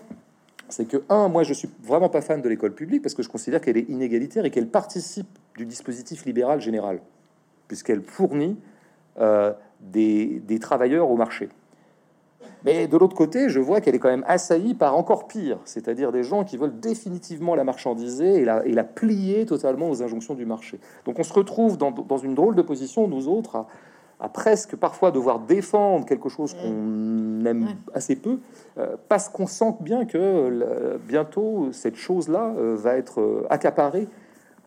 C'est 0.69 0.87
que, 0.87 1.03
un, 1.09 1.29
moi 1.29 1.45
je 1.45 1.55
suis 1.55 1.69
vraiment 1.83 2.09
pas 2.09 2.21
fan 2.21 2.43
de 2.43 2.49
l'école 2.49 2.75
publique 2.75 3.03
parce 3.03 3.15
que 3.15 3.23
je 3.23 3.29
considère 3.29 3.61
qu'elle 3.61 3.77
est 3.77 3.89
inégalitaire 3.89 4.45
et 4.45 4.51
qu'elle 4.51 4.69
participe 4.69 5.29
du 5.57 5.65
dispositif 5.65 6.25
libéral 6.25 6.61
général, 6.61 7.01
puisqu'elle 7.69 8.03
fournit 8.03 8.57
euh, 9.19 9.53
des, 9.81 10.43
des 10.47 10.59
travailleurs 10.59 11.11
au 11.11 11.17
marché. 11.17 11.49
Mais 12.65 12.87
de 12.87 12.97
l'autre 12.97 13.17
côté, 13.17 13.49
je 13.49 13.61
vois 13.61 13.81
qu'elle 13.81 13.95
est 13.95 13.99
quand 13.99 14.09
même 14.09 14.25
assaillie 14.27 14.75
par 14.75 14.97
encore 14.97 15.29
pire, 15.29 15.59
c'est-à-dire 15.65 16.13
des 16.13 16.23
gens 16.23 16.45
qui 16.45 16.57
veulent 16.57 16.79
définitivement 16.81 17.55
la 17.55 17.65
marchandiser 17.65 18.41
et 18.41 18.45
la, 18.45 18.65
et 18.67 18.73
la 18.73 18.85
plier 18.85 19.47
totalement 19.47 19.89
aux 19.91 20.03
injonctions 20.03 20.35
du 20.35 20.47
marché. 20.47 20.81
Donc 21.05 21.19
on 21.19 21.23
se 21.23 21.33
retrouve 21.33 21.79
dans, 21.79 22.19
une 22.19 22.35
drôle 22.35 22.55
de 22.55 22.63
position, 22.63 23.09
nous 23.09 23.29
autres, 23.29 23.67
à, 24.21 24.29
presque 24.29 24.77
parfois 24.77 25.11
devoir 25.11 25.41
défendre 25.41 26.07
quelque 26.07 26.29
chose 26.29 26.55
qu'on 26.55 27.45
aime 27.45 27.69
assez 27.95 28.17
peu, 28.17 28.39
euh, 28.79 28.97
parce 29.09 29.29
qu'on 29.29 29.47
sent 29.47 29.75
bien 29.81 30.05
que 30.05 30.99
bientôt 31.07 31.69
cette 31.73 31.97
chose-là 31.97 32.55
euh, 32.57 32.77
va 32.77 32.97
être 32.97 33.21
euh, 33.21 33.47
accaparée 33.51 34.09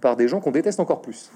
par 0.02 0.16
des 0.16 0.28
gens 0.28 0.40
qu'on 0.40 0.52
déteste 0.52 0.80
encore 0.80 1.02
plus. 1.02 1.32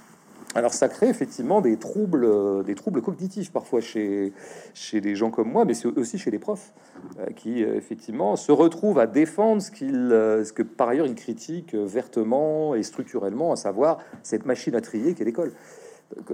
Alors 0.56 0.74
ça 0.74 0.88
crée 0.88 1.10
effectivement 1.10 1.62
des 1.62 1.78
troubles, 1.78 2.26
euh, 2.26 2.64
des 2.64 2.76
troubles 2.76 3.02
cognitifs 3.02 3.52
parfois 3.52 3.82
chez, 3.82 4.34
chez 4.74 5.02
des 5.02 5.16
gens 5.16 5.32
comme 5.32 5.52
moi, 5.52 5.66
mais 5.66 5.74
c'est 5.74 5.88
aussi 5.88 6.20
chez 6.20 6.30
les 6.30 6.40
profs 6.40 6.74
euh, 7.20 7.26
qui 7.36 7.64
euh, 7.64 7.76
effectivement 7.76 8.36
se 8.36 8.52
retrouvent 8.52 9.00
à 9.00 9.08
défendre 9.08 9.62
ce, 9.62 9.72
qu'ils, 9.72 10.10
ce 10.12 10.54
que 10.54 10.62
par 10.62 10.90
ailleurs 10.90 11.08
ils 11.08 11.16
critiquent 11.16 11.74
vertement 11.74 12.76
et 12.76 12.84
structurellement, 12.84 13.52
à 13.52 13.56
savoir 13.56 14.00
cette 14.22 14.46
machine 14.46 14.76
à 14.76 14.82
trier 14.82 15.16
qu'est 15.16 15.26
l'école. 15.26 15.52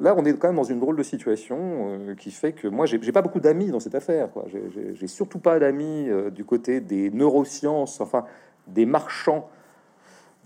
Là, 0.01 0.13
on 0.17 0.25
est 0.25 0.33
quand 0.33 0.49
même 0.49 0.57
dans 0.57 0.63
une 0.65 0.81
drôle 0.81 0.97
de 0.97 1.03
situation 1.03 1.99
qui 2.19 2.31
fait 2.31 2.51
que 2.51 2.67
moi, 2.67 2.85
j'ai, 2.85 2.99
pas 3.13 3.21
beaucoup 3.21 3.39
d'amis 3.39 3.67
dans 3.67 3.79
cette 3.79 3.95
affaire. 3.95 4.29
Quoi. 4.29 4.45
J'ai, 4.93 5.07
surtout 5.07 5.39
pas 5.39 5.57
d'amis 5.57 6.09
du 6.35 6.43
côté 6.43 6.81
des 6.81 7.09
neurosciences, 7.11 8.01
enfin 8.01 8.25
des 8.67 8.85
marchands 8.85 9.49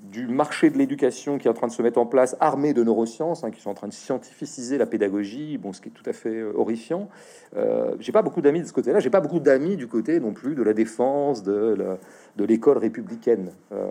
du 0.03 0.27
marché 0.27 0.69
de 0.69 0.77
l'éducation 0.77 1.37
qui 1.37 1.47
est 1.47 1.49
en 1.49 1.53
train 1.53 1.67
de 1.67 1.71
se 1.71 1.81
mettre 1.81 1.97
en 1.97 2.05
place, 2.05 2.35
armé 2.41 2.73
de 2.73 2.83
neurosciences, 2.83 3.45
hein, 3.45 3.51
qui 3.51 3.61
sont 3.61 3.69
en 3.69 3.73
train 3.73 3.87
de 3.87 3.93
scientificiser 3.93 4.77
la 4.77 4.85
pédagogie, 4.85 5.57
bon, 5.57 5.71
ce 5.71 5.79
qui 5.79 5.87
est 5.87 5.93
tout 5.93 6.07
à 6.07 6.11
fait 6.11 6.35
euh, 6.35 6.51
horrifiant. 6.55 7.07
Euh, 7.55 7.95
j'ai 7.99 8.11
pas 8.11 8.21
beaucoup 8.21 8.41
d'amis 8.41 8.61
de 8.61 8.67
ce 8.67 8.73
côté-là. 8.73 8.99
J'ai 8.99 9.09
pas 9.09 9.21
beaucoup 9.21 9.39
d'amis 9.39 9.77
du 9.77 9.87
côté 9.87 10.19
non 10.19 10.33
plus 10.33 10.55
de 10.55 10.63
la 10.63 10.73
défense 10.73 11.43
de 11.43 11.97
de 12.35 12.45
l'école 12.45 12.79
républicaine, 12.79 13.51
euh, 13.71 13.85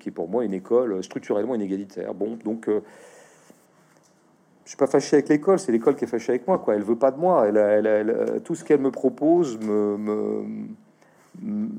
qui 0.00 0.08
est 0.08 0.12
pour 0.12 0.28
moi 0.28 0.44
une 0.44 0.54
école 0.54 1.04
structurellement 1.04 1.54
inégalitaire. 1.54 2.14
Bon, 2.14 2.38
donc 2.44 2.68
je 2.68 4.70
suis 4.70 4.76
pas 4.76 4.86
fâché 4.86 5.16
avec 5.16 5.28
l'école, 5.28 5.58
c'est 5.58 5.72
l'école 5.72 5.94
qui 5.94 6.04
est 6.04 6.08
fâchée 6.08 6.32
avec 6.32 6.48
moi. 6.48 6.58
Quoi, 6.58 6.74
elle 6.74 6.82
veut 6.82 6.96
pas 6.96 7.12
de 7.12 7.18
moi. 7.18 7.46
Elle, 7.46 7.56
elle, 7.56 8.40
tout 8.42 8.54
ce 8.54 8.64
qu'elle 8.64 8.80
me 8.80 8.90
propose 8.90 9.58
me 9.60 10.46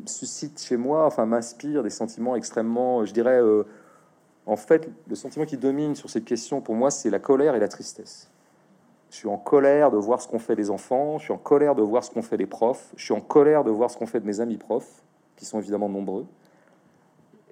suscite 0.05 0.61
chez 0.61 0.77
moi, 0.77 1.05
enfin 1.05 1.25
m'inspire 1.25 1.83
des 1.83 1.89
sentiments 1.89 2.35
extrêmement, 2.35 3.05
je 3.05 3.13
dirais, 3.13 3.39
euh, 3.41 3.63
en 4.45 4.55
fait, 4.55 4.89
le 5.07 5.15
sentiment 5.15 5.45
qui 5.45 5.57
domine 5.57 5.95
sur 5.95 6.09
cette 6.09 6.25
question 6.25 6.61
pour 6.61 6.75
moi, 6.75 6.91
c'est 6.91 7.09
la 7.09 7.19
colère 7.19 7.55
et 7.55 7.59
la 7.59 7.67
tristesse. 7.67 8.29
Je 9.09 9.17
suis 9.17 9.27
en 9.27 9.37
colère 9.37 9.91
de 9.91 9.97
voir 9.97 10.21
ce 10.21 10.27
qu'on 10.27 10.39
fait 10.39 10.55
des 10.55 10.69
enfants, 10.69 11.17
je 11.17 11.25
suis 11.25 11.33
en 11.33 11.37
colère 11.37 11.75
de 11.75 11.81
voir 11.81 12.03
ce 12.03 12.11
qu'on 12.11 12.21
fait 12.21 12.37
des 12.37 12.45
profs, 12.45 12.91
je 12.95 13.05
suis 13.05 13.13
en 13.13 13.21
colère 13.21 13.63
de 13.63 13.71
voir 13.71 13.89
ce 13.89 13.97
qu'on 13.97 14.05
fait 14.05 14.19
de 14.19 14.25
mes 14.25 14.39
amis 14.39 14.57
profs, 14.57 15.03
qui 15.35 15.45
sont 15.45 15.59
évidemment 15.59 15.89
nombreux, 15.89 16.25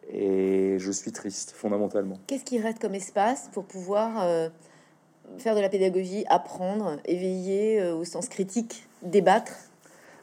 et 0.09 0.77
je 0.79 0.91
suis 0.91 1.11
triste 1.11 1.51
fondamentalement. 1.51 2.17
Qu'est-ce 2.27 2.43
qui 2.43 2.59
reste 2.59 2.79
comme 2.79 2.95
espace 2.95 3.49
pour 3.53 3.65
pouvoir 3.65 4.23
euh, 4.23 4.49
faire 5.37 5.55
de 5.55 5.61
la 5.61 5.69
pédagogie, 5.69 6.25
apprendre, 6.27 6.97
éveiller 7.05 7.81
euh, 7.81 7.95
au 7.95 8.03
sens 8.03 8.27
critique, 8.27 8.87
débattre? 9.01 9.53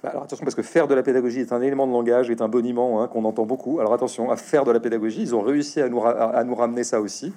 Alors 0.05 0.25
attention, 0.25 0.45
parce 0.45 0.57
que 0.57 0.63
faire 0.63 0.89
de 0.89 0.95
la 0.95 1.03
pédagogie 1.03 1.41
est 1.41 1.53
un 1.53 1.63
élément 1.63 1.87
de 1.87 1.93
langage, 1.93 2.29
est 2.31 2.43
un 2.43 2.49
boniment 2.49 3.03
hein, 3.03 3.09
qu'on 3.09 3.25
entend 3.25 3.47
beaucoup. 3.47 3.79
Alors 3.79 3.93
attention, 3.93 4.31
à 4.31 4.37
faire 4.37 4.65
de 4.65 4.73
la 4.73 4.81
pédagogie, 4.81 5.23
ils 5.23 5.35
ont 5.35 5.43
réussi 5.43 5.81
à 5.81 5.89
nous, 5.89 6.03
à 6.05 6.43
nous 6.43 6.55
ramener 6.55 6.83
ça 6.83 7.01
aussi. 7.01 7.33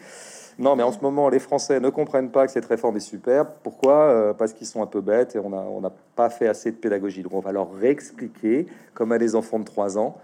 Non, 0.58 0.76
mais 0.76 0.84
en 0.84 0.92
ce 0.92 1.00
moment, 1.02 1.28
les 1.30 1.40
Français 1.40 1.80
ne 1.80 1.90
comprennent 1.90 2.32
pas 2.32 2.46
que 2.46 2.52
cette 2.54 2.66
réforme 2.66 2.96
est 2.96 3.02
super. 3.02 3.46
Pourquoi? 3.46 3.96
Euh, 3.96 4.34
Parce 4.34 4.54
qu'ils 4.54 4.68
sont 4.68 4.82
un 4.82 4.88
peu 4.88 5.02
bêtes 5.02 5.36
et 5.36 5.40
on 5.40 5.50
n'a 5.50 5.58
on 5.58 5.82
pas 6.16 6.30
fait 6.30 6.48
assez 6.48 6.72
de 6.72 6.78
pédagogie. 6.78 7.24
Donc 7.24 7.34
on 7.34 7.42
va 7.42 7.52
leur 7.52 7.74
réexpliquer, 7.74 8.68
comme 8.94 9.12
à 9.12 9.18
des 9.18 9.36
enfants 9.36 9.60
de 9.60 9.66
3 9.66 9.98
ans, 9.98 10.18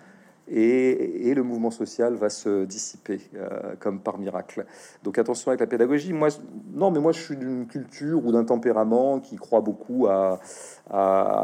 et, 0.47 1.33
le 1.33 1.43
mouvement 1.43 1.71
social 1.71 2.15
va 2.15 2.29
se 2.29 2.65
dissiper 2.65 3.21
euh, 3.35 3.75
comme 3.79 3.99
par 3.99 4.17
miracle. 4.17 4.65
Donc 5.03 5.17
attention 5.17 5.49
avec 5.49 5.61
la 5.61 5.67
pédagogie. 5.67 6.13
Moi, 6.13 6.29
non, 6.73 6.91
mais 6.91 6.99
moi 6.99 7.11
je 7.11 7.21
suis 7.21 7.37
d'une 7.37 7.67
culture 7.67 8.25
ou 8.25 8.31
d'un 8.31 8.43
tempérament 8.43 9.19
qui 9.19 9.37
croit 9.37 9.61
beaucoup 9.61 10.07
à, 10.07 10.39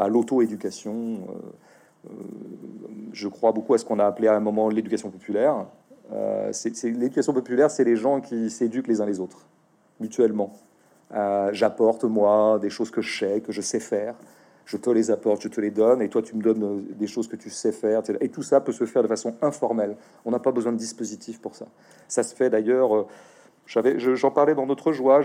l'auto-éducation. 0.08 1.26
Euh, 2.06 2.10
je 3.12 3.28
crois 3.28 3.52
beaucoup 3.52 3.74
à 3.74 3.78
ce 3.78 3.84
qu'on 3.84 3.98
a 3.98 4.06
appelé 4.06 4.28
à 4.28 4.34
un 4.34 4.40
moment 4.40 4.68
l'éducation 4.68 5.10
populaire. 5.10 5.66
Euh, 6.12 6.50
c'est 6.52 6.82
l'éducation 6.84 7.32
populaire, 7.32 7.70
c'est 7.70 7.84
les 7.84 7.96
gens 7.96 8.20
qui 8.20 8.50
s'éduquent 8.50 8.88
les 8.88 9.00
uns 9.00 9.06
les 9.06 9.20
autres, 9.20 9.46
mutuellement. 10.00 10.52
Euh, 11.14 11.50
j'apporte, 11.52 12.04
moi, 12.04 12.58
des 12.60 12.70
choses 12.70 12.90
que 12.90 13.00
je 13.00 13.18
sais, 13.18 13.40
que 13.40 13.52
je 13.52 13.60
sais 13.60 13.80
faire. 13.80 14.14
Je 14.68 14.76
te 14.76 14.90
les 14.90 15.10
apporte, 15.10 15.40
je 15.40 15.48
te 15.48 15.62
les 15.62 15.70
donne, 15.70 16.02
et 16.02 16.10
toi, 16.10 16.20
tu 16.20 16.36
me 16.36 16.42
donnes 16.42 16.62
euh, 16.62 16.94
des 16.94 17.06
choses 17.06 17.26
que 17.26 17.36
tu 17.36 17.48
sais 17.48 17.72
faire. 17.72 18.02
Et 18.20 18.28
tout 18.28 18.42
ça 18.42 18.60
peut 18.60 18.72
se 18.72 18.84
faire 18.84 19.02
de 19.02 19.08
façon 19.08 19.34
informelle. 19.40 19.96
On 20.26 20.30
n'a 20.30 20.38
pas 20.38 20.52
besoin 20.52 20.72
de 20.72 20.76
dispositif 20.76 21.40
pour 21.40 21.54
ça. 21.54 21.64
Ça 22.06 22.22
se 22.22 22.34
fait 22.34 22.50
d'ailleurs. 22.50 23.06
J'en 23.66 24.30
parlais 24.30 24.54
dans 24.54 24.66
notre 24.66 24.92
joie. 24.92 25.22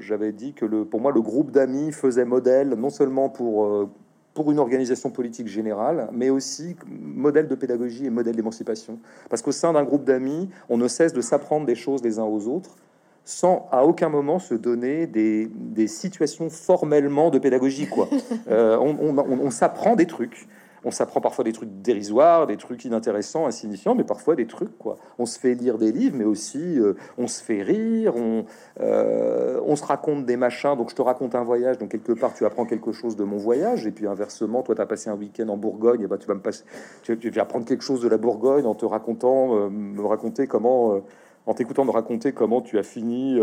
J'avais 0.00 0.32
dit 0.32 0.52
que 0.52 0.66
le, 0.66 0.84
pour 0.84 1.00
moi, 1.00 1.12
le 1.12 1.22
groupe 1.22 1.50
d'amis 1.50 1.92
faisait 1.92 2.26
modèle 2.26 2.70
non 2.70 2.90
seulement 2.90 3.30
pour 3.30 3.88
pour 4.34 4.50
une 4.50 4.58
organisation 4.58 5.10
politique 5.10 5.46
générale, 5.46 6.08
mais 6.12 6.28
aussi 6.28 6.76
modèle 6.88 7.48
de 7.48 7.54
pédagogie 7.54 8.04
et 8.04 8.10
modèle 8.10 8.36
d'émancipation. 8.36 8.98
Parce 9.30 9.40
qu'au 9.40 9.52
sein 9.52 9.72
d'un 9.72 9.84
groupe 9.84 10.04
d'amis, 10.04 10.50
on 10.68 10.76
ne 10.76 10.88
cesse 10.88 11.12
de 11.12 11.20
s'apprendre 11.20 11.66
des 11.66 11.76
choses 11.76 12.02
les 12.02 12.18
uns 12.18 12.24
aux 12.24 12.48
autres, 12.48 12.76
sans 13.24 13.68
à 13.72 13.84
aucun 13.84 14.08
moment 14.08 14.38
se 14.38 14.54
donner 14.54 15.06
des, 15.06 15.48
situations 15.86 16.50
formellement 16.50 17.30
de 17.30 17.38
pédagogie. 17.38 17.86
Quoi. 17.86 18.08
Euh, 18.50 18.76
on 18.78 19.50
s'apprend 19.50 19.96
des 19.96 20.06
trucs 20.06 20.46
on 20.84 20.90
s'apprend 20.90 21.20
parfois 21.20 21.44
des 21.44 21.52
trucs 21.52 21.80
dérisoires, 21.82 22.46
des 22.46 22.56
trucs 22.56 22.84
inintéressants, 22.84 23.46
insignifiants, 23.46 23.94
mais 23.94 24.04
parfois 24.04 24.36
des 24.36 24.46
trucs 24.46 24.76
quoi. 24.78 24.96
On 25.18 25.26
se 25.26 25.38
fait 25.38 25.54
lire 25.54 25.78
des 25.78 25.92
livres, 25.92 26.16
mais 26.16 26.24
aussi 26.24 26.78
euh, 26.78 26.94
on 27.16 27.26
se 27.26 27.42
fait 27.42 27.62
rire, 27.62 28.16
on, 28.16 28.44
euh, 28.80 29.60
on 29.66 29.76
se 29.76 29.84
raconte 29.84 30.26
des 30.26 30.36
machins. 30.36 30.76
Donc 30.76 30.90
je 30.90 30.94
te 30.94 31.02
raconte 31.02 31.34
un 31.34 31.42
voyage, 31.42 31.78
donc 31.78 31.90
quelque 31.90 32.12
part 32.12 32.34
tu 32.34 32.44
apprends 32.44 32.66
quelque 32.66 32.92
chose 32.92 33.16
de 33.16 33.24
mon 33.24 33.38
voyage, 33.38 33.86
et 33.86 33.90
puis 33.90 34.06
inversement, 34.06 34.62
toi 34.62 34.74
tu 34.74 34.82
as 34.82 34.86
passé 34.86 35.10
un 35.10 35.16
week-end 35.16 35.48
en 35.48 35.56
Bourgogne, 35.56 36.02
et 36.02 36.06
bah 36.06 36.18
tu 36.18 36.26
vas 36.26 36.34
me 36.34 36.40
passer, 36.40 36.64
tu, 37.02 37.14
vas 37.30 37.42
apprendre 37.42 37.64
quelque 37.64 37.84
chose 37.84 38.02
de 38.02 38.08
la 38.08 38.18
Bourgogne 38.18 38.66
en 38.66 38.74
te 38.74 38.84
racontant, 38.84 39.70
me 39.70 40.02
raconter 40.02 40.46
comment, 40.46 41.00
en 41.46 41.54
t'écoutant 41.54 41.84
me 41.84 41.90
raconter 41.90 42.32
comment 42.32 42.62
tu 42.62 42.78
as 42.78 42.82
fini 42.82 43.40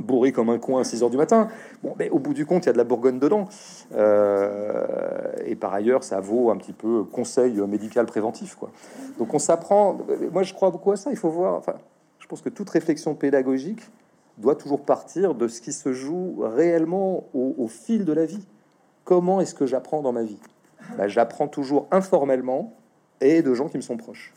bourré 0.00 0.32
comme 0.32 0.50
un 0.50 0.58
coin 0.58 0.80
à 0.80 0.84
6 0.84 1.02
heures 1.02 1.10
du 1.10 1.16
matin. 1.16 1.48
Bon, 1.82 1.94
mais 1.98 2.10
au 2.10 2.18
bout 2.18 2.34
du 2.34 2.46
compte, 2.46 2.64
il 2.64 2.66
y 2.66 2.70
a 2.70 2.72
de 2.72 2.78
la 2.78 2.84
Bourgogne 2.84 3.18
dedans. 3.18 3.48
Euh, 3.94 5.32
et 5.46 5.54
par 5.54 5.72
ailleurs, 5.74 6.04
ça 6.04 6.20
vaut 6.20 6.50
un 6.50 6.56
petit 6.56 6.72
peu 6.72 7.04
conseil 7.04 7.60
médical 7.68 8.06
préventif. 8.06 8.54
Quoi. 8.54 8.70
Donc 9.18 9.32
on 9.34 9.38
s'apprend. 9.38 9.98
Moi, 10.32 10.42
je 10.42 10.54
crois 10.54 10.70
beaucoup 10.70 10.92
à 10.92 10.96
ça. 10.96 11.10
Il 11.10 11.16
faut 11.16 11.30
voir. 11.30 11.54
Enfin, 11.54 11.74
je 12.18 12.26
pense 12.26 12.42
que 12.42 12.48
toute 12.48 12.70
réflexion 12.70 13.14
pédagogique 13.14 13.82
doit 14.38 14.56
toujours 14.56 14.80
partir 14.80 15.34
de 15.34 15.48
ce 15.48 15.60
qui 15.60 15.72
se 15.72 15.92
joue 15.92 16.36
réellement 16.40 17.24
au, 17.34 17.68
fil 17.68 18.04
de 18.04 18.12
la 18.12 18.24
vie. 18.24 18.46
Comment 19.04 19.40
est-ce 19.40 19.54
que 19.54 19.66
j'apprends 19.66 20.02
dans 20.02 20.12
ma 20.12 20.22
vie? 20.22 20.38
Ben, 20.96 21.08
J'apprends 21.08 21.48
toujours 21.48 21.86
informellement 21.90 22.72
et 23.20 23.42
de 23.42 23.52
gens 23.52 23.68
qui 23.68 23.76
me 23.76 23.82
sont 23.82 23.96
proches 23.96 24.32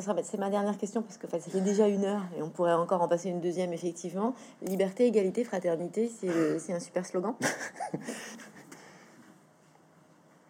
c'est 0.00 0.38
ma 0.38 0.50
dernière 0.50 0.76
question 0.76 1.02
parce 1.02 1.16
que 1.16 1.26
ça 1.28 1.38
fait 1.38 1.60
déjà 1.60 1.88
une 1.88 2.04
heure 2.04 2.22
et 2.38 2.42
on 2.42 2.50
pourrait 2.50 2.74
encore 2.74 3.02
en 3.02 3.08
passer 3.08 3.28
une 3.28 3.40
deuxième 3.40 3.72
effectivement. 3.72 4.34
Liberté, 4.62 5.06
égalité, 5.06 5.44
fraternité, 5.44 6.10
c'est 6.58 6.72
un 6.72 6.80
super 6.80 7.06
slogan. 7.06 7.34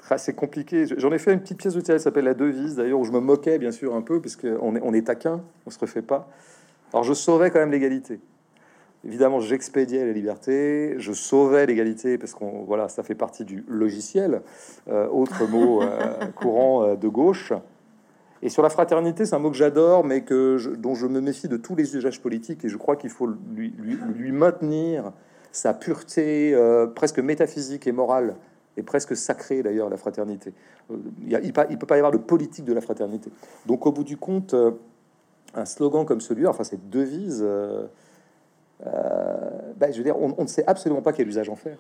Ah, 0.09 0.19
c'est 0.19 0.35
compliqué. 0.35 0.85
J'en 0.99 1.11
ai 1.11 1.19
fait 1.19 1.33
une 1.33 1.41
petite 1.41 1.59
pièce 1.59 1.75
de 1.75 1.81
théâtre 1.81 2.01
s'appelle 2.01 2.27
La 2.27 2.35
Devise, 2.35 2.77
d'ailleurs, 2.77 3.01
où 3.01 3.05
je 3.05 3.11
me 3.11 3.19
moquais 3.19 3.59
bien 3.59 3.73
sûr 3.73 3.93
un 3.93 4.03
peu, 4.03 4.21
puisque 4.21 4.47
on 4.61 4.77
est, 4.77 4.81
on 4.81 4.95
est 4.95 5.03
taquin, 5.03 5.41
on 5.67 5.71
se 5.71 5.81
refait 5.81 6.01
pas. 6.01 6.29
Alors 6.93 7.03
je 7.03 7.13
sauvais 7.13 7.51
quand 7.51 7.59
même 7.59 7.73
l'égalité. 7.73 8.21
Évidemment, 9.05 9.41
j'expédiais 9.41 10.05
la 10.05 10.13
liberté, 10.13 10.95
je 10.99 11.13
sauvais 11.13 11.67
l'égalité, 11.67 12.19
parce 12.19 12.35
qu'on 12.35 12.63
voilà, 12.63 12.89
ça 12.89 13.03
fait 13.03 13.15
partie 13.15 13.45
du 13.45 13.65
logiciel, 13.69 14.43
euh, 14.89 15.09
autre 15.09 15.47
mot 15.47 15.83
euh, 15.83 16.27
courant 16.35 16.83
euh, 16.83 16.97
de 16.97 17.09
gauche. 17.09 17.53
Et 18.47 18.49
sur 18.49 18.63
la 18.63 18.71
fraternité, 18.71 19.25
c'est 19.25 19.35
un 19.35 19.41
mot 19.41 19.51
que 19.51 19.57
j'adore, 19.57 20.05
mais 20.05 20.21
que 20.23 20.77
dont 20.77 20.95
je 20.95 21.09
me 21.09 21.21
méfie 21.21 21.49
de 21.49 21.57
tous 21.57 21.75
les 21.75 21.97
usages 21.97 22.23
politiques, 22.23 22.65
et 22.65 22.69
je 22.69 22.77
crois 22.77 22.95
qu'il 22.95 23.11
faut 23.11 23.27
lui, 23.27 24.31
maintenir 24.31 25.11
sa 25.51 25.75
pureté 25.75 26.55
euh, 26.55 26.87
presque 26.87 27.19
métaphysique 27.19 27.89
et 27.89 27.93
morale, 27.93 28.37
et 28.77 28.85
presque 28.85 29.17
sacrée 29.17 29.65
d'ailleurs, 29.65 29.91
la 29.91 29.97
fraternité. 29.97 30.55
Euh, 30.93 30.97
il 31.27 31.33
ne 31.33 31.77
peut 31.77 31.87
pas 31.87 31.97
y 31.97 31.99
avoir 31.99 32.13
de 32.13 32.19
politique 32.19 32.65
de 32.65 32.73
la 32.73 32.81
fraternité. 32.81 33.33
Donc 33.67 33.85
au 33.85 33.91
bout 33.91 34.05
du 34.05 34.17
compte, 34.17 34.55
euh, 34.55 34.71
un 35.57 35.65
slogan 35.65 36.07
comme 36.07 36.21
celui, 36.21 36.47
enfin 36.47 36.63
cette 36.63 36.89
devise, 36.89 37.45
ben, 38.81 39.91
je 39.91 39.97
veux 39.97 40.05
dire, 40.05 40.17
on, 40.21 40.41
ne 40.41 40.47
sait 40.47 40.65
absolument 40.69 41.03
pas 41.03 41.13
quel 41.13 41.27
usage 41.27 41.49
en 41.49 41.57
faire. 41.57 41.79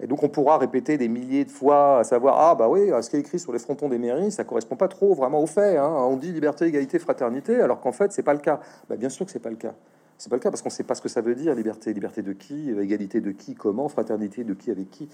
Et 0.00 0.06
donc 0.06 0.22
on 0.22 0.28
pourra 0.28 0.58
répéter 0.58 0.98
des 0.98 1.08
milliers 1.08 1.44
de 1.44 1.50
fois, 1.50 2.00
à 2.00 2.04
savoir 2.04 2.38
ah 2.38 2.54
bah 2.54 2.68
oui, 2.68 2.90
ce 3.00 3.10
qui 3.10 3.16
est 3.16 3.20
écrit 3.20 3.38
sur 3.38 3.52
les 3.52 3.58
frontons 3.58 3.88
des 3.88 3.98
mairies, 3.98 4.30
ça 4.30 4.44
correspond 4.44 4.76
pas 4.76 4.88
trop 4.88 5.14
vraiment 5.14 5.42
aux 5.42 5.46
faits. 5.46 5.78
Hein. 5.78 5.94
On 5.98 6.16
dit 6.16 6.32
liberté, 6.32 6.66
égalité, 6.66 6.98
fraternité, 6.98 7.60
alors 7.60 7.80
qu'en 7.80 7.92
fait 7.92 8.12
c'est 8.12 8.22
pas 8.22 8.34
le 8.34 8.40
cas. 8.40 8.60
Bah, 8.88 8.96
bien 8.96 9.08
sûr 9.08 9.26
que 9.26 9.32
c'est 9.32 9.38
pas 9.38 9.50
le 9.50 9.56
cas. 9.56 9.74
C'est 10.18 10.28
pas 10.28 10.36
le 10.36 10.40
cas 10.40 10.50
parce 10.50 10.62
qu'on 10.62 10.70
sait 10.70 10.84
pas 10.84 10.94
ce 10.94 11.00
que 11.00 11.08
ça 11.08 11.20
veut 11.20 11.34
dire 11.34 11.54
liberté, 11.54 11.92
liberté 11.92 12.22
de 12.22 12.32
qui, 12.32 12.70
égalité 12.70 13.20
de 13.20 13.30
qui, 13.30 13.54
comment, 13.54 13.88
fraternité 13.88 14.44
de 14.44 14.52
qui 14.54 14.70
avec 14.70 14.90
qui. 14.90 15.08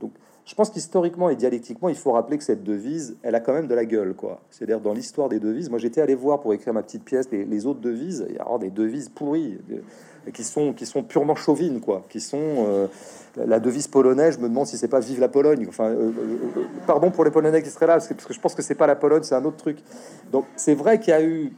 Donc 0.00 0.12
je 0.46 0.54
pense 0.54 0.70
qu'historiquement 0.70 1.30
et 1.30 1.36
dialectiquement, 1.36 1.88
il 1.88 1.94
faut 1.94 2.12
rappeler 2.12 2.36
que 2.36 2.44
cette 2.44 2.62
devise, 2.62 3.16
elle 3.22 3.34
a 3.34 3.40
quand 3.40 3.54
même 3.54 3.66
de 3.66 3.74
la 3.74 3.86
gueule, 3.86 4.14
quoi. 4.14 4.42
C'est-à-dire 4.50 4.80
dans 4.80 4.92
l'histoire 4.92 5.30
des 5.30 5.40
devises. 5.40 5.70
Moi, 5.70 5.78
j'étais 5.78 6.02
allé 6.02 6.14
voir 6.14 6.40
pour 6.40 6.52
écrire 6.52 6.74
ma 6.74 6.82
petite 6.82 7.02
pièce 7.02 7.28
les, 7.32 7.66
autres 7.66 7.80
devises. 7.80 8.26
Il 8.28 8.36
y 8.36 8.38
a 8.38 8.58
des 8.58 8.70
devises 8.70 9.08
pourries 9.08 9.58
qui 10.32 10.44
sont 10.44 10.74
qui 10.74 10.84
sont 10.84 11.02
purement 11.02 11.34
chauvines, 11.34 11.80
quoi. 11.80 12.04
Qui 12.10 12.20
sont 12.20 12.38
euh, 12.40 12.86
la 13.36 13.58
devise 13.58 13.88
polonaise, 13.88 14.34
je 14.34 14.40
me 14.40 14.48
demande 14.48 14.66
si 14.66 14.76
c'est 14.76 14.88
pas 14.88 15.00
vive 15.00 15.18
la 15.18 15.28
Pologne. 15.28 15.64
Enfin, 15.68 15.88
euh, 15.88 16.10
euh, 16.10 16.64
pardon 16.86 17.10
pour 17.10 17.24
les 17.24 17.30
Polonais 17.30 17.62
qui 17.62 17.70
seraient 17.70 17.86
là, 17.86 17.94
parce 17.94 18.08
que, 18.08 18.14
parce 18.14 18.26
que 18.26 18.34
je 18.34 18.40
pense 18.40 18.54
que 18.54 18.62
c'est 18.62 18.74
pas 18.74 18.86
la 18.86 18.96
Pologne, 18.96 19.22
c'est 19.22 19.34
un 19.34 19.44
autre 19.44 19.56
truc. 19.56 19.78
Donc 20.30 20.44
c'est 20.56 20.74
vrai 20.74 21.00
qu'il 21.00 21.10
y 21.10 21.16
a 21.16 21.22
eu, 21.22 21.52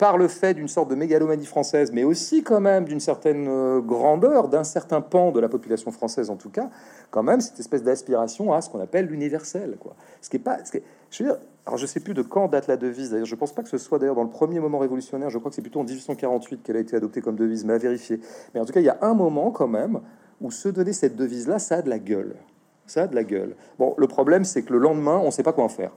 par 0.00 0.16
le 0.16 0.28
fait 0.28 0.54
d'une 0.54 0.66
sorte 0.66 0.88
de 0.88 0.94
mégalomanie 0.94 1.44
française, 1.44 1.92
mais 1.92 2.04
aussi 2.04 2.42
quand 2.42 2.62
même 2.62 2.86
d'une 2.86 3.00
certaine 3.00 3.46
euh, 3.46 3.80
grandeur, 3.80 4.48
d'un 4.48 4.64
certain 4.64 5.02
pan 5.02 5.30
de 5.30 5.38
la 5.40 5.50
population 5.50 5.90
française 5.90 6.30
en 6.30 6.36
tout 6.36 6.48
cas, 6.48 6.70
quand 7.10 7.22
même 7.22 7.42
cette 7.42 7.60
espèce 7.60 7.82
d'aspiration 7.82 8.54
à 8.54 8.62
ce 8.62 8.70
qu'on 8.70 8.80
appelle 8.80 9.08
l'universel, 9.08 9.76
quoi. 9.78 9.94
Ce 10.22 10.30
qui 10.30 10.38
est 10.38 10.40
pas, 10.40 10.64
ce 10.64 10.72
qui 10.72 10.82
je 11.10 11.22
veux 11.22 11.28
dire, 11.28 11.38
alors 11.66 11.76
je 11.76 11.84
sais 11.84 12.00
plus 12.00 12.14
de 12.14 12.22
quand 12.22 12.48
date 12.48 12.66
la 12.66 12.78
devise. 12.78 13.10
D'ailleurs, 13.10 13.26
je 13.26 13.34
pense 13.34 13.52
pas 13.52 13.62
que 13.62 13.68
ce 13.68 13.76
soit 13.76 13.98
d'ailleurs 13.98 14.14
dans 14.14 14.22
le 14.22 14.30
premier 14.30 14.58
moment 14.58 14.78
révolutionnaire. 14.78 15.28
Je 15.28 15.36
crois 15.36 15.50
que 15.50 15.54
c'est 15.54 15.60
plutôt 15.60 15.80
en 15.80 15.84
1848 15.84 16.62
qu'elle 16.62 16.76
a 16.76 16.80
été 16.80 16.96
adoptée 16.96 17.20
comme 17.20 17.36
devise, 17.36 17.66
mais 17.66 17.74
à 17.74 17.78
vérifier. 17.78 18.20
Mais 18.54 18.60
en 18.60 18.64
tout 18.64 18.72
cas, 18.72 18.80
il 18.80 18.86
y 18.86 18.88
a 18.88 18.96
un 19.02 19.12
moment 19.12 19.50
quand 19.50 19.68
même 19.68 20.00
où 20.40 20.50
se 20.50 20.70
donner 20.70 20.94
cette 20.94 21.14
devise-là, 21.14 21.58
ça 21.58 21.76
a 21.76 21.82
de 21.82 21.90
la 21.90 21.98
gueule. 21.98 22.36
Ça 22.86 23.02
a 23.02 23.06
de 23.06 23.14
la 23.14 23.22
gueule. 23.22 23.54
Bon, 23.78 23.94
le 23.98 24.06
problème, 24.06 24.46
c'est 24.46 24.62
que 24.62 24.72
le 24.72 24.78
lendemain, 24.78 25.18
on 25.18 25.26
ne 25.26 25.30
sait 25.30 25.42
pas 25.42 25.52
quoi 25.52 25.64
en 25.64 25.68
faire. 25.68 25.92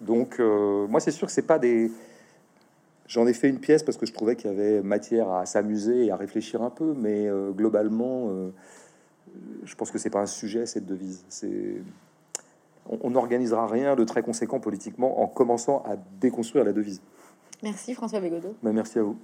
Donc, 0.00 0.40
euh, 0.40 0.88
moi, 0.88 0.98
c'est 0.98 1.12
sûr 1.12 1.28
que 1.28 1.32
c'est 1.32 1.42
pas 1.42 1.60
des. 1.60 1.92
J'en 3.06 3.26
ai 3.26 3.34
fait 3.34 3.48
une 3.48 3.60
pièce 3.60 3.82
parce 3.82 3.98
que 3.98 4.06
je 4.06 4.12
trouvais 4.12 4.34
qu'il 4.36 4.50
y 4.50 4.54
avait 4.54 4.82
matière 4.82 5.30
à 5.30 5.44
s'amuser 5.46 6.06
et 6.06 6.10
à 6.10 6.16
réfléchir 6.16 6.62
un 6.62 6.70
peu, 6.70 6.94
mais 6.96 7.28
euh, 7.28 7.50
globalement, 7.50 8.28
euh, 8.30 8.50
je 9.64 9.74
pense 9.74 9.90
que 9.90 9.98
c'est 9.98 10.10
pas 10.10 10.20
un 10.20 10.26
sujet 10.26 10.64
cette 10.64 10.86
devise. 10.86 11.24
C'est 11.28 11.82
on 12.86 13.10
n'organisera 13.10 13.66
rien 13.66 13.96
de 13.96 14.04
très 14.04 14.22
conséquent 14.22 14.60
politiquement 14.60 15.22
en 15.22 15.26
commençant 15.26 15.82
à 15.86 15.96
déconstruire 16.20 16.64
la 16.64 16.72
devise. 16.72 17.00
Merci 17.62 17.94
François 17.94 18.20
Bégodeau. 18.20 18.54
Ben, 18.62 18.72
merci 18.72 18.98
à 18.98 19.02
vous. 19.02 19.16